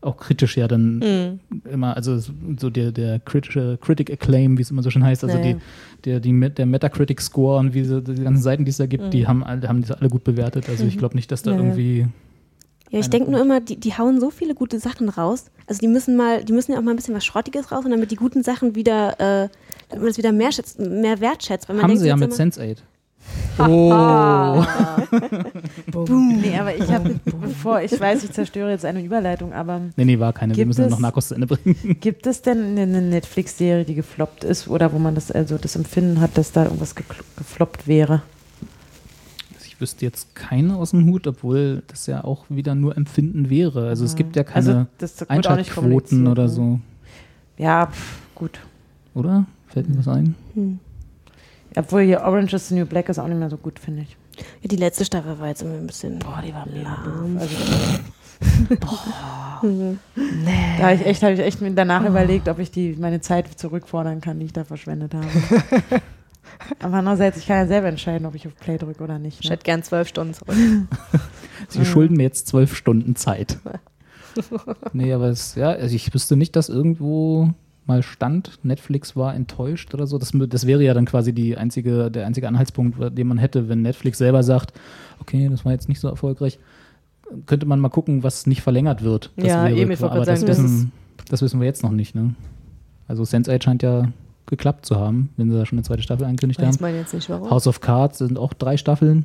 auch 0.00 0.16
kritisch 0.16 0.56
ja 0.56 0.66
dann 0.66 0.98
Mhm. 0.98 1.40
immer, 1.70 1.96
also 1.96 2.18
so 2.18 2.70
der, 2.70 2.90
der 2.90 3.20
kritische 3.20 3.78
Critic 3.80 4.10
Acclaim, 4.10 4.58
wie 4.58 4.62
es 4.62 4.70
immer 4.70 4.82
so 4.82 4.90
schön 4.90 5.04
heißt, 5.04 5.22
also 5.22 5.38
Naja. 5.38 5.54
die, 5.54 5.60
der, 6.04 6.18
die, 6.20 6.50
der 6.50 6.66
Metacritic 6.66 7.20
Score 7.20 7.58
und 7.60 7.72
wie 7.74 7.84
sie, 7.84 8.02
die 8.02 8.22
ganzen 8.24 8.42
Seiten, 8.42 8.64
die 8.64 8.70
es 8.70 8.78
da 8.78 8.86
gibt, 8.86 9.12
die 9.14 9.26
haben, 9.28 9.44
alle- 9.44 9.68
haben 9.68 9.80
das 9.82 9.92
alle 9.92 10.08
gut 10.08 10.24
bewertet. 10.24 10.68
Also 10.68 10.84
ich 10.86 10.98
glaube 10.98 11.14
nicht, 11.14 11.30
dass 11.30 11.42
da 11.42 11.50
Naja. 11.52 11.62
irgendwie 11.62 12.08
Ja, 12.90 12.98
ich 12.98 13.08
denke 13.10 13.30
nur 13.30 13.40
immer, 13.40 13.60
die, 13.60 13.76
die 13.78 13.96
hauen 13.96 14.18
so 14.20 14.30
viele 14.30 14.54
gute 14.56 14.80
Sachen 14.80 15.08
raus. 15.08 15.46
Also 15.68 15.78
die 15.80 15.88
müssen 15.88 16.16
mal, 16.16 16.44
die 16.44 16.52
müssen 16.52 16.72
ja 16.72 16.78
auch 16.78 16.82
mal 16.82 16.90
ein 16.90 16.96
bisschen 16.96 17.14
was 17.14 17.24
Schrottiges 17.24 17.70
raus 17.70 17.84
und 17.84 17.92
damit 17.92 18.10
die 18.10 18.16
guten 18.16 18.42
Sachen 18.42 18.74
wieder, 18.74 19.12
äh, 19.20 19.48
damit 19.88 20.00
man 20.02 20.06
das 20.08 20.18
wieder 20.18 20.32
mehr, 20.32 20.50
schätzt, 20.52 20.80
mehr 20.80 21.20
wertschätzt. 21.20 21.68
Weil 21.68 21.76
man 21.76 21.84
haben 21.84 21.90
denkt 21.90 22.02
sie 22.02 22.08
ja 22.08 22.16
mit 22.16 22.28
immer, 22.36 22.36
Sense8. 22.50 22.78
Oh, 23.58 24.64
Nee, 26.08 26.58
aber 26.58 26.74
ich 26.74 26.90
habe, 26.90 27.20
bevor, 27.40 27.80
ich 27.82 27.98
weiß, 27.98 28.24
ich 28.24 28.32
zerstöre 28.32 28.70
jetzt 28.70 28.84
eine 28.84 29.02
Überleitung, 29.04 29.52
aber 29.52 29.80
nee, 29.96 30.04
nee, 30.04 30.18
war 30.18 30.32
keine. 30.32 30.52
Wir 30.52 30.56
Gibt 30.64 30.68
müssen 30.68 30.80
ja 30.82 30.86
es- 30.86 30.92
noch 30.92 30.98
Narcos 31.00 31.28
zu 31.28 31.34
Ende 31.34 31.46
bringen. 31.46 31.76
gibt 32.00 32.26
es 32.26 32.42
denn 32.42 32.78
eine 32.78 33.00
Netflix-Serie, 33.02 33.84
die 33.84 33.94
gefloppt 33.94 34.44
ist 34.44 34.68
oder 34.68 34.92
wo 34.92 34.98
man 34.98 35.14
das, 35.14 35.30
also 35.30 35.58
das 35.58 35.76
Empfinden 35.76 36.20
hat, 36.20 36.36
dass 36.38 36.52
da 36.52 36.64
irgendwas 36.64 36.96
gekl- 36.96 37.22
gefloppt 37.36 37.86
wäre? 37.86 38.22
Ich 39.64 39.80
wüsste 39.80 40.04
jetzt 40.04 40.34
keine 40.34 40.76
aus 40.76 40.90
dem 40.90 41.06
Hut, 41.06 41.26
obwohl 41.26 41.82
das 41.88 42.06
ja 42.06 42.22
auch 42.24 42.44
wieder 42.48 42.74
nur 42.74 42.96
Empfinden 42.96 43.50
wäre. 43.50 43.88
Also 43.88 44.04
es 44.04 44.14
gibt 44.14 44.36
ja 44.36 44.44
keine 44.44 44.56
Also 44.56 44.72
auch 44.72 45.10
nicht 45.10 45.30
Einschaltquoten 45.30 46.26
oder 46.28 46.44
ne? 46.44 46.48
so, 46.48 46.80
Ja, 47.58 47.86
pff, 47.86 48.18
gut. 48.34 48.60
oder? 49.14 49.44
Fällt 49.68 49.88
mir 49.88 49.98
was 49.98 50.08
ein? 50.08 50.34
Obwohl 51.76 52.02
hier 52.02 52.22
Orange 52.22 52.54
is 52.54 52.68
the 52.68 52.74
New 52.74 52.86
Black 52.86 53.08
ist 53.08 53.18
auch 53.18 53.26
nicht 53.28 53.38
mehr 53.38 53.50
so 53.50 53.56
gut, 53.56 53.78
finde 53.78 54.02
ich. 54.02 54.16
ja, 54.62 54.68
die 54.68 54.76
letzte 54.76 55.04
Staffel 55.04 55.38
war 55.38 55.48
jetzt 55.48 55.62
immer 55.62 55.74
ein 55.74 55.86
bisschen. 55.86 56.18
Boah, 56.18 56.42
die 56.46 56.52
war 56.52 56.66
mega 56.66 56.88
lahm. 57.04 57.38
doof. 57.38 57.42
Also, 57.42 57.56
Da 59.62 60.82
habe 60.82 60.94
ich 60.94 61.06
echt, 61.06 61.22
habe 61.22 61.34
ich 61.34 61.40
echt 61.40 61.60
mir 61.60 61.70
danach 61.72 62.04
überlegt, 62.04 62.48
ob 62.48 62.58
ich 62.58 62.70
die, 62.70 62.96
meine 62.98 63.20
Zeit 63.20 63.46
zurückfordern 63.58 64.20
kann, 64.20 64.38
die 64.40 64.46
ich 64.46 64.52
da 64.52 64.64
verschwendet 64.64 65.14
habe. 65.14 65.26
Aber 66.80 66.96
andererseits, 66.96 67.38
ich 67.38 67.46
kann 67.46 67.56
ja 67.58 67.66
selber 67.66 67.88
entscheiden, 67.88 68.26
ob 68.26 68.34
ich 68.34 68.46
auf 68.46 68.56
Play 68.56 68.78
drücke 68.78 69.02
oder 69.02 69.18
nicht. 69.18 69.38
Ich 69.40 69.48
Ne? 69.48 69.54
hätte 69.54 69.64
gern 69.64 69.82
zwölf 69.82 70.08
Stunden 70.08 70.34
zurück. 70.34 70.56
Sie 71.68 71.84
schulden 71.84 72.16
mir 72.16 72.24
jetzt 72.24 72.46
zwölf 72.48 72.76
Stunden 72.76 73.16
Zeit. 73.16 73.58
nee, 74.92 75.12
aber 75.12 75.26
es, 75.28 75.54
ja, 75.54 75.70
also 75.70 75.94
ich 75.94 76.12
wüsste 76.12 76.36
nicht, 76.36 76.56
dass 76.56 76.68
irgendwo 76.68 77.50
mal 77.86 78.02
stand, 78.02 78.58
Netflix 78.62 79.16
war 79.16 79.34
enttäuscht 79.34 79.92
oder 79.94 80.06
so. 80.06 80.18
Das, 80.18 80.32
das 80.34 80.66
wäre 80.66 80.82
ja 80.84 80.94
dann 80.94 81.04
quasi 81.04 81.32
die 81.32 81.56
einzige, 81.56 82.10
der 82.10 82.26
einzige 82.26 82.46
Anhaltspunkt, 82.48 82.96
den 83.18 83.26
man 83.26 83.38
hätte, 83.38 83.68
wenn 83.68 83.82
Netflix 83.82 84.18
selber 84.18 84.42
sagt, 84.42 84.72
okay, 85.20 85.48
das 85.50 85.64
war 85.64 85.72
jetzt 85.72 85.88
nicht 85.88 86.00
so 86.00 86.08
erfolgreich, 86.08 86.58
könnte 87.46 87.66
man 87.66 87.80
mal 87.80 87.88
gucken, 87.88 88.22
was 88.22 88.46
nicht 88.46 88.62
verlängert 88.62 89.02
wird. 89.02 89.30
Das 89.36 89.46
Ja, 89.48 89.64
wäre 89.64 89.76
eben, 89.76 89.90
ich 89.90 90.02
aber 90.02 90.24
das, 90.24 90.40
sagen, 90.40 90.46
das 90.46 90.62
wissen, 90.62 90.92
das 91.28 91.42
wissen 91.42 91.60
wir 91.60 91.66
jetzt 91.66 91.82
noch 91.82 91.90
nicht. 91.92 92.14
Ne? 92.14 92.34
Also 93.08 93.22
Sense8 93.24 93.62
scheint 93.62 93.82
ja 93.82 94.08
geklappt 94.46 94.86
zu 94.86 94.96
haben, 94.96 95.30
wenn 95.36 95.50
sie 95.50 95.56
da 95.56 95.64
schon 95.66 95.78
eine 95.78 95.84
zweite 95.84 96.02
Staffel 96.02 96.24
angekündigt 96.24 96.60
haben. 96.60 96.68
Weiß 96.68 96.80
man 96.80 96.94
jetzt 96.94 97.14
nicht 97.14 97.28
warum. 97.30 97.50
House 97.50 97.66
of 97.66 97.80
Cards 97.80 98.18
sind 98.18 98.38
auch 98.38 98.52
drei 98.52 98.76
Staffeln 98.76 99.24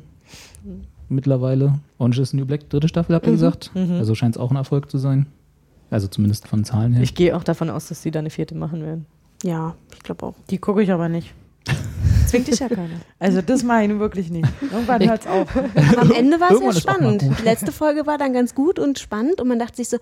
Mhm. 0.64 0.82
mittlerweile. 1.08 1.78
Orange 1.98 2.18
is 2.20 2.30
the 2.30 2.36
New 2.36 2.44
Black, 2.46 2.68
dritte 2.70 2.88
Staffel, 2.88 3.14
habt 3.14 3.26
ihr 3.26 3.32
gesagt. 3.32 3.70
Also 3.74 4.14
scheint 4.14 4.36
es 4.36 4.40
auch 4.40 4.50
ein 4.50 4.56
Erfolg 4.56 4.90
zu 4.90 4.98
sein. 4.98 5.26
Also 5.90 6.06
zumindest 6.08 6.46
von 6.48 6.64
Zahlen 6.64 6.92
her. 6.94 7.02
Ich 7.02 7.14
gehe 7.14 7.36
auch 7.36 7.44
davon 7.44 7.70
aus, 7.70 7.88
dass 7.88 8.02
sie 8.02 8.10
da 8.10 8.18
eine 8.18 8.30
vierte 8.30 8.54
machen 8.54 8.82
werden. 8.84 9.06
Ja, 9.42 9.74
ich 9.94 10.00
glaube 10.02 10.26
auch. 10.26 10.34
Die 10.50 10.58
gucke 10.58 10.82
ich 10.82 10.90
aber 10.92 11.08
nicht. 11.08 11.32
zwingt 12.26 12.46
dich 12.48 12.58
ja 12.58 12.68
keiner. 12.68 12.88
Also 13.18 13.40
das 13.42 13.62
mache 13.62 13.82
ich 13.82 13.88
nun 13.88 13.98
wirklich 14.00 14.30
nicht. 14.30 14.48
Irgendwann 14.60 15.00
Ich- 15.00 15.08
hört's 15.08 15.26
auf. 15.26 15.48
Am 15.98 16.10
Ende 16.12 16.40
war 16.40 16.50
es 16.50 16.60
ja 16.60 16.72
spannend. 16.72 17.22
Die 17.22 17.42
letzte 17.42 17.72
Folge 17.72 18.06
war 18.06 18.18
dann 18.18 18.32
ganz 18.32 18.54
gut 18.54 18.78
und 18.78 18.98
spannend 18.98 19.40
und 19.40 19.48
man 19.48 19.58
dachte 19.58 19.76
sich 19.76 19.88
so, 19.88 19.96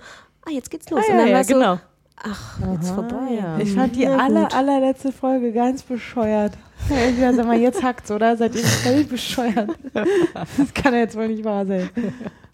ah, 0.47 0.51
jetzt 0.51 0.71
geht's 0.71 0.91
los. 0.91 1.01
Ah, 1.07 1.13
und 1.13 1.15
ja, 1.15 1.19
dann 1.21 1.29
ja, 1.29 1.35
war 1.35 1.41
es 1.41 1.47
so, 1.49 1.55
genau. 1.55 1.79
ach, 2.23 2.59
jetzt 2.73 2.91
vorbei. 2.91 3.33
ja. 3.39 3.59
Ich 3.59 3.73
fand 3.73 3.95
die 3.97 4.07
aller, 4.07 4.53
allerletzte 4.55 5.13
Folge 5.13 5.53
ganz 5.53 5.83
bescheuert. 5.83 6.53
Ja, 6.91 7.31
Ich 7.31 7.37
sag 7.37 7.47
mal, 7.47 7.59
jetzt 7.59 7.83
hackt's, 7.83 8.11
oder? 8.11 8.37
Seid 8.37 8.55
ihr 8.55 8.65
völlig 8.65 9.09
bescheuert? 9.09 9.71
Das 9.95 10.75
kann 10.75 10.95
ja 10.95 11.01
jetzt 11.01 11.17
wohl 11.17 11.29
nicht 11.29 11.45
wahr 11.45 11.65
sein. 11.67 11.89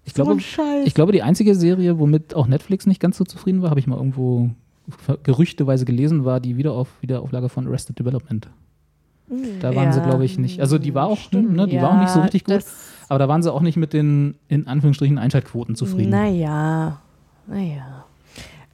Ich 0.05 0.15
So 0.15 0.25
glaube, 0.25 0.41
Scheiß. 0.41 0.87
ich 0.87 0.95
glaube, 0.95 1.13
die 1.13 1.23
einzige 1.23 1.55
Serie, 1.55 1.99
womit 1.99 2.35
auch 2.35 2.47
Netflix 2.49 2.87
nicht 2.87 3.01
ganz 3.01 3.17
so 3.17 3.25
zufrieden 3.25 3.63
war, 3.63 3.71
habe 3.71 3.81
ich 3.81 3.87
mal 3.87 3.97
irgendwo 3.97 4.51
gerüchteweise 5.23 5.85
gelesen, 5.85 6.25
war 6.25 6.41
die 6.41 6.57
Wiederauf 6.57 6.89
Wiederauflage 7.01 7.49
von 7.49 7.67
Arrested 7.69 7.99
Development. 7.99 8.49
Da 9.61 9.75
waren 9.75 9.93
sie, 9.93 10.01
Ja, 10.01 10.05
glaube 10.05 10.25
ich, 10.25 10.39
nicht. 10.39 10.61
Also 10.61 10.79
die 10.79 10.95
war 10.95 11.07
auch, 11.07 11.19
stimmt. 11.19 11.53
ne, 11.53 11.67
die 11.69 11.81
war 11.81 11.91
auch 11.93 11.99
nicht 12.01 12.11
so 12.11 12.19
Ja, 12.19 12.25
richtig 12.25 12.45
gut, 12.45 12.65
aber 13.09 13.19
da 13.21 13.29
waren 13.29 13.43
sie 13.43 13.53
auch 13.53 13.63
nicht 13.63 13.77
mit 13.77 13.93
den 13.93 14.35
in 14.49 14.67
Anführungsstrichen 14.67 15.17
Einschaltquoten 15.19 15.75
zufrieden. 15.77 16.11
Naja, 16.11 17.01
naja. 17.47 18.02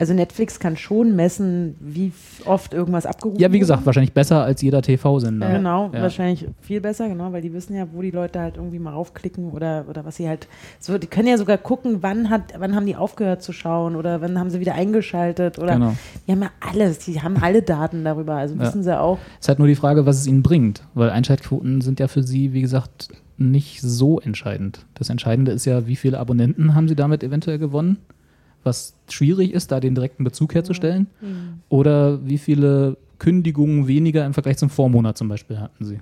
Also 0.00 0.14
Netflix 0.14 0.60
kann 0.60 0.76
schon 0.76 1.16
messen, 1.16 1.74
wie 1.80 2.12
oft 2.44 2.72
irgendwas 2.72 3.04
abgerufen 3.04 3.40
Ja, 3.40 3.50
wie 3.52 3.58
gesagt, 3.58 3.80
wurde. 3.80 3.86
wahrscheinlich 3.86 4.12
besser 4.12 4.44
als 4.44 4.62
jeder 4.62 4.80
TV-Sender. 4.80 5.50
Genau, 5.50 5.90
Ja. 5.92 6.02
wahrscheinlich 6.02 6.46
viel 6.60 6.80
besser, 6.80 7.08
genau, 7.08 7.32
weil 7.32 7.42
die 7.42 7.52
wissen 7.52 7.74
ja, 7.74 7.86
wo 7.92 8.00
die 8.00 8.12
Leute 8.12 8.38
halt 8.40 8.56
irgendwie 8.58 8.78
mal 8.78 8.92
raufklicken 8.92 9.50
oder, 9.50 9.86
oder 9.88 10.04
was 10.04 10.14
sie 10.16 10.28
halt 10.28 10.46
so, 10.78 10.98
die 10.98 11.08
können 11.08 11.26
ja 11.26 11.36
sogar 11.36 11.58
gucken, 11.58 11.98
wann 12.00 12.30
hat, 12.30 12.54
wann 12.58 12.76
haben 12.76 12.86
die 12.86 12.94
aufgehört 12.94 13.42
zu 13.42 13.52
schauen 13.52 13.96
oder 13.96 14.20
wann 14.20 14.38
haben 14.38 14.50
sie 14.50 14.60
wieder 14.60 14.74
eingeschaltet 14.74 15.58
oder 15.58 15.74
Genau. 15.74 15.94
die 16.28 16.32
haben 16.32 16.42
ja 16.42 16.50
alles, 16.60 17.00
die 17.00 17.20
haben 17.20 17.36
alle 17.42 17.62
Daten 17.62 18.04
darüber, 18.04 18.34
also 18.36 18.54
Ja. 18.54 18.60
wissen 18.62 18.84
sie 18.84 18.96
auch. 18.98 19.18
Es 19.40 19.46
ist 19.46 19.48
halt 19.48 19.58
nur 19.58 19.66
die 19.68 19.74
Frage, 19.74 20.06
was 20.06 20.18
es 20.20 20.28
ihnen 20.28 20.42
bringt, 20.44 20.82
weil 20.94 21.10
Einschaltquoten 21.10 21.80
sind 21.80 21.98
ja 21.98 22.06
für 22.06 22.22
sie, 22.22 22.52
wie 22.52 22.60
gesagt, 22.60 23.08
nicht 23.36 23.80
so 23.82 24.20
entscheidend. 24.20 24.86
Das 24.94 25.10
Entscheidende 25.10 25.50
ist 25.50 25.64
ja, 25.64 25.88
wie 25.88 25.96
viele 25.96 26.18
Abonnenten 26.20 26.76
haben 26.76 26.86
sie 26.88 26.94
damit 26.96 27.24
eventuell 27.24 27.58
gewonnen, 27.58 27.98
was 28.68 28.94
schwierig 29.08 29.52
ist, 29.52 29.72
da 29.72 29.80
den 29.80 29.94
direkten 29.94 30.24
Bezug 30.24 30.54
herzustellen, 30.54 31.06
oder 31.68 32.24
wie 32.26 32.38
viele 32.38 32.96
Kündigungen 33.18 33.88
weniger 33.88 34.24
im 34.24 34.34
Vergleich 34.34 34.58
zum 34.58 34.70
Vormonat 34.70 35.18
zum 35.18 35.28
Beispiel 35.28 35.58
hatten 35.58 35.84
sie. 35.84 36.00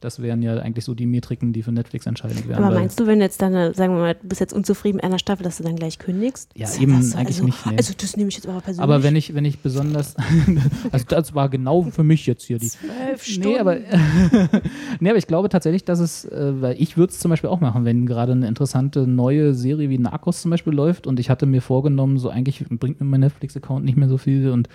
Das 0.00 0.22
wären 0.22 0.40
ja 0.40 0.56
eigentlich 0.56 0.86
so 0.86 0.94
die 0.94 1.06
Metriken, 1.06 1.52
die 1.52 1.62
für 1.62 1.72
Netflix 1.72 2.06
entscheidend 2.06 2.48
wären. 2.48 2.64
Aber 2.64 2.74
meinst 2.74 2.98
du, 2.98 3.06
wenn 3.06 3.20
jetzt 3.20 3.42
dann, 3.42 3.74
sagen 3.74 3.94
wir 3.94 4.00
mal, 4.00 4.14
du 4.14 4.26
bist 4.26 4.40
jetzt 4.40 4.54
unzufrieden 4.54 4.96
mit 4.96 5.04
einer 5.04 5.18
Staffel, 5.18 5.42
dass 5.42 5.58
du 5.58 5.62
dann 5.62 5.76
gleich 5.76 5.98
kündigst? 5.98 6.50
Ja, 6.56 6.68
eben 6.80 6.94
eigentlich 6.94 7.26
also, 7.26 7.44
nicht, 7.44 7.66
nee. 7.66 7.76
Also 7.76 7.92
das 7.96 8.16
nehme 8.16 8.30
ich 8.30 8.36
jetzt 8.36 8.48
aber 8.48 8.60
persönlich. 8.60 8.82
aber 8.82 9.02
wenn 9.02 9.14
ich, 9.14 9.34
wenn 9.34 9.44
ich 9.44 9.58
besonders, 9.58 10.16
also 10.90 11.04
das 11.06 11.34
war 11.34 11.50
genau 11.50 11.82
für 11.82 12.02
mich 12.02 12.26
jetzt 12.26 12.44
hier 12.44 12.58
die. 12.58 12.68
Zwölf 12.68 13.38
Nee, 13.38 13.58
aber, 13.58 13.76
nee, 15.00 15.10
aber 15.10 15.18
ich 15.18 15.26
glaube 15.26 15.50
tatsächlich, 15.50 15.84
dass 15.84 16.00
es, 16.00 16.24
äh, 16.24 16.60
weil 16.60 16.80
ich 16.80 16.96
würde 16.96 17.12
es 17.12 17.18
zum 17.18 17.28
Beispiel 17.28 17.50
auch 17.50 17.60
machen, 17.60 17.84
wenn 17.84 18.06
gerade 18.06 18.32
eine 18.32 18.48
interessante 18.48 19.06
neue 19.06 19.52
Serie 19.52 19.90
wie 19.90 19.98
Narcos 19.98 20.40
zum 20.40 20.50
Beispiel 20.50 20.72
läuft 20.72 21.06
und 21.06 21.20
ich 21.20 21.28
hatte 21.28 21.44
mir 21.44 21.60
vorgenommen, 21.60 22.18
so 22.18 22.30
eigentlich 22.30 22.64
bringt 22.68 23.00
mir 23.00 23.06
mein 23.06 23.20
Netflix-Account 23.20 23.84
nicht 23.84 23.98
mehr 23.98 24.08
so 24.08 24.16
viel 24.16 24.50
und 24.50 24.68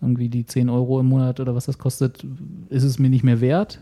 irgendwie 0.00 0.28
die 0.28 0.44
10 0.44 0.68
Euro 0.68 0.98
im 1.00 1.06
Monat 1.06 1.40
oder 1.40 1.54
was 1.54 1.66
das 1.66 1.78
kostet, 1.78 2.26
ist 2.68 2.82
es 2.82 2.98
mir 2.98 3.08
nicht 3.08 3.22
mehr 3.22 3.40
wert, 3.40 3.78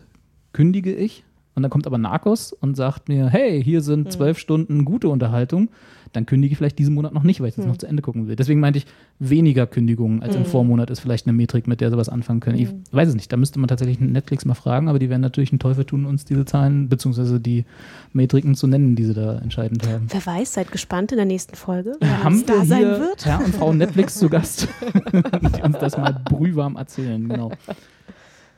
kündige 0.52 0.94
ich. 0.94 1.24
Und 1.54 1.62
dann 1.62 1.70
kommt 1.70 1.86
aber 1.86 1.98
Narcos 1.98 2.52
und 2.52 2.76
sagt 2.76 3.08
mir, 3.08 3.28
hey, 3.28 3.62
hier 3.62 3.82
sind 3.82 4.12
zwölf 4.12 4.38
Stunden 4.38 4.84
gute 4.84 5.08
Unterhaltung. 5.08 5.68
Dann 6.12 6.26
kündige 6.26 6.52
ich 6.52 6.58
vielleicht 6.58 6.78
diesen 6.78 6.94
Monat 6.94 7.12
noch 7.12 7.22
nicht, 7.22 7.40
weil 7.40 7.48
ich 7.48 7.54
das 7.54 7.66
noch 7.66 7.76
zu 7.76 7.86
Ende 7.86 8.02
gucken 8.02 8.26
will. 8.26 8.34
Deswegen 8.34 8.58
meinte 8.58 8.78
ich, 8.78 8.86
weniger 9.18 9.66
Kündigungen 9.66 10.22
als 10.22 10.34
im 10.34 10.44
Vormonat 10.44 10.90
ist 10.90 11.00
vielleicht 11.00 11.26
eine 11.26 11.34
Metrik, 11.34 11.68
mit 11.68 11.80
der 11.80 11.90
sie 11.90 11.96
was 11.96 12.08
anfangen 12.08 12.40
können. 12.40 12.58
Ich 12.58 12.68
weiß 12.90 13.08
es 13.10 13.14
nicht, 13.14 13.30
da 13.32 13.36
müsste 13.36 13.60
man 13.60 13.68
tatsächlich 13.68 14.00
Netflix 14.00 14.44
mal 14.44 14.54
fragen, 14.54 14.88
aber 14.88 14.98
die 14.98 15.08
werden 15.08 15.20
natürlich 15.20 15.52
einen 15.52 15.60
Teufel 15.60 15.84
tun, 15.84 16.06
uns 16.06 16.24
diese 16.24 16.44
Zahlen 16.44 16.88
beziehungsweise 16.88 17.38
die 17.38 17.64
Metriken 18.12 18.54
zu 18.54 18.66
nennen, 18.66 18.96
die 18.96 19.04
sie 19.04 19.14
da 19.14 19.38
entscheidend 19.38 19.86
haben. 19.86 20.06
Wer 20.08 20.24
weiß, 20.24 20.54
seid 20.54 20.72
gespannt 20.72 21.12
in 21.12 21.16
der 21.16 21.26
nächsten 21.26 21.54
Folge, 21.54 21.96
wer 22.00 22.24
Haben 22.24 22.34
uns 22.36 22.46
da 22.46 22.64
sein 22.64 22.82
wird. 22.82 23.26
Herr 23.26 23.44
und 23.44 23.54
Frau 23.54 23.72
Netflix 23.72 24.18
zu 24.18 24.28
Gast, 24.28 24.66
die 25.12 25.62
uns 25.62 25.78
das 25.78 25.96
mal 25.96 26.12
brühwarm 26.24 26.76
erzählen, 26.76 27.28
genau. 27.28 27.52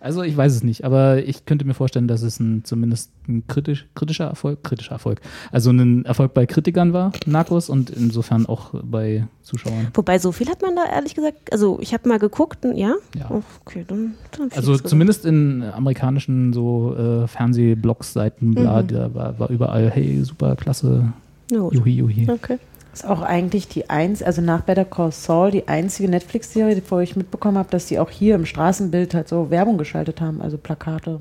Also 0.03 0.23
ich 0.23 0.37
weiß 0.37 0.53
es 0.57 0.65
nicht, 0.65 0.85
aber 0.85 1.19
ich 1.25 1.47
könnte 1.47 1.65
mir 1.65 1.75
vorstellen, 1.75 2.09
dass 2.09 2.23
es 2.23 2.41
ein, 2.41 2.65
zumindest 2.65 3.13
ein 3.29 3.45
kritisch, 3.47 3.87
kritischer 3.95 4.25
Erfolg, 4.25 4.65
kritischer 4.65 4.93
Erfolg, 4.93 5.21
also 5.53 5.71
ein 5.71 6.05
Erfolg 6.05 6.35
bei 6.35 6.45
Kritikern 6.45 6.93
war, 6.93 7.13
Narcos, 7.25 7.69
und 7.71 7.89
insofern 7.91 8.47
auch 8.47 8.75
bei 8.83 9.29
Zuschauern. 9.43 9.89
Wobei, 9.95 10.19
so 10.19 10.33
viel 10.33 10.49
hat 10.49 10.61
man 10.61 10.75
da 10.75 10.87
ehrlich 10.93 11.15
gesagt, 11.15 11.53
also 11.53 11.79
ich 11.81 11.95
habe 11.95 12.09
mal 12.09 12.19
geguckt, 12.19 12.65
und, 12.65 12.77
ja? 12.77 12.95
Ja. 13.17 13.31
Oh, 13.31 13.43
okay, 13.65 13.85
dann, 13.87 14.15
dann 14.37 14.51
Also 14.57 14.77
zumindest 14.77 15.25
in 15.25 15.63
amerikanischen 15.63 16.53
so 16.53 16.97
äh, 16.97 17.29
Fernsehblogs, 17.29 18.13
Seiten, 18.13 18.55
bla, 18.55 18.83
Mhm. 18.83 18.89
da 18.89 19.15
war, 19.15 19.39
war 19.39 19.51
überall, 19.51 19.89
hey, 19.89 20.21
super, 20.25 20.57
klasse, 20.57 21.13
juhi, 21.51 21.91
juhi. 21.93 22.29
Okay. 22.29 22.59
Ist 22.93 23.07
auch 23.07 23.23
eigentlich 23.23 23.69
die 23.69 23.89
eins, 23.89 24.23
also 24.23 24.43
nach 24.43 24.61
Better 24.63 24.85
Call 24.85 25.13
Saul 25.13 25.51
die 25.51 25.67
einzige 25.67 26.11
Netflix-Serie, 26.11 26.83
wo 26.91 26.99
ich 26.99 27.17
mitbekommen 27.17 27.57
habe, 27.57 27.71
dass 27.71 27.87
die 27.87 27.99
auch 27.99 28.11
hier 28.11 28.35
im 28.35 28.45
Straßenbild 28.45 29.15
halt 29.15 29.29
so 29.29 29.51
Werbung 29.51 29.79
geschaltet 29.79 30.21
haben, 30.21 30.43
also 30.43 30.59
Plakate, 30.59 31.21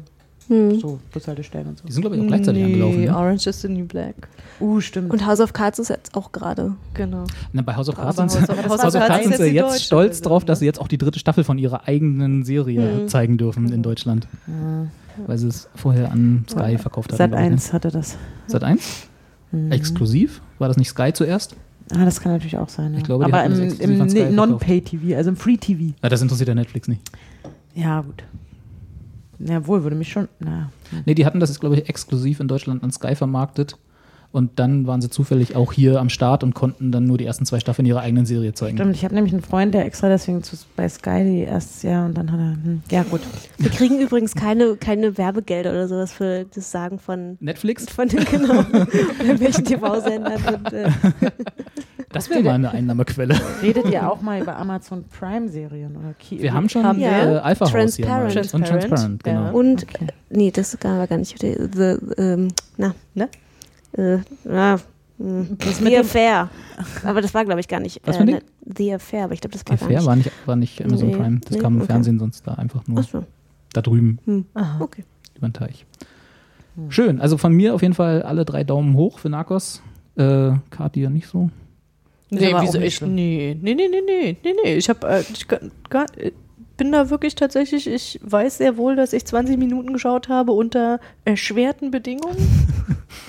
Hm. 0.49 0.79
so 0.81 0.99
Bushaltestellen 1.13 1.67
und 1.67 1.77
so. 1.77 1.85
Die 1.87 1.93
sind, 1.93 2.01
glaube 2.01 2.17
ich, 2.17 2.21
auch 2.21 2.27
gleichzeitig 2.27 2.63
angelaufen. 2.65 3.05
Ne? 3.05 3.15
Orange 3.15 3.47
is 3.47 3.61
the 3.61 3.69
New 3.69 3.85
Black. 3.85 4.15
Uh, 4.59 4.81
stimmt. 4.81 5.11
Und 5.11 5.25
House 5.25 5.39
of 5.39 5.53
Cards 5.53 5.79
ist 5.79 5.87
jetzt 5.89 6.13
auch 6.17 6.33
gerade. 6.33 6.73
Genau. 6.93 7.23
Na, 7.53 7.61
bei 7.61 7.73
House 7.73 7.87
of 7.87 7.95
Cards 7.95 8.17
sind, 8.17 8.29
sie- 8.31 8.39
sie 8.39 9.45
jetzt 9.55 9.69
deutsche 9.71 9.79
stolz 9.85 10.21
drauf, 10.21 10.43
dass 10.43 10.59
sie 10.59 10.65
jetzt 10.65 10.81
auch 10.81 10.89
die 10.89 10.97
dritte 10.97 11.19
Staffel 11.19 11.45
von 11.45 11.57
ihrer 11.57 11.87
eigenen 11.87 12.43
Serie 12.43 13.03
Mhm. 13.03 13.07
zeigen 13.07 13.37
dürfen 13.37 13.71
in 13.71 13.81
Deutschland. 13.81 14.27
Weil 15.25 15.37
sie 15.37 15.47
es 15.47 15.69
vorher 15.75 16.11
an 16.11 16.43
Sky 16.49 16.77
verkauft 16.77 17.11
haben. 17.11 17.17
Sat 17.17 17.31
glaub 17.31 17.41
ich, 17.41 17.47
ne? 17.47 17.53
1 17.53 17.73
hatte 17.73 17.89
das. 17.91 18.17
Sat 18.47 18.63
1? 18.63 19.07
Mhm. 19.51 19.71
Exklusiv? 19.71 20.41
War 20.59 20.67
das 20.67 20.77
nicht 20.77 20.89
Sky 20.89 21.11
zuerst? 21.13 21.55
Ah, 21.93 22.05
das 22.05 22.21
kann 22.21 22.31
natürlich 22.31 22.57
auch 22.57 22.69
sein. 22.69 22.93
Ja. 22.93 22.99
Ich 22.99 23.03
glaube, 23.03 23.25
Aber 23.25 23.43
im, 23.43 23.79
im. 23.79 24.35
Non-Pay-TV, 24.35 25.15
also 25.17 25.29
im 25.29 25.35
Free-TV. 25.35 25.93
Na, 26.01 26.09
das 26.09 26.21
interessiert 26.21 26.47
ja 26.47 26.55
Netflix 26.55 26.87
nicht. 26.87 27.01
Ja, 27.75 28.01
gut. 28.01 28.23
Jawohl, 29.39 29.83
würde 29.83 29.95
mich 29.95 30.09
schon. 30.09 30.27
Na, 30.39 30.71
Nee, 31.05 31.15
die 31.15 31.25
hatten 31.25 31.39
das, 31.39 31.59
glaube 31.59 31.75
ich, 31.75 31.89
exklusiv 31.89 32.39
in 32.39 32.47
Deutschland 32.47 32.83
an 32.83 32.91
Sky 32.91 33.15
vermarktet. 33.15 33.77
Und 34.33 34.59
dann 34.59 34.87
waren 34.87 35.01
sie 35.01 35.09
zufällig 35.09 35.57
auch 35.57 35.73
hier 35.73 35.99
am 35.99 36.07
Start 36.07 36.43
und 36.43 36.53
konnten 36.55 36.91
dann 36.93 37.03
nur 37.05 37.17
die 37.17 37.25
ersten 37.25 37.45
zwei 37.45 37.59
Staffeln 37.59 37.85
ihrer 37.85 37.99
eigenen 37.99 38.25
Serie 38.25 38.53
zeigen. 38.53 38.77
stimmt. 38.77 38.95
Ich 38.95 39.03
habe 39.03 39.13
nämlich 39.13 39.33
einen 39.33 39.41
Freund, 39.41 39.73
der 39.73 39.85
extra 39.85 40.07
deswegen 40.07 40.41
zu, 40.41 40.55
bei 40.77 40.87
Sky 40.87 41.23
die 41.25 41.39
erstes 41.41 41.83
Jahr 41.83 42.05
und 42.05 42.17
dann 42.17 42.31
hat 42.31 42.39
er. 42.39 42.51
Hm, 42.63 42.81
ja, 42.89 43.03
gut. 43.03 43.19
Wir 43.57 43.69
kriegen 43.69 43.99
übrigens 43.99 44.33
keine, 44.33 44.77
keine 44.77 45.17
Werbegelder 45.17 45.71
oder 45.71 45.87
sowas 45.89 46.13
für 46.13 46.45
das 46.55 46.71
Sagen 46.71 46.97
von, 46.97 47.37
Netflix? 47.41 47.89
von 47.89 48.07
den 48.07 48.23
genau, 48.23 48.59
oder 48.71 49.39
welchen 49.39 49.65
TV-Sendern. 49.65 50.41
Und, 50.55 50.73
äh, 50.73 50.89
Das 52.13 52.29
wäre 52.29 52.43
mal 52.43 52.51
eine 52.55 52.71
Einnahmequelle. 52.71 53.35
Redet 53.61 53.89
ihr 53.89 54.09
auch 54.09 54.21
mal 54.21 54.41
über 54.41 54.55
Amazon 54.57 55.05
Prime-Serien? 55.17 55.95
oder 55.95 56.13
Ki- 56.19 56.41
Wir 56.41 56.53
haben 56.53 56.67
schon 56.69 56.83
Haben 56.85 56.99
äh, 56.99 57.03
wir. 57.03 57.45
Alpha 57.45 57.65
House 57.71 57.95
hier 57.95 58.05
mal. 58.07 58.29
Transparent. 58.31 58.53
Und 58.53 58.65
Transparent, 58.67 59.23
genau. 59.23 59.43
Ja. 59.45 59.51
und 59.51 59.83
Okay. 59.83 60.05
äh, 60.07 60.37
nee, 60.37 60.51
das 60.51 60.73
ist 60.73 60.79
gar, 60.81 61.05
gar 61.07 61.17
nicht. 61.17 61.37
The, 61.39 61.55
the, 61.73 61.97
ähm, 62.17 62.47
na, 62.77 62.93
Ne? 63.13 63.29
Äh, 63.93 64.17
na, 64.43 64.79
mh, 65.17 65.45
mit 65.59 65.75
The 65.77 65.97
Affair. 65.97 66.49
Aber 67.03 67.21
das 67.21 67.33
war, 67.33 67.45
glaube 67.45 67.59
ich, 67.59 67.67
gar 67.67 67.79
nicht. 67.79 68.01
Was 68.05 68.17
ein 68.17 68.25
ne, 68.27 68.41
The 68.65 68.93
Affair, 68.95 69.25
aber 69.25 69.33
ich 69.33 69.41
glaube, 69.41 69.53
das 69.53 69.65
war 69.65 69.73
Okay, 69.73 69.79
gar 69.79 69.87
fair 69.87 69.97
nicht. 69.97 70.07
war 70.07 70.15
nicht, 70.15 70.31
war 70.47 70.55
nicht 70.55 70.83
Amazon 70.85 71.07
Nee, 71.09 71.15
Prime. 71.15 71.39
Das 71.41 71.51
nee, 71.51 71.57
kam 71.59 71.75
im 71.75 71.81
okay. 71.81 71.91
Fernsehen 71.91 72.19
sonst 72.19 72.45
da 72.47 72.53
einfach 72.55 72.87
nur 72.87 72.99
Achso, 72.99 73.23
da 73.73 73.81
drüben 73.81 74.19
hm. 74.25 74.45
Aha. 74.53 74.81
okay. 74.81 75.03
über 75.37 75.47
den 75.49 75.53
Teich. 75.53 75.85
Schön, 76.89 77.19
also 77.19 77.37
von 77.37 77.53
mir 77.53 77.75
auf 77.75 77.81
jeden 77.81 77.93
Fall 77.93 78.23
alle 78.23 78.45
drei 78.45 78.63
Daumen 78.63 78.95
hoch 78.95 79.19
für 79.19 79.29
Narcos. 79.29 79.81
Äh, 80.15 80.53
Kati 80.69 81.01
ja 81.01 81.09
nicht 81.09 81.27
so. 81.27 81.49
Nee, 82.29 82.53
wieso 82.61 82.79
nicht 82.79 83.01
ich? 83.01 83.07
Nee, 83.07 83.57
nee, 83.61 83.73
nee, 83.75 83.87
nee, 83.89 84.01
nee, 84.05 84.37
nee, 84.41 84.53
nee. 84.63 84.75
Ich 84.75 84.89
hab, 84.89 85.03
äh, 85.03 85.19
ich 85.33 85.45
ga- 85.49 85.59
gar, 85.89 86.05
äh, 86.17 86.31
bin 86.81 86.91
da 86.91 87.11
wirklich 87.11 87.35
tatsächlich, 87.35 87.85
ich 87.85 88.19
weiß 88.23 88.57
sehr 88.57 88.75
wohl, 88.75 88.95
dass 88.95 89.13
ich 89.13 89.23
20 89.23 89.55
Minuten 89.59 89.93
geschaut 89.93 90.29
habe 90.29 90.51
unter 90.51 90.99
erschwerten 91.25 91.91
Bedingungen. 91.91 92.35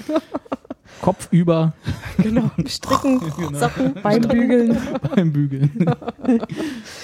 Kopf 1.03 1.29
über 1.33 1.75
Genau. 2.17 2.51
Stricken, 2.67 3.21
Socken, 3.53 3.93
Beim 4.03 4.23
Bügeln. 4.23 4.79
beim 5.15 5.33
Bügeln. 5.35 5.71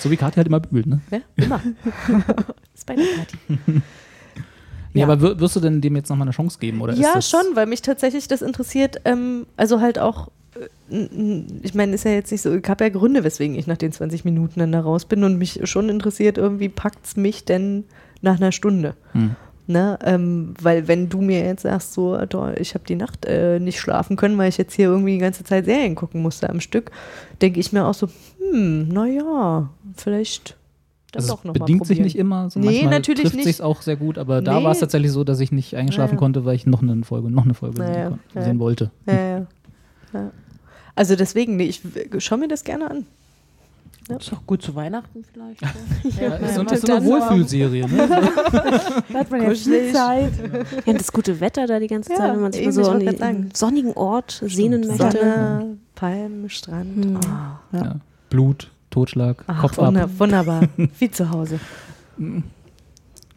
so 0.01 0.11
wie 0.11 0.17
Kati 0.17 0.37
halt 0.37 0.47
immer 0.47 0.61
bügelt, 0.61 0.87
ne? 0.87 1.01
Ja, 1.11 1.19
immer. 1.37 1.61
ist 2.75 2.87
bei 2.87 2.95
der 2.95 3.05
Party. 3.05 3.37
Nee, 3.67 5.01
Ja. 5.01 5.07
aber 5.07 5.39
wirst 5.39 5.55
du 5.57 5.61
denn 5.61 5.83
dem 5.83 5.97
jetzt 5.97 6.09
nochmal 6.09 6.27
eine 6.29 6.33
Chance 6.35 6.59
geben? 6.59 6.81
Oder 6.81 6.95
Ja, 6.95 7.21
schon, 7.21 7.43
weil 7.57 7.67
mich 7.67 7.83
tatsächlich 7.83 8.27
das 8.27 8.41
interessiert. 8.41 9.03
Ähm, 9.05 9.47
also 9.59 9.83
halt 9.83 9.99
auch, 9.99 10.29
ich 11.63 11.75
meine, 11.75 11.95
ist 11.95 12.05
ja 12.05 12.13
jetzt 12.13 12.31
nicht 12.33 12.43
so, 12.43 12.55
ich 12.55 12.69
habe 12.69 12.85
ja 12.85 12.91
Gründe, 12.91 13.25
weswegen 13.25 13.57
ich 13.57 13.67
nach 13.67 13.77
den 13.77 13.93
20 13.93 14.25
Minuten 14.25 14.61
dann 14.61 14.73
da 14.73 14.81
raus 14.81 15.05
bin 15.05 15.25
und 15.25 15.37
mich 15.39 15.61
schon 15.65 15.89
interessiert, 15.89 16.39
irgendwie 16.39 16.69
packt 16.69 17.05
es 17.07 17.17
mich 17.17 17.45
denn 17.45 17.85
nach 18.23 18.37
einer 18.37 18.53
Stunde. 18.53 18.95
Hm. 19.13 19.37
Ne? 19.67 19.99
Ähm, 20.03 20.55
weil 20.63 20.89
wenn 20.89 21.11
du 21.11 21.21
mir 21.21 21.45
jetzt 21.45 21.63
sagst, 21.63 21.93
so, 21.93 22.19
ich 22.59 22.73
habe 22.75 22.85
die 22.89 22.95
Nacht 22.95 23.27
äh, 23.27 23.61
nicht 23.61 23.79
schlafen 23.79 24.17
können, 24.17 24.39
weil 24.39 24.49
ich 24.49 24.57
jetzt 24.57 24.73
hier 24.75 24.87
irgendwie 24.87 25.13
die 25.13 25.19
ganze 25.19 25.45
Zeit 25.45 25.67
Serien 25.67 25.95
gucken 25.95 26.23
musste 26.23 26.49
am 26.49 26.61
Stück, 26.61 26.91
denke 27.43 27.61
ich 27.61 27.71
mir 27.73 27.85
auch 27.85 27.93
so, 27.93 28.09
hm, 28.51 28.89
naja, 28.89 29.69
vielleicht 29.95 30.57
dann 31.13 31.23
Also 31.23 31.39
bedingt 31.53 31.87
sich 31.87 32.01
nicht 32.01 32.17
immer. 32.17 32.49
So 32.51 32.61
Nee, 32.61 32.67
manchmal 32.67 32.91
natürlich 32.93 33.31
trifft 33.31 33.45
sich 33.45 33.61
auch 33.63 33.83
sehr 33.83 33.97
gut, 33.97 34.17
aber 34.19 34.41
da 34.41 34.59
Nee. 34.59 34.65
war 34.65 34.73
es 34.73 34.79
tatsächlich 34.79 35.13
so, 35.13 35.23
dass 35.25 35.39
ich 35.41 35.53
nicht 35.53 35.75
eingeschlafen 35.77 36.15
Ja. 36.15 36.19
konnte, 36.19 36.45
weil 36.47 36.55
ich 36.55 36.67
noch 36.67 36.83
eine 36.83 37.03
Folge, 37.05 37.31
noch 37.31 37.45
eine 37.45 37.55
Folge 37.55 37.81
Ja, 37.83 37.87
sehen, 37.87 37.95
ja. 38.01 38.09
kon- 38.09 38.19
Ja. 38.35 38.43
sehen 38.43 38.59
wollte. 38.59 38.91
Ja. 39.07 39.47
ja. 40.15 40.31
Also 40.99 41.15
deswegen, 41.15 41.57
nee, 41.57 41.67
ich 41.67 41.81
schaue 42.25 42.39
mir 42.39 42.49
das 42.49 42.65
gerne 42.65 42.91
an. 42.91 43.07
Ist 44.19 44.33
doch 44.33 44.45
gut 44.47 44.63
zu 44.63 44.75
Weihnachten 44.75 45.23
vielleicht. 45.33 45.61
Ja, 46.19 46.35
ist 46.37 46.55
so, 46.57 46.63
ja. 46.63 46.71
ist 46.73 46.87
so 46.87 46.93
eine 46.95 47.05
Wohlfühlserie. 47.05 47.87
Ne? 47.87 48.09
Da 49.13 49.19
hat 49.21 49.31
man 49.31 49.43
ja 49.43 49.55
viel 49.55 49.93
Zeit. 49.93 50.33
Ja, 50.87 50.93
das 50.95 51.13
gute 51.13 51.39
Wetter 51.41 51.67
da 51.69 51.79
die 51.79 51.87
ganze 51.87 52.13
Ja, 52.13 52.19
Zeit, 52.19 52.33
wenn 52.33 52.41
man 52.41 52.53
sich 52.53 52.65
mal 52.65 52.73
so 52.73 52.91
an 52.91 53.07
einen 53.23 53.51
sonnigen 53.55 53.93
Ort 53.93 54.43
sehnen 54.45 54.87
möchte. 54.89 55.11
Sonne, 55.13 55.77
Palmen, 55.95 56.51
Strand. 56.51 57.05
Hm. 57.05 57.21
Ah, 57.29 57.61
Ja. 57.73 57.97
Blut, 58.31 58.71
Totschlag, 58.91 59.45
Ach, 59.47 59.61
Kopf 59.61 59.79
ab. 59.79 59.87
wunder, 59.87 60.09
wunderbar. 60.19 60.63
Wie 60.99 61.11
zu 61.13 61.31
Hause. 61.31 61.61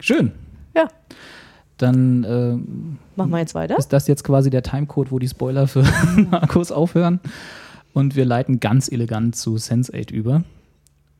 Schön. 0.00 0.32
Ja. 0.74 0.88
Dann 1.82 2.24
ähm, 2.28 2.98
Machen 3.16 3.30
wir 3.30 3.38
jetzt 3.38 3.54
weiter? 3.54 3.76
ist 3.78 3.92
das 3.92 4.06
jetzt 4.06 4.22
quasi 4.24 4.50
der 4.50 4.62
Timecode, 4.62 5.10
wo 5.10 5.18
die 5.18 5.28
Spoiler 5.28 5.66
für 5.66 5.82
Markus 6.30 6.70
aufhören. 6.72 7.20
Und 7.92 8.16
wir 8.16 8.24
leiten 8.24 8.60
ganz 8.60 8.90
elegant 8.90 9.36
zu 9.36 9.54
Sense8 9.56 10.12
über. 10.12 10.44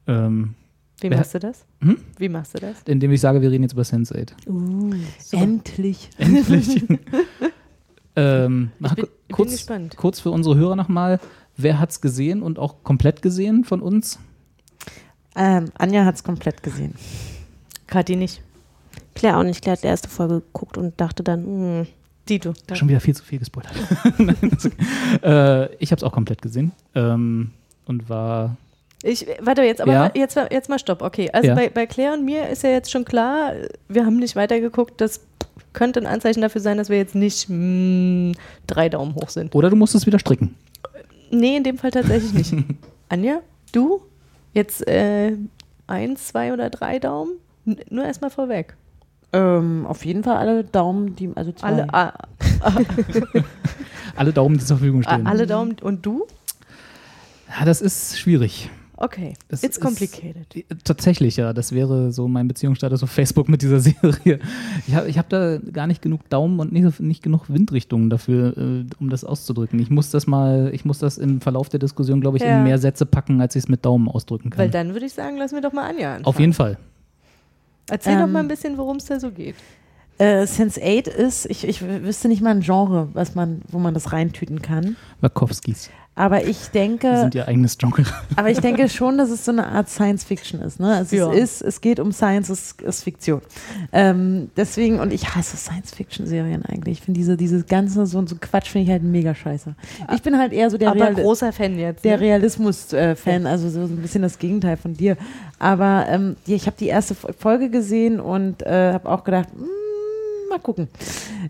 Ähm, 0.07 0.55
Wie 1.01 1.11
wer- 1.11 1.19
machst 1.19 1.35
du 1.35 1.39
das? 1.41 1.65
Hm? 1.81 1.99
Wie 2.19 2.29
machst 2.29 2.55
du 2.55 2.59
das? 2.61 2.77
indem 2.87 3.11
ich 3.13 3.21
sage, 3.21 3.43
wir 3.43 3.51
reden 3.51 3.65
jetzt 3.65 3.73
über 3.73 3.83
Sense8. 3.83 4.33
Endlich. 5.33 6.09
Endlich. 6.19 6.83
ähm, 8.17 8.71
Ich 8.81 8.93
bin, 8.95 9.05
ich 9.05 9.11
bin 9.11 9.35
kurz, 9.37 9.51
gespannt. 9.53 9.97
kurz 9.97 10.21
für 10.21 10.31
unsere 10.31 10.57
Hörer 10.57 10.77
nochmal. 10.77 11.21
Wer 11.57 11.79
hat's 11.79 12.01
gesehen 12.01 12.43
und 12.43 12.59
auch 12.59 12.83
komplett 12.83 13.21
gesehen 13.23 13.65
von 13.65 13.83
uns? 13.83 14.19
Ähm, 15.37 15.67
Anja 15.77 16.05
hat 16.05 16.15
es 16.15 16.25
komplett 16.25 16.63
gesehen. 16.63 16.95
Kathi 17.87 18.17
nicht. 18.17 18.43
Claire 19.15 19.39
auch 19.39 19.43
nicht. 19.43 19.63
Claire 19.63 19.77
hat 19.77 19.83
die 19.85 19.89
erste 19.89 20.09
Folge 20.09 20.41
geguckt 20.41 20.79
und 20.79 21.01
dachte 21.01 21.23
dann, 21.23 21.45
hm, 21.45 21.87
Dito. 22.29 22.53
Schon 22.73 22.89
wieder 22.89 23.01
viel 23.01 23.17
zu 23.17 23.25
viel 23.25 23.41
gespoilert. 23.41 23.73
Nein, 24.19 24.37
okay. 24.43 24.71
äh, 25.23 25.75
ich 25.81 25.91
habe 25.91 25.99
es 25.99 26.05
auch 26.05 26.13
komplett 26.13 26.41
gesehen 26.41 26.71
ähm, 26.95 27.51
und 27.87 28.09
war 28.09 28.57
Ich, 29.03 29.27
warte, 29.41 29.63
jetzt 29.63 29.81
aber 29.81 29.93
Ja. 29.93 29.99
mal, 30.05 30.13
jetzt, 30.15 30.37
jetzt 30.51 30.69
mal 30.69 30.79
Stopp. 30.79 31.03
Okay, 31.03 31.29
also 31.33 31.49
Ja. 31.49 31.55
bei, 31.57 31.69
bei 31.69 31.87
Claire 31.87 32.15
und 32.15 32.25
mir 32.25 32.49
ist 32.49 32.63
ja 32.63 32.71
jetzt 32.71 32.93
schon 32.93 33.05
klar, 33.05 33.53
wir 33.89 34.07
haben 34.07 34.19
nicht 34.19 34.37
weitergeguckt. 34.37 35.01
Das 35.01 35.21
könnte 35.73 35.99
ein 36.01 36.07
Anzeichen 36.07 36.43
dafür 36.43 36.61
sein, 36.61 36.77
dass 36.77 36.89
wir 36.91 36.97
jetzt 36.99 37.17
nicht 37.17 37.47
mm, 37.49 38.33
drei 38.69 38.89
Daumen 38.89 39.17
hoch 39.17 39.29
sind. 39.31 39.53
oder 39.55 39.69
du 39.69 39.75
musst 39.77 39.95
es 39.97 40.07
wieder 40.07 40.21
stricken. 40.21 40.55
Nee, 41.33 41.57
in 41.57 41.65
dem 41.65 41.77
Fall 41.77 41.91
tatsächlich 41.91 42.33
nicht. 42.53 42.55
Anja, 43.09 43.41
du? 43.73 44.01
Jetzt 44.55 44.87
äh, 44.87 45.33
eins, 45.89 46.29
zwei 46.29 46.53
oder 46.53 46.71
drei 46.71 46.99
Daumen? 47.01 47.33
N 47.67 47.79
nur 47.91 48.05
erstmal 48.05 48.31
vorweg. 48.31 48.77
Ähm, 49.33 49.87
auf 49.87 50.05
jeden 50.05 50.23
Fall 50.25 50.37
alle 50.37 50.63
Daumen, 50.65 51.17
die, 51.17 51.31
also 51.35 51.53
zwei. 51.53 51.69
Alle, 51.69 51.95
ah, 51.95 52.13
Alle 54.17 54.33
Daumen, 54.33 54.59
die 54.59 54.65
zur 54.65 54.77
Verfügung 54.77 55.03
ah, 55.07 55.15
stehen. 55.15 55.27
alle 55.27 55.47
Daumen 55.47 55.77
und 55.81 56.05
du? 56.05 56.27
Ja, 57.59 57.65
das 57.65 57.81
ist 57.81 58.19
schwierig. 58.19 58.71
Okay, 58.97 59.35
Das 59.49 59.65
it's 59.65 59.79
ist- 59.79 59.83
complicated. 59.83 60.47
Tatsächlich, 60.85 61.37
ja. 61.37 61.53
Das 61.53 61.73
wäre 61.73 62.13
so 62.13 62.29
mein 62.29 62.47
Beziehungsstatus 62.47 63.03
auf 63.03 63.11
Facebook 63.11 63.49
mit 63.49 63.63
dieser 63.63 63.81
Serie. 63.81 64.39
Ich 64.87 64.95
habe 64.95 65.09
ich 65.09 65.19
hab 65.19 65.29
da 65.29 65.59
gar 65.59 65.87
nicht 65.89 66.03
genug 66.03 66.29
Daumen 66.31 66.61
und 66.61 66.73
nicht, 66.73 67.01
nicht 67.01 67.23
genug 67.23 67.49
Windrichtungen 67.49 68.11
dafür, 68.11 68.57
äh, 68.57 68.85
um 69.01 69.11
das 69.11 69.25
auszudrücken. 69.25 69.81
Ich 69.81 69.91
muss 69.91 70.11
das 70.11 70.27
mal, 70.29 70.71
ich 70.73 70.85
muss 70.85 70.99
das 71.01 71.19
im 71.19 71.41
Verlauf 71.41 71.69
der 71.69 71.81
Diskussion, 71.81 72.21
glaube 72.21 72.37
ich, 72.37 72.45
Ja. 72.45 72.59
in 72.59 72.65
mehr 72.65 72.79
Sätze 72.79 73.05
packen, 73.07 73.41
als 73.41 73.57
ich 73.57 73.65
es 73.65 73.69
mit 73.69 73.85
Daumen 73.85 74.09
ausdrücken 74.09 74.51
kann. 74.51 74.59
Weil 74.59 74.71
dann 74.71 74.93
würde 74.93 75.07
ich 75.07 75.15
sagen, 75.15 75.37
lassen 75.37 75.57
wir 75.57 75.63
doch 75.63 75.73
mal 75.73 75.89
Anja 75.89 76.11
anfangen. 76.11 76.27
Auf 76.27 76.39
jeden 76.39 76.53
Fall. 76.53 76.79
Erzähl 77.93 78.17
doch 78.17 78.25
Ähm, 78.25 78.33
mal 78.33 78.39
ein 78.41 78.49
bisschen, 78.49 78.79
worum 78.79 78.97
es 78.97 79.05
da 79.05 79.21
so 79.21 79.31
geht. 79.31 79.55
Äh, 80.17 80.45
Sense8 80.45 81.09
ist, 81.09 81.45
ich, 81.47 81.69
ich 81.69 81.83
wüsste 81.83 82.29
nicht 82.29 82.41
mal 82.41 82.51
ein 82.51 82.61
Genre, 82.61 83.11
was 83.13 83.35
man, 83.35 83.61
wo 83.69 83.79
man 83.79 83.93
das 83.93 84.13
reintüten 84.13 84.63
kann. 84.63 84.97
Wachowskis. 85.21 85.91
Aber 86.15 86.45
ich 86.45 86.67
Die 86.67 86.73
denke, 86.73 87.17
sind 87.17 87.35
ihr 87.35 87.49
eigenes 87.49 87.79
Genre. 87.79 88.05
aber 88.37 88.51
ich 88.51 88.61
denke 88.61 88.89
schon, 88.91 89.17
dass 89.17 89.31
es 89.31 89.47
so 89.47 89.51
eine 89.51 89.67
Art 89.67 89.89
Science 89.89 90.25
Fiction 90.25 90.61
ist. 90.61 90.79
Ne? 90.79 90.95
Also 90.95 91.17
Ja. 91.17 91.33
es 91.33 91.61
ist, 91.61 91.63
es 91.63 91.81
geht 91.81 91.99
um 92.01 92.13
Science, 92.13 92.51
es 92.51 92.73
ist 92.83 93.03
Fiktion. 93.05 93.41
Ähm, 93.93 94.51
deswegen, 94.55 95.01
und 95.01 95.11
ich 95.11 95.35
hasse 95.35 95.57
Science 95.57 95.95
Fiction 95.95 96.27
Serien 96.27 96.67
eigentlich. 96.67 96.99
Ich 96.99 97.05
finde 97.05 97.19
diese, 97.19 97.39
diese 97.39 97.63
ganze, 97.65 98.05
so, 98.05 98.27
so 98.27 98.37
Quatsch 98.39 98.69
finde 98.69 98.85
ich 98.85 98.91
halt 98.91 99.03
mega 99.03 99.35
scheiße. 99.35 99.75
Ich 100.15 100.21
bin 100.21 100.37
halt 100.39 100.53
eher 100.53 100.69
so 100.69 100.77
der 100.77 100.91
Aber 100.91 101.01
Real 101.01 101.15
großer 101.15 101.51
Fan 101.51 101.79
jetzt. 101.79 102.05
der 102.05 102.19
ne? 102.19 102.23
Realismus-Fan, 102.25 103.47
also 103.47 103.71
so 103.71 103.81
ein 103.81 103.97
bisschen 104.03 104.21
das 104.21 104.39
Gegenteil 104.39 104.77
von 104.77 104.93
dir. 104.95 105.17
Aber 105.59 106.05
ähm, 106.11 106.37
die, 106.47 106.55
ich 106.55 106.67
habe 106.67 106.77
die 106.79 106.89
erste 106.89 107.15
Fo- 107.15 107.33
Folge 107.39 107.71
gesehen 107.71 108.21
und 108.21 108.63
äh, 108.65 108.93
habe 108.93 109.09
auch 109.09 109.25
gedacht, 109.25 109.49
mm, 109.57 109.65
mal 110.53 110.61
gucken. 110.61 110.89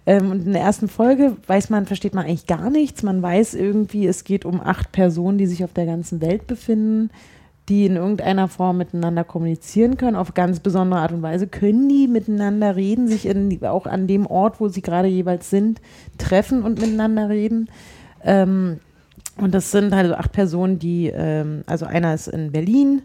Ähm, 0.07 0.30
und 0.30 0.46
in 0.46 0.53
der 0.53 0.62
ersten 0.62 0.88
Folge 0.88 1.36
weiß 1.46 1.70
man, 1.70 1.86
versteht 1.86 2.14
man 2.14 2.24
eigentlich 2.24 2.46
gar 2.46 2.70
nichts. 2.70 3.03
Man 3.03 3.22
weiß 3.22 3.55
irgendwie, 3.55 4.07
es 4.07 4.24
geht 4.24 4.44
um 4.44 4.61
acht 4.61 4.92
Personen, 4.92 5.38
die 5.38 5.46
sich 5.46 5.64
auf 5.64 5.72
der 5.72 5.86
ganzen 5.86 6.20
Welt 6.20 6.46
befinden, 6.46 7.11
die 7.68 7.86
in 7.86 7.96
irgendeiner 7.96 8.48
Form 8.48 8.78
miteinander 8.78 9.24
kommunizieren 9.24 9.96
können, 9.96 10.16
auf 10.16 10.34
ganz 10.34 10.61
besondere 10.61 11.00
Art 11.00 11.12
und 11.12 11.22
Weise. 11.22 11.46
Können 11.46 11.88
die 11.88 12.09
miteinander 12.09 12.76
reden, 12.76 13.09
sich 13.09 13.26
in, 13.26 13.64
auch 13.64 13.86
an 13.86 14.07
dem 14.07 14.26
Ort, 14.26 14.61
wo 14.61 14.68
sie 14.68 14.82
gerade 14.82 15.09
jeweils 15.09 15.50
sind, 15.50 15.80
treffen 16.18 16.62
und 16.62 16.80
miteinander 16.80 17.28
reden? 17.28 17.68
Ähm, 18.24 18.80
und 19.38 19.55
das 19.55 19.70
sind 19.70 19.92
also 19.92 20.14
acht 20.14 20.32
Personen, 20.32 20.78
die, 20.78 21.09
ähm, 21.09 21.62
also 21.66 21.86
einer 21.86 22.14
ist 22.14 22.28
in 22.28 22.53
Berlin, 22.53 23.03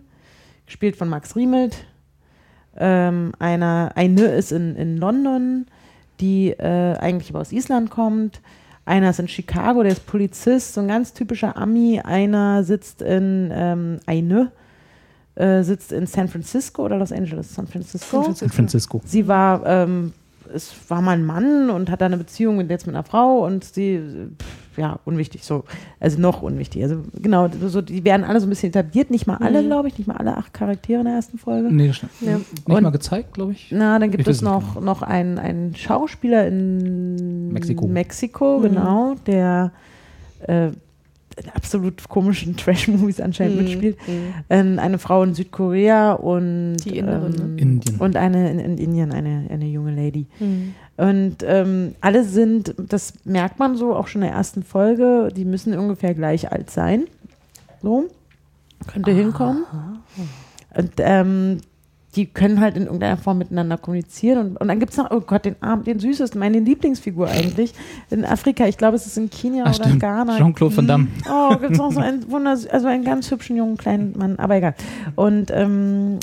gespielt 0.66 0.96
von 0.96 1.08
Max 1.08 1.36
Riemelt. 1.36 1.86
Ähm, 2.76 3.32
einer, 3.40 3.92
eine 3.96 4.26
ist 4.26 4.52
in, 4.52 4.76
in 4.76 4.98
London, 4.98 5.66
die 6.20 6.50
äh, 6.52 6.98
eigentlich 6.98 7.30
aber 7.30 7.42
aus 7.42 7.52
Island 7.52 7.90
kommt. 7.90 8.42
Einer 8.86 9.10
ist 9.10 9.20
in 9.20 9.28
Chicago, 9.28 9.84
der 9.84 9.92
ist 9.92 10.06
Polizist, 10.06 10.74
so 10.74 10.82
ein 10.82 10.88
ganz 10.88 11.14
typischer 11.14 11.58
Ami. 11.58 12.00
Einer 12.00 12.64
sitzt 12.64 13.02
in 13.02 13.52
ähm, 13.54 14.00
eine, 14.06 14.52
äh, 15.36 15.62
sitzt 15.64 15.92
in 15.92 16.08
San 16.08 16.30
Francisco 16.30 16.86
oder 16.86 16.98
Los 16.98 17.12
Angeles, 17.12 17.54
San 17.54 17.68
Francisco. 17.68 18.32
San 18.34 18.50
Francisco. 18.50 19.02
Sie 19.04 19.28
war, 19.28 19.66
ähm, 19.66 20.14
es 20.54 20.74
war 20.90 21.02
mal 21.02 21.12
ein 21.12 21.26
Mann 21.26 21.70
und 21.70 21.90
hat 21.90 22.02
da 22.02 22.06
eine 22.06 22.18
Beziehung 22.18 22.58
mit, 22.58 22.70
jetzt 22.70 22.88
mit 22.88 22.96
einer 22.96 23.04
Frau 23.04 23.46
und 23.46 23.64
sie, 23.64 24.00
pff, 24.42 24.78
ja, 24.78 25.00
unwichtig, 25.06 25.44
so, 25.44 25.64
also 26.00 26.20
noch 26.20 26.42
unwichtig. 26.44 26.84
Also 26.84 27.04
genau, 27.20 27.50
so, 27.66 27.82
die 27.82 28.04
werden 28.06 28.24
alle 28.24 28.40
so 28.40 28.46
ein 28.46 28.50
bisschen 28.50 28.70
etabliert, 28.70 29.10
nicht 29.10 29.26
mal 29.28 29.38
alle, 29.38 29.62
Mhm. 29.64 29.68
glaube 29.68 29.88
ich, 29.88 29.98
nicht 29.98 30.08
mal 30.08 30.18
alle 30.18 30.38
acht 30.38 30.54
Charaktere 30.54 31.00
in 31.00 31.06
der 31.06 31.16
ersten 31.16 31.38
Folge. 31.38 31.70
Nee, 31.74 31.88
das 31.88 31.98
stimmt. 31.98 32.12
Ja. 32.22 32.38
Nicht 32.38 32.68
Und- 32.68 32.84
mal 32.84 32.92
gezeigt, 32.92 33.34
glaube 33.34 33.54
ich. 33.54 33.70
Na, 33.72 33.98
dann 34.00 34.12
gibt 34.12 34.22
Ich 34.22 34.28
es 34.28 34.42
noch, 34.42 34.76
genau. 34.76 34.86
noch 34.86 35.02
einen, 35.02 35.40
einen 35.40 35.76
Schauspieler 35.76 36.48
in 36.48 37.50
Mexiko. 37.52 37.88
Mexiko, 37.88 38.60
Mhm. 38.60 38.64
genau, 38.64 39.16
der 39.26 39.72
äh, 40.48 40.70
in 41.44 41.50
absolut 41.52 42.08
komischen 42.10 42.58
Trash-Movies 42.58 43.22
anscheinend 43.22 43.58
Mhm. 43.58 43.64
mitspielt. 43.64 43.98
Mhm. 44.08 44.34
Ähm, 44.50 44.80
eine 44.80 44.98
Frau 44.98 45.24
in 45.24 45.34
Südkorea 45.34 46.14
und, 46.14 46.78
Die 46.78 46.98
Inderin, 46.98 47.32
ne? 47.32 47.38
ähm, 47.44 47.58
Indien. 47.58 47.98
und 48.00 48.16
eine 48.16 48.50
in, 48.52 48.60
in 48.60 48.78
Indien, 48.78 49.12
eine, 49.12 49.46
eine 49.50 49.66
junge 49.66 49.94
Lady. 49.96 50.26
Mhm. 50.40 50.74
Und 50.98 51.38
ähm, 51.46 51.94
alle 52.02 52.24
sind, 52.24 52.74
das 52.78 53.14
merkt 53.24 53.60
man 53.60 53.76
so 53.78 53.96
auch 53.96 54.08
schon 54.08 54.24
in 54.24 54.30
der 54.30 54.36
ersten 54.38 54.64
Folge, 54.64 55.30
die 55.36 55.46
müssen 55.46 55.78
ungefähr 55.78 56.16
gleich 56.16 56.52
alt 56.52 56.72
sein. 56.72 57.04
So, 57.84 58.06
könnte 58.92 59.12
hinkommen. 59.12 59.64
Und 60.76 60.92
ähm, 60.98 61.60
die 62.18 62.26
können 62.26 62.60
halt 62.60 62.76
in 62.76 62.84
irgendeiner 62.84 63.18
Form 63.18 63.38
miteinander 63.38 63.78
kommunizieren. 63.78 64.40
Und, 64.40 64.58
und 64.58 64.68
dann 64.68 64.80
gibt 64.80 64.92
es 64.92 64.98
noch, 64.98 65.12
oh 65.12 65.22
Gott, 65.22 65.46
den 65.46 65.56
Arm, 65.62 65.84
den 65.84 66.00
süßesten, 66.00 66.40
meine 66.40 66.60
Lieblingsfigur 66.60 67.28
eigentlich. 67.30 67.74
In 68.10 68.26
Afrika, 68.26 68.66
ich 68.66 68.78
glaube, 68.78 68.96
es 68.96 69.06
ist 69.06 69.18
in 69.18 69.30
Kenia 69.30 69.64
Ah, 69.64 69.70
oder 69.70 69.74
stimmt. 69.86 70.00
Ghana. 70.00 70.38
Jean-Claude 70.38 70.76
Van 70.78 70.88
Damme. 70.88 71.08
Oh, 71.32 71.56
gibt 71.58 71.74
es 71.74 71.78
noch 71.78 71.92
so 71.92 72.00
einen 72.00 72.30
wunders 72.32 72.66
also 72.68 72.88
einen 72.88 73.04
ganz 73.04 73.30
hübschen 73.30 73.56
jungen 73.56 73.78
kleinen 73.78 74.18
Mann, 74.18 74.38
aber 74.40 74.56
egal. 74.56 74.76
Und 75.16 75.52
ähm, 75.54 76.20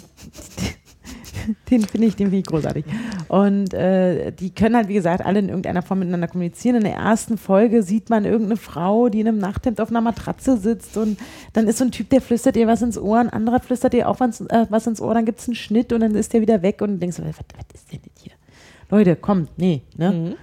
den 1.70 1.82
finde 1.82 2.06
ich, 2.06 2.16
den 2.16 2.42
großartig. 2.42 2.84
Und 3.28 3.74
äh, 3.74 4.32
die 4.32 4.50
können 4.50 4.76
halt, 4.76 4.88
wie 4.88 4.94
gesagt, 4.94 5.24
alle 5.24 5.38
in 5.38 5.48
irgendeiner 5.48 5.82
Form 5.82 6.00
miteinander 6.00 6.28
kommunizieren. 6.28 6.76
In 6.76 6.84
der 6.84 6.94
ersten 6.94 7.38
Folge 7.38 7.82
sieht 7.82 8.10
man 8.10 8.24
irgendeine 8.24 8.56
Frau, 8.56 9.08
die 9.08 9.20
in 9.20 9.28
einem 9.28 9.38
Nachthemd 9.38 9.80
auf 9.80 9.90
einer 9.90 10.00
Matratze 10.00 10.56
sitzt 10.56 10.96
und 10.96 11.18
dann 11.52 11.68
ist 11.68 11.78
so 11.78 11.84
ein 11.84 11.90
Typ, 11.90 12.10
der 12.10 12.20
flüstert 12.20 12.56
ihr 12.56 12.66
was 12.66 12.82
ins 12.82 12.98
Ohr, 12.98 13.18
ein 13.18 13.30
anderer 13.30 13.60
flüstert 13.60 13.94
ihr 13.94 14.08
auch 14.08 14.20
was, 14.20 14.40
äh, 14.40 14.66
was 14.70 14.86
ins 14.86 15.00
Ohr, 15.00 15.14
dann 15.14 15.24
gibt 15.24 15.40
es 15.40 15.48
einen 15.48 15.54
Schnitt 15.54 15.92
und 15.92 16.00
dann 16.00 16.14
ist 16.14 16.32
der 16.32 16.40
wieder 16.40 16.62
weg 16.62 16.80
und 16.82 16.92
du 16.92 16.98
denkst, 16.98 17.18
was, 17.18 17.26
was 17.26 17.36
ist 17.74 17.92
denn 17.92 18.00
das 18.02 18.22
hier? 18.22 18.32
Leute, 18.90 19.16
kommt, 19.16 19.50
nee, 19.58 19.82
ne? 19.96 20.12
Mhm. 20.12 20.34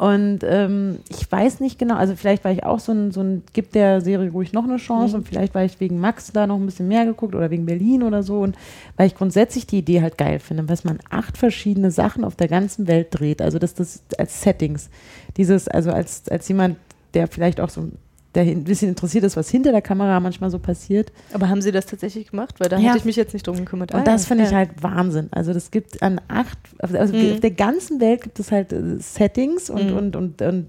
Und 0.00 0.38
ähm, 0.44 1.00
ich 1.10 1.30
weiß 1.30 1.60
nicht 1.60 1.78
genau, 1.78 1.96
also 1.96 2.16
vielleicht 2.16 2.42
war 2.42 2.50
ich 2.50 2.64
auch 2.64 2.80
so 2.80 2.90
ein, 2.90 3.10
so 3.10 3.20
ein, 3.20 3.42
gibt 3.52 3.74
der 3.74 4.00
Serie 4.00 4.30
ruhig 4.30 4.54
noch 4.54 4.64
eine 4.64 4.78
Chance 4.78 5.14
und 5.14 5.28
vielleicht 5.28 5.54
war 5.54 5.62
ich 5.62 5.78
wegen 5.78 6.00
Max 6.00 6.32
da 6.32 6.46
noch 6.46 6.56
ein 6.56 6.64
bisschen 6.64 6.88
mehr 6.88 7.04
geguckt 7.04 7.34
oder 7.34 7.50
wegen 7.50 7.66
Berlin 7.66 8.02
oder 8.02 8.22
so 8.22 8.40
und 8.40 8.56
weil 8.96 9.08
ich 9.08 9.14
grundsätzlich 9.14 9.66
die 9.66 9.80
Idee 9.80 10.00
halt 10.00 10.16
geil 10.16 10.38
finde, 10.38 10.62
dass 10.62 10.84
man 10.84 11.00
acht 11.10 11.36
verschiedene 11.36 11.90
Sachen 11.90 12.24
auf 12.24 12.34
der 12.34 12.48
ganzen 12.48 12.88
Welt 12.88 13.08
dreht, 13.10 13.42
also 13.42 13.58
dass 13.58 13.74
das 13.74 14.02
als 14.16 14.40
Settings, 14.40 14.88
dieses, 15.36 15.68
also 15.68 15.92
als, 15.92 16.26
als 16.30 16.48
jemand, 16.48 16.78
der 17.12 17.28
vielleicht 17.28 17.60
auch 17.60 17.68
so 17.68 17.90
der 18.34 18.44
ein 18.44 18.64
bisschen 18.64 18.88
interessiert 18.88 19.24
ist, 19.24 19.36
was 19.36 19.50
hinter 19.50 19.72
der 19.72 19.82
Kamera 19.82 20.20
manchmal 20.20 20.50
so 20.50 20.58
passiert. 20.58 21.10
Aber 21.32 21.48
haben 21.48 21.62
Sie 21.62 21.72
das 21.72 21.86
tatsächlich 21.86 22.30
gemacht? 22.30 22.60
Weil 22.60 22.68
da 22.68 22.78
Ja. 22.78 22.88
hätte 22.88 22.98
ich 22.98 23.04
mich 23.04 23.16
jetzt 23.16 23.32
nicht 23.32 23.46
drum 23.46 23.56
gekümmert. 23.56 23.92
Und 23.92 24.00
Ah, 24.00 24.04
das 24.04 24.22
ja. 24.22 24.28
finde 24.28 24.44
ich 24.44 24.50
Ja. 24.50 24.58
halt 24.58 24.70
Wahnsinn. 24.82 25.28
Also 25.32 25.52
das 25.52 25.70
gibt 25.70 26.00
an 26.02 26.20
acht, 26.28 26.58
also 26.78 26.94
Mhm. 27.16 27.32
auf 27.32 27.40
der 27.40 27.50
ganzen 27.50 28.00
Welt 28.00 28.22
gibt 28.22 28.38
es 28.38 28.52
halt 28.52 28.72
äh, 28.72 28.98
Settings 29.00 29.68
und, 29.70 29.90
Mhm. 29.90 29.96
und, 29.96 30.16
und, 30.16 30.42
und 30.42 30.66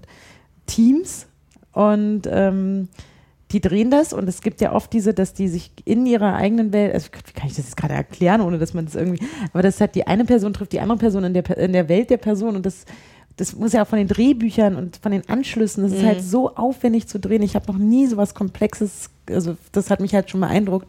Teams 0.66 1.26
und 1.72 2.22
ähm, 2.30 2.88
die 3.50 3.60
drehen 3.60 3.90
das 3.90 4.12
und 4.14 4.28
es 4.28 4.40
gibt 4.40 4.60
ja 4.62 4.72
oft 4.72 4.92
diese, 4.92 5.12
dass 5.12 5.34
die 5.34 5.46
sich 5.48 5.70
in 5.84 6.06
ihrer 6.06 6.34
eigenen 6.36 6.72
Welt, 6.72 6.94
also 6.94 7.08
wie 7.26 7.32
kann 7.32 7.48
ich 7.48 7.54
das 7.54 7.66
jetzt 7.66 7.76
gerade 7.76 7.92
erklären, 7.94 8.40
ohne 8.40 8.58
dass 8.58 8.72
man 8.72 8.86
das 8.86 8.94
irgendwie, 8.94 9.22
aber 9.52 9.62
das 9.62 9.80
hat 9.80 9.94
die 9.94 10.06
eine 10.06 10.24
Person 10.24 10.54
trifft 10.54 10.72
die 10.72 10.80
andere 10.80 10.96
Person 10.98 11.24
in 11.24 11.34
der, 11.34 11.58
in 11.58 11.72
der 11.74 11.88
Welt 11.90 12.08
der 12.10 12.16
Person 12.16 12.56
und 12.56 12.64
das 12.64 12.86
das 13.36 13.54
muss 13.56 13.72
ja 13.72 13.82
auch 13.82 13.86
von 13.88 13.98
den 13.98 14.08
Drehbüchern 14.08 14.76
und 14.76 14.96
von 14.98 15.12
den 15.12 15.28
Anschlüssen, 15.28 15.82
das 15.84 15.92
ist 15.92 16.02
Mhm. 16.02 16.06
halt 16.06 16.22
so 16.22 16.54
aufwendig 16.54 17.06
zu 17.08 17.18
drehen. 17.18 17.42
Ich 17.42 17.54
habe 17.54 17.70
noch 17.72 17.78
nie 17.78 18.06
so 18.06 18.16
was 18.16 18.34
Komplexes, 18.34 19.08
also 19.28 19.56
das 19.72 19.90
hat 19.90 20.00
mich 20.00 20.14
halt 20.14 20.30
schon 20.30 20.40
beeindruckt. 20.40 20.86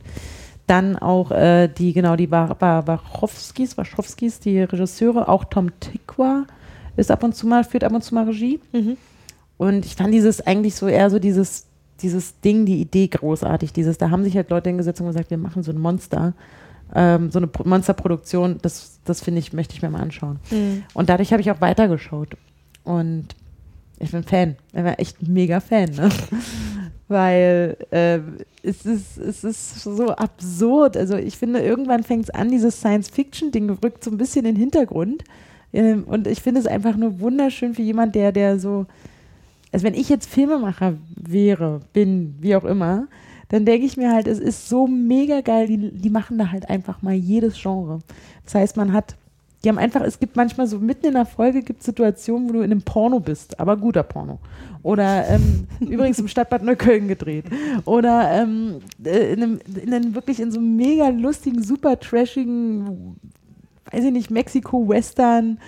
Dann 0.68 0.98
auch 0.98 1.32
äh, 1.32 1.68
die, 1.68 1.91
genau, 1.94 2.15
die 2.15 2.28
Bar- 2.28 2.56
Bar- 2.56 2.88
Wachowskis, 2.88 3.78
Wachowskis, 3.78 4.40
die 4.40 4.60
Regisseure, 4.61 5.28
auch 5.28 5.44
Tom 5.45 5.72
Tikwa 5.80 6.45
ist 6.95 7.11
ab 7.11 7.24
und 7.24 7.36
zu 7.36 7.48
mal, 7.48 7.64
führt 7.64 7.84
ab 7.84 7.91
und 7.94 8.03
zu 8.03 8.14
mal 8.15 8.26
Regie. 8.26 8.60
Mhm. 8.72 8.98
Und 9.57 9.86
ich 9.86 9.95
fand 9.95 10.14
dieses 10.14 10.41
eigentlich 10.41 10.76
so 10.76 10.88
eher 10.88 11.10
so 11.10 11.20
dieses, 11.20 11.65
dieses 12.02 12.40
Ding, 12.41 12.65
die 12.65 12.80
Idee 12.82 13.07
großartig. 13.07 13.74
Dieses, 13.74 13.98
da 13.98 14.10
haben 14.10 14.24
sich 14.24 14.36
halt 14.36 14.49
Leute 14.49 14.70
hingesetzt 14.70 14.99
und 15.02 15.07
gesagt, 15.07 15.30
wir 15.32 15.38
machen 15.38 15.64
so 15.64 15.72
ein 15.72 15.80
Monster, 15.80 16.34
ähm, 16.95 17.32
so 17.32 17.40
eine 17.40 17.48
Pro- 17.48 17.68
Monsterproduktion. 17.68 18.60
Das, 18.61 18.99
das 19.06 19.22
finde 19.22 19.40
ich, 19.40 19.53
möchte 19.53 19.76
ich 19.76 19.82
mir 19.82 19.90
mal 19.90 20.02
anschauen. 20.02 20.40
Mhm. 20.52 20.84
Und 20.94 21.10
dadurch 21.10 21.32
habe 21.32 21.41
ich 21.41 21.52
auch 21.52 21.61
weitergeschaut. 21.61 22.38
Und 22.84 23.28
ich 23.99 24.11
bin 24.11 24.24
Fan. 24.24 24.56
Ich 24.74 24.84
war 24.84 24.99
echt 24.99 25.28
mega 25.28 25.60
Fan, 25.60 25.91
ne? 25.91 26.10
Weil 27.07 27.78
ähm, 27.91 28.38
es, 28.64 28.86
ist, 28.86 29.18
es 29.18 29.44
ist 29.44 29.82
so 29.84 30.07
absurd. 30.10 30.98
Also 30.98 31.15
ich 31.15 31.38
finde, 31.38 31.60
irgendwann 31.60 32.03
fängt 32.03 32.24
es 32.24 32.30
an, 32.30 32.49
dieses 32.49 32.78
Science-Fiction-Ding 32.80 33.70
rückt 33.84 34.03
so 34.03 34.11
ein 34.11 34.18
bisschen 34.18 34.45
in 34.45 34.56
den 34.56 34.60
Hintergrund. 34.60 35.24
Ähm, 35.74 36.03
und 36.06 36.28
ich 36.28 36.41
finde 36.41 36.61
es 36.61 36.68
einfach 36.68 36.95
nur 36.95 37.20
wunderschön 37.20 37.76
für 37.76 37.82
jemand, 37.82 38.15
der, 38.15 38.32
der 38.32 38.60
so, 38.60 38.86
also 39.72 39.86
wenn 39.86 39.94
ich 39.95 40.10
jetzt 40.10 40.30
Filmemacher 40.30 40.94
wäre, 41.15 41.82
bin, 41.94 42.36
wie 42.40 42.56
auch 42.56 42.64
immer, 42.64 43.07
dann 43.49 43.65
denke 43.65 43.86
ich 43.86 43.98
mir 43.98 44.11
halt, 44.11 44.28
es 44.28 44.40
ist 44.40 44.70
so 44.70 44.88
mega 44.88 45.41
geil, 45.41 45.68
die, 45.68 45.91
die 45.91 46.10
machen 46.10 46.38
da 46.38 46.52
halt 46.52 46.70
einfach 46.70 47.02
mal 47.02 47.14
jedes 47.14 47.61
Genre. 47.61 47.99
Das 48.45 48.56
heißt, 48.56 48.78
man 48.78 48.94
hat, 48.94 49.15
die 49.64 49.70
haben 49.70 49.78
einfach, 49.78 50.02
es 50.02 50.20
gibt 50.20 50.36
manchmal 50.36 50.68
so 50.68 50.80
mitten 50.80 51.07
in 51.07 51.14
der 51.14 51.26
Folge 51.26 51.61
gibt 51.61 51.84
Situationen, 51.84 52.49
wo 52.49 52.53
du 52.53 52.60
in 52.60 52.72
einem 52.72 52.82
Porno 52.82 53.20
bist, 53.20 53.60
aber 53.60 53.78
guter 53.78 54.03
Porno. 54.03 54.40
Oder 54.82 55.28
ähm, 55.30 55.68
übrigens 55.80 56.20
im 56.20 56.28
Stadtbad 56.28 56.64
Neukölln 56.64 57.07
gedreht. 57.07 57.45
Oder 57.86 58.32
ähm, 58.32 58.82
äh, 59.03 59.34
in, 59.34 59.44
einem, 59.44 59.60
in 59.82 59.94
einem 59.94 60.15
wirklich 60.15 60.40
in 60.40 60.52
so 60.52 60.60
einem 60.60 60.76
mega 60.76 61.10
lustigen, 61.10 61.64
super 61.64 61.99
trashigen, 61.99 63.18
weiß 63.91 64.03
ich 64.03 64.11
nicht, 64.11 64.32
Mexiko-Western, 64.32 65.60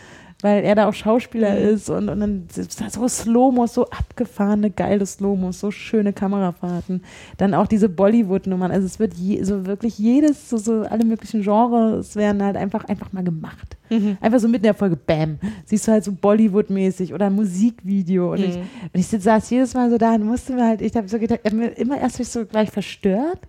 weil 0.42 0.64
er 0.64 0.76
da 0.76 0.88
auch 0.88 0.94
Schauspieler 0.94 1.58
ist 1.58 1.90
und, 1.90 2.10
und 2.10 2.20
dann 2.20 2.48
so 2.50 3.08
Slow-Mos, 3.08 3.74
so 3.74 3.90
abgefahrene, 3.90 4.70
geile 4.70 5.06
Slow-Mos, 5.06 5.60
so 5.60 5.72
schöne 5.72 6.14
Kamerafahrten. 6.14 7.04
Dann 7.38 7.54
auch 7.54 7.68
diese 7.68 7.90
Bollywood-Nummern. 7.90 8.70
Also 8.72 8.86
es 8.86 9.00
wird 9.00 9.14
je, 9.16 9.42
so 9.44 9.66
wirklich 9.66 9.98
jedes, 9.98 10.50
so, 10.50 10.58
so 10.58 10.82
alle 10.84 11.06
möglichen 11.06 11.42
Genres 11.42 12.16
werden 12.16 12.44
halt 12.44 12.58
einfach, 12.58 12.84
einfach 12.86 13.12
mal 13.14 13.24
gemacht. 13.24 13.78
Mhm. 13.90 14.18
Einfach 14.20 14.40
so 14.40 14.48
mitten 14.48 14.66
in 14.66 14.70
der 14.70 14.74
Folge, 14.74 14.98
bam, 14.98 15.40
siehst 15.66 15.88
du 15.88 15.94
halt 15.94 16.04
so 16.04 16.12
Bollywood-mäßig 16.12 17.14
oder 17.14 17.28
ein 17.28 17.34
Musikvideo. 17.36 18.34
Und, 18.34 18.44
ich, 18.44 18.56
Mhm. 18.56 18.62
und 18.94 19.00
ich 19.00 19.08
saß 19.08 19.50
jedes 19.50 19.74
Mal 19.74 19.90
so 19.90 19.98
da 19.98 20.16
und 20.16 20.26
musste 20.26 20.54
mir 20.54 20.68
halt, 20.68 20.82
ich 20.82 20.96
habe 20.96 21.08
so 21.08 21.18
gedacht, 21.18 21.40
immer 21.44 21.98
erst 22.00 22.20
mich 22.20 22.28
so 22.28 22.46
gleich 22.46 22.70
verstört. 22.70 23.40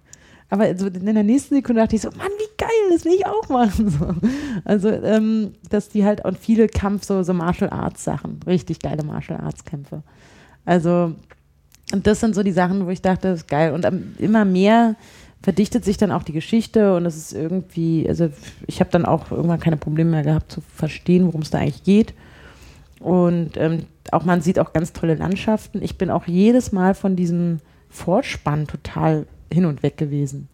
Aber 0.48 0.76
so 0.76 0.86
in 0.86 1.06
der 1.06 1.24
nächsten 1.24 1.56
Sekunde 1.56 1.82
dachte 1.82 1.96
ich 1.96 2.02
so, 2.02 2.10
Mann, 2.10 2.30
wie 2.38 2.56
geil, 2.56 2.68
das 2.92 3.04
will 3.04 3.14
ich 3.14 3.26
auch 3.26 3.48
machen. 3.48 3.90
So. 3.98 4.14
Also, 4.64 4.88
ähm, 4.88 5.54
dass 5.70 5.88
die 5.88 6.04
halt 6.04 6.24
und 6.24 6.38
viele 6.38 6.68
Kampf, 6.68 7.04
so, 7.04 7.22
so 7.22 7.32
Martial 7.32 7.70
Arts 7.70 8.04
Sachen, 8.04 8.40
richtig 8.46 8.80
geile 8.80 9.02
Martial 9.02 9.40
Arts 9.40 9.64
Kämpfe. 9.64 10.02
Also, 10.64 11.14
und 11.92 12.06
das 12.06 12.20
sind 12.20 12.34
so 12.34 12.42
die 12.42 12.52
Sachen, 12.52 12.86
wo 12.86 12.90
ich 12.90 13.02
dachte, 13.02 13.28
das 13.28 13.40
ist 13.40 13.48
geil. 13.48 13.72
Und 13.72 13.84
ähm, 13.84 14.14
immer 14.18 14.44
mehr 14.44 14.96
verdichtet 15.42 15.84
sich 15.84 15.96
dann 15.96 16.10
auch 16.10 16.24
die 16.24 16.32
Geschichte 16.32 16.96
und 16.96 17.06
es 17.06 17.16
ist 17.16 17.32
irgendwie, 17.32 18.04
also 18.08 18.28
ich 18.66 18.80
habe 18.80 18.90
dann 18.90 19.04
auch 19.04 19.30
irgendwann 19.30 19.60
keine 19.60 19.76
Probleme 19.76 20.10
mehr 20.10 20.24
gehabt 20.24 20.50
zu 20.50 20.60
verstehen, 20.60 21.26
worum 21.26 21.42
es 21.42 21.50
da 21.50 21.58
eigentlich 21.58 21.84
geht. 21.84 22.14
Und 22.98 23.52
ähm, 23.56 23.84
auch 24.10 24.24
man 24.24 24.40
sieht 24.40 24.58
auch 24.58 24.72
ganz 24.72 24.92
tolle 24.92 25.14
Landschaften. 25.14 25.82
Ich 25.82 25.98
bin 25.98 26.10
auch 26.10 26.26
jedes 26.26 26.72
Mal 26.72 26.94
von 26.94 27.14
diesem 27.14 27.60
Vorspann 27.88 28.66
total 28.66 29.26
hin 29.52 29.64
und 29.64 29.82
weg 29.82 29.96
gewesen. 29.96 30.48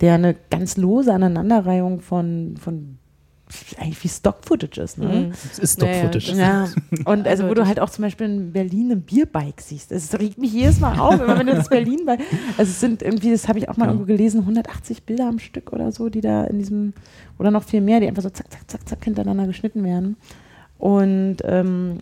Der 0.00 0.14
eine 0.14 0.34
ganz 0.50 0.76
lose 0.76 1.12
Aneinanderreihung 1.12 2.00
von, 2.00 2.56
von 2.58 2.98
eigentlich 3.78 4.02
wie 4.02 4.08
Stock-Footage 4.08 4.78
ist. 4.80 4.98
Ne? 4.98 5.06
Mhm. 5.06 5.30
Das 5.30 5.58
ist 5.58 5.74
Stock-Footage. 5.74 6.32
Ja, 6.32 6.68
und 7.04 7.28
also 7.28 7.48
wo 7.48 7.54
du 7.54 7.66
halt 7.66 7.78
auch 7.78 7.90
zum 7.90 8.02
Beispiel 8.02 8.26
in 8.26 8.52
Berlin 8.52 8.90
ein 8.90 9.02
Bierbike 9.02 9.60
siehst. 9.60 9.90
Das 9.90 10.18
regt 10.18 10.38
mich 10.38 10.52
jedes 10.52 10.80
Mal 10.80 10.98
auf, 10.98 11.20
immer 11.20 11.38
wenn 11.38 11.46
du 11.46 11.54
das 11.54 11.68
Berlin 11.68 12.00
bei. 12.06 12.18
Also 12.56 12.70
es 12.70 12.80
sind 12.80 13.02
irgendwie, 13.02 13.30
das 13.30 13.46
habe 13.46 13.58
ich 13.58 13.68
auch 13.68 13.76
mal 13.76 13.84
Ja. 13.84 13.92
irgendwo 13.92 14.06
gelesen, 14.06 14.40
180 14.40 15.04
Bilder 15.04 15.28
am 15.28 15.38
Stück 15.38 15.72
oder 15.72 15.92
so, 15.92 16.08
die 16.08 16.22
da 16.22 16.44
in 16.44 16.58
diesem, 16.58 16.94
oder 17.38 17.50
noch 17.50 17.64
viel 17.64 17.80
mehr, 17.82 18.00
die 18.00 18.08
einfach 18.08 18.22
so 18.22 18.30
zack, 18.30 18.50
zack, 18.50 18.68
zack, 18.68 18.88
zack 18.88 19.04
hintereinander 19.04 19.46
geschnitten 19.46 19.84
werden. 19.84 20.16
Und 20.78 21.36
ähm, 21.44 21.98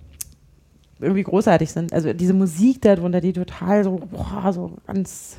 irgendwie 1.00 1.24
großartig 1.24 1.70
sind. 1.70 1.92
Also 1.92 2.12
diese 2.12 2.34
Musik 2.34 2.80
darunter, 2.82 3.20
die 3.20 3.32
total 3.32 3.82
so, 3.84 4.00
boah, 4.10 4.52
so 4.52 4.76
ganz, 4.86 5.38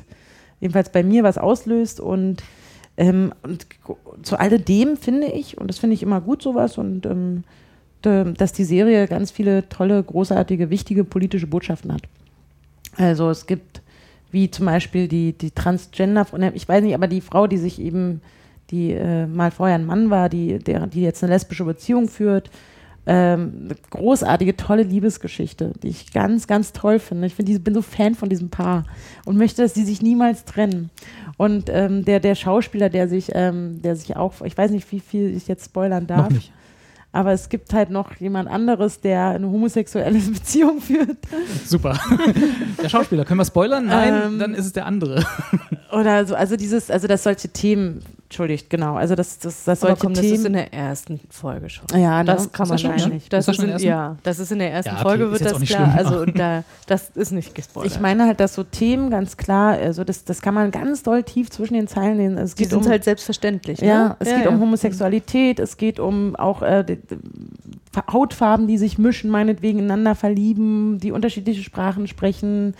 jedenfalls 0.60 0.90
bei 0.90 1.02
mir 1.02 1.22
was 1.22 1.38
auslöst 1.38 2.00
und 2.00 2.42
ähm, 2.96 3.32
und 3.42 3.66
zu 4.22 4.38
alledem 4.38 4.96
finde 4.96 5.26
ich, 5.26 5.58
und 5.58 5.68
das 5.68 5.78
finde 5.78 5.94
ich 5.94 6.02
immer 6.02 6.20
gut 6.20 6.42
sowas, 6.42 6.78
und 6.78 7.06
ähm, 7.06 7.42
dass 8.02 8.52
die 8.52 8.64
Serie 8.64 9.08
ganz 9.08 9.30
viele 9.30 9.68
tolle, 9.68 10.02
großartige, 10.02 10.68
wichtige 10.68 11.04
politische 11.04 11.46
Botschaften 11.46 11.92
hat. 11.92 12.02
Also 12.96 13.30
es 13.30 13.46
gibt 13.46 13.80
wie 14.30 14.50
zum 14.50 14.66
Beispiel 14.66 15.08
die, 15.08 15.32
die 15.32 15.52
Transgender, 15.52 16.26
ich 16.54 16.68
weiß 16.68 16.82
nicht, 16.82 16.94
aber 16.94 17.06
die 17.06 17.20
Frau, 17.20 17.46
die 17.46 17.56
sich 17.56 17.80
eben, 17.80 18.20
die 18.70 18.90
äh, 18.92 19.26
mal 19.26 19.52
vorher 19.52 19.76
ein 19.76 19.86
Mann 19.86 20.10
war, 20.10 20.28
die, 20.28 20.58
der, 20.58 20.88
die 20.88 21.02
jetzt 21.02 21.22
eine 21.22 21.32
lesbische 21.32 21.64
Beziehung 21.64 22.08
führt, 22.08 22.50
ähm, 23.06 23.52
eine 23.66 23.74
großartige, 23.90 24.56
tolle 24.56 24.82
Liebesgeschichte, 24.82 25.72
die 25.82 25.88
ich 25.88 26.12
ganz, 26.12 26.46
ganz 26.46 26.72
toll 26.72 26.98
finde. 26.98 27.26
Ich 27.26 27.34
finde, 27.34 27.58
bin 27.60 27.74
so 27.74 27.82
Fan 27.82 28.14
von 28.14 28.28
diesem 28.28 28.48
Paar 28.50 28.84
und 29.26 29.36
möchte, 29.36 29.62
dass 29.62 29.74
die 29.74 29.84
sich 29.84 30.00
niemals 30.02 30.44
trennen. 30.44 30.90
Und 31.36 31.68
ähm, 31.68 32.04
der, 32.04 32.20
der 32.20 32.34
Schauspieler, 32.34 32.88
der 32.88 33.08
sich, 33.08 33.30
ähm, 33.34 33.82
der 33.82 33.96
sich 33.96 34.16
auch, 34.16 34.40
ich 34.42 34.56
weiß 34.56 34.70
nicht, 34.70 34.90
wie 34.92 35.00
viel 35.00 35.36
ich 35.36 35.48
jetzt 35.48 35.66
spoilern 35.66 36.06
darf, 36.06 36.28
Noch 36.28 36.30
nicht. 36.30 36.52
aber 37.12 37.32
es 37.32 37.48
gibt 37.48 37.74
halt 37.74 37.90
noch 37.90 38.14
jemand 38.16 38.48
anderes, 38.48 39.00
der 39.00 39.28
eine 39.30 39.50
homosexuelle 39.50 40.18
Beziehung 40.32 40.80
führt. 40.80 41.18
Super. 41.66 41.98
Der 42.82 42.88
Schauspieler, 42.88 43.24
können 43.24 43.40
wir 43.40 43.44
spoilern? 43.44 43.86
Nein, 43.86 44.14
Ähm, 44.26 44.38
dann 44.38 44.54
ist 44.54 44.66
es 44.66 44.72
der 44.72 44.86
andere. 44.86 45.24
Oder 45.92 46.24
so, 46.26 46.34
also 46.34 46.56
dieses, 46.56 46.90
also 46.90 47.06
dass 47.06 47.22
solche 47.24 47.48
Themen, 47.48 48.00
entschuldigt, 48.34 48.68
genau, 48.68 48.96
also 48.96 49.14
das, 49.14 49.38
das 49.38 49.66
Aber 49.68 49.76
solche 49.76 49.96
komm, 50.00 50.14
das 50.14 50.24
ist 50.24 50.32
in 50.32 50.42
Themen. 50.42 50.52
der 50.54 50.74
ersten 50.74 51.20
Folge 51.30 51.70
schon. 51.70 51.86
ja, 51.96 52.24
Das 52.24 52.44
ne? 52.44 52.50
kann 52.52 52.68
man 52.68 52.78
das 52.78 52.80
schon, 52.80 53.10
ne? 53.10 53.20
Das 53.28 53.46
Ist 53.46 53.48
das 53.48 53.48
ist 53.48 53.56
schon 53.56 53.64
in 53.66 53.70
in, 53.70 53.78
der 53.78 53.86
ersten? 53.86 53.88
ja, 53.88 54.16
das 54.24 54.38
ist 54.40 54.52
in 54.52 54.58
der 54.58 54.72
ersten 54.72 54.88
Ja, 54.90 54.94
okay, 54.96 55.02
Folge, 55.04 55.30
wird 55.30 55.40
das 55.44 55.60
klar. 55.60 55.66
schlimm. 55.66 56.06
Also 56.06 56.24
da, 56.26 56.64
das 56.86 57.10
ist 57.10 57.30
nicht 57.30 57.54
gespoilert. 57.54 57.92
Ich 57.92 58.00
meine 58.00 58.24
halt, 58.26 58.40
dass 58.40 58.54
so 58.54 58.64
Themen 58.64 59.10
ganz 59.10 59.36
klar, 59.36 59.74
also 59.74 60.02
das, 60.02 60.24
das 60.24 60.42
kann 60.42 60.54
man 60.54 60.70
ganz 60.72 61.04
doll 61.04 61.22
tief 61.22 61.50
zwischen 61.50 61.74
den 61.74 61.86
Zeilen 61.86 62.16
lesen. 62.18 62.38
Es 62.38 62.54
die 62.56 62.64
geht 62.64 62.70
sind 62.70 62.84
um, 62.84 62.88
halt 62.90 63.04
selbstverständlich. 63.04 63.80
Ja, 63.80 64.08
ne? 64.08 64.16
es 64.18 64.28
geht 64.28 64.46
um 64.48 64.60
Homosexualität, 64.60 65.60
es 65.60 65.76
geht 65.76 66.00
um 66.00 66.34
auch 66.34 66.62
äh, 66.62 66.82
die, 66.82 66.96
die 66.96 67.16
Hautfarben, 68.12 68.66
die 68.66 68.78
sich 68.78 68.98
mischen, 68.98 69.30
meinetwegen 69.30 69.78
ineinander 69.78 70.16
verlieben, 70.16 70.98
die 70.98 71.12
unterschiedliche 71.12 71.62
Sprachen 71.62 72.08
sprechen. 72.08 72.74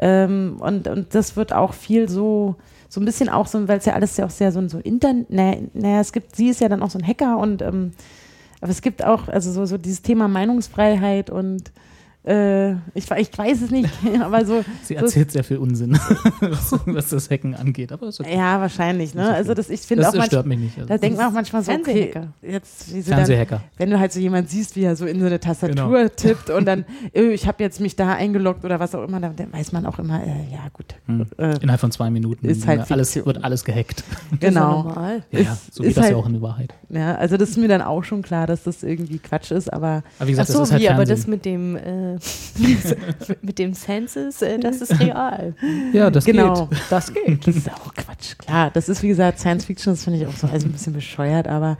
Ähm, 0.00 0.56
und, 0.58 0.88
und 0.88 1.14
das 1.14 1.36
wird 1.36 1.52
auch 1.52 1.72
viel 1.74 2.08
so, 2.08 2.56
so 2.88 3.00
ein 3.00 3.04
bisschen 3.04 3.28
auch 3.28 3.46
so, 3.46 3.68
weil 3.68 3.78
es 3.78 3.84
ja 3.84 3.94
alles 3.94 4.16
ja 4.16 4.26
auch 4.26 4.30
sehr 4.30 4.52
so, 4.52 4.66
so 4.68 4.78
Internet, 4.78 5.30
naja, 5.30 5.58
naja, 5.74 6.00
es 6.00 6.12
gibt, 6.12 6.36
sie 6.36 6.48
ist 6.48 6.60
ja 6.60 6.68
dann 6.68 6.82
auch 6.82 6.90
so 6.90 6.98
ein 6.98 7.06
Hacker 7.06 7.38
und 7.38 7.62
ähm, 7.62 7.92
aber 8.60 8.70
es 8.72 8.82
gibt 8.82 9.04
auch, 9.04 9.28
also 9.28 9.52
so, 9.52 9.66
so 9.66 9.78
dieses 9.78 10.02
Thema 10.02 10.26
Meinungsfreiheit 10.26 11.30
und 11.30 11.70
äh, 12.28 12.72
ich, 12.94 13.10
ich 13.16 13.36
weiß 13.38 13.62
es 13.62 13.70
nicht, 13.70 13.88
aber 14.20 14.44
so. 14.44 14.64
Sie 14.82 14.94
so 14.94 15.00
erzählt 15.04 15.30
sehr 15.32 15.44
viel 15.44 15.56
Unsinn, 15.58 15.92
was, 16.40 16.74
was 16.86 17.08
das 17.10 17.30
Hacken 17.30 17.54
angeht. 17.54 17.90
Aber 17.92 18.08
ist 18.08 18.20
okay. 18.20 18.36
ja, 18.36 18.60
wahrscheinlich, 18.60 19.14
ne? 19.14 19.28
Also 19.32 19.54
das, 19.54 19.70
ich 19.70 19.80
finde 19.80 20.02
das 20.04 20.10
auch 20.12 20.18
manchmal, 20.18 20.26
stört 20.28 20.46
mich 20.46 20.58
nicht. 20.58 20.76
Also, 20.78 20.88
da 20.88 20.98
denkt 20.98 21.16
man 21.18 21.26
auch 21.28 21.32
manchmal 21.32 21.62
so, 21.62 21.72
okay, 21.72 22.10
Fernsehhacker. 22.12 22.28
jetzt, 22.42 22.94
wie 22.94 23.00
sie 23.00 23.10
dann, 23.10 23.60
wenn 23.76 23.90
du 23.90 23.98
halt 23.98 24.12
so 24.12 24.20
jemand 24.20 24.50
siehst, 24.50 24.76
wie 24.76 24.82
er 24.84 24.96
so 24.96 25.06
in 25.06 25.20
so 25.20 25.26
eine 25.26 25.40
Tastatur 25.40 25.68
Genau. 25.98 26.08
tippt 26.16 26.50
und 26.50 26.66
dann, 26.66 26.84
äh, 27.14 27.22
ich 27.32 27.46
habe 27.46 27.62
jetzt 27.62 27.80
mich 27.80 27.96
da 27.96 28.12
eingeloggt 28.14 28.64
oder 28.64 28.78
was 28.80 28.94
auch 28.94 29.04
immer, 29.06 29.20
dann, 29.20 29.34
weiß 29.52 29.72
man 29.72 29.86
auch 29.86 29.98
immer, 29.98 30.22
äh, 30.22 30.26
ja 30.52 30.68
gut. 30.72 30.94
Hm. 31.06 31.26
Äh, 31.38 31.56
Innerhalb 31.62 31.80
von 31.80 31.90
zwei 31.90 32.10
Minuten 32.10 32.46
Ist 32.46 32.66
halt 32.66 32.90
alles, 32.90 33.16
wird 33.16 33.42
alles 33.44 33.64
gehackt. 33.64 34.04
genau. 34.40 34.92
Ja, 35.32 35.40
ja, 35.40 35.52
Ist- 35.52 35.74
so 35.74 35.82
wie 35.82 35.88
ist 35.88 35.96
das 35.96 36.04
halt- 36.04 36.12
ja 36.12 36.18
auch 36.18 36.26
in 36.26 36.32
der 36.34 36.42
Wahrheit. 36.42 36.74
Ja, 36.90 37.14
also 37.16 37.36
das 37.36 37.50
ist 37.50 37.56
mir 37.58 37.68
dann 37.68 37.82
auch 37.82 38.02
schon 38.04 38.22
klar, 38.22 38.46
dass 38.46 38.62
das 38.64 38.82
irgendwie 38.82 39.18
Quatsch 39.18 39.50
ist, 39.50 39.72
aber 39.72 40.02
Aber 40.18 40.28
wie 40.28 40.32
Ach 40.32 40.38
gesagt, 40.38 40.48
so, 40.50 40.58
das 40.60 40.68
ist 40.68 40.72
halt 40.72 40.82
wie, 40.82 40.88
aber 40.88 40.96
Fernsehen. 41.06 41.16
das 41.16 41.26
mit 41.26 41.44
dem, 41.44 41.76
äh, 42.60 42.72
äh, 43.32 43.36
mit 43.42 43.58
dem 43.58 43.74
Census, 43.74 44.42
äh, 44.42 44.58
das 44.58 44.80
ist 44.80 44.98
real. 45.00 45.54
Ja, 45.92 46.10
das 46.10 46.24
genau, 46.24 46.66
geht. 46.66 46.78
das 46.90 47.12
geht. 47.12 47.46
Das 47.46 47.56
ist 47.56 47.72
auch 47.72 47.94
Quatsch. 47.94 48.38
Klar, 48.38 48.70
das 48.70 48.88
ist 48.88 49.02
wie 49.02 49.08
gesagt 49.08 49.38
Science 49.38 49.64
Fiction, 49.64 49.92
das 49.92 50.04
finde 50.04 50.20
ich 50.20 50.26
auch 50.26 50.36
so 50.36 50.46
also 50.46 50.66
ein 50.66 50.72
bisschen 50.72 50.92
bescheuert, 50.92 51.48
aber 51.48 51.78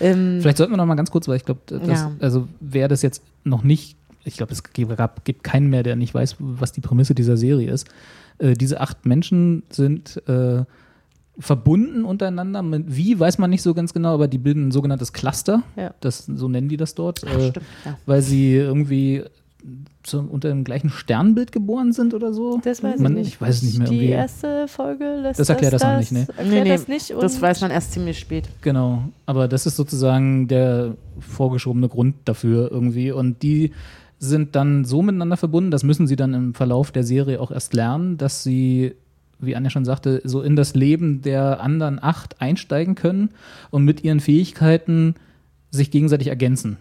ähm, 0.00 0.38
Vielleicht 0.40 0.58
sollten 0.58 0.72
wir 0.72 0.76
noch 0.76 0.86
mal 0.86 0.94
ganz 0.94 1.10
kurz, 1.10 1.28
weil 1.28 1.36
ich 1.36 1.44
glaube, 1.44 1.60
Ja. 1.86 2.12
also 2.20 2.48
wer 2.60 2.88
das 2.88 3.02
jetzt 3.02 3.22
noch 3.44 3.62
nicht, 3.62 3.96
ich 4.24 4.36
glaube, 4.36 4.52
es 4.52 4.62
gibt, 4.62 4.96
gab, 4.96 5.24
gibt 5.24 5.44
keinen 5.44 5.70
mehr, 5.70 5.82
der 5.82 5.96
nicht 5.96 6.14
weiß, 6.14 6.36
was 6.38 6.72
die 6.72 6.80
Prämisse 6.80 7.14
dieser 7.14 7.36
Serie 7.36 7.70
ist. 7.70 7.88
Äh, 8.38 8.54
diese 8.54 8.80
acht 8.80 9.06
Menschen 9.06 9.62
sind 9.70 10.22
äh, 10.28 10.64
verbunden 11.38 12.04
untereinander. 12.04 12.62
Mit, 12.62 12.84
wie 12.88 13.18
weiß 13.18 13.38
man 13.38 13.50
nicht 13.50 13.62
so 13.62 13.74
ganz 13.74 13.94
genau, 13.94 14.14
aber 14.14 14.28
die 14.28 14.38
bilden 14.38 14.68
ein 14.68 14.72
sogenanntes 14.72 15.12
Cluster. 15.12 15.62
Ja. 15.76 15.94
Das, 16.00 16.26
so 16.26 16.48
nennen 16.48 16.68
die 16.68 16.76
das 16.76 16.94
dort. 16.94 17.22
ach, 17.26 17.38
äh, 17.38 17.50
stimmt, 17.50 17.66
ja. 17.84 17.98
weil 18.06 18.22
sie 18.22 18.54
irgendwie 18.54 19.24
zu, 20.02 20.20
unter 20.20 20.48
dem 20.48 20.64
gleichen 20.64 20.88
Sternbild 20.90 21.52
geboren 21.52 21.92
sind 21.92 22.14
oder 22.14 22.32
so. 22.32 22.60
Das 22.62 22.82
weiß 22.82 23.00
Man- 23.00 23.12
ich 23.12 23.18
nicht. 23.18 23.28
Ich 23.34 23.40
weiß 23.40 23.56
es 23.56 23.62
nicht 23.62 23.78
mehr. 23.78 23.88
Die 23.88 23.94
Irgendwie. 23.96 24.12
erste 24.12 24.68
Folge 24.68 25.16
lässt 25.22 25.40
Das 25.40 25.48
erklärt 25.48 25.72
das 25.72 25.82
noch 25.82 25.98
nicht, 25.98 26.12
nee. 26.12 26.20
Erklärt 26.20 26.48
Nee, 26.48 26.62
nee, 26.62 26.68
das 26.68 26.88
nicht. 26.88 27.10
das 27.20 27.40
weiß 27.42 27.60
man 27.60 27.70
erst 27.70 27.92
ziemlich 27.92 28.18
spät. 28.18 28.48
Genau, 28.62 29.04
aber 29.26 29.48
das 29.48 29.66
ist 29.66 29.76
sozusagen 29.76 30.46
der 30.48 30.96
vorgeschobene 31.20 31.88
Grund 31.88 32.14
dafür 32.24 32.70
irgendwie. 32.70 33.10
Und 33.10 33.42
die 33.42 33.72
sind 34.20 34.54
dann 34.56 34.84
so 34.84 35.02
miteinander 35.02 35.36
verbunden, 35.36 35.70
das 35.70 35.82
müssen 35.82 36.06
sie 36.06 36.16
dann 36.16 36.34
im 36.34 36.54
Verlauf 36.54 36.90
der 36.92 37.04
Serie 37.04 37.40
auch 37.40 37.50
erst 37.50 37.74
lernen, 37.74 38.16
dass 38.16 38.42
sie, 38.42 38.94
wie 39.38 39.54
Anja 39.54 39.70
schon 39.70 39.84
sagte, 39.84 40.20
so 40.24 40.40
in 40.42 40.56
das 40.56 40.74
Leben 40.74 41.22
der 41.22 41.60
anderen 41.60 42.02
acht 42.02 42.40
einsteigen 42.40 42.94
können 42.94 43.30
und 43.70 43.84
mit 43.84 44.02
ihren 44.04 44.20
Fähigkeiten 44.20 45.14
sich 45.70 45.90
gegenseitig 45.90 46.28
ergänzen. 46.28 46.78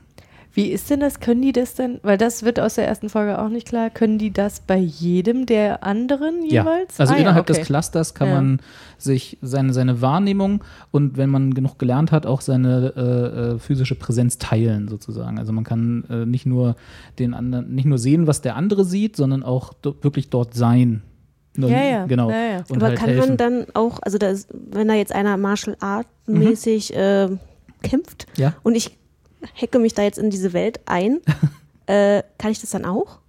Wie 0.57 0.71
ist 0.71 0.89
denn 0.89 0.99
das? 1.01 1.19
Können 1.19 1.43
die 1.43 1.51
das 1.51 1.75
denn? 1.75 1.99
Weil 2.01 2.17
das 2.17 2.41
wird 2.41 2.59
aus 2.59 2.73
der 2.75 2.87
ersten 2.87 3.09
Folge 3.09 3.39
auch 3.39 3.49
nicht 3.49 3.67
klar. 3.67 3.91
Können 3.91 4.17
die 4.17 4.31
das 4.33 4.59
bei 4.59 4.77
jedem 4.79 5.45
der 5.45 5.83
anderen 5.83 6.41
jeweils? 6.43 6.97
Ja, 6.97 7.01
also 7.01 7.13
Ah, 7.13 7.15
ja, 7.17 7.21
innerhalb 7.21 7.47
okay. 7.47 7.59
des 7.59 7.67
Clusters 7.67 8.15
kann 8.15 8.27
Ja. 8.29 8.33
man 8.35 8.59
sich 8.97 9.37
seine, 9.43 9.71
seine 9.71 10.01
Wahrnehmung 10.01 10.63
und 10.89 11.15
wenn 11.15 11.29
man 11.29 11.53
genug 11.53 11.77
gelernt 11.77 12.11
hat, 12.11 12.25
auch 12.25 12.41
seine 12.41 12.91
äh, 12.97 13.01
äh, 13.55 13.59
physische 13.59 13.93
Präsenz 13.93 14.39
teilen 14.39 14.87
sozusagen. 14.87 15.37
Also 15.37 15.53
man 15.53 15.63
kann 15.63 16.05
äh, 16.09 16.25
nicht 16.25 16.47
nur 16.47 16.75
den 17.19 17.35
anderen, 17.35 17.75
nicht 17.75 17.85
nur 17.85 17.99
sehen, 17.99 18.25
was 18.25 18.41
der 18.41 18.55
andere 18.55 18.83
sieht, 18.83 19.15
sondern 19.15 19.43
auch 19.43 19.73
do 19.73 19.95
wirklich 20.01 20.31
dort 20.31 20.55
sein. 20.55 21.03
Nur- 21.55 21.69
Ja, 21.69 21.83
ja. 21.83 22.05
Genau. 22.07 22.31
Ja, 22.31 22.37
ja. 22.37 22.57
Und 22.67 22.77
Aber 22.77 22.87
halt 22.87 22.97
kann 22.97 23.09
helfen. 23.09 23.27
man 23.29 23.37
dann 23.37 23.65
auch, 23.75 23.99
also 24.01 24.17
das, 24.17 24.47
wenn 24.51 24.87
da 24.87 24.95
jetzt 24.95 25.11
einer 25.13 25.37
Martial 25.37 25.77
Art 25.81 26.07
mäßig 26.25 26.95
äh, 26.95 27.29
kämpft 27.83 28.25
Ja. 28.37 28.55
und 28.63 28.73
ich 28.75 28.97
hacke 29.55 29.79
mich 29.79 29.93
da 29.93 30.03
jetzt 30.03 30.17
in 30.19 30.29
diese 30.29 30.53
Welt 30.53 30.79
ein, 30.85 31.19
äh, 31.87 32.23
kann 32.37 32.51
ich 32.51 32.61
das 32.61 32.71
dann 32.71 32.85
auch? 32.85 33.19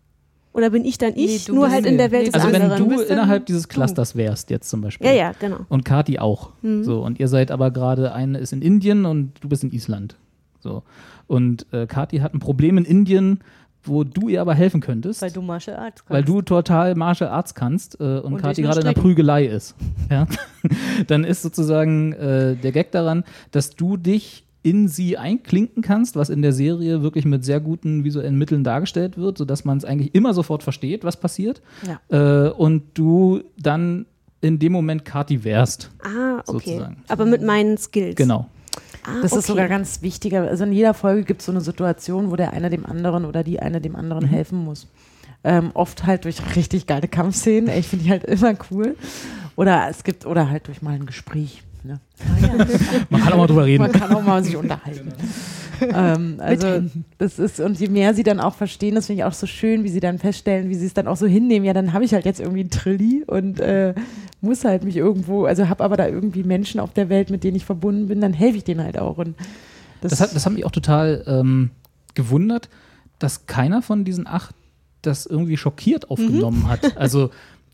Oder 0.53 0.71
bin 0.71 0.85
ich 0.85 0.99
dann 0.99 1.13
Nee, 1.15 1.27
ich, 1.27 1.45
du 1.45 1.55
nur 1.55 1.71
halt 1.71 1.87
in 1.87 1.99
der 1.99 2.11
Welt 2.11 2.27
nee, 2.27 2.31
des 2.33 2.35
Also 2.43 2.53
wenn 2.53 2.63
anderen? 2.63 2.89
du 2.89 2.97
bist 2.97 3.11
dann 3.11 3.19
innerhalb 3.19 3.47
dieses 3.47 3.63
du. 3.63 3.69
Clusters 3.69 4.17
wärst 4.17 4.51
jetzt 4.51 4.69
zum 4.69 4.81
Beispiel. 4.81 5.07
ja, 5.07 5.13
ja, 5.13 5.33
genau. 5.39 5.59
Und 5.69 5.85
Kati 5.85 6.19
auch. 6.19 6.51
Mhm. 6.63 6.83
So, 6.83 7.03
und 7.03 7.21
ihr 7.21 7.29
seid 7.29 7.51
aber 7.51 7.71
gerade, 7.71 8.13
eine 8.13 8.39
ist 8.39 8.53
in 8.53 8.63
Indien 8.63 9.05
und 9.05 9.33
du 9.41 9.49
bist 9.49 9.63
in 9.63 9.71
Island. 9.73 10.17
So. 10.61 10.83
Und 11.29 11.67
äh, 11.73 11.87
Kati 11.87 12.19
hat 12.19 12.35
ein 12.35 12.41
Problem 12.41 12.77
in 12.79 12.85
Indien, 12.85 13.41
wo 13.85 14.03
du 14.03 14.29
ihr 14.29 14.41
aber 14.41 14.55
helfen 14.55 14.81
könntest. 14.81 15.23
Weil 15.23 15.31
du 15.31 15.43
Martial 15.43 15.77
Arts 15.77 16.05
kannst. 16.05 16.11
weil 16.11 16.25
du 16.25 16.43
total 16.43 16.95
Martial 16.97 17.31
Arts 17.31 17.55
kannst 17.55 18.01
äh, 18.01 18.05
und, 18.05 18.25
Und 18.25 18.43
nur 18.43 18.53
gerade 18.53 18.81
in 18.81 18.87
der. 18.87 18.93
Prügelei 18.95 19.47
ist. 19.47 19.77
Ja? 20.11 20.27
Dann 21.07 21.23
ist 21.23 21.43
sozusagen 21.43 22.15
äh, 22.15 22.57
der 22.57 22.73
Gag 22.73 22.91
daran, 22.91 23.23
dass 23.53 23.71
du 23.71 23.97
dich 23.97 24.45
in 24.63 24.89
sie 24.89 25.17
einklinken 25.17 25.83
kannst, 25.83 26.17
was 26.17 26.29
in 26.31 26.43
der 26.43 26.53
Serie 26.53 27.03
wirklich 27.03 27.25
mit 27.25 27.45
sehr 27.45 27.61
guten 27.61 28.05
visuellen 28.05 28.37
Mitteln 28.37 28.65
dargestellt 28.65 29.17
wird, 29.17 29.39
sodass 29.39 29.65
man 29.65 29.79
es 29.79 29.85
eigentlich 29.85 30.15
immer 30.15 30.35
sofort 30.35 30.63
versteht, 30.63 31.05
was 31.05 31.17
passiert. 31.19 31.63
Äh, 32.09 32.49
und 32.51 32.83
du 32.95 33.43
dann 33.59 34.07
in 34.41 34.59
dem 34.59 34.73
Moment 34.73 35.05
Kati 35.05 35.43
wärst. 35.45 35.91
Ah, 36.03 36.43
okay. 36.47 36.71
Sozusagen. 36.73 37.03
Aber 37.09 37.25
mit 37.25 37.43
meinen 37.43 37.79
Skills. 37.79 38.17
Genau. 38.17 38.47
Ah, 39.05 39.21
Das 39.23 39.33
okay. 39.33 39.41
ist 39.41 39.47
sogar 39.47 39.69
ganz 39.69 40.03
wichtiger. 40.03 40.43
Also 40.43 40.65
in 40.65 40.73
jeder 40.73 40.93
Folge 40.95 41.25
gibt 41.25 41.41
es 41.41 41.47
so 41.47 41.53
eine 41.53 41.61
Situation, 41.61 42.31
wo 42.31 42.37
der 42.37 42.53
eine 42.53 42.69
dem 42.69 42.85
anderen 42.85 43.25
oder 43.25 43.43
die 43.45 43.61
eine 43.61 43.81
dem 43.81 43.97
anderen 43.97 44.25
Mhm. 44.25 44.29
helfen 44.29 44.59
muss. 44.65 44.87
Ähm, 45.45 45.71
oft 45.75 46.05
halt 46.05 46.25
durch 46.25 46.39
richtig 46.57 46.87
geile 46.87 47.07
Kampfszenen. 47.09 47.71
Ich 47.79 47.87
finde 47.87 48.05
die 48.05 48.11
halt 48.11 48.25
immer 48.25 48.55
cool. 48.71 48.97
Oder 49.57 49.87
es 49.89 50.03
gibt, 50.05 50.27
oder 50.27 50.51
halt 50.51 50.67
durch 50.69 50.83
mal 50.83 50.95
ein 50.95 51.07
Gespräch. 51.07 51.63
Ne? 51.85 52.01
Man 53.11 53.21
kann 53.23 53.33
auch 53.33 53.39
mal 53.39 53.47
drüber 53.47 53.65
reden. 53.65 53.83
Man 53.83 53.93
kann 53.93 54.15
auch 54.15 54.23
mal 54.23 54.43
sich 54.45 54.57
unterhalten. 54.57 55.13
ähm, 55.81 56.37
also 56.39 56.83
das 57.19 57.39
ist, 57.39 57.61
und 57.61 57.79
je 57.79 57.89
mehr 57.89 58.15
sie 58.15 58.23
dann 58.23 58.41
auch 58.41 58.55
verstehen, 58.55 58.95
das 58.95 59.07
finde 59.07 59.23
ich 59.23 59.25
auch 59.25 59.33
so 59.33 59.47
schön, 59.47 59.85
wie 59.85 59.89
sie 59.89 60.01
dann 60.01 60.19
feststellen, 60.19 60.69
wie 60.69 60.75
sie 60.75 60.87
es 60.87 60.95
dann 60.95 61.07
auch 61.07 61.17
so 61.17 61.27
hinnehmen, 61.27 61.65
ja, 61.65 61.73
dann 61.73 61.93
habe 61.93 62.05
ich 62.05 62.15
halt 62.15 62.25
jetzt 62.25 62.41
irgendwie 62.41 62.65
ein 62.65 62.71
Trilli 62.71 63.25
und 63.27 63.61
äh, 63.61 63.95
muss 64.41 64.65
halt 64.65 64.85
mich 64.85 64.97
irgendwo, 64.97 65.45
also 65.45 65.69
habe 65.69 65.85
aber 65.85 65.97
da 65.97 66.09
irgendwie 66.09 66.43
Menschen 66.43 66.81
auf 66.81 66.93
der 66.93 67.09
Welt, 67.09 67.31
mit 67.31 67.45
denen 67.45 67.57
ich 67.57 67.65
verbunden 67.65 68.09
bin, 68.09 68.21
dann 68.21 68.33
helfe 68.33 68.59
ich 68.59 68.65
denen 68.65 68.83
halt 68.83 68.99
auch. 68.99 69.19
Und 69.19 69.37
das, 70.01 70.11
Das 70.11 70.21
hat, 70.21 70.35
das 70.35 70.47
hat 70.47 70.53
mich 70.53 70.65
auch 70.65 70.71
total 70.71 71.25
ähm, 71.27 71.71
gewundert, 72.15 72.69
dass 73.19 73.47
keiner 73.47 73.83
von 73.83 74.05
diesen 74.05 74.27
acht 74.27 74.55
das 75.03 75.27
irgendwie 75.27 75.57
schockiert 75.57 76.11
aufgenommen 76.11 76.69
hat. 76.69 76.97
Also 76.97 77.31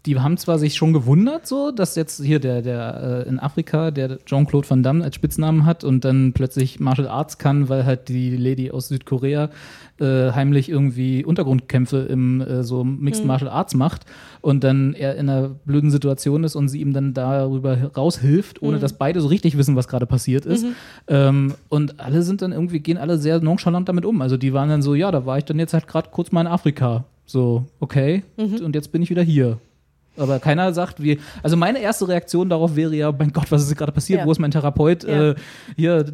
die 0.06 0.20
haben 0.20 0.36
zwar 0.36 0.58
sich 0.58 0.74
schon 0.74 0.92
gewundert, 0.92 1.46
so, 1.46 1.70
dass 1.70 1.94
jetzt 1.96 2.22
hier 2.22 2.38
der, 2.38 2.60
der 2.60 3.24
äh, 3.26 3.28
in 3.28 3.38
Afrika, 3.38 3.90
der 3.90 4.18
Jean-Claude 4.24 4.68
Van 4.68 4.82
Damme 4.82 5.02
als 5.02 5.14
Spitznamen 5.14 5.64
hat 5.64 5.82
und 5.82 6.04
dann 6.04 6.34
plötzlich 6.34 6.78
Martial 6.78 7.08
Arts 7.08 7.38
kann, 7.38 7.70
weil 7.70 7.86
halt 7.86 8.08
die 8.08 8.36
Lady 8.36 8.70
aus 8.70 8.88
Südkorea 8.88 9.48
äh, 10.00 10.32
heimlich 10.32 10.68
irgendwie 10.68 11.24
Untergrundkämpfe 11.24 11.98
im 11.98 12.42
äh, 12.42 12.64
so 12.64 12.84
Mixed 12.84 13.24
Martial 13.24 13.50
Arts 13.50 13.74
macht 13.74 14.02
und 14.42 14.62
dann 14.62 14.92
er 14.92 15.16
in 15.16 15.30
einer 15.30 15.48
blöden 15.48 15.90
Situation 15.90 16.44
ist 16.44 16.54
und 16.54 16.68
sie 16.68 16.80
ihm 16.80 16.92
dann 16.92 17.14
darüber 17.14 17.92
raushilft, 17.96 18.60
ohne 18.60 18.78
dass 18.78 18.92
beide 18.94 19.22
so 19.22 19.28
richtig 19.28 19.56
wissen, 19.56 19.74
was 19.74 19.88
gerade 19.88 20.04
passiert 20.06 20.44
ist. 20.44 20.64
Ähm, 21.08 21.54
und 21.70 21.98
alle 22.00 22.22
sind 22.22 22.42
dann 22.42 22.52
irgendwie, 22.52 22.80
gehen 22.80 22.98
alle 22.98 23.16
sehr 23.16 23.40
nonchalant 23.40 23.88
damit 23.88 24.04
um. 24.04 24.20
Also 24.20 24.36
die 24.36 24.52
waren 24.52 24.68
dann 24.68 24.82
so, 24.82 24.94
ja, 24.94 25.10
da 25.10 25.24
war 25.24 25.38
ich 25.38 25.44
dann 25.44 25.58
jetzt 25.58 25.72
halt 25.72 25.86
gerade 25.86 26.10
kurz 26.10 26.30
mal 26.30 26.42
in 26.42 26.46
Afrika. 26.46 27.04
So, 27.24 27.64
okay, 27.80 28.22
und 28.62 28.74
jetzt 28.74 28.92
bin 28.92 29.00
ich 29.00 29.08
wieder 29.08 29.22
hier. 29.22 29.58
Aber 30.16 30.38
keiner 30.38 30.72
sagt, 30.72 31.02
wie. 31.02 31.18
Also 31.42 31.56
meine 31.56 31.80
erste 31.80 32.06
Reaktion 32.08 32.48
darauf 32.48 32.76
wäre 32.76 32.94
ja, 32.94 33.12
mein 33.12 33.32
Gott, 33.32 33.50
was 33.50 33.62
ist 33.62 33.76
gerade 33.76 33.92
passiert? 33.92 34.20
Ja. 34.20 34.26
Wo 34.26 34.32
ist 34.32 34.38
mein 34.38 34.50
Therapeut? 34.50 35.04
Ja. 35.04 35.30
Äh, 35.30 35.34
hier, 35.76 36.04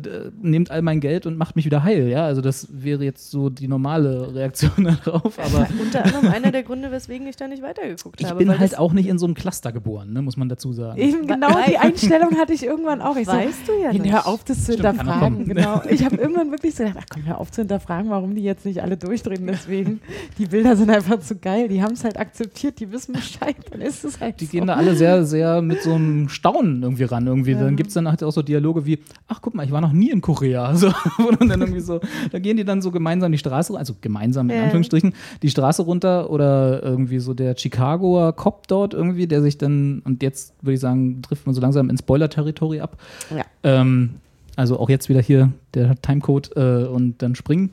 nehmt 0.40 0.70
all 0.70 0.82
mein 0.82 1.00
Geld 1.00 1.26
und 1.26 1.36
macht 1.36 1.56
mich 1.56 1.64
wieder 1.64 1.82
heil. 1.82 2.08
Ja, 2.08 2.24
also 2.24 2.40
das 2.40 2.68
wäre 2.70 3.04
jetzt 3.04 3.30
so 3.30 3.50
die 3.50 3.68
normale 3.68 4.34
Reaktion 4.34 4.96
darauf. 5.04 5.38
Aber 5.38 5.68
Unter 5.80 6.04
anderem 6.04 6.28
einer 6.28 6.50
der 6.52 6.62
Gründe, 6.62 6.90
weswegen 6.90 7.26
ich 7.26 7.36
da 7.36 7.46
nicht 7.48 7.62
weitergeguckt 7.62 8.20
ich 8.20 8.26
habe. 8.26 8.38
bin 8.38 8.48
weil 8.48 8.58
halt 8.58 8.78
auch 8.78 8.92
nicht 8.92 9.06
in 9.08 9.18
so 9.18 9.26
einem 9.26 9.34
Cluster 9.34 9.72
geboren, 9.72 10.12
ne, 10.12 10.22
muss 10.22 10.36
man 10.36 10.48
dazu 10.48 10.72
sagen. 10.72 10.98
Eben 11.00 11.26
genau 11.26 11.50
die 11.68 11.76
Einstellung 11.78 12.36
hatte 12.38 12.52
ich 12.52 12.64
irgendwann 12.64 13.00
auch. 13.02 13.16
Ich 13.16 13.26
so, 13.26 13.32
Weißt 13.32 13.66
du 13.68 13.72
ja 13.82 13.90
"Hey, 13.90 13.98
nicht. 13.98 14.12
Hör 14.12 14.26
auf, 14.26 14.44
das 14.44 14.64
zu 14.64 14.72
Stimmt, 14.72 14.88
hinterfragen. 14.98 15.44
Genau. 15.46 15.82
Ich 15.90 16.04
habe 16.04 16.16
irgendwann 16.16 16.50
wirklich 16.50 16.74
so 16.74 16.84
gedacht, 16.84 16.98
ach 17.02 17.06
komm, 17.12 17.26
hör 17.26 17.38
auf 17.38 17.50
zu 17.50 17.60
hinterfragen, 17.62 18.10
warum 18.10 18.34
die 18.34 18.42
jetzt 18.42 18.64
nicht 18.64 18.82
alle 18.82 18.96
durchdrehen. 18.96 19.46
Deswegen, 19.46 20.00
die 20.38 20.46
Bilder 20.46 20.76
sind 20.76 20.90
einfach 20.90 21.20
zu 21.20 21.36
geil. 21.36 21.68
Die 21.68 21.82
haben 21.82 21.92
es 21.92 22.04
halt 22.04 22.18
akzeptiert, 22.18 22.80
die 22.80 22.90
wissen 22.92 23.12
Bescheid. 23.12 23.56
Dann 23.70 23.80
ist 23.90 24.04
es 24.04 24.20
halt 24.20 24.40
Die 24.40 24.46
so. 24.46 24.52
gehen 24.52 24.66
da 24.66 24.74
alle 24.74 24.94
sehr, 24.96 25.24
sehr 25.24 25.60
mit 25.60 25.82
so 25.82 25.92
einem 25.92 26.28
Staunen 26.28 26.82
irgendwie 26.82 27.04
ran. 27.04 27.26
Irgendwie. 27.26 27.54
Dann 27.54 27.76
gibt 27.76 27.88
es 27.88 27.94
dann 27.94 28.08
halt 28.08 28.22
auch 28.22 28.30
so 28.30 28.42
Dialoge 28.42 28.86
wie, 28.86 29.00
ach 29.28 29.40
guck 29.42 29.54
mal, 29.54 29.64
ich 29.66 29.72
war 29.72 29.80
noch 29.80 29.92
nie 29.92 30.10
in 30.10 30.20
Korea. 30.20 30.74
So, 30.80 30.88
und 31.18 31.48
dann 31.50 31.60
irgendwie 31.60 31.80
so, 31.80 32.00
da 32.30 32.38
gehen 32.38 32.56
die 32.56 32.64
dann 32.64 32.80
so 32.80 32.90
gemeinsam 32.90 33.30
die 33.32 33.38
Straße, 33.38 33.76
also 33.76 33.94
gemeinsam 34.00 34.48
in 34.48 34.56
Ja. 34.56 34.62
Anführungsstrichen, 34.64 35.12
die 35.42 35.50
Straße 35.50 35.82
runter 35.82 36.30
oder 36.30 36.82
irgendwie 36.82 37.18
so 37.18 37.34
der 37.34 37.54
Chicagoer 37.56 38.32
Cop 38.34 38.66
dort 38.68 38.94
irgendwie, 38.94 39.26
der 39.26 39.42
sich 39.42 39.58
dann, 39.58 40.00
und 40.04 40.22
jetzt 40.22 40.54
würde 40.62 40.74
ich 40.74 40.80
sagen, 40.80 41.20
trifft 41.22 41.44
man 41.46 41.54
so 41.54 41.60
langsam 41.60 41.90
ins 41.90 42.00
Spoiler-Territory 42.00 42.80
ab. 42.80 42.96
Ja. 43.36 43.44
Ähm, 43.62 44.10
also 44.56 44.78
auch 44.78 44.88
jetzt 44.88 45.08
wieder 45.08 45.20
hier 45.20 45.52
der 45.74 45.94
Timecode 46.00 46.50
äh, 46.56 46.84
und 46.86 47.22
dann 47.22 47.34
springen. 47.34 47.70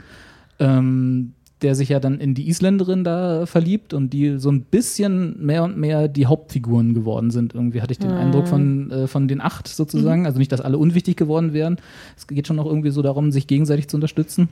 Ähm, 0.59 1.33
der 1.61 1.73
sich 1.73 1.89
ja 1.89 1.99
dann 1.99 2.19
in 2.19 2.35
die 2.35 2.47
Isländerin 2.49 3.03
da 3.03 3.45
verliebt 3.45 3.93
und 3.93 4.13
die 4.13 4.37
so 4.37 4.51
ein 4.51 4.61
bisschen 4.61 5.43
mehr 5.43 5.63
und 5.63 5.77
mehr 5.77 6.07
die 6.07 6.27
Hauptfiguren 6.27 6.93
geworden 6.93 7.31
sind. 7.31 7.55
Irgendwie 7.55 7.81
hatte 7.81 7.91
ich 7.91 7.99
den 7.99 8.11
Eindruck 8.11 8.47
von, 8.47 8.91
äh, 8.91 9.07
von 9.07 9.27
den 9.27 9.41
acht 9.41 9.67
sozusagen. 9.67 10.27
Also 10.27 10.37
nicht, 10.37 10.51
dass 10.51 10.61
alle 10.61 10.77
unwichtig 10.77 11.17
geworden 11.17 11.53
wären. 11.53 11.77
Es 12.15 12.27
geht 12.27 12.45
schon 12.45 12.59
auch 12.59 12.67
irgendwie 12.67 12.91
so 12.91 13.01
darum, 13.01 13.31
sich 13.31 13.47
gegenseitig 13.47 13.87
zu 13.87 13.97
unterstützen. 13.97 14.49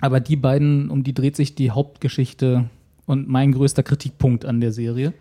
Aber 0.00 0.18
die 0.18 0.36
beiden, 0.36 0.90
um 0.90 1.04
die 1.04 1.14
dreht 1.14 1.36
sich 1.36 1.54
die 1.54 1.70
Hauptgeschichte 1.70 2.64
und 3.06 3.28
mein 3.28 3.52
größter 3.52 3.84
Kritikpunkt 3.84 4.44
an 4.44 4.60
der 4.60 4.72
Serie. 4.72 5.12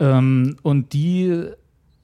Ähm, 0.00 0.56
und 0.62 0.94
die, 0.94 1.44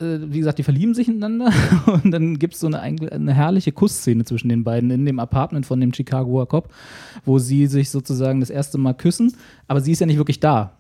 wie 0.05 0.39
gesagt, 0.39 0.59
die 0.59 0.63
verlieben 0.63 0.95
sich 0.95 1.09
ineinander 1.09 1.53
und 1.87 2.11
dann 2.11 2.39
gibt 2.39 2.55
es 2.55 2.61
so 2.61 2.67
eine, 2.67 2.81
eine 2.81 3.35
herrliche 3.35 3.73
Kussszene 3.73 4.25
zwischen 4.25 4.49
den 4.49 4.65
beiden 4.65 4.91
in 4.91 5.07
dem 5.07 5.19
Apartment 5.19 5.67
von 5.67 5.81
dem 5.81 5.93
Chicagoer 5.93 6.49
Cop, 6.49 6.73
wo 7.25 7.39
sie 7.39 7.67
sich 7.67 7.91
sozusagen 7.91 8.41
das 8.41 8.51
erste 8.51 8.79
Mal 8.79 8.95
küssen, 8.95 9.35
aber 9.69 9.81
sie 9.81 9.93
ist 9.93 10.01
ja 10.01 10.07
nicht 10.07 10.19
wirklich 10.19 10.41
da. 10.41 10.73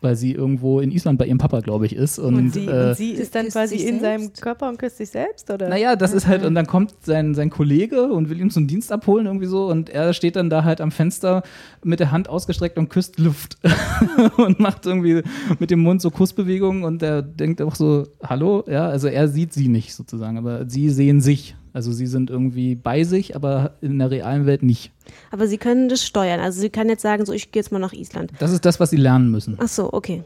Weil 0.00 0.14
sie 0.16 0.32
irgendwo 0.32 0.80
in 0.80 0.90
Island 0.92 1.18
bei 1.18 1.26
ihrem 1.26 1.38
Papa, 1.38 1.60
glaube 1.60 1.86
ich, 1.86 1.94
ist. 1.94 2.18
Und, 2.18 2.34
Und, 2.36 2.54
sie, 2.54 2.66
äh, 2.66 2.88
und 2.90 2.96
sie 2.96 3.12
ist 3.12 3.34
dann 3.34 3.48
quasi 3.48 3.78
sich 3.78 3.86
in 3.86 4.00
seinem 4.00 4.22
selbst? 4.22 4.42
Körper 4.42 4.68
und 4.68 4.78
küsst 4.78 4.98
sich 4.98 5.10
selbst, 5.10 5.50
oder? 5.50 5.68
Naja, 5.68 5.96
das 5.96 6.12
ist 6.12 6.26
halt, 6.26 6.44
und 6.44 6.54
dann 6.54 6.66
kommt 6.66 6.94
sein, 7.02 7.34
sein 7.34 7.50
Kollege 7.50 8.04
und 8.12 8.28
will 8.30 8.40
ihm 8.40 8.50
zum 8.50 8.66
Dienst 8.66 8.92
abholen, 8.92 9.26
irgendwie 9.26 9.46
so, 9.46 9.68
und 9.68 9.90
er 9.90 10.12
steht 10.12 10.36
dann 10.36 10.50
da 10.50 10.64
halt 10.64 10.80
am 10.80 10.90
Fenster 10.90 11.42
mit 11.82 12.00
der 12.00 12.12
Hand 12.12 12.28
ausgestreckt 12.28 12.78
und 12.78 12.90
küsst 12.90 13.18
Luft 13.18 13.58
und 14.36 14.60
macht 14.60 14.86
irgendwie 14.86 15.22
mit 15.58 15.70
dem 15.70 15.80
Mund 15.80 16.00
so 16.00 16.10
Kussbewegungen 16.10 16.84
und 16.84 17.02
er 17.02 17.22
denkt 17.22 17.60
auch 17.60 17.74
so, 17.74 18.06
hallo, 18.22 18.64
ja, 18.68 18.88
also 18.88 19.08
er 19.08 19.28
sieht 19.28 19.52
sie 19.52 19.68
nicht 19.68 19.94
sozusagen, 19.94 20.38
aber 20.38 20.68
sie 20.68 20.90
sehen 20.90 21.20
sich. 21.20 21.56
Also 21.78 21.92
sie 21.92 22.08
sind 22.08 22.28
irgendwie 22.28 22.74
bei 22.74 23.04
sich, 23.04 23.36
aber 23.36 23.74
in 23.80 24.00
der 24.00 24.10
realen 24.10 24.46
Welt 24.46 24.64
nicht. 24.64 24.90
Aber 25.30 25.46
sie 25.46 25.58
können 25.58 25.88
das 25.88 26.04
steuern. 26.04 26.40
Also 26.40 26.60
sie 26.60 26.70
kann 26.70 26.88
jetzt 26.88 27.02
sagen, 27.02 27.24
so 27.24 27.32
ich 27.32 27.52
gehe 27.52 27.60
jetzt 27.62 27.70
mal 27.70 27.78
nach 27.78 27.92
Island. 27.92 28.32
Das 28.40 28.50
ist 28.50 28.64
das, 28.64 28.80
was 28.80 28.90
sie 28.90 28.96
lernen 28.96 29.30
müssen. 29.30 29.56
Ach 29.60 29.68
so, 29.68 29.92
okay. 29.92 30.24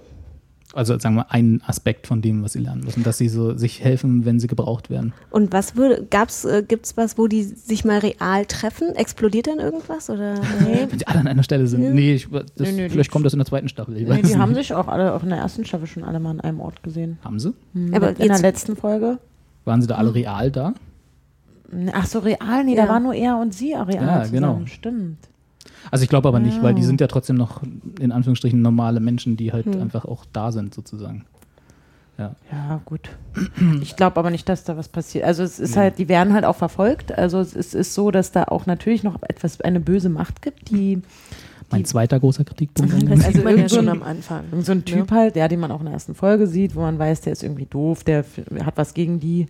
Also 0.72 0.98
sagen 0.98 1.14
wir 1.16 1.30
ein 1.30 1.60
Aspekt 1.66 2.06
von 2.06 2.22
dem, 2.22 2.42
was 2.42 2.54
sie 2.54 2.60
lernen 2.60 2.84
müssen, 2.84 3.02
dass 3.02 3.18
sie 3.18 3.28
so 3.28 3.54
sich 3.54 3.84
helfen, 3.84 4.24
wenn 4.24 4.40
sie 4.40 4.46
gebraucht 4.46 4.88
werden. 4.88 5.12
Und 5.30 5.52
was 5.52 5.76
würde, 5.76 6.06
gab's, 6.08 6.46
äh, 6.46 6.64
gibt's 6.66 6.96
was, 6.96 7.18
wo 7.18 7.26
die 7.26 7.42
sich 7.42 7.84
mal 7.84 7.98
real 7.98 8.46
treffen? 8.46 8.96
Explodiert 8.96 9.46
dann 9.48 9.58
irgendwas 9.58 10.08
oder? 10.08 10.36
Nee. 10.64 10.86
Wenn 10.88 10.98
sie 11.00 11.06
alle 11.06 11.20
an 11.20 11.26
einer 11.28 11.42
Stelle 11.42 11.66
sind. 11.66 11.82
Ja. 11.82 11.90
Nee, 11.90 12.14
ich, 12.14 12.28
das, 12.30 12.44
Nee, 12.56 12.72
nee, 12.72 12.82
die- 12.84 12.88
vielleicht 12.88 13.10
kommt 13.10 13.26
das 13.26 13.34
in 13.34 13.40
der 13.40 13.46
zweiten 13.46 13.68
Staffel. 13.68 13.94
Ich 13.98 14.08
Nee, 14.08 14.22
die 14.22 14.38
haben 14.38 14.52
nicht. 14.52 14.68
sich 14.68 14.74
auch 14.74 14.88
alle, 14.88 15.12
auch 15.12 15.22
in 15.22 15.28
der 15.28 15.36
ersten 15.40 15.66
Staffel 15.66 15.86
schon 15.86 16.02
alle 16.04 16.18
mal 16.18 16.30
an 16.30 16.40
einem 16.40 16.60
Ort 16.60 16.82
gesehen. 16.82 17.18
haben 17.22 17.38
sie? 17.38 17.52
Hm, 17.74 17.92
Aber 17.92 18.08
in 18.18 18.28
der 18.28 18.38
letzten 18.38 18.74
Folge. 18.74 19.18
Waren 19.66 19.82
sie 19.82 19.86
da 19.88 19.96
alle 19.96 20.14
real 20.14 20.50
da? 20.50 20.72
Ach 21.92 22.06
so, 22.06 22.18
real, 22.20 22.64
nee, 22.64 22.74
Ja. 22.76 22.84
da 22.86 22.92
war 22.92 23.00
nur 23.00 23.14
er 23.14 23.38
und 23.38 23.54
sie 23.54 23.72
real 23.72 23.88
Ja, 23.94 24.22
zusammen. 24.24 24.30
genau. 24.32 24.60
Stimmt. 24.66 25.18
Also 25.90 26.02
ich 26.04 26.08
glaube 26.08 26.28
aber 26.28 26.38
nicht, 26.38 26.58
Ah. 26.60 26.62
weil 26.62 26.74
die 26.74 26.82
sind 26.84 27.00
ja 27.00 27.06
trotzdem 27.06 27.36
noch 27.36 27.62
in 28.00 28.12
Anführungsstrichen 28.12 28.60
normale 28.60 29.00
Menschen, 29.00 29.36
die 29.36 29.52
halt 29.52 29.66
Hm. 29.66 29.80
einfach 29.82 30.04
auch 30.04 30.24
da 30.32 30.52
sind 30.52 30.74
sozusagen. 30.74 31.24
Ja. 32.18 32.36
Ja, 32.52 32.80
gut. 32.84 33.08
Ich 33.80 33.96
glaube 33.96 34.18
aber 34.18 34.30
nicht, 34.30 34.46
dass 34.48 34.64
da 34.64 34.76
was 34.76 34.88
passiert. 34.88 35.24
Also 35.24 35.42
es 35.42 35.58
ist 35.58 35.76
halt, 35.76 35.98
die 35.98 36.08
werden 36.08 36.34
halt 36.34 36.44
auch 36.44 36.56
verfolgt. 36.56 37.16
Also 37.16 37.40
es 37.40 37.54
ist, 37.54 37.74
ist 37.74 37.94
so, 37.94 38.10
dass 38.10 38.30
da 38.32 38.44
auch 38.44 38.66
natürlich 38.66 39.02
noch 39.02 39.16
etwas, 39.22 39.60
eine 39.62 39.80
böse 39.80 40.10
Macht 40.10 40.42
gibt, 40.42 40.70
die 40.70 41.00
Mein 41.70 41.86
zweiter 41.86 42.20
großer 42.20 42.44
Kritikpunkt. 42.44 42.92
Das 42.92 43.00
sieht 43.00 43.08
man 43.08 43.18
ja 43.44 43.50
irgend 43.50 43.70
so 43.70 43.76
schon 43.76 43.88
am 43.88 44.02
Anfang. 44.02 44.44
Irgend 44.50 44.66
so 44.66 44.72
ein 44.72 44.84
Typ 44.84 45.10
halt, 45.10 45.36
ja, 45.36 45.48
den 45.48 45.58
man 45.58 45.70
auch 45.72 45.78
in 45.80 45.86
der 45.86 45.94
ersten 45.94 46.14
Folge 46.14 46.46
sieht, 46.46 46.76
wo 46.76 46.80
man 46.80 46.98
weiß, 46.98 47.22
der 47.22 47.32
ist 47.32 47.42
irgendwie 47.42 47.64
doof, 47.64 48.04
der 48.04 48.24
hat 48.64 48.76
was 48.76 48.92
gegen 48.92 49.18
die. 49.18 49.46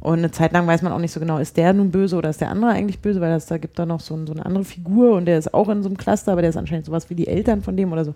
Und 0.00 0.18
eine 0.18 0.30
Zeit 0.30 0.52
lang 0.52 0.66
weiß 0.66 0.82
man 0.82 0.92
auch 0.92 0.98
nicht 0.98 1.12
so 1.12 1.20
genau, 1.20 1.38
ist 1.38 1.56
der 1.56 1.72
nun 1.72 1.90
böse 1.90 2.16
oder 2.16 2.30
ist 2.30 2.40
der 2.40 2.50
andere 2.50 2.70
eigentlich 2.70 3.00
böse, 3.00 3.20
weil 3.20 3.30
das, 3.30 3.46
da 3.46 3.58
gibt 3.58 3.78
da 3.78 3.86
noch 3.86 4.00
so, 4.00 4.14
ein, 4.14 4.26
so 4.26 4.32
eine 4.32 4.46
andere 4.46 4.64
Figur 4.64 5.16
und 5.16 5.24
der 5.24 5.38
ist 5.38 5.52
auch 5.52 5.68
in 5.68 5.82
so 5.82 5.88
einem 5.88 5.96
Cluster, 5.96 6.32
aber 6.32 6.42
der 6.42 6.50
ist 6.50 6.56
anscheinend 6.56 6.86
sowas 6.86 7.10
wie 7.10 7.14
die 7.14 7.26
Eltern 7.26 7.62
von 7.62 7.76
dem 7.76 7.92
oder 7.92 8.04
so. 8.04 8.14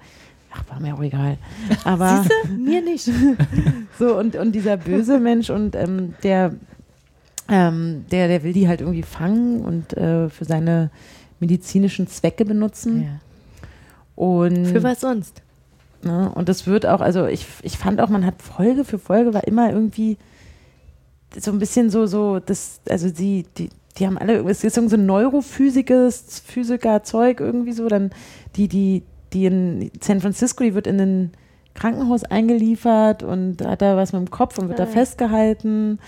Ach, 0.53 0.63
war 0.69 0.81
mir 0.81 0.95
auch 0.95 1.03
egal. 1.03 1.37
Aber 1.85 2.25
Mir 2.57 2.83
nicht. 2.83 3.09
so, 3.99 4.19
und, 4.19 4.37
und 4.37 4.53
dieser 4.53 4.77
böse 4.77 5.19
Mensch 5.19 5.51
und 5.51 5.77
ähm, 5.77 6.15
der, 6.23 6.55
ähm, 7.49 8.05
der, 8.11 8.29
der 8.29 8.43
will 8.43 8.53
die 8.53 8.69
halt 8.69 8.81
irgendwie 8.81 9.03
fangen 9.03 9.61
und 9.61 9.97
äh, 9.97 10.29
für 10.29 10.45
seine 10.45 10.91
medizinischen 11.39 12.07
Zwecke 12.09 12.45
benutzen. 12.45 13.03
Und 14.17 14.67
Für 14.67 14.83
was 14.83 15.01
sonst? 15.01 15.43
Ne? 16.03 16.31
Und 16.35 16.49
das 16.49 16.67
wird 16.67 16.87
auch, 16.87 17.01
also 17.01 17.27
ich, 17.27 17.47
ich 17.63 17.79
fand 17.79 18.01
auch, 18.01 18.09
man 18.09 18.25
hat 18.25 18.43
Folge 18.43 18.85
für 18.85 18.99
Folge 18.99 19.35
war 19.35 19.47
immer 19.47 19.73
irgendwie 19.73 20.19
so 21.39 21.53
ein 21.53 21.59
bisschen 21.59 21.91
so, 21.91 22.07
so, 22.07 22.41
das, 22.41 22.81
also 22.89 23.11
die, 23.11 23.45
die, 23.57 23.71
die 23.99 24.07
haben 24.07 24.19
alle, 24.19 24.39
es 24.49 24.65
ist 24.65 24.77
irgend 24.77 24.91
so 24.91 24.97
ein 24.97 25.07
Neurophysikes, 25.07 26.43
Physiker-Zeug 26.45 27.41
irgendwie 27.41 27.73
so, 27.73 27.89
dann 27.89 28.11
die, 28.57 28.69
die, 28.69 29.03
die 29.33 29.47
in 29.47 29.91
San 30.01 30.21
Francisco, 30.21 30.65
die 30.65 30.75
wird 30.75 30.87
in 30.87 31.01
ein 31.01 31.33
Krankenhaus 31.75 32.25
eingeliefert 32.25 33.23
und 33.23 33.65
hat 33.65 33.83
da 33.83 33.97
was 33.97 34.13
mit 34.13 34.21
dem 34.21 34.31
Kopf 34.31 34.59
und 34.59 34.69
wird 34.69 34.79
da 34.79 34.87
festgehalten, 34.87 35.99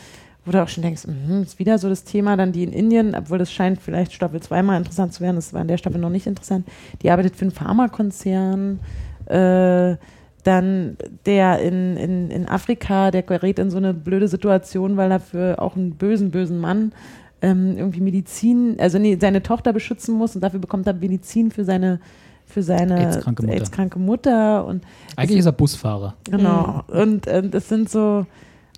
wo 0.44 0.51
du 0.51 0.62
auch 0.62 0.69
schon 0.69 0.82
denkst, 0.82 1.07
mhm, 1.07 1.43
ist 1.43 1.59
wieder 1.59 1.78
so 1.78 1.89
das 1.89 2.05
Thema, 2.05 2.36
dann 2.36 2.53
die 2.53 2.65
in 2.65 2.73
Indien, 2.73 3.15
obwohl 3.15 3.39
das 3.39 3.53
scheint 3.53 3.81
vielleicht 3.81 4.12
Staffel 4.12 4.40
2 4.40 4.62
mal 4.62 4.77
interessant 4.77 5.15
zu 5.15 5.20
werden, 5.20 5.36
das 5.36 5.53
war 5.55 5.62
in 5.62 5.69
der 5.69 5.78
Staffel 5.78 6.01
noch 6.01 6.11
nicht 6.11 6.27
interessant, 6.27 6.66
die 7.01 7.11
arbeitet 7.11 7.36
für 7.36 7.43
einen 7.43 7.53
Pharmakonzern, 7.53 8.81
äh, 9.27 9.97
dann 10.44 10.97
der 11.27 11.60
in, 11.60 11.97
in, 11.97 12.31
in 12.31 12.48
Afrika, 12.48 13.10
der 13.10 13.23
gerät 13.23 13.59
in 13.59 13.70
so 13.70 13.77
eine 13.77 13.94
blöde 13.94 14.28
Situation, 14.28 14.97
weil 14.97 15.10
er 15.10 15.20
für 15.20 15.60
auch 15.60 15.77
einen 15.77 15.93
bösen, 15.93 16.31
bösen 16.31 16.59
Mann 16.59 16.93
ähm, 17.43 17.77
irgendwie 17.77 18.01
Medizin, 18.01 18.77
also 18.78 18.98
nee, 18.98 19.19
seine 19.20 19.43
Tochter 19.43 19.73
beschützen 19.73 20.14
muss 20.16 20.35
und 20.35 20.40
dafür 20.40 20.60
bekommt 20.60 20.86
er 20.86 20.94
Medizin 20.94 21.51
für 21.51 21.64
seine 21.64 22.01
für 22.47 22.62
seine 22.62 22.98
AIDS-kranke 22.98 23.43
Mutter. 23.43 23.55
AIDS-kranke 23.55 23.98
Mutter 23.98 24.66
und 24.66 24.85
Eigentlich 25.16 25.39
ist 25.39 25.47
er 25.47 25.52
Busfahrer. 25.52 26.14
Genau. 26.24 26.82
Und 26.89 27.27
ähm, 27.27 27.51
das 27.51 27.69
sind 27.69 27.89
so, 27.89 28.27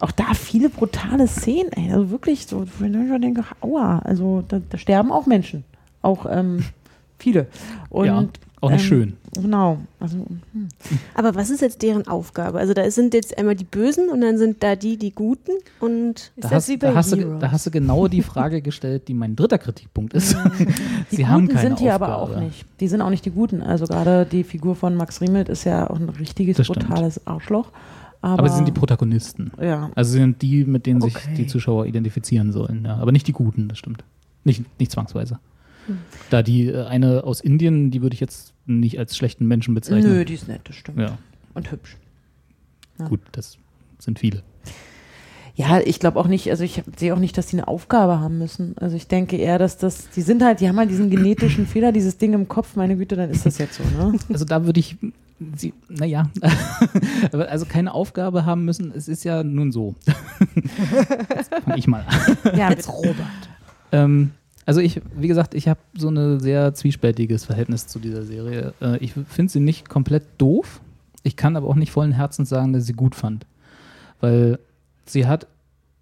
auch 0.00 0.12
da 0.12 0.34
viele 0.34 0.68
brutale 0.68 1.26
Szenen, 1.26 1.72
ey. 1.72 1.92
Also 1.92 2.10
wirklich 2.10 2.46
so, 2.46 2.66
wo 2.78 2.84
ich 2.84 2.92
schon 2.92 3.20
denke, 3.20 3.44
aua, 3.60 3.98
also 4.00 4.44
da, 4.46 4.60
da 4.68 4.78
sterben 4.78 5.10
auch 5.10 5.26
Menschen. 5.26 5.64
Auch 6.02 6.26
ähm, 6.30 6.64
viele. 7.18 7.48
Und, 7.90 8.06
ja, 8.06 8.24
auch 8.64 8.70
nicht 8.70 8.82
ähm, 8.82 8.86
schön. 8.88 9.12
Genau. 9.34 9.78
Also, 10.00 10.16
hm. 10.52 10.68
Aber 11.14 11.34
was 11.34 11.50
ist 11.50 11.60
jetzt 11.60 11.82
deren 11.82 12.06
Aufgabe? 12.06 12.58
Also 12.58 12.72
da 12.74 12.88
sind 12.90 13.14
jetzt 13.14 13.36
einmal 13.36 13.54
die 13.56 13.64
Bösen 13.64 14.08
und 14.08 14.20
dann 14.20 14.38
sind 14.38 14.62
da 14.62 14.76
die, 14.76 14.96
die 14.96 15.12
Guten 15.12 15.52
und 15.80 16.32
Da 16.36 16.42
das 16.48 16.52
hast, 16.52 16.68
wie 16.68 16.78
da, 16.78 16.94
hast 16.94 17.12
du, 17.12 17.38
da 17.38 17.50
hast 17.50 17.66
du 17.66 17.70
genau 17.70 18.08
die 18.08 18.22
Frage 18.22 18.62
gestellt, 18.62 19.08
die 19.08 19.14
mein 19.14 19.34
dritter 19.36 19.58
Kritikpunkt 19.58 20.14
ist. 20.14 20.36
Die 21.10 21.16
Sie 21.16 21.22
Guten 21.22 21.28
haben 21.28 21.48
keine 21.48 21.60
sind 21.68 21.78
hier 21.80 21.94
Aufgabe. 21.94 22.12
aber 22.12 22.22
auch 22.22 22.40
nicht. 22.40 22.64
Die 22.80 22.88
sind 22.88 23.00
auch 23.00 23.10
nicht 23.10 23.24
die 23.24 23.30
Guten. 23.30 23.62
Also 23.62 23.86
gerade 23.86 24.24
die 24.26 24.42
Figur 24.44 24.74
von 24.76 24.94
Max 24.96 25.20
Riemelt 25.20 25.48
ist 25.48 25.64
ja 25.64 25.88
auch 25.90 25.98
ein 25.98 26.08
richtiges, 26.08 26.56
Das 26.56 26.66
stimmt. 26.66 26.86
brutales 26.88 27.26
Arschloch. 27.26 27.70
Aber, 28.22 28.38
Aber 28.38 28.48
sie 28.48 28.56
sind 28.56 28.68
die 28.68 28.72
Protagonisten. 28.72 29.52
ja. 29.60 29.90
Also 29.94 30.12
sie 30.12 30.18
sind 30.18 30.40
die, 30.40 30.64
mit 30.64 30.86
denen 30.86 31.00
sich 31.02 31.14
Okay. 31.14 31.34
die 31.36 31.46
Zuschauer 31.46 31.84
identifizieren 31.86 32.52
sollen. 32.52 32.84
Ja. 32.86 32.96
Aber 32.96 33.12
nicht 33.12 33.26
die 33.28 33.32
Guten, 33.32 33.68
das 33.68 33.76
stimmt. 33.78 34.02
Nicht, 34.44 34.62
nicht 34.80 34.90
zwangsweise. 34.92 35.38
Hm. 35.86 35.98
Da 36.30 36.42
die 36.42 36.68
äh, 36.68 36.84
eine 36.86 37.24
aus 37.24 37.42
Indien, 37.42 37.90
die 37.90 38.00
würde 38.00 38.14
ich 38.14 38.20
jetzt 38.20 38.53
nicht 38.66 38.98
als 38.98 39.16
schlechten 39.16 39.46
Menschen 39.46 39.74
bezeichnen. 39.74 40.12
Nö, 40.12 40.24
die 40.24 40.34
ist 40.34 40.48
nett, 40.48 40.62
das 40.64 40.76
stimmt. 40.76 40.98
Ja, 40.98 41.18
Und 41.54 41.70
hübsch. 41.70 41.96
gut, 43.08 43.20
das 43.32 43.58
sind 43.98 44.18
viele. 44.18 44.42
Ja, 45.56 45.78
ich 45.78 46.00
glaube 46.00 46.18
auch 46.18 46.26
nicht, 46.26 46.50
also 46.50 46.64
ich 46.64 46.82
sehe 46.96 47.14
auch 47.14 47.18
nicht, 47.20 47.38
dass 47.38 47.46
die 47.46 47.56
eine 47.56 47.68
Aufgabe 47.68 48.18
haben 48.18 48.38
müssen. 48.38 48.76
Also 48.78 48.96
ich 48.96 49.06
denke 49.06 49.36
eher, 49.36 49.58
dass 49.58 49.76
das, 49.78 50.10
die 50.10 50.22
sind 50.22 50.42
halt, 50.42 50.60
die 50.60 50.68
haben 50.68 50.78
halt 50.78 50.90
diesen 50.90 51.10
genetischen 51.10 51.66
Fehler, 51.68 51.92
dieses 51.92 52.18
Ding 52.18 52.32
im 52.32 52.48
Kopf, 52.48 52.74
meine 52.74 52.96
Güte, 52.96 53.14
dann 53.14 53.30
ist 53.30 53.46
das 53.46 53.58
jetzt 53.58 53.74
so, 53.76 53.84
ne? 53.84 54.18
Also 54.32 54.44
da 54.44 54.66
würde 54.66 54.80
ich 54.80 54.96
sie, 55.56 55.72
naja, 55.88 56.28
also 57.32 57.66
keine 57.66 57.94
Aufgabe 57.94 58.44
haben 58.44 58.64
müssen. 58.64 58.92
Es 58.96 59.06
ist 59.06 59.22
ja 59.22 59.44
nun 59.44 59.70
so. 59.70 59.94
Jetzt 61.36 61.54
fange 61.64 61.78
ich 61.78 61.86
mal 61.86 62.04
an. 62.06 62.56
Ja, 62.56 62.70
jetzt 62.70 62.88
Robert. 62.88 63.16
Ähm, 63.92 64.30
also 64.66 64.80
ich, 64.80 65.00
wie 65.16 65.28
gesagt, 65.28 65.54
ich 65.54 65.68
habe 65.68 65.80
so 65.96 66.08
ein 66.08 66.40
sehr 66.40 66.74
zwiespältiges 66.74 67.44
Verhältnis 67.44 67.86
zu 67.86 67.98
dieser 67.98 68.22
Serie. 68.24 68.74
Äh, 68.80 68.98
ich 68.98 69.12
finde 69.12 69.52
sie 69.52 69.60
nicht 69.60 69.88
komplett 69.88 70.24
doof. 70.38 70.80
Ich 71.22 71.36
kann 71.36 71.56
aber 71.56 71.68
auch 71.68 71.74
nicht 71.74 71.92
vollen 71.92 72.12
Herzens 72.12 72.48
sagen, 72.48 72.72
dass 72.72 72.82
ich 72.82 72.88
sie 72.88 72.92
gut 72.94 73.14
fand. 73.14 73.46
Weil 74.20 74.58
sie 75.06 75.26
hat 75.26 75.46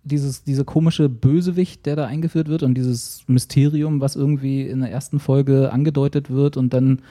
dieses, 0.04 0.44
diese 0.44 0.64
komische 0.64 1.08
Bösewicht, 1.08 1.86
der 1.86 1.96
da 1.96 2.06
eingeführt 2.06 2.48
wird 2.48 2.62
und 2.62 2.74
dieses 2.74 3.24
Mysterium, 3.26 4.00
was 4.00 4.16
irgendwie 4.16 4.62
in 4.62 4.80
der 4.80 4.90
ersten 4.90 5.20
Folge 5.20 5.72
angedeutet 5.72 6.30
wird 6.30 6.56
und 6.56 6.72
dann 6.72 7.02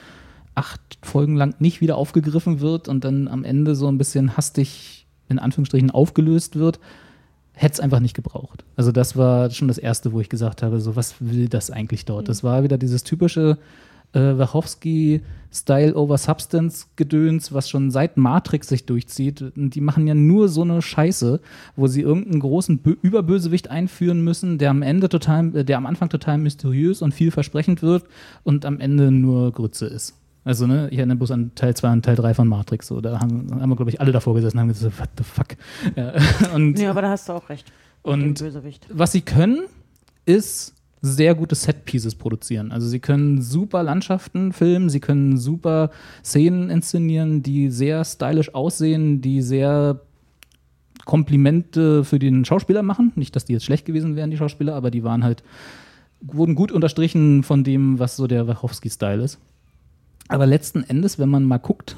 acht 0.54 0.80
Folgen 1.02 1.36
lang 1.36 1.54
nicht 1.58 1.80
wieder 1.80 1.96
aufgegriffen 1.96 2.60
wird 2.60 2.88
und 2.88 3.04
dann 3.04 3.28
am 3.28 3.44
Ende 3.44 3.74
so 3.74 3.88
ein 3.88 3.98
bisschen 3.98 4.36
hastig 4.36 5.06
in 5.28 5.38
Anführungsstrichen 5.38 5.90
aufgelöst 5.90 6.56
wird, 6.56 6.78
hätte 7.62 7.74
es 7.74 7.80
einfach 7.80 8.00
nicht 8.00 8.14
gebraucht. 8.14 8.64
Also 8.76 8.92
das 8.92 9.16
war 9.16 9.50
schon 9.50 9.68
das 9.68 9.78
Erste, 9.78 10.12
wo 10.12 10.20
ich 10.20 10.28
gesagt 10.28 10.62
habe, 10.62 10.80
so 10.80 10.96
was 10.96 11.14
will 11.20 11.48
das 11.48 11.70
eigentlich 11.70 12.04
dort? 12.04 12.28
Das 12.28 12.42
war 12.42 12.62
wieder 12.64 12.78
dieses 12.78 13.04
typische 13.04 13.58
äh, 14.12 14.36
Wachowski-Style 14.38 15.94
over 15.94 16.18
Substance-Gedöns, 16.18 17.52
was 17.52 17.68
schon 17.68 17.90
seit 17.90 18.16
Matrix 18.16 18.68
sich 18.68 18.84
durchzieht. 18.84 19.52
Die 19.54 19.80
machen 19.80 20.06
ja 20.06 20.14
nur 20.14 20.48
so 20.48 20.62
eine 20.62 20.82
Scheiße, 20.82 21.40
wo 21.76 21.86
sie 21.86 22.02
irgendeinen 22.02 22.40
großen 22.40 22.78
Bö 22.78 22.96
Überbösewicht 23.00 23.70
einführen 23.70 24.22
müssen, 24.22 24.58
der 24.58 24.70
am 24.70 24.82
Ende 24.82 25.08
total, 25.08 25.56
äh, 25.56 25.64
der 25.64 25.76
am 25.78 25.86
Anfang 25.86 26.08
total 26.08 26.38
mysteriös 26.38 27.02
und 27.02 27.14
vielversprechend 27.14 27.82
wird 27.82 28.04
und 28.42 28.66
am 28.66 28.80
Ende 28.80 29.10
nur 29.10 29.52
Grütze 29.52 29.86
ist. 29.86 30.21
Also, 30.44 30.66
ne, 30.66 30.88
ich 30.90 30.98
erinnere 30.98 31.18
bloß 31.18 31.30
an 31.30 31.52
Teil 31.54 31.74
2 31.74 31.92
und 31.92 32.04
Teil 32.04 32.16
3 32.16 32.34
von 32.34 32.48
Matrix. 32.48 32.88
So, 32.88 33.00
da 33.00 33.20
haben, 33.20 33.48
haben 33.60 33.70
wir, 33.70 33.76
glaube 33.76 33.90
ich, 33.90 34.00
alle 34.00 34.12
davor 34.12 34.34
gesessen 34.34 34.56
und 34.56 34.62
haben 34.62 34.68
gesagt, 34.68 34.98
what 34.98 35.08
the 35.16 35.24
fuck. 35.24 35.46
Ja, 35.96 36.12
und, 36.54 36.72
Nee, 36.72 36.86
aber 36.86 37.02
da 37.02 37.10
hast 37.10 37.28
du 37.28 37.32
auch 37.32 37.48
recht. 37.48 37.70
und 38.02 38.42
was 38.90 39.12
sie 39.12 39.20
können, 39.20 39.64
ist 40.26 40.74
sehr 41.00 41.34
gute 41.34 41.54
Set-Pieces 41.56 42.14
produzieren. 42.14 42.70
Also 42.70 42.86
sie 42.86 43.00
können 43.00 43.42
super 43.42 43.82
Landschaften 43.82 44.52
filmen, 44.52 44.88
sie 44.88 45.00
können 45.00 45.36
super 45.36 45.90
Szenen 46.24 46.70
inszenieren, 46.70 47.42
die 47.42 47.70
sehr 47.70 48.04
stylisch 48.04 48.54
aussehen, 48.54 49.20
die 49.20 49.42
sehr 49.42 50.00
Komplimente 51.04 52.04
für 52.04 52.20
den 52.20 52.44
Schauspieler 52.44 52.82
machen. 52.82 53.10
Nicht, 53.16 53.34
dass 53.34 53.44
die 53.44 53.52
jetzt 53.52 53.64
schlecht 53.64 53.84
gewesen 53.84 54.14
wären, 54.14 54.30
die 54.30 54.36
Schauspieler, 54.36 54.74
aber 54.76 54.92
die 54.92 55.02
waren 55.02 55.24
halt, 55.24 55.42
wurden 56.20 56.54
gut 56.54 56.70
unterstrichen 56.70 57.42
von 57.42 57.64
dem, 57.64 57.98
was 57.98 58.16
so 58.16 58.28
der 58.28 58.46
Wachowski-Style 58.46 59.22
ist. 59.24 59.38
Aber 60.32 60.46
letzten 60.46 60.82
Endes, 60.84 61.18
wenn 61.18 61.28
man 61.28 61.44
mal 61.44 61.58
guckt, 61.58 61.96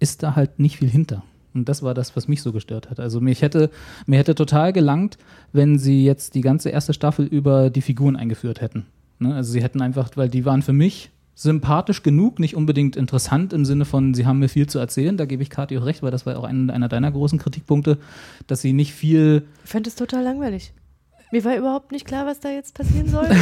ist 0.00 0.22
da 0.22 0.36
halt 0.36 0.58
nicht 0.58 0.78
viel 0.78 0.88
hinter. 0.88 1.22
Und 1.54 1.68
das 1.68 1.82
war 1.82 1.94
das, 1.94 2.16
was 2.16 2.26
mich 2.26 2.42
so 2.42 2.52
gestört 2.52 2.90
hat. 2.90 2.98
Also 2.98 3.20
mich 3.20 3.40
hätte, 3.40 3.70
mir 4.06 4.18
hätte 4.18 4.34
total 4.34 4.72
gelangt, 4.72 5.18
wenn 5.52 5.78
sie 5.78 6.04
jetzt 6.04 6.34
die 6.34 6.40
ganze 6.40 6.70
erste 6.70 6.92
Staffel 6.92 7.26
über 7.26 7.70
die 7.70 7.82
Figuren 7.82 8.16
eingeführt 8.16 8.60
hätten. 8.60 8.86
Ne? 9.20 9.34
Also 9.34 9.52
sie 9.52 9.62
hätten 9.62 9.80
einfach, 9.80 10.10
weil 10.16 10.28
die 10.28 10.44
waren 10.44 10.62
für 10.62 10.72
mich 10.72 11.10
sympathisch 11.36 12.02
genug, 12.02 12.38
nicht 12.38 12.56
unbedingt 12.56 12.96
interessant 12.96 13.52
im 13.52 13.64
Sinne 13.64 13.84
von, 13.84 14.14
sie 14.14 14.26
haben 14.26 14.38
mir 14.38 14.48
viel 14.48 14.68
zu 14.68 14.78
erzählen, 14.78 15.16
da 15.16 15.24
gebe 15.24 15.42
ich 15.42 15.50
Kathi 15.50 15.76
auch 15.78 15.84
recht, 15.84 16.02
weil 16.02 16.12
das 16.12 16.26
war 16.26 16.38
auch 16.38 16.44
ein, 16.44 16.70
einer 16.70 16.88
deiner 16.88 17.10
großen 17.10 17.38
Kritikpunkte, 17.38 17.98
dass 18.46 18.60
sie 18.60 18.72
nicht 18.72 18.94
viel 18.94 19.44
Ich 19.64 19.70
fand 19.70 19.86
es 19.86 19.96
total 19.96 20.22
langweilig. 20.22 20.72
Mir 21.30 21.44
war 21.44 21.56
überhaupt 21.56 21.92
nicht 21.92 22.06
klar, 22.06 22.26
was 22.26 22.40
da 22.40 22.50
jetzt 22.50 22.74
passieren 22.74 23.08
soll. 23.08 23.28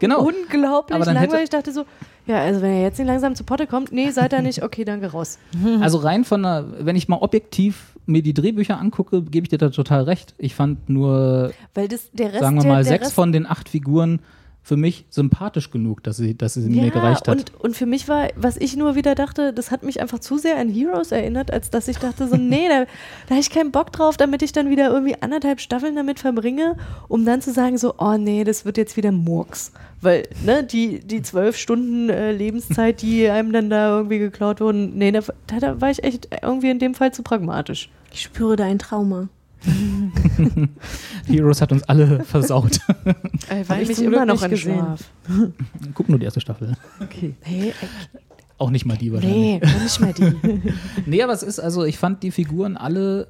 Genau. 0.00 0.20
Unglaublich 0.20 0.94
Aber 0.94 1.04
dann 1.04 1.14
langweilig. 1.14 1.44
Ich 1.44 1.50
dachte 1.50 1.72
so, 1.72 1.84
ja, 2.26 2.38
also 2.38 2.62
wenn 2.62 2.70
er 2.72 2.82
jetzt 2.82 2.98
nicht 2.98 3.06
langsam 3.06 3.34
zu 3.34 3.44
Potte 3.44 3.66
kommt, 3.66 3.92
nee, 3.92 4.10
seid 4.10 4.32
ihr 4.32 4.42
nicht, 4.42 4.62
okay, 4.62 4.84
danke, 4.84 5.10
raus. 5.12 5.38
Also 5.80 5.98
rein 5.98 6.24
von 6.24 6.42
der, 6.42 6.64
wenn 6.78 6.96
ich 6.96 7.08
mal 7.08 7.18
objektiv 7.18 7.96
mir 8.06 8.22
die 8.22 8.34
Drehbücher 8.34 8.78
angucke, 8.78 9.22
gebe 9.22 9.44
ich 9.44 9.50
dir 9.50 9.58
da 9.58 9.70
total 9.70 10.02
recht. 10.04 10.34
Ich 10.38 10.54
fand 10.54 10.88
nur, 10.88 11.52
Weil 11.74 11.88
das, 11.88 12.10
der 12.12 12.32
Rest, 12.32 12.40
sagen 12.40 12.56
wir 12.56 12.62
der, 12.62 12.72
mal, 12.72 12.82
der 12.82 12.84
sechs 12.84 13.06
Rest, 13.06 13.14
von 13.14 13.32
den 13.32 13.46
acht 13.46 13.68
Figuren 13.68 14.20
für 14.64 14.76
mich 14.76 15.06
sympathisch 15.10 15.70
genug, 15.70 16.04
dass 16.04 16.16
sie, 16.16 16.36
dass 16.36 16.54
sie 16.54 16.68
mir 16.68 16.90
gereicht 16.90 17.26
hat. 17.26 17.36
Und, 17.36 17.60
und 17.60 17.76
für 17.76 17.86
mich 17.86 18.06
war, 18.08 18.28
was 18.36 18.56
ich 18.56 18.76
nur 18.76 18.94
wieder 18.94 19.16
dachte, 19.16 19.52
das 19.52 19.72
hat 19.72 19.82
mich 19.82 20.00
einfach 20.00 20.20
zu 20.20 20.38
sehr 20.38 20.56
an 20.56 20.68
Heroes 20.68 21.10
erinnert, 21.10 21.52
als 21.52 21.70
dass 21.70 21.88
ich 21.88 21.98
dachte 21.98 22.28
so, 22.28 22.36
nee, 22.38 22.68
da, 22.68 22.84
da 23.26 23.30
habe 23.30 23.40
ich 23.40 23.50
keinen 23.50 23.72
Bock 23.72 23.92
drauf, 23.92 24.16
damit 24.16 24.40
ich 24.42 24.52
dann 24.52 24.70
wieder 24.70 24.90
irgendwie 24.90 25.16
anderthalb 25.20 25.60
Staffeln 25.60 25.96
damit 25.96 26.20
verbringe, 26.20 26.76
um 27.08 27.24
dann 27.24 27.42
zu 27.42 27.52
sagen 27.52 27.76
so, 27.76 27.94
oh 27.98 28.16
nee, 28.16 28.44
das 28.44 28.64
wird 28.64 28.76
jetzt 28.76 28.96
wieder 28.96 29.10
Murks. 29.10 29.72
Weil, 30.00 30.28
ne, 30.44 30.62
die, 30.62 31.00
die 31.00 31.22
zwölf 31.22 31.56
Stunden 31.56 32.08
äh, 32.08 32.30
Lebenszeit, 32.30 33.02
die 33.02 33.28
einem 33.30 33.52
dann 33.52 33.68
da 33.68 33.96
irgendwie 33.96 34.20
geklaut 34.20 34.60
wurden, 34.60 34.96
nee, 34.96 35.10
da, 35.10 35.22
da, 35.48 35.58
da 35.58 35.80
war 35.80 35.90
ich 35.90 36.04
echt 36.04 36.28
irgendwie 36.40 36.70
in 36.70 36.78
dem 36.78 36.94
Fall 36.94 37.12
zu 37.12 37.24
pragmatisch. 37.24 37.90
Ich 38.12 38.22
spüre 38.22 38.54
da 38.54 38.64
ein 38.64 38.78
Trauma. 38.78 39.28
Heroes 41.26 41.60
hat 41.60 41.72
uns 41.72 41.82
alle 41.84 42.24
versaut. 42.24 42.80
Hab 43.68 43.80
ich 43.80 43.94
zum 43.94 44.08
Glück 44.08 44.26
nicht 44.26 44.50
gesehen. 44.50 44.74
Schlaf. 44.74 45.10
Guck 45.94 46.08
nur 46.08 46.18
die 46.18 46.24
erste 46.24 46.40
Staffel. 46.40 46.76
Okay. 47.00 47.34
Nee, 47.48 47.72
Auch 48.58 48.70
nicht 48.70 48.84
mal 48.86 48.96
die 48.96 49.12
wahrscheinlich. 49.12 49.60
nee, 49.60 49.82
nicht 49.82 50.00
mehr 50.00 50.12
die. 50.12 50.72
Nee, 51.06 51.22
aber 51.22 51.32
es 51.32 51.42
ist, 51.42 51.58
also 51.60 51.84
ich 51.84 51.98
fand 51.98 52.22
die 52.22 52.30
Figuren 52.30 52.76
alle 52.76 53.28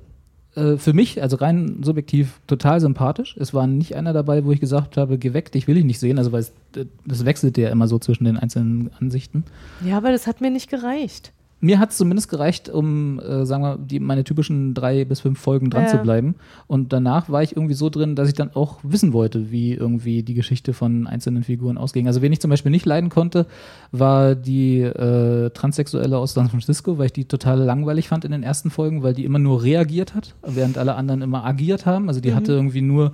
äh, 0.55 0.77
für 0.77 0.93
mich, 0.93 1.23
also 1.23 1.37
rein 1.37 1.79
subjektiv, 1.83 2.41
total 2.47 2.81
sympathisch. 2.81 3.37
Es 3.39 3.55
war 3.55 3.67
nicht 3.67 3.95
einer 3.97 4.13
dabei, 4.13 4.45
wo 4.45 4.53
ich 4.53 4.61
gesagt 4.61 4.97
habe, 4.97 5.19
geh 5.19 5.33
weg, 5.33 5.53
dich 5.53 5.67
will 5.67 5.77
ich 5.77 5.85
nicht 5.85 5.99
sehen. 5.99 6.19
Also 6.19 6.33
weil 6.33 6.41
es, 6.41 6.53
äh, 6.77 6.87
das 7.07 7.25
wechselt 7.25 7.57
ja 7.59 7.71
immer 7.71 7.89
so 7.89 7.99
zwischen 7.99 8.25
den 8.25 8.37
einzelnen 8.37 8.91
Ansichten. 9.01 9.45
Ja, 9.85 9.97
aber 9.97 10.13
das 10.13 10.27
hat 10.27 10.41
mir 10.41 10.51
nicht 10.51 10.69
gereicht. 10.71 11.33
Mir 11.65 11.79
hat 11.79 11.91
es 11.93 11.97
zumindest 11.97 12.29
gereicht, 12.29 12.69
um, 12.69 13.21
äh, 13.21 13.47
sagen 13.47 13.63
wir, 13.63 13.79
die, 13.79 14.01
meine 14.01 14.25
typischen 14.25 14.75
drei 14.75 15.05
bis 15.05 15.21
fünf 15.21 15.39
Folgen 15.39 15.71
dran 15.71 15.85
Ja. 15.85 15.89
zu 15.91 15.99
bleiben. 15.99 16.35
Und 16.67 16.93
danach 16.93 17.31
war 17.31 17.45
ich 17.45 17.55
irgendwie 17.57 17.75
so 17.75 17.89
drin, 17.89 18.17
dass 18.17 18.27
ich 18.27 18.35
dann 18.35 18.51
auch 18.53 18.81
wissen 18.83 19.13
wollte, 19.13 19.53
wie 19.53 19.73
irgendwie 19.75 20.25
die 20.25 20.35
Geschichte 20.35 20.73
von 20.73 21.07
einzelnen 21.07 21.45
Figuren 21.45 21.79
ausging. 21.79 22.09
Also 22.09 22.21
wen 22.21 22.33
ich 22.33 22.41
zum 22.41 22.51
Beispiel 22.51 22.73
nicht 22.73 22.85
leiden 22.85 23.11
konnte, 23.11 23.47
war 23.93 24.35
die 24.35 24.81
äh, 24.81 25.51
Transsexuelle 25.51 26.19
aus 26.19 26.35
San 26.35 26.49
Francisco, 26.49 26.99
weil 26.99 27.07
ich 27.07 27.13
die 27.13 27.27
total 27.27 27.61
langweilig 27.61 28.09
fand 28.09 28.25
in 28.25 28.33
den 28.33 28.43
ersten 28.43 28.71
Folgen, 28.71 29.05
weil 29.05 29.15
die 29.15 29.25
immer 29.25 29.39
nur 29.39 29.63
reagiert 29.63 30.17
hat, 30.17 30.35
während 30.45 30.79
alle 30.79 30.97
anderen 30.97 31.23
immer 31.23 31.45
agiert 31.45 31.87
haben. 31.87 32.09
Also 32.09 32.21
die 32.21 32.35
hatte 32.35 32.53
irgendwie 32.53 32.83
nur 32.83 33.13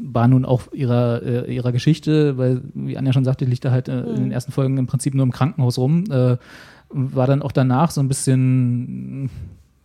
war 0.00 0.28
nun 0.28 0.44
auch 0.44 0.72
ihrer, 0.72 1.22
äh, 1.24 1.52
ihrer 1.52 1.72
Geschichte, 1.72 2.38
weil, 2.38 2.60
wie 2.74 2.96
Anja 2.96 3.12
schon 3.12 3.24
sagte, 3.24 3.44
liegt 3.44 3.64
da 3.64 3.72
halt 3.72 3.88
äh, 3.88 3.98
in 4.02 4.14
den 4.16 4.30
ersten 4.30 4.52
Folgen 4.52 4.78
im 4.78 4.86
Prinzip 4.86 5.12
nur 5.12 5.24
im 5.24 5.32
Krankenhaus 5.32 5.76
rum. 5.76 6.04
Äh, 6.08 6.36
war 6.90 7.26
dann 7.26 7.42
auch 7.42 7.52
danach 7.52 7.90
so 7.90 8.00
ein 8.00 8.08
bisschen 8.08 9.24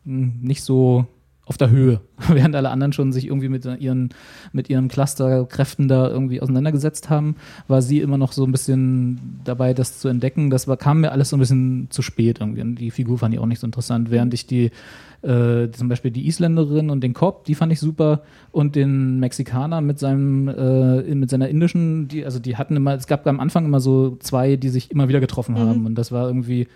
mh, 0.05 0.31
nicht 0.41 0.63
so 0.63 1.07
auf 1.45 1.57
der 1.57 1.69
Höhe, 1.69 1.99
während 2.29 2.55
alle 2.55 2.69
anderen 2.69 2.93
schon 2.93 3.11
sich 3.11 3.27
irgendwie 3.27 3.49
mit 3.49 3.65
ihren, 3.65 4.09
mit 4.53 4.69
ihren 4.69 4.87
Clusterkräften 4.87 5.87
da 5.87 6.07
irgendwie 6.09 6.41
auseinandergesetzt 6.41 7.09
haben, 7.09 7.35
war 7.67 7.81
sie 7.81 7.99
immer 7.99 8.17
noch 8.17 8.31
so 8.31 8.45
ein 8.45 8.51
bisschen 8.51 9.41
dabei, 9.43 9.73
das 9.73 9.99
zu 9.99 10.07
entdecken. 10.07 10.49
Das 10.49 10.67
war, 10.67 10.77
kam 10.77 11.01
mir 11.01 11.11
alles 11.11 11.29
so 11.29 11.35
ein 11.35 11.39
bisschen 11.39 11.87
zu 11.89 12.01
spät 12.01 12.39
irgendwie. 12.39 12.61
Und 12.61 12.75
die 12.75 12.91
Figur 12.91 13.17
fand 13.17 13.33
ich 13.33 13.39
auch 13.39 13.45
nicht 13.45 13.59
so 13.59 13.67
interessant, 13.67 14.09
während 14.09 14.33
ich 14.33 14.47
die, 14.47 14.71
äh, 15.23 15.71
zum 15.71 15.89
Beispiel 15.89 16.11
die 16.11 16.27
Isländerin 16.27 16.89
und 16.89 17.01
den 17.01 17.13
Cop, 17.13 17.45
die 17.45 17.55
fand 17.55 17.71
ich 17.71 17.79
super 17.79 18.21
und 18.51 18.75
den 18.75 19.19
Mexikaner 19.19 19.81
mit 19.81 19.97
seinem, 19.99 20.47
äh, 20.49 21.15
mit 21.15 21.29
seiner 21.29 21.47
indischen, 21.47 22.07
die, 22.07 22.25
also 22.25 22.39
die 22.39 22.57
hatten 22.57 22.75
immer, 22.75 22.93
es 22.95 23.07
gab 23.07 23.25
am 23.27 23.39
Anfang 23.39 23.65
immer 23.65 23.79
so 23.79 24.17
zwei, 24.19 24.57
die 24.57 24.69
sich 24.69 24.91
immer 24.91 25.07
wieder 25.07 25.19
getroffen 25.19 25.57
haben 25.57 25.85
und 25.85 25.95
das 25.95 26.11
war 26.11 26.27
irgendwie, 26.27 26.67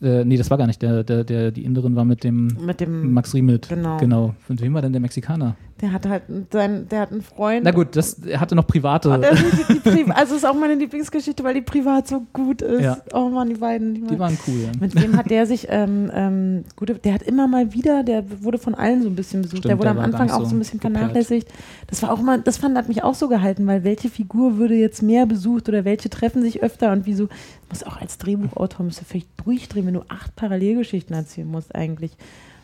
äh, 0.00 0.24
nee, 0.24 0.36
das 0.36 0.50
war 0.50 0.58
gar 0.58 0.68
nicht, 0.68 0.80
der, 0.80 1.02
der, 1.02 1.24
der, 1.24 1.50
die 1.50 1.64
Inderin 1.64 1.96
war 1.96 2.04
mit 2.04 2.22
dem 2.22 2.56
Mit 2.64 2.80
dem, 2.80 3.12
Max 3.12 3.34
Riemelt. 3.34 3.68
Genau. 3.68 3.96
Genau. 3.98 4.34
Von 4.46 4.60
wem 4.60 4.74
war 4.74 4.82
denn 4.82 4.92
der 4.92 5.00
Mexikaner? 5.00 5.56
Der 5.80 5.92
hat 5.92 6.06
halt 6.08 6.22
sein, 6.52 6.88
der 6.88 7.00
hat 7.00 7.12
einen 7.12 7.22
Freund. 7.22 7.64
Na 7.64 7.70
gut, 7.70 7.94
das, 7.96 8.14
er 8.20 8.40
hatte 8.40 8.54
noch 8.54 8.66
private. 8.66 9.18
Das 9.20 9.40
ist 9.40 9.68
die, 9.68 9.74
die 9.74 9.80
Pri- 9.80 10.10
also 10.10 10.34
ist 10.34 10.44
auch 10.46 10.54
meine 10.54 10.74
Lieblingsgeschichte, 10.74 11.44
weil 11.44 11.54
die 11.54 11.60
privat 11.62 12.08
so 12.08 12.26
gut 12.32 12.62
ist. 12.62 12.82
Ja. 12.82 12.98
Oh 13.12 13.28
Mann, 13.28 13.48
die 13.48 13.54
beiden. 13.54 13.94
Die, 13.94 14.00
die 14.02 14.18
waren 14.18 14.36
cool. 14.46 14.54
Ja. 14.64 14.70
mit 14.80 15.00
wem 15.00 15.16
hat 15.16 15.30
der 15.30 15.46
sich, 15.46 15.66
ähm, 15.70 16.10
ähm, 16.12 16.64
gut, 16.76 17.04
der 17.04 17.14
hat 17.14 17.22
immer 17.22 17.46
mal 17.46 17.72
wieder, 17.72 18.02
der 18.02 18.24
wurde 18.42 18.58
von 18.58 18.74
allen 18.74 19.02
so 19.02 19.08
ein 19.08 19.14
bisschen 19.14 19.42
besucht. 19.42 19.58
Stimmt, 19.58 19.70
der 19.70 19.78
wurde 19.78 19.94
der 19.94 20.04
am 20.04 20.12
Anfang 20.12 20.30
auch 20.30 20.44
so 20.46 20.54
ein 20.56 20.58
bisschen 20.58 20.80
vernachlässigt. 20.80 21.48
Das 21.86 22.02
war 22.02 22.12
auch 22.12 22.20
mal, 22.20 22.40
das 22.40 22.58
fand, 22.58 22.76
hat 22.76 22.88
mich 22.88 23.02
auch 23.04 23.14
so 23.14 23.28
gehalten, 23.28 23.66
weil 23.66 23.84
welche 23.84 24.08
Figur 24.08 24.58
würde 24.58 24.74
jetzt 24.74 25.02
mehr 25.02 25.26
besucht 25.26 25.68
oder 25.68 25.84
welche 25.84 26.10
treffen 26.10 26.42
sich 26.42 26.62
öfter 26.62 26.92
und 26.92 27.06
wieso, 27.06 27.28
muss 27.70 27.82
auch 27.84 28.00
als 28.00 28.18
Drehbuchautor 28.18 28.84
musst 28.84 29.00
du 29.00 29.04
vielleicht 29.04 29.28
durchdrehen, 29.44 29.86
wenn 29.86 29.94
du 29.94 30.02
acht 30.08 30.34
Parallelgeschichten 30.36 31.14
erzählen 31.14 31.46
musst 31.48 31.74
eigentlich. 31.74 32.16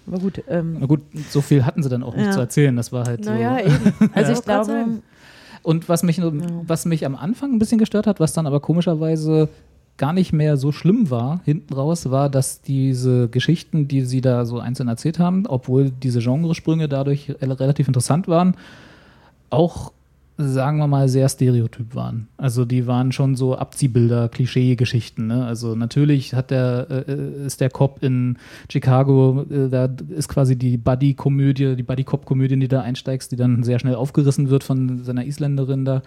Aber 0.07 0.19
gut, 0.19 0.43
ähm, 0.49 0.77
Na 0.81 0.87
gut, 0.87 1.01
so 1.31 1.41
viel 1.41 1.65
hatten 1.65 1.83
sie 1.83 1.89
dann 1.89 2.03
auch 2.03 2.15
nicht 2.15 2.27
Ja. 2.27 2.33
zu 2.33 2.41
erzählen. 2.41 2.77
Das 2.77 2.93
war 2.93 3.05
halt 3.07 3.25
Naja, 3.25 3.59
so. 3.59 3.65
eben. 3.71 4.11
also 4.15 4.33
Ja. 4.33 4.39
ich 4.39 4.45
glaube, 4.45 4.87
Und 5.63 5.89
was 5.89 6.03
mich, 6.03 6.21
was 6.67 6.85
mich 6.85 7.07
am 7.07 7.17
Anfang 7.17 7.53
ein 7.53 7.59
bisschen 7.59 7.79
gestört 7.79 8.07
hat, 8.07 8.21
was 8.21 8.35
dann 8.35 8.47
aber 8.47 8.61
komischerweise 8.61 9.49
gar 9.97 10.13
nicht 10.13 10.33
mehr 10.35 10.57
so 10.59 10.73
schlimm 10.73 11.09
war, 11.11 11.41
hinten 11.47 11.73
raus, 11.73 12.11
war, 12.11 12.29
dass 12.29 12.61
diese 12.61 13.29
Geschichten, 13.29 13.89
die 13.89 14.03
sie 14.03 14.21
da 14.21 14.45
so 14.45 14.59
einzeln 14.59 14.89
erzählt 14.89 15.19
haben, 15.19 15.47
obwohl 15.47 15.91
diese 15.91 16.19
Genresprünge 16.19 16.87
dadurch 16.89 17.31
rel- 17.41 17.53
relativ 17.53 17.87
interessant 17.89 18.29
waren, 18.29 18.57
auch, 19.49 19.93
sagen 20.37 20.79
wir 20.79 20.89
mal, 20.89 21.09
sehr 21.09 21.29
stereotyp 21.29 21.95
waren. 21.95 22.29
Also 22.37 22.65
die 22.65 22.87
waren 22.87 23.13
schon 23.13 23.37
so 23.37 23.57
Abziehbilder, 23.57 24.29
Klischee-Geschichten. 24.29 25.29
Ne? 25.29 25.45
Also 25.47 25.77
natürlich 25.77 26.35
hat 26.35 26.51
der, 26.51 26.87
äh, 26.91 27.47
ist 27.47 27.61
der 27.61 27.71
Cop 27.71 28.03
in 28.03 28.39
Chicago, 28.71 29.47
äh, 29.49 29.69
da 29.69 29.89
ist 30.09 30.29
quasi 30.29 30.57
die 30.57 30.77
Buddy-Komödie, 30.77 31.77
die 31.77 31.83
Buddy-Cop-Komödie, 31.85 32.55
in 32.55 32.61
die 32.61 32.69
da 32.69 32.81
einsteigst, 32.81 33.31
die 33.31 33.37
dann 33.37 33.63
sehr 33.63 33.79
schnell 33.79 33.95
aufgerissen 33.95 34.51
wird 34.51 34.65
von 34.65 35.05
seiner 35.05 35.25
Isländerin 35.25 35.85
da. 35.85 36.03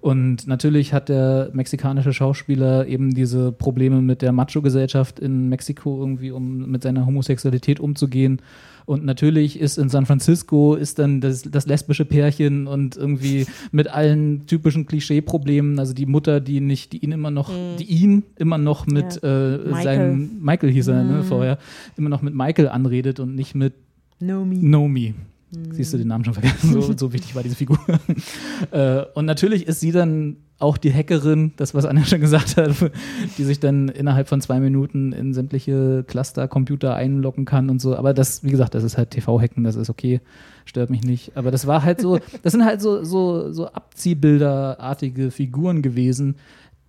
Und 0.00 0.46
natürlich 0.46 0.92
hat 0.92 1.08
der 1.08 1.50
mexikanische 1.52 2.12
Schauspieler 2.12 2.86
eben 2.86 3.14
diese 3.14 3.50
Probleme 3.50 4.00
mit 4.00 4.22
der 4.22 4.30
Macho-Gesellschaft 4.32 5.18
in 5.18 5.48
Mexiko 5.48 5.98
irgendwie, 5.98 6.30
um 6.30 6.70
mit 6.70 6.84
seiner 6.84 7.04
Homosexualität 7.04 7.80
umzugehen. 7.80 8.40
Und 8.86 9.04
natürlich 9.04 9.60
ist 9.60 9.76
in 9.76 9.88
San 9.88 10.06
Francisco 10.06 10.74
ist 10.74 10.98
dann 10.98 11.20
das, 11.20 11.42
das 11.42 11.66
lesbische 11.66 12.04
Pärchen 12.04 12.66
und 12.66 12.96
irgendwie 12.96 13.46
mit 13.72 13.88
allen 13.88 14.46
typischen 14.46 14.86
Klischee-Problemen, 14.86 15.78
also 15.78 15.92
die 15.92 16.06
Mutter, 16.06 16.40
die 16.40 16.60
nicht, 16.60 16.92
die 16.92 17.04
ihn 17.04 17.12
immer 17.12 17.30
noch, 17.30 17.50
die 17.78 17.84
ihn 17.84 18.22
immer 18.36 18.56
noch 18.56 18.86
mit 18.86 19.20
äh, 19.22 19.58
Michael. 19.58 19.82
seinem 19.82 20.30
Michael 20.40 20.70
hieß 20.70 20.88
er, 20.88 21.04
ne, 21.04 21.22
vorher, 21.22 21.58
immer 21.98 22.08
noch 22.08 22.22
mit 22.22 22.34
Michael 22.34 22.68
anredet 22.68 23.20
und 23.20 23.34
nicht 23.34 23.54
mit 23.54 23.74
no 24.20 24.44
me. 24.44 24.54
Nomi. 24.54 25.14
Siehst 25.50 25.94
du 25.94 25.98
den 25.98 26.08
Namen 26.08 26.24
schon 26.24 26.34
vergessen? 26.34 26.72
So, 26.72 26.92
so 26.96 27.12
wichtig 27.12 27.34
war 27.34 27.42
diese 27.42 27.56
Figur. 27.56 27.78
äh, 28.70 29.04
und 29.14 29.24
natürlich 29.24 29.66
ist 29.66 29.80
sie 29.80 29.92
dann 29.92 30.36
auch 30.58 30.76
die 30.76 30.92
Hackerin, 30.92 31.52
das, 31.56 31.72
was 31.74 31.86
Anja 31.86 32.04
schon 32.04 32.20
gesagt 32.20 32.56
hat, 32.56 32.74
die 33.38 33.44
sich 33.44 33.60
dann 33.60 33.88
innerhalb 33.88 34.28
von 34.28 34.40
zwei 34.40 34.60
Minuten 34.60 35.12
in 35.12 35.32
sämtliche 35.32 36.04
Cluster-Computer 36.06 36.94
einloggen 36.94 37.44
kann 37.44 37.70
und 37.70 37.80
so. 37.80 37.96
Aber 37.96 38.12
das, 38.12 38.42
wie 38.42 38.50
gesagt, 38.50 38.74
das 38.74 38.82
ist 38.82 38.98
halt 38.98 39.10
TV-Hacken, 39.10 39.64
das 39.64 39.76
ist 39.76 39.88
okay, 39.88 40.20
stört 40.64 40.90
mich 40.90 41.02
nicht. 41.02 41.36
Aber 41.36 41.50
das 41.50 41.66
war 41.66 41.82
halt 41.82 42.00
so, 42.00 42.18
das 42.42 42.52
sind 42.52 42.64
halt 42.64 42.82
so, 42.82 43.04
so, 43.04 43.52
so 43.52 43.68
Abziehbilderartige 43.68 45.30
Figuren 45.30 45.80
gewesen, 45.80 46.34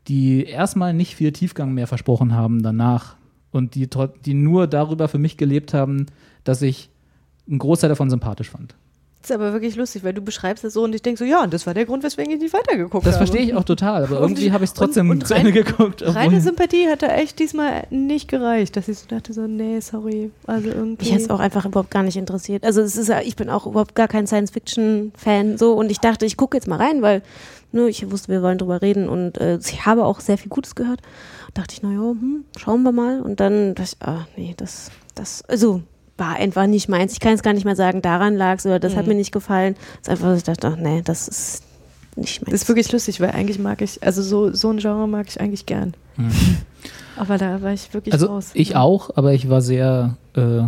die 0.08 0.44
erstmal 0.44 0.94
nicht 0.94 1.16
viel 1.16 1.32
Tiefgang 1.32 1.74
mehr 1.74 1.88
versprochen 1.88 2.34
haben 2.34 2.62
danach. 2.64 3.16
Und 3.52 3.76
die, 3.76 3.88
die 4.26 4.34
nur 4.34 4.68
darüber 4.68 5.08
für 5.08 5.18
mich 5.18 5.38
gelebt 5.38 5.74
haben, 5.74 6.08
dass 6.44 6.62
ich 6.62 6.90
einen 7.50 7.60
Großteil 7.60 7.90
davon 7.90 8.10
sympathisch 8.10 8.50
fand. 8.50 8.76
Das 9.22 9.32
ist 9.32 9.36
aber 9.36 9.52
wirklich 9.52 9.76
lustig, 9.76 10.06
weil 10.06 10.14
du 10.14 10.22
beschreibst 10.22 10.64
es 10.64 10.74
so 10.76 10.82
und 10.82 10.96
ich 10.96 11.02
denke 11.02 11.20
so, 11.20 11.26
ja, 11.26 11.44
und 11.44 11.54
das 11.54 11.68
war 11.68 11.74
der 11.74 11.86
Grund, 11.86 12.04
weswegen 12.04 12.32
ich 12.32 12.40
nicht 12.40 12.54
weitergeguckt 12.54 13.06
Das 13.06 13.16
habe. 13.16 13.26
verstehe 13.26 13.46
ich 13.46 13.54
auch 13.54 13.66
total, 13.66 14.04
aber 14.06 14.22
Und- 14.22 14.30
irgendwie 14.32 14.54
habe 14.54 14.64
ich 14.64 14.70
es 14.70 14.74
trotzdem 14.74 15.10
und- 15.10 15.24
und 15.24 15.28
zu 15.28 15.34
Ende 15.34 15.52
geguckt. 15.52 16.02
Reine 16.06 16.40
Sympathie 16.40 16.88
hat 16.88 17.02
da 17.02 17.08
echt 17.08 17.38
diesmal 17.38 17.86
nicht 17.90 18.30
gereicht, 18.30 18.78
dass 18.78 18.88
ich 18.88 18.98
so 19.00 19.08
dachte 19.08 19.34
so, 19.34 19.42
nee, 19.46 19.82
sorry, 19.82 20.32
also 20.48 20.70
irgendwie. 20.70 21.04
Mich 21.04 21.14
hat 21.14 21.20
es 21.22 21.30
auch 21.30 21.42
einfach 21.42 21.66
überhaupt 21.66 21.92
gar 21.92 22.04
nicht 22.04 22.16
interessiert. 22.16 22.64
Also 22.64 22.80
es 22.80 22.96
ist 22.96 23.10
ja, 23.10 23.20
ich 23.20 23.36
bin 23.36 23.50
auch 23.50 23.68
überhaupt 23.68 23.94
gar 23.94 24.08
kein 24.08 24.26
Science-Fiction-Fan 24.26 25.58
so 25.58 25.74
und 25.74 25.92
ich 25.92 26.00
dachte, 26.00 26.26
ich 26.26 26.38
gucke 26.38 26.56
jetzt 26.56 26.68
mal 26.68 26.78
rein, 26.78 27.02
weil 27.02 27.22
ne, 27.74 27.90
ich 27.90 28.10
wusste, 28.10 28.30
wir 28.32 28.42
wollen 28.42 28.58
drüber 28.58 28.82
reden 28.82 29.10
und 29.10 29.38
äh, 29.38 29.58
ich 29.58 29.86
habe 29.86 30.06
auch 30.06 30.22
sehr 30.22 30.38
viel 30.38 30.50
Gutes 30.50 30.76
gehört. 30.76 31.02
Dachte 31.56 31.74
ich, 31.76 31.82
naja, 31.84 32.00
hm, 32.00 32.46
schauen 32.58 32.84
wir 32.84 32.94
mal. 32.94 33.20
Und 33.22 33.42
dann 33.42 33.76
dachte 33.76 33.96
ich, 34.00 34.08
ah, 34.08 34.28
nee, 34.38 34.54
das 34.56 34.92
das, 35.16 35.44
also 35.50 35.82
war 36.20 36.36
einfach 36.36 36.68
nicht 36.68 36.90
meins. 36.90 37.14
Ich 37.14 37.20
kann 37.20 37.34
es 37.34 37.42
gar 37.44 37.54
nicht 37.54 37.66
mehr 37.66 37.76
sagen, 37.76 38.02
daran 38.02 38.36
lag 38.36 38.58
es 38.58 38.66
oder 38.66 38.80
das 38.80 38.96
hat 38.96 39.08
mir 39.08 39.16
nicht 39.16 39.32
gefallen. 39.32 39.76
Es 40.02 40.08
ist 40.08 40.10
einfach, 40.10 40.36
ich 40.36 40.44
dachte, 40.44 40.68
ach, 40.68 40.76
nee, 40.78 41.02
das 41.04 41.28
ist 41.28 41.64
nicht 42.16 42.42
meins. 42.42 42.52
Das 42.52 42.62
ist 42.64 42.68
wirklich 42.68 42.92
lustig, 42.92 43.20
weil 43.22 43.32
eigentlich 43.32 43.60
mag 43.60 43.82
ich, 43.82 44.04
also 44.04 44.22
so, 44.22 44.52
so 44.54 44.70
ein 44.70 44.78
Genre 44.78 45.08
mag 45.08 45.28
ich 45.30 45.40
eigentlich 45.40 45.66
gern. 45.66 45.94
Aber 47.16 47.38
da 47.38 47.62
war 47.62 47.74
ich 47.74 47.94
wirklich 47.94 48.14
Also 48.14 48.28
raus. 48.28 48.52
ich 48.54 48.76
auch, 48.76 49.10
aber 49.16 49.34
ich 49.34 49.50
war 49.50 49.62
sehr, 49.62 50.18
äh, 50.36 50.64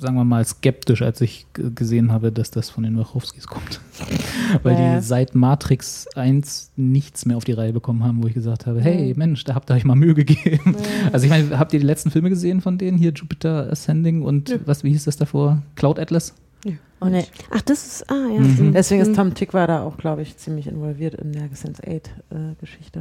sagen 0.00 0.16
wir 0.16 0.24
mal, 0.24 0.44
skeptisch, 0.44 1.02
als 1.02 1.20
ich 1.20 1.46
gesehen 1.54 2.12
habe, 2.12 2.30
dass 2.32 2.50
das 2.50 2.68
von 2.70 2.84
den 2.84 2.98
Wachowskis 2.98 3.46
kommt. 3.46 3.80
Weil 4.62 4.78
Ja. 4.78 4.96
die 4.96 5.02
seit 5.02 5.34
Matrix 5.34 6.06
1 6.14 6.72
nichts 6.76 7.24
mehr 7.26 7.36
auf 7.36 7.44
die 7.44 7.52
Reihe 7.52 7.72
bekommen 7.72 8.04
haben, 8.04 8.22
wo 8.22 8.26
ich 8.26 8.34
gesagt 8.34 8.66
habe, 8.66 8.80
hey 8.80 9.14
Mensch, 9.16 9.44
da 9.44 9.54
habt 9.54 9.70
ihr 9.70 9.74
euch 9.74 9.84
mal 9.84 9.94
Mühe 9.94 10.14
gegeben. 10.14 10.76
Also 11.12 11.24
ich 11.24 11.30
meine, 11.30 11.58
habt 11.58 11.72
ihr 11.72 11.80
die 11.80 11.86
letzten 11.86 12.10
Filme 12.10 12.28
gesehen 12.28 12.60
von 12.60 12.76
denen? 12.78 12.98
Hier 12.98 13.12
Jupiter 13.12 13.70
Ascending 13.70 14.22
und 14.22 14.58
was, 14.66 14.84
wie 14.84 14.90
hieß 14.90 15.04
das 15.04 15.16
davor? 15.16 15.62
Cloud 15.76 15.98
Atlas? 15.98 16.34
Oh, 17.00 17.06
nee. 17.06 17.24
Ach, 17.50 17.62
das 17.62 17.84
ist, 17.84 18.10
ah 18.10 18.28
ja. 18.32 18.38
Mhm. 18.40 18.72
Deswegen 18.74 19.00
ist 19.02 19.08
Mhm. 19.08 19.14
Tom 19.14 19.34
Tick 19.34 19.52
war 19.54 19.66
da 19.66 19.82
auch, 19.82 19.96
glaube 19.96 20.22
ich, 20.22 20.36
ziemlich 20.36 20.68
involviert 20.68 21.14
in 21.14 21.32
der 21.32 21.48
Sense 21.52 21.82
8 21.82 21.88
äh, 21.90 22.00
Geschichte. 22.60 23.00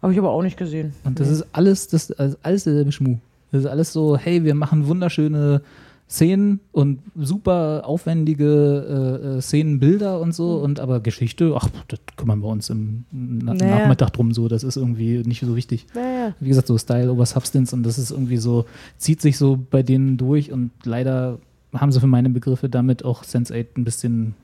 Habe 0.00 0.12
ich 0.12 0.18
aber 0.20 0.30
auch 0.30 0.42
nicht 0.42 0.56
gesehen. 0.56 0.92
Und 1.02 1.18
das 1.18 1.26
Nee. 1.26 1.34
ist 1.34 1.46
alles, 1.52 1.88
das 1.88 2.12
also 2.12 2.36
alles 2.44 2.62
derselbe 2.62 2.92
Schmuh. 2.92 3.18
Das 3.50 3.62
ist 3.62 3.66
alles 3.66 3.92
so, 3.92 4.16
hey, 4.16 4.44
wir 4.44 4.54
machen 4.54 4.86
wunderschöne 4.86 5.60
Szenen 6.08 6.60
und 6.70 7.00
super 7.16 7.82
aufwendige 7.84 9.18
äh, 9.24 9.38
äh, 9.38 9.40
Szenenbilder 9.40 10.20
und 10.20 10.32
so, 10.32 10.58
und 10.58 10.78
aber 10.78 11.00
Geschichte, 11.00 11.52
ach, 11.56 11.68
das 11.88 11.98
kümmern 12.16 12.40
wir 12.40 12.48
uns 12.48 12.70
im 12.70 13.04
Na 13.10 13.54
Naja. 13.54 13.80
Nachmittag 13.80 14.10
drum 14.10 14.32
so, 14.32 14.46
das 14.46 14.62
ist 14.62 14.76
irgendwie 14.76 15.22
nicht 15.26 15.40
so 15.40 15.56
wichtig. 15.56 15.86
Naja. 15.94 16.34
Wie 16.38 16.48
gesagt, 16.48 16.68
so 16.68 16.78
Style 16.78 17.10
over 17.10 17.26
Substance 17.26 17.74
und 17.74 17.82
das 17.82 17.98
ist 17.98 18.12
irgendwie 18.12 18.36
so, 18.36 18.66
zieht 18.98 19.20
sich 19.20 19.36
so 19.36 19.58
bei 19.70 19.82
denen 19.82 20.16
durch 20.16 20.52
und 20.52 20.70
leider 20.84 21.38
haben 21.72 21.90
sie 21.90 22.00
für 22.00 22.06
meine 22.06 22.30
Begriffe 22.30 22.68
damit 22.68 23.04
auch 23.04 23.24
Sense8 23.24 23.66
ein 23.76 23.84
bisschen 23.84 24.34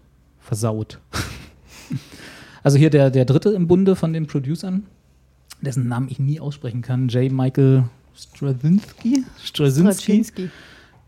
versaut. 0.41 0.99
also 2.65 2.77
hier 2.77 2.91
der, 2.91 3.11
der 3.11 3.25
dritte 3.25 3.51
im 3.51 3.69
Bunde 3.69 3.95
von 3.95 4.13
den 4.13 4.27
Producern, 4.27 4.83
dessen 5.61 5.87
Namen 5.87 6.09
ich 6.11 6.19
nie 6.19 6.41
aussprechen 6.41 6.83
kann, 6.83 7.07
J. 7.07 7.31
Michael 7.31 7.85
Straczynski, 8.15 9.25
Straczynski, 9.43 9.81
Straczynski. 9.81 10.49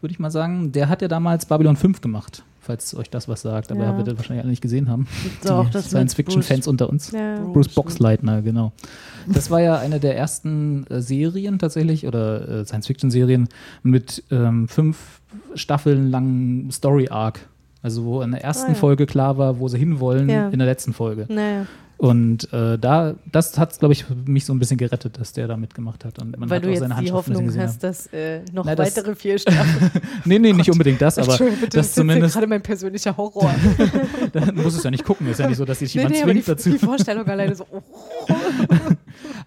Würde 0.04 0.12
ich 0.12 0.20
mal 0.20 0.30
sagen. 0.30 0.70
Der 0.70 0.88
hat 0.88 1.02
ja 1.02 1.08
damals 1.08 1.46
Babylon 1.46 1.74
5 1.76 2.00
gemacht, 2.00 2.44
falls 2.60 2.94
euch 2.94 3.10
das 3.10 3.26
was 3.26 3.42
sagt, 3.42 3.72
aber 3.72 3.82
Ja. 3.82 3.96
ihr 3.98 4.04
das 4.04 4.16
wahrscheinlich 4.16 4.42
alle 4.42 4.50
nicht 4.50 4.60
gesehen 4.62 4.88
haben. 4.88 5.08
Auch 5.48 5.68
Die 5.70 5.80
Science-Fiction-Fans 5.80 6.68
unter 6.68 6.88
uns. 6.88 7.10
Ja. 7.10 7.40
Bruce 7.40 7.70
Boxleitner, 7.70 8.42
genau. 8.42 8.72
Das 9.26 9.50
war 9.50 9.60
ja 9.60 9.78
eine 9.78 9.98
der 9.98 10.16
ersten 10.16 10.86
äh, 10.88 11.00
Serien 11.00 11.58
tatsächlich 11.58 12.06
oder 12.06 12.60
äh, 12.60 12.64
Science-Fiction-Serien 12.66 13.48
mit 13.82 14.22
ähm, 14.30 14.68
fünf 14.68 15.20
Staffeln 15.54 16.10
langen 16.10 16.70
Story-Arc. 16.70 17.40
Also 17.82 18.04
wo 18.04 18.22
in 18.22 18.30
der 18.30 18.42
ersten 18.44 18.66
Ah, 18.70 18.74
ja. 18.74 18.74
Folge 18.74 19.04
klar 19.06 19.36
war, 19.36 19.58
wo 19.58 19.68
sie 19.68 19.78
hinwollen, 19.78 20.28
Ja. 20.30 20.48
in 20.48 20.58
der 20.58 20.66
letzten 20.68 20.92
Folge. 20.94 21.26
Naja. 21.28 21.66
Und 21.96 22.52
äh, 22.52 22.76
da, 22.78 23.14
das 23.30 23.56
hat, 23.56 23.78
glaube 23.78 23.92
ich, 23.92 24.04
mich 24.26 24.44
so 24.44 24.52
ein 24.52 24.58
bisschen 24.58 24.76
gerettet, 24.76 25.18
dass 25.18 25.32
der 25.32 25.46
da 25.46 25.56
mitgemacht 25.56 26.04
hat. 26.04 26.20
Und 26.20 26.38
man 26.38 26.50
Weil 26.50 26.56
hat 26.56 26.64
du 26.64 26.68
auch 26.68 26.72
jetzt 26.72 26.80
seine 26.80 26.94
die 26.94 26.98
ein 26.98 27.02
bisschen 27.04 27.14
Hoffnung 27.16 27.58
hast, 27.58 27.82
dass 27.84 28.06
äh, 28.08 28.40
noch 28.52 28.64
Na, 28.64 28.74
das- 28.74 28.96
weitere 28.96 29.14
vier 29.14 29.38
Staffeln. 29.38 29.90
Nee, 30.24 30.38
nee, 30.38 30.52
nicht 30.52 30.70
unbedingt 30.70 31.00
das, 31.00 31.18
aber 31.18 31.36
bitte, 31.38 31.68
das 31.68 31.86
jetzt 31.86 31.94
zumindest, 31.94 32.34
gerade 32.34 32.46
mein 32.46 32.62
persönlicher 32.62 33.16
Horror. 33.16 33.54
dann 34.32 34.54
muss 34.56 34.74
es 34.74 34.82
ja 34.82 34.90
nicht 34.90 35.04
gucken. 35.04 35.28
Ist 35.28 35.38
ja 35.38 35.48
nicht 35.48 35.58
so, 35.58 35.64
dass 35.64 35.78
sich 35.78 35.94
jemand 35.94 36.16
die, 36.16 36.22
zwingt 36.22 36.48
dazu. 36.48 36.70
die 36.70 36.78
Vorstellung 36.78 37.26
alleine 37.26 37.54
so, 37.54 37.66
oh, 37.70 37.80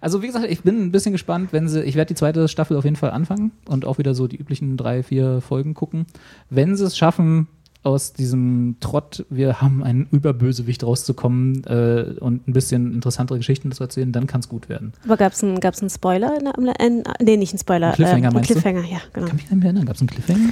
Also 0.00 0.22
wie 0.22 0.26
gesagt, 0.28 0.46
ich 0.48 0.62
bin 0.62 0.80
ein 0.82 0.92
bisschen 0.92 1.12
gespannt, 1.12 1.52
wenn 1.52 1.68
sie, 1.68 1.82
ich 1.82 1.96
werde 1.96 2.08
die 2.08 2.14
zweite 2.14 2.48
Staffel 2.48 2.76
auf 2.76 2.84
jeden 2.84 2.96
Fall 2.96 3.10
anfangen 3.10 3.52
und 3.68 3.84
auch 3.84 3.98
wieder 3.98 4.14
so 4.14 4.26
die 4.26 4.36
üblichen 4.36 4.76
drei, 4.76 5.02
vier 5.02 5.40
Folgen 5.40 5.74
gucken. 5.74 6.06
Wenn 6.50 6.76
sie 6.76 6.84
es 6.84 6.96
schaffen, 6.96 7.48
aus 7.84 8.12
diesem 8.12 8.76
Trott, 8.80 9.24
wir 9.30 9.60
haben 9.62 9.82
einen 9.84 10.08
Überbösewicht 10.10 10.82
rauszukommen 10.84 11.64
äh, 11.64 12.14
und 12.20 12.46
ein 12.48 12.52
bisschen 12.52 12.92
interessantere 12.92 13.38
Geschichten 13.38 13.70
zu 13.72 13.82
erzählen, 13.84 14.10
dann 14.12 14.26
kann 14.26 14.40
es 14.40 14.48
gut 14.48 14.68
werden. 14.68 14.92
Aber 15.04 15.16
gab 15.16 15.32
es 15.32 15.42
einen, 15.44 15.60
gab's 15.60 15.80
einen 15.80 15.88
Spoiler? 15.90 16.38
In, 16.58 16.66
in, 16.68 17.04
nee, 17.22 17.36
nicht 17.36 17.52
einen 17.52 17.60
Spoiler. 17.60 17.88
Ein 17.88 17.94
Cliffhanger 17.94 18.32
meinst 18.32 18.50
du? 18.50 18.54
Cliffhanger, 18.54 18.84
ja, 18.84 18.98
genau. 19.12 19.26
Kann 19.28 19.36
mich 19.36 19.50
nicht 19.50 19.56
mehr 19.56 19.64
erinnern, 19.66 19.86
gab 19.86 19.94
es 19.96 20.02
einen 20.02 20.08
Cliffhanger? 20.10 20.50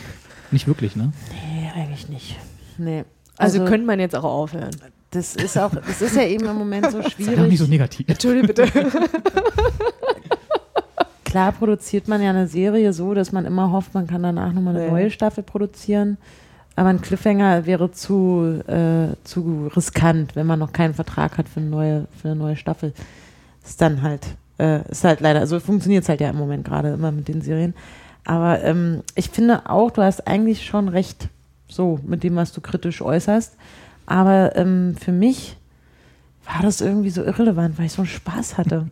Nicht 0.53 0.67
wirklich, 0.69 0.95
ne? 0.95 1.13
Nee, 1.33 1.71
eigentlich 1.75 2.09
nicht. 2.09 2.37
Nee. 2.79 3.05
also, 3.37 3.65
könnte 3.65 3.87
man 3.87 3.99
jetzt 3.99 4.15
auch 4.15 4.25
aufhören. 4.25 4.71
das 5.11 5.35
ist 5.35 5.59
auch, 5.59 5.73
das 5.75 6.01
ist 6.03 6.15
ja 6.15 6.23
eben 6.23 6.47
im 6.47 6.57
Moment 6.57 6.87
so 6.91 6.99
Sei 6.99 7.03
doch 7.03 7.11
schwierig. 7.11 7.49
nicht 7.49 7.59
so 7.59 7.67
negativ. 7.67 8.09
Entschuldigung, 8.09 8.47
bitte. 8.47 8.67
Klar 11.25 11.53
produziert 11.53 12.07
man 12.09 12.23
ja 12.23 12.31
eine 12.31 12.47
Serie 12.47 12.93
so, 12.93 13.13
dass 13.13 13.33
man 13.33 13.45
immer 13.45 13.73
hofft, 13.73 13.93
man 13.95 14.07
kann 14.07 14.23
danach 14.23 14.53
nochmal 14.53 14.77
eine 14.77 14.87
Ja. 14.87 14.91
neue 14.91 15.11
Staffel 15.11 15.43
produzieren. 15.43 16.17
Aber 16.77 16.91
ein 16.91 17.01
Cliffhanger 17.01 17.65
wäre 17.65 17.91
zu, 17.91 18.63
äh, 18.67 19.17
zu 19.25 19.71
riskant, 19.75 20.37
wenn 20.37 20.47
man 20.47 20.59
noch 20.59 20.73
keinen 20.73 20.93
Vertrag 20.93 21.39
hat 21.39 21.49
für 21.49 21.61
eine 21.61 21.71
neue, 21.71 22.07
für 22.21 22.29
eine 22.29 22.37
neue 22.37 22.57
Staffel. 22.57 22.93
Ist 23.65 23.81
dann 23.81 24.03
halt, 24.03 24.27
äh, 24.59 24.89
ist 24.91 25.03
halt 25.03 25.21
leider, 25.21 25.41
also 25.41 25.59
funktioniert 25.59 26.03
es 26.03 26.09
halt 26.11 26.21
ja 26.21 26.29
im 26.29 26.37
Moment 26.37 26.67
gerade 26.67 26.93
immer 26.93 27.11
mit 27.13 27.29
den 27.29 27.41
Serien. 27.41 27.75
Aber 28.27 28.63
ähm, 28.63 29.03
ich 29.15 29.31
finde 29.31 29.71
auch, 29.71 29.91
du 29.91 30.03
hast 30.03 30.27
eigentlich 30.27 30.67
schon 30.67 30.89
recht, 30.89 31.29
so 31.67 31.99
mit 32.05 32.23
dem, 32.23 32.37
was 32.37 32.53
du 32.53 32.61
kritisch 32.61 33.01
äußerst. 33.01 33.57
Aber 34.05 34.55
ähm, 34.57 34.97
für 35.01 35.13
mich 35.13 35.57
war 36.45 36.63
das 36.63 36.83
irgendwie 36.83 37.11
so 37.11 37.23
irrelevant, 37.25 37.79
weil 37.79 37.87
ich 37.87 37.93
so 37.93 38.03
einen 38.03 38.09
Spaß 38.09 38.59
hatte. 38.59 38.89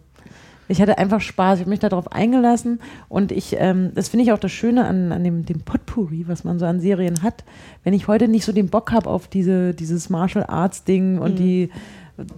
Ich 0.69 0.81
hatte 0.81 0.99
einfach 0.99 1.21
Spaß, 1.21 1.59
ich 1.59 1.61
habe 1.63 1.71
mich 1.71 1.81
darauf 1.81 2.13
eingelassen 2.13 2.81
und 3.09 3.33
ich, 3.33 3.57
ähm, 3.59 3.93
das 3.95 4.09
finde 4.09 4.25
ich 4.25 4.33
auch 4.33 4.39
das 4.39 4.53
Schöne 4.53 4.87
an, 4.87 5.13
an 5.13 5.23
dem, 5.23 5.45
dem 5.45 5.61
Potpourri, 5.61 6.25
was 6.27 6.45
man 6.45 6.59
so 6.59 6.67
an 6.67 6.81
Serien 6.81 7.23
hat. 7.23 7.45
Wenn 7.83 7.93
ich 7.93 8.09
heute 8.09 8.29
nicht 8.29 8.45
so 8.45 8.53
den 8.53 8.69
Bock 8.69 8.93
habe 8.93 9.11
auf 9.11 9.29
diese, 9.29 9.75
dieses 9.75 10.09
Martial 10.09 10.45
Arts 10.47 10.85
Ding 10.85 11.19
und 11.19 11.39
die, 11.39 11.71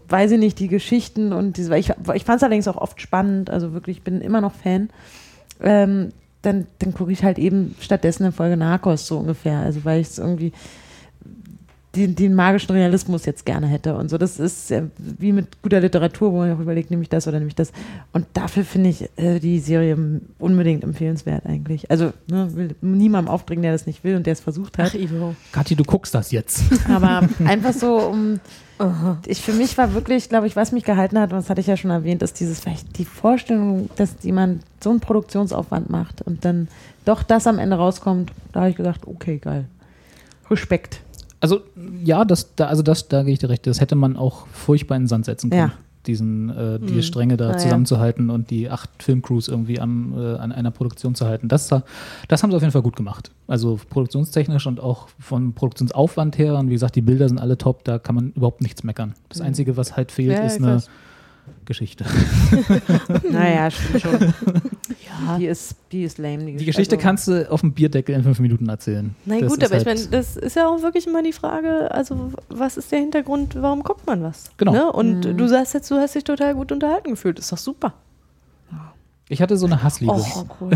weiß 0.08 0.32
ich 0.32 0.38
nicht, 0.38 0.58
die 0.58 0.68
Geschichten 0.68 1.32
und 1.32 1.56
diese, 1.56 1.70
weil 1.70 1.80
ich, 1.80 1.92
ich 2.14 2.24
fand 2.24 2.38
es 2.38 2.42
allerdings 2.42 2.68
auch 2.68 2.76
oft 2.76 3.00
spannend, 3.00 3.50
also 3.50 3.72
wirklich, 3.72 3.98
ich 3.98 4.02
bin 4.02 4.20
immer 4.20 4.40
noch 4.40 4.54
Fan, 4.54 4.90
ähm, 5.62 6.12
dann, 6.42 6.66
dann 6.78 6.94
gucke 6.94 7.12
ich 7.12 7.24
halt 7.24 7.38
eben 7.38 7.74
stattdessen 7.80 8.24
eine 8.24 8.32
Folge 8.32 8.56
Narcos 8.56 9.06
so 9.06 9.18
ungefähr, 9.18 9.58
also 9.58 9.84
weil 9.84 10.00
ich 10.00 10.08
es 10.08 10.18
irgendwie 10.18 10.52
den, 11.96 12.14
den 12.14 12.34
magischen 12.34 12.72
Realismus 12.72 13.24
jetzt 13.24 13.46
gerne 13.46 13.66
hätte 13.66 13.96
und 13.96 14.08
so. 14.10 14.18
Das 14.18 14.38
ist 14.38 14.70
ja 14.70 14.82
wie 14.98 15.32
mit 15.32 15.62
guter 15.62 15.80
Literatur, 15.80 16.32
wo 16.32 16.38
man 16.38 16.52
auch 16.52 16.60
überlegt, 16.60 16.90
nehme 16.90 17.02
ich 17.02 17.08
das 17.08 17.26
oder 17.26 17.38
nehme 17.38 17.48
ich 17.48 17.54
das. 17.54 17.72
Und 18.12 18.26
dafür 18.34 18.64
finde 18.64 18.90
ich 18.90 19.08
äh, 19.16 19.38
die 19.38 19.58
Serie 19.58 19.96
unbedingt 20.38 20.84
empfehlenswert 20.84 21.46
eigentlich. 21.46 21.90
Also 21.90 22.12
ne, 22.28 22.54
will 22.54 22.74
niemandem 22.80 23.32
aufdringen, 23.32 23.62
der 23.62 23.72
das 23.72 23.86
nicht 23.86 24.04
will 24.04 24.16
und 24.16 24.26
der 24.26 24.34
es 24.34 24.40
versucht 24.40 24.78
hat. 24.78 24.90
Ach, 24.90 24.94
Ivo. 24.94 25.34
Kathi, 25.52 25.74
du 25.74 25.84
guckst 25.84 26.14
das 26.14 26.30
jetzt. 26.30 26.62
Aber 26.88 27.28
einfach 27.44 27.72
so, 27.72 27.96
um. 27.96 28.40
Ich, 29.24 29.40
für 29.40 29.54
mich 29.54 29.78
war 29.78 29.94
wirklich, 29.94 30.28
glaube 30.28 30.46
ich, 30.46 30.54
was 30.54 30.70
mich 30.70 30.84
gehalten 30.84 31.18
hat, 31.18 31.32
und 31.32 31.38
das 31.38 31.48
hatte 31.48 31.62
ich 31.62 31.66
ja 31.66 31.78
schon 31.78 31.90
erwähnt, 31.90 32.20
ist 32.20 32.38
dieses, 32.40 32.60
vielleicht 32.60 32.98
die 32.98 33.06
Vorstellung, 33.06 33.88
dass 33.96 34.16
jemand 34.20 34.64
so 34.84 34.90
einen 34.90 35.00
Produktionsaufwand 35.00 35.88
macht 35.88 36.20
und 36.20 36.44
dann 36.44 36.68
doch 37.06 37.22
das 37.22 37.46
am 37.46 37.58
Ende 37.58 37.76
rauskommt. 37.76 38.32
Da 38.52 38.60
habe 38.60 38.70
ich 38.70 38.76
gedacht, 38.76 39.00
okay, 39.06 39.38
geil. 39.38 39.64
Respekt. 40.50 41.00
Also 41.46 41.60
ja, 42.04 42.24
das, 42.24 42.54
da, 42.56 42.66
also 42.66 42.82
das, 42.82 43.08
da 43.08 43.22
gehe 43.22 43.32
ich 43.34 43.38
dir 43.38 43.48
recht. 43.48 43.66
Das 43.66 43.80
hätte 43.80 43.94
man 43.94 44.16
auch 44.16 44.46
furchtbar 44.48 44.96
in 44.96 45.02
den 45.02 45.08
Sand 45.08 45.24
setzen 45.26 45.50
können. 45.50 45.62
Ja. 45.68 45.72
Diesen, 46.06 46.50
äh, 46.50 46.78
die 46.78 46.94
Mhm. 46.94 47.02
Stränge 47.02 47.36
da 47.36 47.48
Ah, 47.48 47.52
ja. 47.52 47.58
zusammenzuhalten 47.58 48.30
und 48.30 48.50
die 48.50 48.70
acht 48.70 48.90
Filmcrews 49.00 49.48
irgendwie 49.48 49.80
am, 49.80 50.14
äh, 50.16 50.36
an 50.36 50.52
einer 50.52 50.70
Produktion 50.70 51.14
zu 51.16 51.26
halten. 51.26 51.48
Das, 51.48 51.68
das 52.28 52.42
haben 52.42 52.50
sie 52.50 52.56
auf 52.56 52.62
jeden 52.62 52.70
Fall 52.72 52.82
gut 52.82 52.94
gemacht. 52.96 53.30
Also 53.48 53.78
produktionstechnisch 53.90 54.66
und 54.66 54.78
auch 54.80 55.08
vom 55.18 55.52
Produktionsaufwand 55.52 56.38
her. 56.38 56.56
Und 56.58 56.68
wie 56.68 56.74
gesagt, 56.74 56.94
die 56.96 57.00
Bilder 57.02 57.28
sind 57.28 57.38
alle 57.40 57.58
top, 57.58 57.82
da 57.84 57.98
kann 57.98 58.14
man 58.14 58.30
überhaupt 58.32 58.60
nichts 58.60 58.84
meckern. 58.84 59.14
Das 59.28 59.40
Einzige, 59.40 59.76
was 59.76 59.96
halt 59.96 60.12
fehlt, 60.12 60.32
Ja, 60.32 60.44
ist 60.46 60.58
eine 60.58 60.76
weiß. 60.76 60.88
Geschichte. 61.66 62.04
Naja, 63.30 63.70
stimmt 63.70 64.00
schon. 64.02 64.20
ja. 64.20 65.38
Die 65.38 65.46
ist, 65.46 65.74
die 65.92 66.04
ist 66.04 66.18
lame. 66.18 66.44
Die 66.56 66.64
Geschichte 66.64 66.96
also, 66.96 67.02
kannst 67.04 67.28
du 67.28 67.50
auf 67.50 67.60
dem 67.60 67.72
Bierdeckel 67.72 68.14
in 68.14 68.22
fünf 68.22 68.38
Minuten 68.40 68.68
erzählen. 68.68 69.14
Nein, 69.24 69.40
Das 69.40 69.50
gut, 69.52 69.64
aber 69.64 69.76
ich 69.76 69.84
halt- 69.86 69.98
meine, 69.98 70.08
das 70.10 70.36
ist 70.36 70.56
ja 70.56 70.68
auch 70.68 70.82
wirklich 70.82 71.06
immer 71.06 71.22
die 71.22 71.32
Frage, 71.32 71.90
also 71.92 72.32
was 72.48 72.76
ist 72.76 72.90
der 72.92 73.00
Hintergrund, 73.00 73.60
warum 73.60 73.82
guckt 73.82 74.06
man 74.06 74.22
was? 74.22 74.50
Genau. 74.56 74.72
Ne? 74.72 74.92
Und 74.92 75.24
Mhm. 75.26 75.36
du 75.36 75.48
sagst 75.48 75.74
jetzt, 75.74 75.90
du 75.90 75.96
hast 75.96 76.14
dich 76.14 76.24
total 76.24 76.54
gut 76.54 76.72
unterhalten 76.72 77.10
gefühlt. 77.10 77.38
Ist 77.38 77.52
doch 77.52 77.58
super. 77.58 77.94
Ich 79.28 79.42
hatte 79.42 79.56
so 79.56 79.66
eine 79.66 79.82
Hassliebe. 79.82 80.12
Oh, 80.14 80.44
cool. 80.60 80.70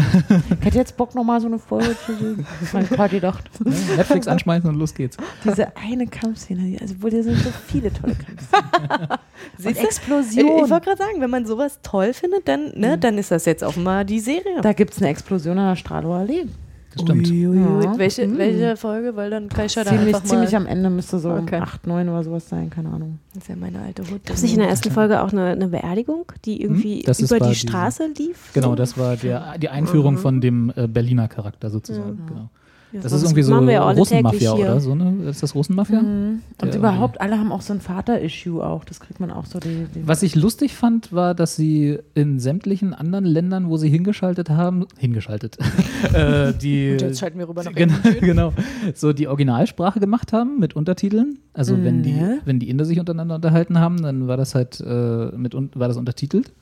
Ich 0.58 0.64
hätte 0.64 0.78
jetzt 0.78 0.96
Bock, 0.96 1.14
nochmal 1.14 1.40
so 1.40 1.46
eine 1.46 1.60
Folge 1.60 1.96
zu 2.04 2.16
sehen. 2.16 2.46
Mein 2.72 2.88
Gott, 2.88 3.10
gedacht. 3.12 3.48
Ne? 3.64 3.72
Netflix 3.96 4.26
anschmeißen 4.28 4.68
und 4.68 4.76
los 4.76 4.92
geht's. 4.92 5.16
Diese 5.44 5.76
eine 5.76 6.08
Kampfszene, 6.08 6.76
also, 6.80 6.96
wo 6.98 7.08
dir 7.08 7.22
sind 7.22 7.38
so 7.38 7.50
viele 7.68 7.92
tolle 7.92 8.16
Kampfszenen. 8.16 9.08
Und? 9.64 9.76
Explosion. 9.76 10.56
Ich, 10.56 10.64
ich 10.64 10.70
wollte 10.70 10.86
gerade 10.86 10.98
sagen, 10.98 11.20
wenn 11.20 11.30
man 11.30 11.46
sowas 11.46 11.78
toll 11.82 12.12
findet, 12.12 12.48
dann, 12.48 12.72
ne, 12.74 12.98
dann 12.98 13.18
ist 13.18 13.30
das 13.30 13.44
jetzt 13.44 13.62
offenbar 13.62 14.04
die 14.04 14.20
Serie. 14.20 14.60
Da 14.62 14.72
gibt 14.72 14.94
es 14.94 14.98
eine 14.98 15.10
Explosion 15.10 15.58
an 15.58 15.68
der 15.68 15.76
Strahlower 15.76 16.16
Allee. 16.16 16.46
Das 16.92 17.02
stimmt. 17.02 17.28
Ja. 17.28 17.98
Welche, 17.98 18.22
Hm. 18.24 18.38
welche 18.38 18.76
Folge? 18.76 19.14
Weil 19.14 19.30
dann 19.30 19.48
kann 19.48 19.66
ich 19.66 19.74
ja 19.76 19.84
da 19.84 19.90
Ziemlich, 19.90 20.14
einfach 20.14 20.26
ziemlich 20.28 20.50
mal. 20.52 20.58
am 20.58 20.66
Ende 20.66 20.90
müsste 20.90 21.18
so 21.20 21.30
Okay. 21.30 21.56
um 21.58 21.62
8, 21.62 21.86
9 21.86 22.08
oder 22.08 22.24
sowas 22.24 22.48
sein, 22.48 22.68
keine 22.70 22.88
Ahnung. 22.90 23.18
Das 23.34 23.44
ist 23.44 23.48
ja 23.48 23.56
meine 23.56 23.80
alte 23.80 24.02
Hut. 24.02 24.26
Gab 24.26 24.36
es 24.36 24.42
nicht 24.42 24.54
in 24.54 24.58
der 24.60 24.68
ersten 24.68 24.90
Folge 24.90 25.22
auch 25.22 25.32
eine, 25.32 25.46
eine 25.50 25.68
Beerdigung, 25.68 26.24
die 26.44 26.60
irgendwie 26.62 26.96
Hm? 26.98 27.02
Das 27.06 27.20
ist 27.20 27.30
über 27.30 27.46
die 27.48 27.54
Straße 27.54 28.08
lief? 28.18 28.50
Genau, 28.54 28.74
das 28.74 28.98
war 28.98 29.16
der, 29.16 29.56
die 29.58 29.68
Einführung 29.68 30.18
von 30.18 30.40
dem 30.40 30.72
äh, 30.74 30.88
Berliner 30.88 31.28
Charakter 31.28 31.70
sozusagen. 31.70 32.18
Ja. 32.18 32.26
Genau. 32.28 32.48
Ja, 32.92 33.00
Das 33.02 33.12
ist 33.12 33.22
irgendwie 33.22 33.42
so 33.42 33.60
ja 33.70 33.88
Russenmafia, 33.90 34.52
oder? 34.52 34.80
So, 34.80 34.94
ne? 34.96 35.28
Ist 35.28 35.42
das 35.44 35.54
Russenmafia? 35.54 36.02
Mhm. 36.02 36.40
Und 36.60 36.74
überhaupt, 36.74 37.20
alle 37.20 37.38
haben 37.38 37.52
auch 37.52 37.60
so 37.60 37.72
ein 37.72 37.80
Vater-Issue 37.80 38.64
auch. 38.64 38.84
Das 38.84 38.98
kriegt 38.98 39.20
man 39.20 39.30
auch 39.30 39.46
so. 39.46 39.60
Die, 39.60 39.86
die 39.94 40.08
Was 40.08 40.22
ich 40.24 40.34
lustig 40.34 40.74
fand, 40.74 41.12
war, 41.12 41.34
dass 41.34 41.54
sie 41.54 41.98
in 42.14 42.40
sämtlichen 42.40 42.92
anderen 42.92 43.24
Ländern, 43.24 43.68
wo 43.68 43.76
sie 43.76 43.88
hingeschaltet 43.88 44.50
haben, 44.50 44.86
hingeschaltet, 44.98 45.56
äh, 46.14 46.52
die, 46.52 46.92
Und 46.92 47.00
jetzt 47.02 47.20
schalten 47.20 47.38
wir 47.38 47.48
rüber 47.48 47.62
nach 47.62 47.72
genau, 47.72 47.94
genau, 48.20 48.52
so 48.94 49.12
die 49.12 49.28
Originalsprache 49.28 50.00
gemacht 50.00 50.32
haben 50.32 50.58
mit 50.58 50.74
Untertiteln. 50.74 51.38
Also 51.52 51.76
wenn 51.84 52.02
die, 52.02 52.12
Mhm. 52.12 52.38
wenn 52.44 52.58
die 52.58 52.68
Inder 52.70 52.84
sich 52.84 52.98
untereinander 52.98 53.36
unterhalten 53.36 53.78
haben, 53.78 54.02
dann 54.02 54.26
war 54.26 54.36
das 54.36 54.54
halt 54.56 54.80
äh, 54.80 55.26
mit 55.36 55.54
war 55.54 55.86
das 55.88 55.96
untertitelt. 55.96 56.52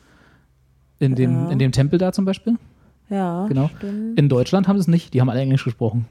In 0.99 1.15
dem, 1.15 1.33
Ja. 1.33 1.51
in 1.51 1.59
dem 1.59 1.73
Tempel 1.73 1.99
da 1.99 2.13
zum 2.13 2.25
Beispiel. 2.25 2.57
ja, 3.09 3.47
Genau. 3.47 3.71
stimmt. 3.79 4.19
In 4.19 4.29
Deutschland 4.29 4.69
haben 4.69 4.77
sie 4.77 4.83
es 4.83 4.89
nicht, 4.89 5.15
die 5.15 5.21
haben 5.21 5.31
alle 5.31 5.41
Englisch 5.41 5.65
gesprochen. 5.65 6.07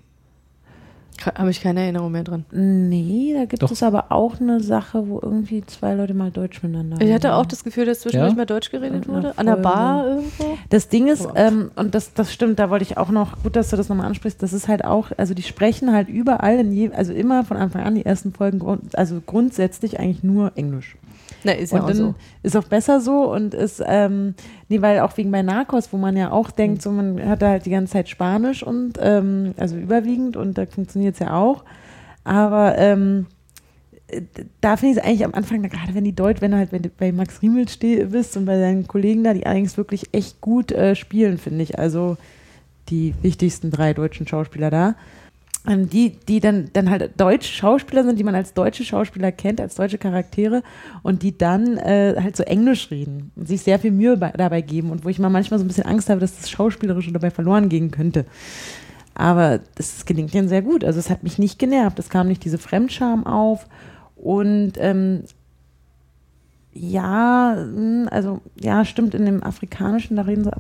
Habe 1.26 1.50
ich 1.50 1.62
keine 1.62 1.82
Erinnerung 1.82 2.12
mehr 2.12 2.24
dran. 2.24 2.46
Nee, 2.52 3.34
da 3.36 3.46
gibt 3.46 3.64
Doch. 3.64 3.72
es 3.72 3.84
aber 3.84 4.12
auch 4.12 4.40
eine 4.40 4.60
Sache, 4.60 5.08
wo 5.08 5.20
irgendwie 5.22 5.64
zwei 5.66 5.94
Leute 5.94 6.14
mal 6.14 6.32
Deutsch 6.32 6.62
miteinander 6.64 6.98
Ich 7.00 7.12
hatte 7.14 7.34
auch 7.36 7.46
das 7.46 7.64
Gefühl, 7.64 7.86
dass 7.86 8.02
zwischendurch 8.02 8.32
Ja? 8.34 8.38
mal 8.38 8.46
Deutsch 8.46 8.72
geredet 8.72 9.08
wurde. 9.08 9.34
An 9.38 9.46
der. 9.46 9.58
Bar 9.58 10.08
irgendwo. 10.08 10.58
Das 10.70 10.88
Ding 10.90 11.08
ist, 11.08 11.28
ähm, 11.36 11.72
und 11.76 11.96
das, 11.96 12.14
das 12.14 12.32
stimmt, 12.32 12.60
da 12.60 12.70
wollte 12.70 12.84
ich 12.84 12.98
auch 12.98 13.10
noch, 13.10 13.42
gut, 13.42 13.56
dass 13.56 13.70
du 13.70 13.76
das 13.76 13.90
nochmal 13.90 14.06
ansprichst, 14.08 14.42
das 14.44 14.54
ist 14.54 14.68
halt 14.68 14.86
auch, 14.86 15.12
also 15.18 15.34
die 15.34 15.42
sprechen 15.42 15.92
halt 15.92 16.10
überall, 16.10 16.60
in 16.60 16.72
je, 16.72 16.92
also 16.92 17.12
immer 17.14 17.44
von 17.44 17.58
Anfang 17.58 17.84
an, 17.84 17.96
die 17.96 18.06
ersten 18.06 18.34
Folgen, 18.34 18.62
also 18.94 19.22
grundsätzlich 19.26 20.00
eigentlich 20.00 20.24
nur 20.24 20.52
Englisch. 20.56 20.96
Na, 21.44 21.52
ist 21.54 21.72
ja 21.72 21.80
Und 21.80 21.84
auch 21.84 21.88
dann 21.88 21.98
so. 21.98 22.16
ist 22.44 22.56
auch 22.58 22.64
besser 22.66 23.00
so 23.00 23.32
und 23.32 23.54
ist, 23.54 23.82
ähm, 23.86 24.34
nee, 24.70 24.82
weil 24.82 25.00
auch 25.00 25.16
wegen 25.18 25.32
bei 25.32 25.42
Narcos, 25.42 25.94
wo 25.94 25.98
man 25.98 26.18
ja 26.18 26.32
auch 26.32 26.52
denkt, 26.52 26.82
so 26.82 26.92
man 26.92 27.24
hat 27.28 27.42
da 27.42 27.50
halt 27.50 27.66
die 27.66 27.72
ganze 27.72 27.94
Zeit 27.94 28.10
Spanisch 28.10 28.64
und, 28.64 28.94
ähm, 29.02 29.54
also 29.58 29.76
überwiegend 29.78 30.36
und 30.36 30.58
da 30.58 30.66
funktioniert 30.66 31.14
es 31.14 31.20
ja 31.20 31.34
auch. 31.34 31.64
Aber 32.24 32.78
ähm, 32.78 33.28
äh, 34.08 34.22
da 34.62 34.78
finde 34.78 34.94
ich 34.94 34.98
es 34.98 35.04
eigentlich 35.04 35.26
am 35.26 35.34
Anfang, 35.34 35.62
gerade 35.62 35.94
wenn 35.94 36.04
die 36.04 36.16
Deutsch, 36.16 36.42
wenn 36.42 36.52
du 36.52 36.58
halt 36.58 36.72
wenn 36.72 36.82
du 36.82 36.90
bei 36.90 37.12
Max 37.12 37.42
Riemel 37.42 37.68
steh, 37.70 38.04
bist 38.06 38.36
und 38.38 38.46
bei 38.46 38.60
deinen 38.60 38.88
Kollegen 38.88 39.24
da, 39.24 39.34
die 39.34 39.46
allerdings 39.46 39.78
wirklich 39.78 40.14
echt 40.14 40.42
gut 40.42 40.72
äh, 40.72 40.96
spielen, 40.96 41.38
finde 41.38 41.64
ich. 41.64 41.78
Also 41.80 42.18
die 42.90 43.14
wichtigsten 43.22 43.72
drei 43.72 43.94
deutschen 43.94 44.28
Schauspieler 44.28 44.70
da. 44.70 44.96
Ähm, 45.68 45.90
die, 45.90 46.12
die 46.28 46.40
dann, 46.40 46.70
dann 46.74 46.90
halt 46.90 47.20
deutsche 47.20 47.52
Schauspieler 47.52 48.04
sind, 48.04 48.18
die 48.18 48.24
man 48.24 48.36
als 48.36 48.54
deutsche 48.54 48.86
Schauspieler 48.86 49.32
kennt, 49.32 49.60
als 49.60 49.76
deutsche 49.76 49.98
Charaktere 49.98 50.64
und 51.04 51.24
die 51.24 51.38
dann 51.38 51.78
äh, 51.78 52.16
halt 52.22 52.38
so 52.38 52.44
Englisch 52.44 52.90
reden 52.90 53.32
und 53.36 53.48
sich 53.48 53.62
sehr 53.62 53.78
viel 53.78 53.92
Mühe 53.92 54.16
bei, 54.16 54.32
dabei 54.32 54.62
geben 54.62 54.92
und 54.92 55.04
wo 55.04 55.10
ich 55.10 55.20
mal 55.20 55.30
manchmal 55.30 55.60
so 55.60 55.66
ein 55.66 55.68
bisschen 55.68 55.86
Angst 55.86 56.10
habe, 56.10 56.22
dass 56.22 56.38
das 56.38 56.50
Schauspielerische 56.50 57.12
dabei 57.12 57.32
verloren 57.32 57.68
gehen 57.68 57.92
könnte. 57.92 58.26
Aber 59.14 59.60
es 59.76 60.06
gelingt 60.06 60.34
ihnen 60.36 60.48
sehr 60.48 60.62
gut. 60.62 60.84
Also 60.84 61.00
es 61.00 61.10
hat 61.10 61.24
mich 61.24 61.40
nicht 61.40 61.58
genervt. 61.58 61.98
Es 61.98 62.10
kam 62.10 62.28
nicht 62.28 62.46
diese 62.46 62.60
Fremdscham 62.60 63.26
auf. 63.26 63.66
Und 64.16 64.74
ähm, 64.78 65.24
ja, 66.72 67.56
mh, 67.56 68.10
also 68.10 68.42
ja, 68.60 68.86
stimmt, 68.86 69.16
in 69.16 69.26
dem 69.26 69.44
Afrikanischen, 69.44 70.18
da 70.18 70.22
reden 70.22 70.44
sie. 70.44 70.52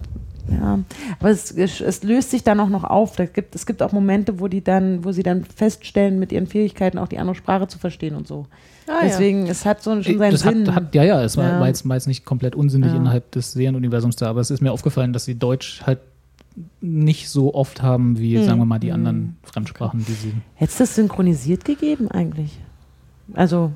Ja, 0.50 0.80
aber 1.20 1.30
es, 1.30 1.52
es, 1.52 1.82
es 1.82 2.04
löst 2.04 2.32
sich 2.32 2.44
dann 2.44 2.60
auch 2.60 2.70
noch 2.70 2.84
auf. 2.84 3.16
Da 3.16 3.26
gibt, 3.26 3.54
es 3.56 3.66
gibt 3.66 3.82
auch 3.84 3.92
Momente, 3.92 4.40
wo 4.40 4.48
die 4.48 4.64
dann, 4.64 5.04
wo 5.04 5.12
sie 5.12 5.24
dann 5.24 5.44
feststellen, 5.44 6.20
mit 6.20 6.32
ihren 6.32 6.48
Fähigkeiten 6.48 6.98
auch 6.98 7.08
die 7.08 7.18
andere 7.20 7.36
Sprache 7.36 7.68
zu 7.68 7.78
verstehen 7.80 8.16
und 8.16 8.28
so. 8.28 8.46
Ah, 8.88 9.02
Deswegen, 9.04 9.48
es 9.48 9.66
hat 9.66 9.84
so 9.84 10.02
schon 10.02 10.18
seinen 10.18 10.32
das 10.32 10.42
Sinn. 10.42 10.68
Hat, 10.68 10.76
hat, 10.76 10.96
ja, 10.96 11.04
ja, 11.04 11.22
es 11.22 11.36
war, 11.36 11.44
Ja. 11.50 11.60
war, 11.60 11.68
jetzt, 11.68 11.88
war 11.88 11.98
jetzt 11.98 12.08
nicht 12.08 12.24
komplett 12.24 12.56
unsinnig 12.56 12.92
Ja. 12.92 12.98
innerhalb 12.98 13.30
des 13.32 13.52
Serienuniversums 13.52 14.16
da, 14.16 14.30
aber 14.30 14.40
es 14.40 14.50
ist 14.50 14.62
mir 14.62 14.72
aufgefallen, 14.72 15.12
dass 15.12 15.26
sie 15.26 15.36
Deutsch 15.36 15.82
halt 15.86 16.00
nicht 16.82 17.30
so 17.30 17.54
oft 17.54 17.82
haben 17.82 18.18
wie, 18.18 18.38
Hm. 18.38 18.46
sagen 18.46 18.60
wir 18.60 18.66
mal, 18.66 18.80
die 18.80 18.92
anderen 18.92 19.36
Fremdsprachen, 19.44 20.06
die 20.06 20.14
sie. 20.14 20.34
Hätte 20.56 20.72
es 20.72 20.78
das 20.78 20.96
synchronisiert 20.96 21.66
gegeben 21.66 22.10
eigentlich? 22.10 22.58
Also 23.34 23.72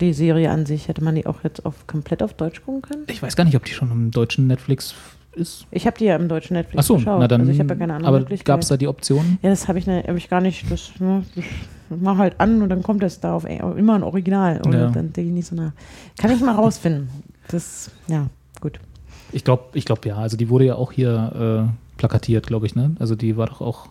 die 0.00 0.14
Serie 0.14 0.50
an 0.50 0.64
sich, 0.64 0.88
hätte 0.88 1.04
man 1.04 1.14
die 1.14 1.26
auch 1.26 1.44
jetzt 1.44 1.66
auf, 1.66 1.86
komplett 1.86 2.22
auf 2.22 2.32
Deutsch 2.32 2.62
gucken 2.64 2.80
können? 2.82 3.02
Ich 3.08 3.22
weiß 3.22 3.36
gar 3.36 3.44
nicht, 3.44 3.56
ob 3.56 3.64
die 3.66 3.72
schon 3.72 3.90
im 3.90 4.10
deutschen 4.10 4.46
Netflix 4.46 4.94
ist. 5.34 5.66
Ich 5.70 5.86
habe 5.86 5.96
die 5.98 6.04
ja 6.06 6.16
im 6.16 6.28
deutschen 6.28 6.54
Netflix 6.54 6.78
Achso, 6.80 6.94
geschaut. 6.96 7.20
na 7.20 7.28
dann. 7.28 7.40
also 7.40 7.52
ich 7.52 7.58
habe 7.58 7.70
ja 7.70 7.74
keine 7.76 7.94
andere 7.94 8.08
aber 8.08 8.18
Möglichkeit. 8.20 8.46
gab 8.46 8.60
es 8.62 8.68
da 8.68 8.76
die 8.76 8.88
Option? 8.88 9.38
ja, 9.42 9.50
das 9.50 9.68
habe 9.68 9.78
ich, 9.78 9.86
ne, 9.86 10.04
hab 10.06 10.16
ich 10.16 10.28
gar 10.28 10.40
nicht. 10.40 10.70
Das, 10.70 10.92
ne, 10.98 11.24
das 11.34 11.44
mach 12.00 12.18
halt 12.18 12.40
an 12.40 12.62
und 12.62 12.68
dann 12.68 12.82
kommt 12.82 13.02
das 13.02 13.20
da 13.20 13.34
auf 13.34 13.44
immer 13.46 13.94
ein 13.94 14.02
Original. 14.02 14.60
Oder 14.66 14.78
Ja. 14.78 14.90
dann 14.90 15.12
denke 15.12 15.28
ich 15.28 15.34
nicht 15.34 15.46
so 15.46 15.54
nach. 15.56 15.72
Kann 16.18 16.30
ich 16.30 16.40
mal 16.40 16.54
rausfinden. 16.54 17.08
Das, 17.48 17.90
ja, 18.08 18.26
gut. 18.60 18.78
Ich 19.32 19.44
glaube, 19.44 19.64
ich 19.74 19.84
glaube 19.84 20.06
ja. 20.08 20.16
Also 20.16 20.36
die 20.36 20.48
wurde 20.48 20.66
ja 20.66 20.74
auch 20.76 20.92
hier 20.92 21.68
äh, 21.68 21.96
plakatiert, 21.98 22.46
glaube 22.46 22.66
ich, 22.66 22.74
ne? 22.74 22.94
Also 22.98 23.14
die 23.14 23.36
war 23.36 23.46
doch 23.46 23.60
auch. 23.60 23.88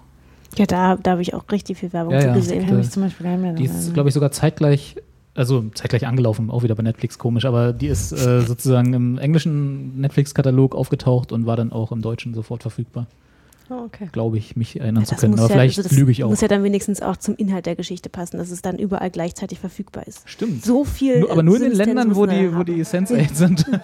Ja, 0.57 0.65
da, 0.65 0.95
da 0.97 1.11
habe 1.11 1.21
ich 1.21 1.33
auch 1.33 1.43
richtig 1.51 1.77
viel 1.77 1.93
Werbung 1.93 2.13
Ja, 2.13 2.19
zu 2.21 2.27
ja. 2.27 2.33
gesehen. 2.35 2.67
Äh, 2.77 2.81
ich 2.81 2.89
zum 2.91 3.03
Beispiel 3.03 3.23
gar 3.25 3.31
nicht 3.33 3.41
mehr 3.41 3.53
Die 3.53 3.65
ist, 3.65 3.93
glaube 3.93 4.09
ich, 4.09 4.13
sogar 4.13 4.31
zeitgleich, 4.31 4.95
also 5.33 5.65
zeitgleich 5.73 6.07
angelaufen, 6.07 6.49
auch 6.49 6.63
wieder 6.63 6.75
bei 6.75 6.83
Netflix 6.83 7.17
komisch, 7.17 7.45
aber 7.45 7.73
die 7.73 7.87
ist 7.87 8.11
äh, 8.11 8.41
sozusagen 8.47 8.93
im 8.93 9.17
englischen 9.17 9.99
Netflix-Katalog 9.99 10.75
aufgetaucht 10.75 11.31
und 11.31 11.45
war 11.45 11.55
dann 11.55 11.71
auch 11.71 11.91
im 11.91 12.01
deutschen 12.01 12.33
sofort 12.33 12.61
verfügbar. 12.61 13.07
Oh, 13.71 13.85
okay. 13.85 14.09
Glaube 14.11 14.37
ich, 14.37 14.57
mich 14.57 14.77
erinnern 14.81 15.05
zu 15.05 15.11
Das 15.11 15.21
können. 15.21 15.35
Aber 15.35 15.43
ja, 15.43 15.47
vielleicht 15.47 15.77
also 15.77 15.87
das 15.87 15.97
lüge 15.97 16.11
ich 16.11 16.25
auch. 16.25 16.29
muss 16.29 16.41
ja 16.41 16.49
dann 16.49 16.61
wenigstens 16.63 17.01
auch 17.01 17.15
zum 17.15 17.35
Inhalt 17.35 17.65
der 17.65 17.77
Geschichte 17.77 18.09
passen, 18.09 18.37
dass 18.37 18.51
es 18.51 18.61
dann 18.61 18.77
überall 18.77 19.09
gleichzeitig 19.09 19.59
verfügbar 19.59 20.05
ist. 20.07 20.29
Stimmt. 20.29 20.65
So 20.65 20.83
viel. 20.83 21.21
Nur, 21.21 21.31
aber 21.31 21.41
nur 21.41 21.55
in 21.55 21.63
den 21.63 21.71
Ländern, 21.71 22.15
wo 22.17 22.25
die, 22.25 22.35
ja 22.35 22.57
wo 22.57 22.63
die 22.63 22.83
Sense8 22.83 23.33
sind. 23.33 23.65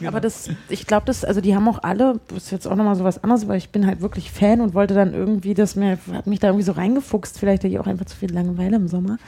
Ja, 0.00 0.08
aber 0.08 0.20
das, 0.20 0.50
ich 0.68 0.86
glaube, 0.86 1.06
das, 1.06 1.24
also 1.24 1.40
die 1.40 1.54
haben 1.54 1.66
auch 1.68 1.82
alle, 1.82 2.20
das 2.28 2.44
ist 2.44 2.50
jetzt 2.50 2.66
auch 2.66 2.76
nochmal 2.76 2.96
so 2.96 3.04
was 3.04 3.22
anderes, 3.22 3.46
weil 3.48 3.58
ich 3.58 3.70
bin 3.70 3.86
halt 3.86 4.00
wirklich 4.00 4.30
Fan 4.30 4.60
und 4.60 4.74
wollte 4.74 4.94
dann 4.94 5.14
irgendwie, 5.14 5.54
das 5.54 5.76
mir, 5.76 5.98
hat 6.12 6.26
mich 6.26 6.40
da 6.40 6.48
irgendwie 6.48 6.64
so 6.64 6.72
reingefuchst, 6.72 7.38
vielleicht 7.38 7.62
hatte 7.62 7.72
ich 7.72 7.78
auch 7.78 7.86
einfach 7.86 8.06
zu 8.06 8.16
viel 8.16 8.32
Langeweile 8.32 8.76
im 8.76 8.88
Sommer. 8.88 9.18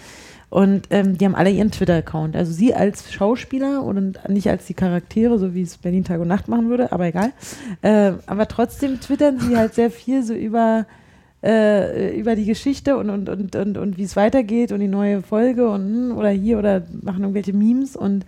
Und 0.48 0.86
ähm, 0.90 1.18
die 1.18 1.24
haben 1.24 1.34
alle 1.34 1.50
ihren 1.50 1.70
Twitter-Account. 1.70 2.36
Also 2.36 2.52
sie 2.52 2.72
als 2.72 3.12
Schauspieler 3.12 3.82
und 3.82 4.18
nicht 4.28 4.48
als 4.48 4.66
die 4.66 4.74
Charaktere, 4.74 5.38
so 5.38 5.54
wie 5.54 5.62
es 5.62 5.76
Berlin 5.76 6.04
Tag 6.04 6.20
und 6.20 6.28
Nacht 6.28 6.48
machen 6.48 6.68
würde, 6.68 6.92
aber 6.92 7.06
egal. 7.06 7.32
Äh, 7.82 8.12
aber 8.26 8.46
trotzdem 8.46 9.00
twittern 9.00 9.40
sie 9.40 9.56
halt 9.56 9.74
sehr 9.74 9.90
viel 9.90 10.22
so 10.22 10.34
über, 10.34 10.86
äh, 11.42 12.16
über 12.18 12.36
die 12.36 12.44
Geschichte 12.44 12.96
und, 12.96 13.10
und, 13.10 13.28
und, 13.28 13.56
und, 13.56 13.76
und 13.76 13.98
wie 13.98 14.04
es 14.04 14.14
weitergeht 14.14 14.70
und 14.70 14.80
die 14.80 14.88
neue 14.88 15.20
Folge 15.22 15.68
und 15.68 15.82
hm, 15.82 16.16
oder 16.16 16.30
hier 16.30 16.58
oder 16.58 16.82
machen 17.02 17.22
irgendwelche 17.22 17.52
Memes 17.52 17.96
und 17.96 18.24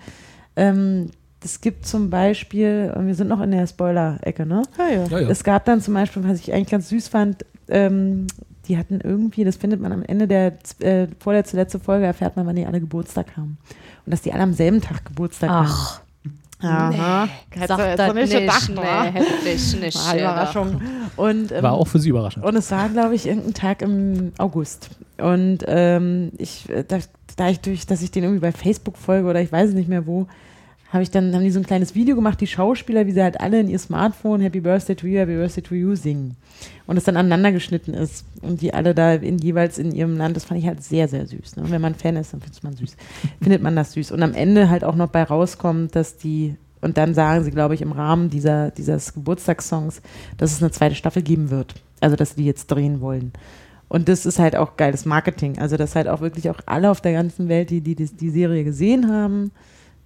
ähm, 0.56 1.10
es 1.42 1.60
gibt 1.60 1.86
zum 1.86 2.10
Beispiel, 2.10 2.92
und 2.96 3.06
wir 3.06 3.14
sind 3.14 3.28
noch 3.28 3.40
in 3.40 3.52
der 3.52 3.66
Spoiler-Ecke, 3.66 4.44
ne? 4.44 4.62
Ah, 4.76 4.92
ja. 4.92 5.04
Ja, 5.04 5.20
ja. 5.20 5.28
Es 5.28 5.44
gab 5.44 5.64
dann 5.66 5.80
zum 5.80 5.94
Beispiel, 5.94 6.24
was 6.24 6.40
ich 6.40 6.52
eigentlich 6.52 6.70
ganz 6.70 6.88
süß 6.88 7.06
fand, 7.08 7.44
ähm, 7.68 8.26
die 8.68 8.76
hatten 8.76 9.00
irgendwie, 9.02 9.44
das 9.44 9.56
findet 9.56 9.80
man 9.80 9.92
am 9.92 10.02
Ende 10.02 10.28
der 10.28 10.58
äh, 10.80 11.08
vorletzte, 11.18 11.56
letzte 11.56 11.80
Folge, 11.80 12.06
erfährt 12.06 12.36
man, 12.36 12.46
wann 12.46 12.56
die 12.56 12.66
alle 12.66 12.80
Geburtstag 12.80 13.36
haben. 13.36 13.58
Und 14.04 14.12
dass 14.12 14.22
die 14.22 14.32
alle 14.32 14.42
am 14.42 14.52
selben 14.52 14.80
Tag 14.80 15.04
Geburtstag 15.04 15.50
Ach, 15.50 16.00
haben. 16.00 16.08
Aha. 16.60 17.28
Noch 17.68 18.14
nicht 18.14 18.32
gedacht, 18.32 18.70
ich 19.46 19.80
nicht. 19.80 19.96
War 20.06 20.16
Überraschung. 20.16 20.80
Und, 21.16 21.52
ähm, 21.52 21.62
War 21.62 21.72
auch 21.72 21.86
für 21.86 21.98
sie 21.98 22.08
überraschend. 22.08 22.44
und 22.44 22.56
es 22.56 22.70
war, 22.70 22.88
glaube 22.88 23.14
ich, 23.14 23.26
irgendein 23.26 23.54
Tag 23.54 23.82
im 23.82 24.32
August. 24.38 24.90
Und 25.18 25.58
ähm, 25.66 26.32
ich, 26.36 26.68
äh, 26.68 26.84
da, 26.86 26.98
da 27.36 27.48
ich 27.48 27.60
durch, 27.60 27.86
dass 27.86 28.02
ich 28.02 28.10
den 28.10 28.24
irgendwie 28.24 28.40
bei 28.40 28.52
Facebook 28.52 28.98
folge 28.98 29.28
oder 29.28 29.40
ich 29.40 29.52
weiß 29.52 29.70
es 29.70 29.74
nicht 29.74 29.88
mehr 29.88 30.06
wo, 30.06 30.26
habe 30.90 31.02
ich 31.02 31.10
dann, 31.10 31.35
haben 31.35 31.44
die 31.44 31.51
so 31.51 31.60
ein 31.60 31.66
kleines 31.66 31.94
Video 31.94 32.16
gemacht, 32.16 32.40
die 32.40 32.47
Schauspieler, 32.47 33.06
wie 33.06 33.12
sie 33.12 33.23
halt 33.23 33.40
alle 33.40 33.60
in 33.60 33.69
ihr 33.69 33.78
Smartphone 33.78 34.40
Happy 34.40 34.60
Birthday 34.60 34.97
to 34.97 35.06
you, 35.06 35.19
Happy 35.19 35.35
Birthday 35.35 35.62
to 35.62 35.74
you 35.74 35.94
singen. 35.94 36.36
Und 36.86 36.97
es 36.97 37.05
dann 37.05 37.19
aneinander 37.19 37.52
geschnitten 37.52 37.93
ist. 37.93 38.24
Und 38.40 38.62
die 38.62 38.73
alle 38.73 38.94
da 38.94 39.12
in, 39.15 39.39
jeweils 39.39 39.78
in 39.78 39.93
ihrem 39.93 40.16
Land, 40.16 40.36
das 40.36 40.47
fand 40.47 40.60
ich 40.60 40.66
halt 40.66 40.82
sehr, 40.82 41.06
sehr 41.06 41.27
süß. 41.27 41.56
Ne? 41.56 41.65
Und 41.65 41.70
wenn 41.70 41.82
man 41.82 41.94
Fan 41.94 42.16
ist, 42.16 42.32
dann 42.32 42.40
findet 42.40 42.65
man 42.65 42.74
süß. 42.74 42.97
findet 43.43 43.62
man 43.62 43.77
das 43.77 43.93
süß. 43.93 44.12
Und 44.12 44.23
am 44.23 44.32
Ende 44.32 44.70
halt 44.70 44.82
auch 44.82 44.97
noch 44.97 45.09
bei 45.09 45.23
rauskommt, 45.23 45.94
dass 45.94 46.16
die, 46.16 46.56
und 46.81 46.97
dann 46.97 47.12
sagen 47.12 47.44
sie, 47.44 47.51
glaube 47.51 47.74
ich, 47.74 47.82
im 47.82 47.93
Rahmen 47.93 48.31
dieser, 48.31 48.70
dieses 48.70 49.12
Geburtstagssongs, 49.12 50.01
dass 50.39 50.52
es 50.52 50.62
eine 50.62 50.70
zweite 50.70 50.94
Staffel 50.94 51.23
geben 51.23 51.51
wird. 51.51 51.74
Also, 52.01 52.16
dass 52.16 52.31
sie 52.31 52.36
die 52.36 52.47
jetzt 52.47 52.69
drehen 52.69 53.02
wollen. 53.02 53.32
Und 53.89 54.09
das 54.09 54.24
ist 54.24 54.39
halt 54.39 54.56
auch 54.56 54.77
geiles 54.78 55.05
Marketing. 55.05 55.59
Also, 55.59 55.77
dass 55.77 55.97
halt 55.97 56.09
auch 56.09 56.23
wirklich 56.23 56.48
auch 56.48 56.60
alle 56.65 56.90
auf 56.90 57.02
der 57.02 57.12
ganzen 57.12 57.48
Welt, 57.48 57.69
die 57.69 57.82
die, 57.82 57.94
die, 57.94 58.06
die 58.06 58.31
Serie 58.31 58.65
gesehen 58.65 59.12
haben, 59.12 59.51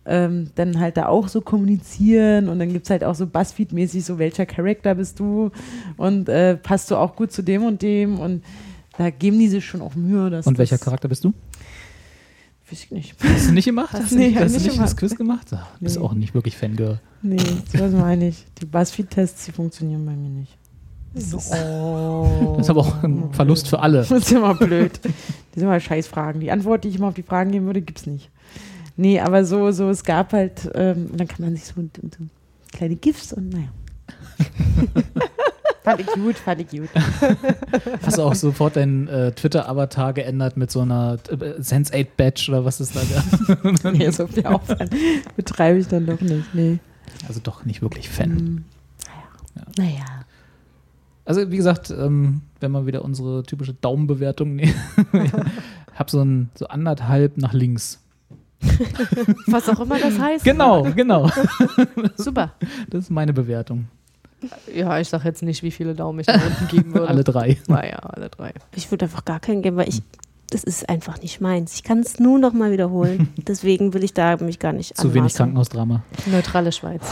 ähm, 0.05 0.51
dann 0.57 0.81
halt 0.81 0.97
da 0.97 1.07
auch 1.07 1.29
so 1.29 1.41
kommunizieren 1.41 2.49
und 2.49 2.59
dann 2.59 2.73
gibt 2.73 2.87
es 2.87 2.91
halt 2.91 3.05
auch 3.05 3.15
so 3.15 3.24
Buzzfeed-mäßig 3.27 4.03
so, 4.03 4.19
welcher 4.19 4.47
Charakter 4.47 4.95
bist 4.97 5.20
du 5.20 5.51
und 5.97 6.29
äh, 6.29 6.57
passt 6.57 6.91
du 6.91 6.97
auch 6.97 7.15
gut 7.16 7.31
zu 7.33 7.43
dem 7.43 7.65
und 7.65 7.83
dem 7.83 8.19
und 8.19 8.43
da 8.99 9.11
geben 9.11 9.39
die 9.39 9.49
sich 9.49 9.65
schon 9.65 9.81
auch 9.81 9.95
Mühe. 9.95 10.29
Dass 10.29 10.47
Und 10.47 10.59
welcher 10.59 10.77
das, 10.77 10.85
Charakter 10.85 11.09
bist 11.09 11.24
du? 11.24 11.33
Weiß 12.70 12.85
ich 12.85 12.91
nicht. 12.91 13.15
Hast 13.23 13.49
du 13.49 13.53
nicht 13.53 13.65
gemacht? 13.65 13.93
Hast 13.93 14.12
du 14.12 14.16
Nee, 14.16 14.29
nicht, 14.29 14.39
hast 14.39 14.55
du 14.55 14.59
nicht 14.59 14.66
nicht 14.69 14.81
das. 14.83 14.97
Quiz 14.97 15.15
gemacht? 15.15 15.47
Ach, 15.55 15.66
du 15.79 15.85
bist 15.85 15.97
Nee. 15.99 16.03
auch 16.05 16.15
nicht 16.15 16.35
wirklich 16.35 16.57
Fangirl. 16.57 17.01
Nee, 17.23 17.37
das 17.73 17.93
meine 17.93 18.29
ich. 18.29 18.45
Die 18.61 18.66
Buzzfeed-Tests, 18.66 19.45
die 19.47 19.53
funktionieren 19.53 20.05
bei 20.05 20.16
mir 20.16 20.29
nicht. 20.31 20.57
Oh. 21.55 22.55
Das 22.57 22.66
ist 22.66 22.70
aber 22.70 22.81
auch 22.81 23.03
ein 23.03 23.33
Verlust 23.33 23.69
für 23.69 23.81
alle. 23.81 23.99
Das 23.99 24.11
ist 24.11 24.33
immer 24.33 24.55
blöd. 24.55 25.01
Die 25.05 25.61
sind 25.61 25.62
immer 25.69 25.79
Scheißfragen. 25.81 26.41
Die 26.41 26.51
Antwort, 26.51 26.85
die 26.85 26.89
ich 26.89 26.97
immer 26.97 27.09
auf 27.09 27.15
die 27.15 27.23
Fragen 27.23 27.51
geben 27.53 27.66
würde, 27.66 27.83
gibt's 27.83 28.07
nicht. 28.07 28.31
Nee, 28.97 29.20
aber 29.20 29.44
so, 29.44 29.70
so, 29.70 29.89
es 29.90 30.05
gab 30.05 30.32
halt, 30.32 30.70
ähm, 30.74 31.10
dann 31.16 31.28
kann 31.28 31.44
man 31.44 31.56
sich 31.56 31.64
so, 31.64 31.74
so 31.81 32.24
kleine 32.73 32.97
GIFs 32.97 33.32
und 33.32 33.51
naja. 33.51 33.69
fand 35.82 36.01
ich 36.01 36.06
gut, 36.06 36.36
fand 36.36 36.60
ich 36.60 36.69
gut. 36.69 36.89
Hast 38.02 38.19
du 38.19 38.23
auch 38.23 38.35
sofort 38.35 38.77
deinen 38.77 39.09
äh, 39.09 39.32
Twitter-Avatar 39.32 40.12
geändert 40.12 40.56
mit 40.56 40.70
so 40.70 40.81
einer 40.81 41.19
äh, 41.28 41.60
Sense8-Badge 41.60 42.47
oder 42.48 42.64
was 42.64 42.81
ist 42.81 42.94
da? 42.94 43.01
Der? 43.01 43.93
nee, 43.93 44.10
so 44.10 44.27
viel 44.27 44.47
Aufwand 44.47 44.94
betreibe 45.36 45.78
ich 45.78 45.89
dann 45.89 46.06
doch 46.06 46.20
nicht. 46.20 46.55
Nee. 46.55 46.78
Also 47.28 47.40
doch 47.43 47.64
nicht 47.64 47.82
wirklich 47.82 48.09
Fan. 48.09 48.31
Hm. 48.31 48.64
Naja. 49.77 50.05
Also 51.24 51.51
wie 51.51 51.56
gesagt, 51.56 51.90
ähm, 51.90 52.43
wenn 52.60 52.73
man 52.73 52.86
wieder 52.86 53.05
unsere 53.05 53.43
typische 53.44 53.74
Daumenbewertung 53.74 54.56
nehmen, 54.56 54.74
hab 55.94 56.10
so 56.10 56.20
ein 56.23 56.51
so 56.55 56.66
anderthalb 56.66 57.39
nach 57.39 57.52
links. 57.52 58.01
Was 59.47 59.68
auch 59.68 59.80
immer 59.80 59.98
das 59.98 60.18
heißt. 60.18 60.44
Genau, 60.44 60.82
genau. 60.94 61.30
Super. 62.16 62.52
Das 62.89 63.05
ist 63.05 63.10
meine 63.10 63.32
Bewertung. 63.32 63.86
Ja, 64.74 64.98
ich 64.98 65.09
sag 65.09 65.24
jetzt 65.24 65.43
nicht, 65.43 65.62
wie 65.62 65.70
viele 65.70 65.94
Daumen 65.94 66.20
ich 66.20 66.26
da 66.26 66.34
unten 66.34 66.68
geben 66.68 66.94
würde. 66.94 67.09
Alle 67.09 67.24
drei. 67.24 67.59
Naja, 67.68 67.98
alle 67.98 68.28
drei. 68.28 68.52
Ich 68.74 68.90
würde 68.90 69.05
einfach 69.05 69.24
gar 69.24 69.40
keinen 69.40 69.62
geben, 69.62 69.76
weil 69.76 69.89
ich, 69.89 70.02
das 70.51 70.64
ist 70.64 70.89
einfach 70.89 71.20
nicht 71.22 71.40
meins. 71.40 71.74
Ich 71.74 71.84
kann 71.84 72.01
es 72.01 72.18
nur 72.18 72.39
noch 72.39 72.52
mal 72.52 72.72
wiederholen. 72.72 73.28
Deswegen 73.47 73.94
will 73.94 74.02
ich 74.02 74.14
da 74.14 74.36
mich 74.39 74.59
gar 74.59 74.72
nicht 74.72 74.97
Zu 74.97 75.09
wenig 75.14 75.18
anmaßen. 75.18 75.36
Krankenhausdrama. 75.36 76.02
Neutrale 76.26 76.72
Schweiz. 76.72 77.02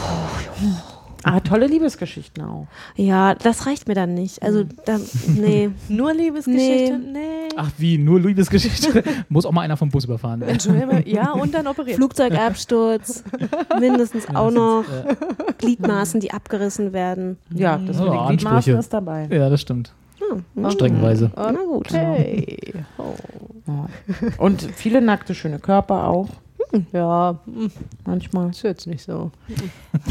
Ah, 1.23 1.39
tolle 1.39 1.67
Liebesgeschichten 1.67 2.43
auch. 2.43 2.67
Ja, 2.95 3.35
das 3.35 3.67
reicht 3.67 3.87
mir 3.87 3.93
dann 3.95 4.13
nicht. 4.13 4.41
Also, 4.41 4.63
da, 4.85 4.99
nee. 5.27 5.69
Nur 5.89 6.13
Liebesgeschichte? 6.13 6.97
Nee. 6.97 7.19
Ach 7.57 7.69
wie, 7.77 7.97
nur 7.97 8.19
Liebesgeschichte? 8.21 9.03
Muss 9.29 9.45
auch 9.45 9.51
mal 9.51 9.61
einer 9.61 9.75
vom 9.77 9.89
Bus 9.89 10.05
überfahren. 10.05 10.41
Entschuldigung, 10.41 11.03
ja, 11.05 11.31
und 11.33 11.53
dann 11.53 11.67
operiert. 11.67 11.97
Flugzeugabsturz, 11.97 13.23
mindestens 13.79 14.27
auch 14.33 14.51
noch. 14.51 14.83
Äh, 14.83 15.15
Gliedmaßen, 15.57 16.19
die 16.21 16.31
abgerissen 16.31 16.93
werden. 16.93 17.37
Ja, 17.53 17.77
das 17.77 17.99
Oh, 17.99 18.03
mit 18.05 18.13
den 18.13 18.27
Gliedmaßen 18.27 18.47
Ansprüche. 18.55 18.77
ist 18.79 18.93
dabei. 18.93 19.27
ja, 19.29 19.49
das 19.49 19.61
stimmt. 19.61 19.93
Hm. 20.55 20.71
Streckenweise. 20.71 21.31
Na 21.35 21.51
gut. 21.51 21.87
Okay. 21.91 22.73
Oh. 22.97 23.15
Ja. 23.67 23.87
Und 24.37 24.61
viele 24.75 25.01
nackte, 25.01 25.33
schöne 25.35 25.59
Körper 25.59 26.07
auch, 26.07 26.29
Ja, 26.93 27.39
hm, 27.45 27.71
manchmal. 28.05 28.49
ist 28.51 28.63
jetzt 28.63 28.87
nicht 28.87 29.03
so. 29.03 29.31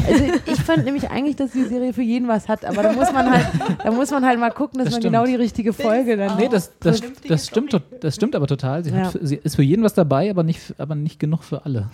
Also 0.06 0.24
ich 0.46 0.60
fand 0.60 0.84
nämlich 0.84 1.10
eigentlich, 1.10 1.36
dass 1.36 1.52
die 1.52 1.64
Serie 1.64 1.92
für 1.92 2.02
jeden 2.02 2.28
was 2.28 2.48
hat, 2.48 2.64
aber 2.64 2.82
da 2.82 2.92
muss 2.92 3.10
man 3.12 3.30
halt, 3.30 3.46
da 3.82 3.90
muss 3.90 4.10
man 4.10 4.24
halt 4.26 4.38
mal 4.38 4.50
gucken, 4.50 4.78
dass 4.78 4.86
Das 4.86 4.92
man 4.94 5.02
stimmt. 5.02 5.14
genau 5.14 5.24
die 5.26 5.36
richtige 5.36 5.72
Folge 5.72 6.16
dann. 6.16 6.36
Nee, 6.36 6.48
das, 6.50 6.72
das, 6.80 7.00
das, 7.26 7.46
stimmt, 7.46 7.70
tot- 7.70 7.82
das 8.00 8.14
stimmt 8.14 8.34
aber 8.36 8.46
total. 8.46 8.84
Sie, 8.84 8.92
hat, 8.92 9.14
Ja. 9.14 9.20
sie 9.22 9.36
ist 9.36 9.56
für 9.56 9.62
jeden 9.62 9.82
was 9.84 9.94
dabei, 9.94 10.30
aber 10.30 10.42
nicht, 10.42 10.74
aber 10.78 10.94
nicht 10.94 11.18
genug 11.18 11.44
für 11.44 11.64
alle. 11.64 11.88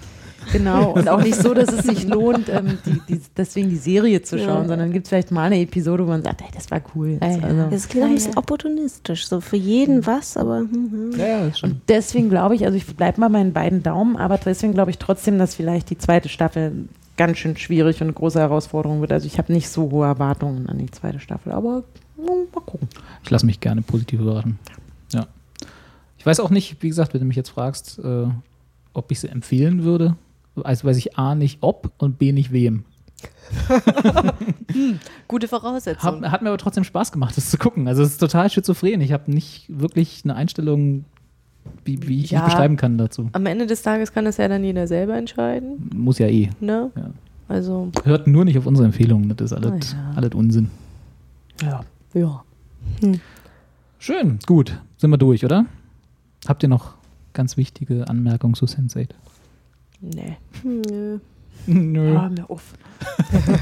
Genau. 0.53 0.93
Und 0.93 1.09
auch 1.09 1.23
nicht 1.23 1.35
so, 1.35 1.55
dass 1.55 1.73
es 1.73 1.85
sich 1.85 2.07
lohnt, 2.07 2.49
ähm, 2.49 2.79
die, 2.87 3.01
die, 3.09 3.21
deswegen 3.37 3.69
die 3.69 3.77
Serie 3.77 4.23
zu 4.23 4.39
schauen, 4.39 4.63
Ja. 4.63 4.69
sondern 4.69 4.93
gibt 4.93 5.07
es 5.07 5.09
vielleicht 5.11 5.31
mal 5.33 5.45
eine 5.45 5.61
Episode, 5.61 6.05
wo 6.05 6.11
man 6.11 6.23
sagt, 6.23 6.41
hey, 6.43 6.51
das 6.55 6.71
war 6.71 6.81
cool. 6.95 7.19
Jetzt. 7.21 7.23
Ja, 7.23 7.37
ja. 7.39 7.43
Also, 7.45 7.71
Das 7.71 7.89
klingt 7.89 8.07
ein 8.07 8.15
bisschen 8.15 8.37
opportunistisch. 8.39 9.27
So 9.27 9.41
für 9.41 9.57
jeden 9.57 10.07
was, 10.07 10.37
aber. 10.37 10.59
Hm, 10.61 10.71
hm. 10.91 11.13
Ja, 11.19 11.27
ja, 11.27 11.47
das 11.49 11.59
stimmt. 11.59 11.81
deswegen 11.89 12.29
glaube 12.31 12.55
ich, 12.55 12.65
also 12.65 12.77
ich 12.77 12.87
bleibe 12.87 13.21
mal 13.21 13.29
meinen 13.29 13.53
beiden 13.53 13.83
Daumen, 13.83 14.17
aber 14.17 14.39
deswegen 14.39 14.73
glaube 14.73 14.91
ich 14.93 14.99
trotzdem, 14.99 15.39
dass 15.39 15.55
vielleicht 15.57 15.91
die 15.91 15.99
zweite 15.99 16.29
Staffel 16.29 16.87
ganz 17.17 17.39
schön 17.39 17.57
schwierig 17.57 17.97
und 18.01 18.09
eine 18.09 18.13
große 18.13 18.39
Herausforderung 18.39 19.01
wird. 19.01 19.11
Also 19.13 19.27
ich 19.27 19.39
habe 19.39 19.53
nicht 19.53 19.69
so 19.69 19.91
hohe 19.91 20.07
Erwartungen 20.07 20.69
an 20.69 20.79
die 20.79 20.91
zweite 20.91 21.19
Staffel, 21.19 21.53
aber 21.53 21.83
hm, 22.17 22.25
mal 22.55 22.61
gucken. 22.65 22.89
Ich 23.25 23.31
lasse 23.31 23.47
mich 23.47 23.59
gerne 23.61 23.83
positiv 23.83 24.21
überraschen. 24.21 24.59
Ja. 25.13 25.27
Ich 26.19 26.27
weiß 26.27 26.41
auch 26.41 26.51
nicht, 26.51 26.83
wie 26.83 26.89
gesagt, 26.89 27.15
wenn 27.15 27.21
du 27.21 27.27
mich 27.27 27.37
jetzt 27.37 27.49
fragst, 27.51 27.99
äh, 27.99 28.27
ob 28.93 29.11
ich 29.11 29.21
sie 29.21 29.29
empfehlen 29.29 29.83
würde. 29.85 30.17
Also 30.65 30.87
weiß 30.87 30.97
ich 30.97 31.19
A 31.19 31.35
nicht 31.35 31.59
ob 31.63 31.93
und 31.99 32.19
B 32.19 32.33
nicht 32.33 32.53
wem. 32.53 32.85
Gute 35.29 35.49
Voraussetzung. 35.49 36.23
Hat, 36.23 36.31
hat 36.33 36.43
mir 36.43 36.49
aber 36.49 36.59
trotzdem 36.59 36.85
Spaß 36.85 37.13
gemacht, 37.13 37.37
das 37.37 37.51
zu 37.51 37.59
gucken. 37.59 37.89
Also 37.89 38.03
es 38.03 38.11
ist 38.11 38.19
total 38.19 38.51
schizophren. 38.51 39.01
Ich 39.01 39.13
habe 39.13 39.31
nicht 39.31 39.67
wirklich 39.69 40.23
eine 40.25 40.35
Einstellung, 40.35 41.05
wie, 41.85 42.07
wie 42.07 42.21
ich 42.23 42.31
Ja. 42.31 42.41
nicht 42.41 42.47
beschreiben 42.53 42.77
kann 42.77 42.99
dazu. 42.99 43.29
Am 43.33 43.47
Ende 43.47 43.67
des 43.67 43.83
Tages 43.83 44.13
kann 44.13 44.25
das 44.25 44.37
ja 44.37 44.49
dann 44.49 44.63
jeder 44.65 44.87
selber 44.87 45.17
entscheiden. 45.17 45.91
Muss 45.95 46.19
ja 46.19 46.27
eh. 46.27 46.51
Ne? 46.61 46.91
Ja. 46.97 47.11
Also, 47.49 47.91
Hört 48.05 48.27
nur 48.27 48.45
nicht 48.45 48.59
auf 48.59 48.67
unsere 48.67 48.87
Empfehlungen. 48.87 49.29
Das 49.37 49.53
ist 49.53 49.53
alles, 49.53 49.95
Ah, 49.95 50.11
ja. 50.11 50.17
alles 50.17 50.35
Unsinn. 50.35 50.71
Ja. 51.63 51.85
ja. 52.15 52.43
Schön, 53.99 54.39
gut. 54.47 54.79
Sind 54.99 55.11
wir 55.11 55.19
durch, 55.19 55.45
oder? 55.45 55.67
Habt 56.49 56.63
ihr 56.63 56.69
noch 56.69 56.95
ganz 57.33 57.57
wichtige 57.57 58.09
Anmerkungen 58.09 58.55
zu 58.55 58.67
Sense8? 58.67 59.11
Nee. 60.01 60.37
Nö. 60.63 61.19
Nö. 61.67 62.13
Hör 62.13 62.29
mir 62.31 62.49
auf. 62.51 62.63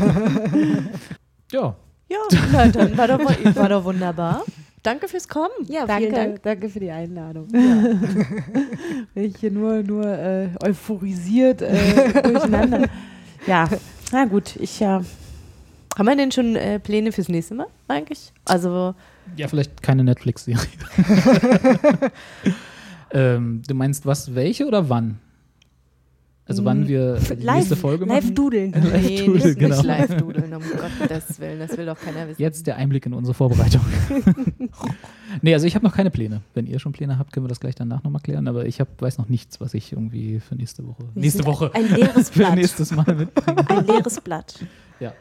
Ja. 1.53 1.77
Ja, 2.11 2.19
na, 2.53 2.67
dann 2.69 2.97
war 2.99 3.07
doch, 3.09 3.21
war 3.55 3.69
doch 3.69 3.85
wunderbar. 3.85 4.43
Danke 4.83 5.09
fürs 5.09 5.29
Kommen. 5.29 5.49
Ja, 5.69 5.87
Danke, 5.87 6.03
vielen 6.03 6.15
Dank. 6.15 6.43
danke 6.43 6.69
für 6.69 6.81
die 6.81 6.91
Einladung. 6.91 7.47
Bin 7.49 8.05
ich 9.15 9.37
hier 9.39 9.51
nur, 9.51 9.83
nur 9.83 10.05
äh, 10.05 10.49
euphorisiert 10.63 11.63
äh, 11.63 12.23
durcheinander. 12.23 12.89
Ja, 13.47 13.69
na 14.13 14.25
gut, 14.27 14.57
ich 14.57 14.81
ja. 14.81 15.03
Haben 15.97 16.07
wir 16.07 16.17
denn 16.17 16.33
schon 16.33 16.57
äh, 16.57 16.81
Pläne 16.81 17.13
fürs 17.13 17.29
nächste 17.29 17.55
Mal 17.55 17.69
eigentlich? 17.89 18.33
Also, 18.47 18.95
Ja, 19.37 19.47
vielleicht 19.49 19.81
keine 19.83 20.03
Netflix-Serie. 20.05 20.59
ähm, 23.13 23.63
du 23.67 23.75
meinst 23.75 24.05
was, 24.05 24.35
welche 24.35 24.67
oder 24.67 24.89
wann? 24.91 25.19
Also 26.47 26.65
wann 26.65 26.87
wir 26.87 27.15
die 27.15 27.43
Live, 27.43 27.57
nächste 27.57 27.77
Folge 27.77 28.05
live 28.05 28.23
machen? 28.23 28.35
dudeln. 28.35 28.71
nee, 29.03 29.25
Doodle, 29.25 29.47
nicht, 29.47 29.59
genau. 29.59 29.77
nicht 29.77 29.85
live 29.85 30.17
dudeln, 30.17 30.53
um 30.55 30.63
Gottes 30.63 31.41
Willen. 31.41 31.59
Das 31.59 31.77
will 31.77 31.87
doch 31.87 31.99
keiner 31.99 32.29
wissen. 32.29 32.43
Jetzt 32.43 32.67
der 32.67 32.77
Einblick 32.77 33.07
in 33.07 33.15
unsere 33.15 33.33
Vorbereitung. 33.33 33.81
nee, 35.43 35.55
also 35.55 35.67
ich 35.67 35.75
habe 35.75 35.87
noch 35.87 35.95
keine 35.95 36.11
Pläne. 36.11 36.43
Wenn 36.53 36.67
ihr 36.67 36.79
schon 36.79 36.93
Pläne 36.93 37.19
habt, 37.19 37.33
können 37.33 37.45
wir 37.45 37.49
das 37.49 37.61
gleich 37.61 37.75
danach 37.75 38.03
nochmal 38.03 38.21
klären. 38.21 38.47
Aber 38.47 38.67
ich 38.67 38.79
hab, 38.79 39.01
weiß 39.01 39.17
noch 39.17 39.29
nichts, 39.31 39.59
was 39.61 39.73
ich 39.73 39.93
irgendwie 39.93 40.39
für 40.41 40.55
nächste 40.55 40.87
Woche. 40.87 41.05
Wir 41.15 41.23
nächste 41.23 41.47
Woche. 41.47 41.71
Ein 41.73 41.89
leeres 41.95 42.29
Für 42.31 42.41
Blatt. 42.41 42.55
nächstes 42.57 42.91
Mal 42.95 43.15
mitbringe. 43.15 43.71
Ein 43.71 43.87
leeres 43.87 44.21
Blatt. 44.21 44.61
Ja. 45.01 45.15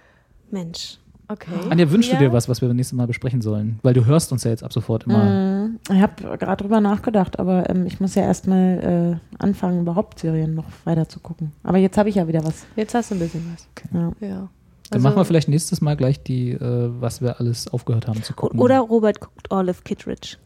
Mensch. 0.51 0.97
Okay. 1.33 1.51
Anja, 1.69 1.89
wünschst 1.89 2.11
Ja. 2.11 2.19
du 2.19 2.25
dir 2.25 2.33
was, 2.33 2.47
was 2.47 2.61
wir 2.61 2.67
beim 2.67 2.77
nächsten 2.77 2.95
Mal 2.95 3.07
besprechen 3.07 3.41
sollen? 3.41 3.79
Weil 3.81 3.93
du 3.95 4.05
hörst 4.05 4.31
uns 4.31 4.43
ja 4.43 4.51
jetzt 4.51 4.63
ab 4.63 4.71
sofort 4.71 5.05
immer. 5.05 5.23
Mm, 5.67 5.79
Ich 5.91 6.01
habe 6.01 6.37
gerade 6.37 6.61
drüber 6.63 6.79
nachgedacht, 6.79 7.39
aber 7.39 7.69
ähm, 7.69 7.85
ich 7.87 7.99
muss 7.99 8.13
ja 8.15 8.21
erstmal 8.23 9.19
äh, 9.39 9.43
anfangen, 9.43 9.81
überhaupt 9.81 10.19
Serien 10.19 10.53
noch 10.53 10.65
weiter 10.85 11.09
zu 11.09 11.19
gucken. 11.19 11.51
Aber 11.63 11.77
jetzt 11.79 11.97
habe 11.97 12.09
ich 12.09 12.15
ja 12.15 12.27
wieder 12.27 12.43
was. 12.45 12.65
Jetzt 12.75 12.93
hast 12.93 13.09
du 13.11 13.15
ein 13.15 13.19
bisschen 13.19 13.43
was. 13.53 13.67
Ja. 13.93 14.11
Ja. 14.19 14.35
Dann 14.35 14.49
Also- 14.91 15.03
machen 15.07 15.15
wir 15.17 15.25
vielleicht 15.25 15.47
nächstes 15.49 15.81
Mal 15.81 15.95
gleich 15.97 16.21
die, 16.23 16.51
äh, 16.51 16.89
was 16.99 17.21
wir 17.21 17.39
alles 17.39 17.67
aufgehört 17.67 18.07
haben 18.07 18.21
zu 18.21 18.33
gucken. 18.33 18.59
Oder 18.59 18.79
Robert 18.79 19.19
guckt 19.19 19.51
Olive 19.51 19.81
Kittredge. 19.83 20.37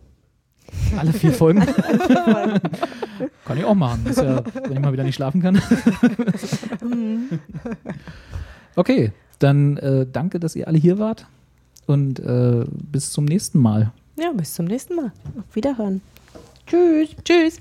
alle 0.98 1.14
vier 1.14 1.32
Folgen. 1.32 1.62
kann 3.46 3.58
ich 3.58 3.64
auch 3.66 3.74
machen. 3.76 4.06
Ist 4.06 4.18
ja, 4.22 4.42
wenn 4.64 4.74
ich 4.74 4.80
mal 4.80 4.92
wieder 4.94 5.04
nicht 5.04 5.16
schlafen 5.16 5.42
kann. 5.42 5.62
okay, 8.76 9.12
dann 9.40 9.78
äh, 9.78 10.06
danke, 10.12 10.40
dass 10.40 10.56
ihr 10.56 10.68
alle 10.68 10.78
hier 10.78 11.00
wart. 11.00 11.28
Und 11.86 12.20
äh, 12.20 12.66
bis 12.70 13.12
zum 13.12 13.26
nächsten 13.26 13.60
Mal. 13.60 13.92
Ja, 14.18 14.32
bis 14.34 14.54
zum 14.54 14.66
nächsten 14.66 14.96
Mal. 14.96 15.12
Auf 15.40 15.56
Wiederhören. 15.56 16.02
Tschüss. 16.66 17.10
Tschüss. 17.24 17.58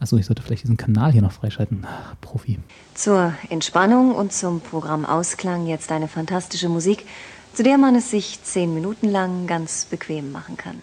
Achso, 0.00 0.16
ich 0.16 0.26
sollte 0.26 0.42
vielleicht 0.42 0.62
diesen 0.62 0.76
Kanal 0.76 1.12
hier 1.12 1.22
noch 1.22 1.32
freischalten. 1.32 1.84
Ah, 1.84 2.14
Profi. 2.20 2.58
Zur 2.94 3.34
Entspannung 3.50 4.14
und 4.14 4.32
zum 4.32 4.60
Programm 4.60 5.04
Ausklang 5.04 5.66
jetzt 5.66 5.90
eine 5.90 6.08
fantastische 6.08 6.68
Musik, 6.68 7.04
zu 7.52 7.62
der 7.64 7.78
man 7.78 7.96
es 7.96 8.10
sich 8.10 8.42
zehn 8.44 8.72
Minuten 8.72 9.08
lang 9.08 9.46
ganz 9.46 9.84
bequem 9.84 10.30
machen 10.30 10.56
kann. 10.56 10.82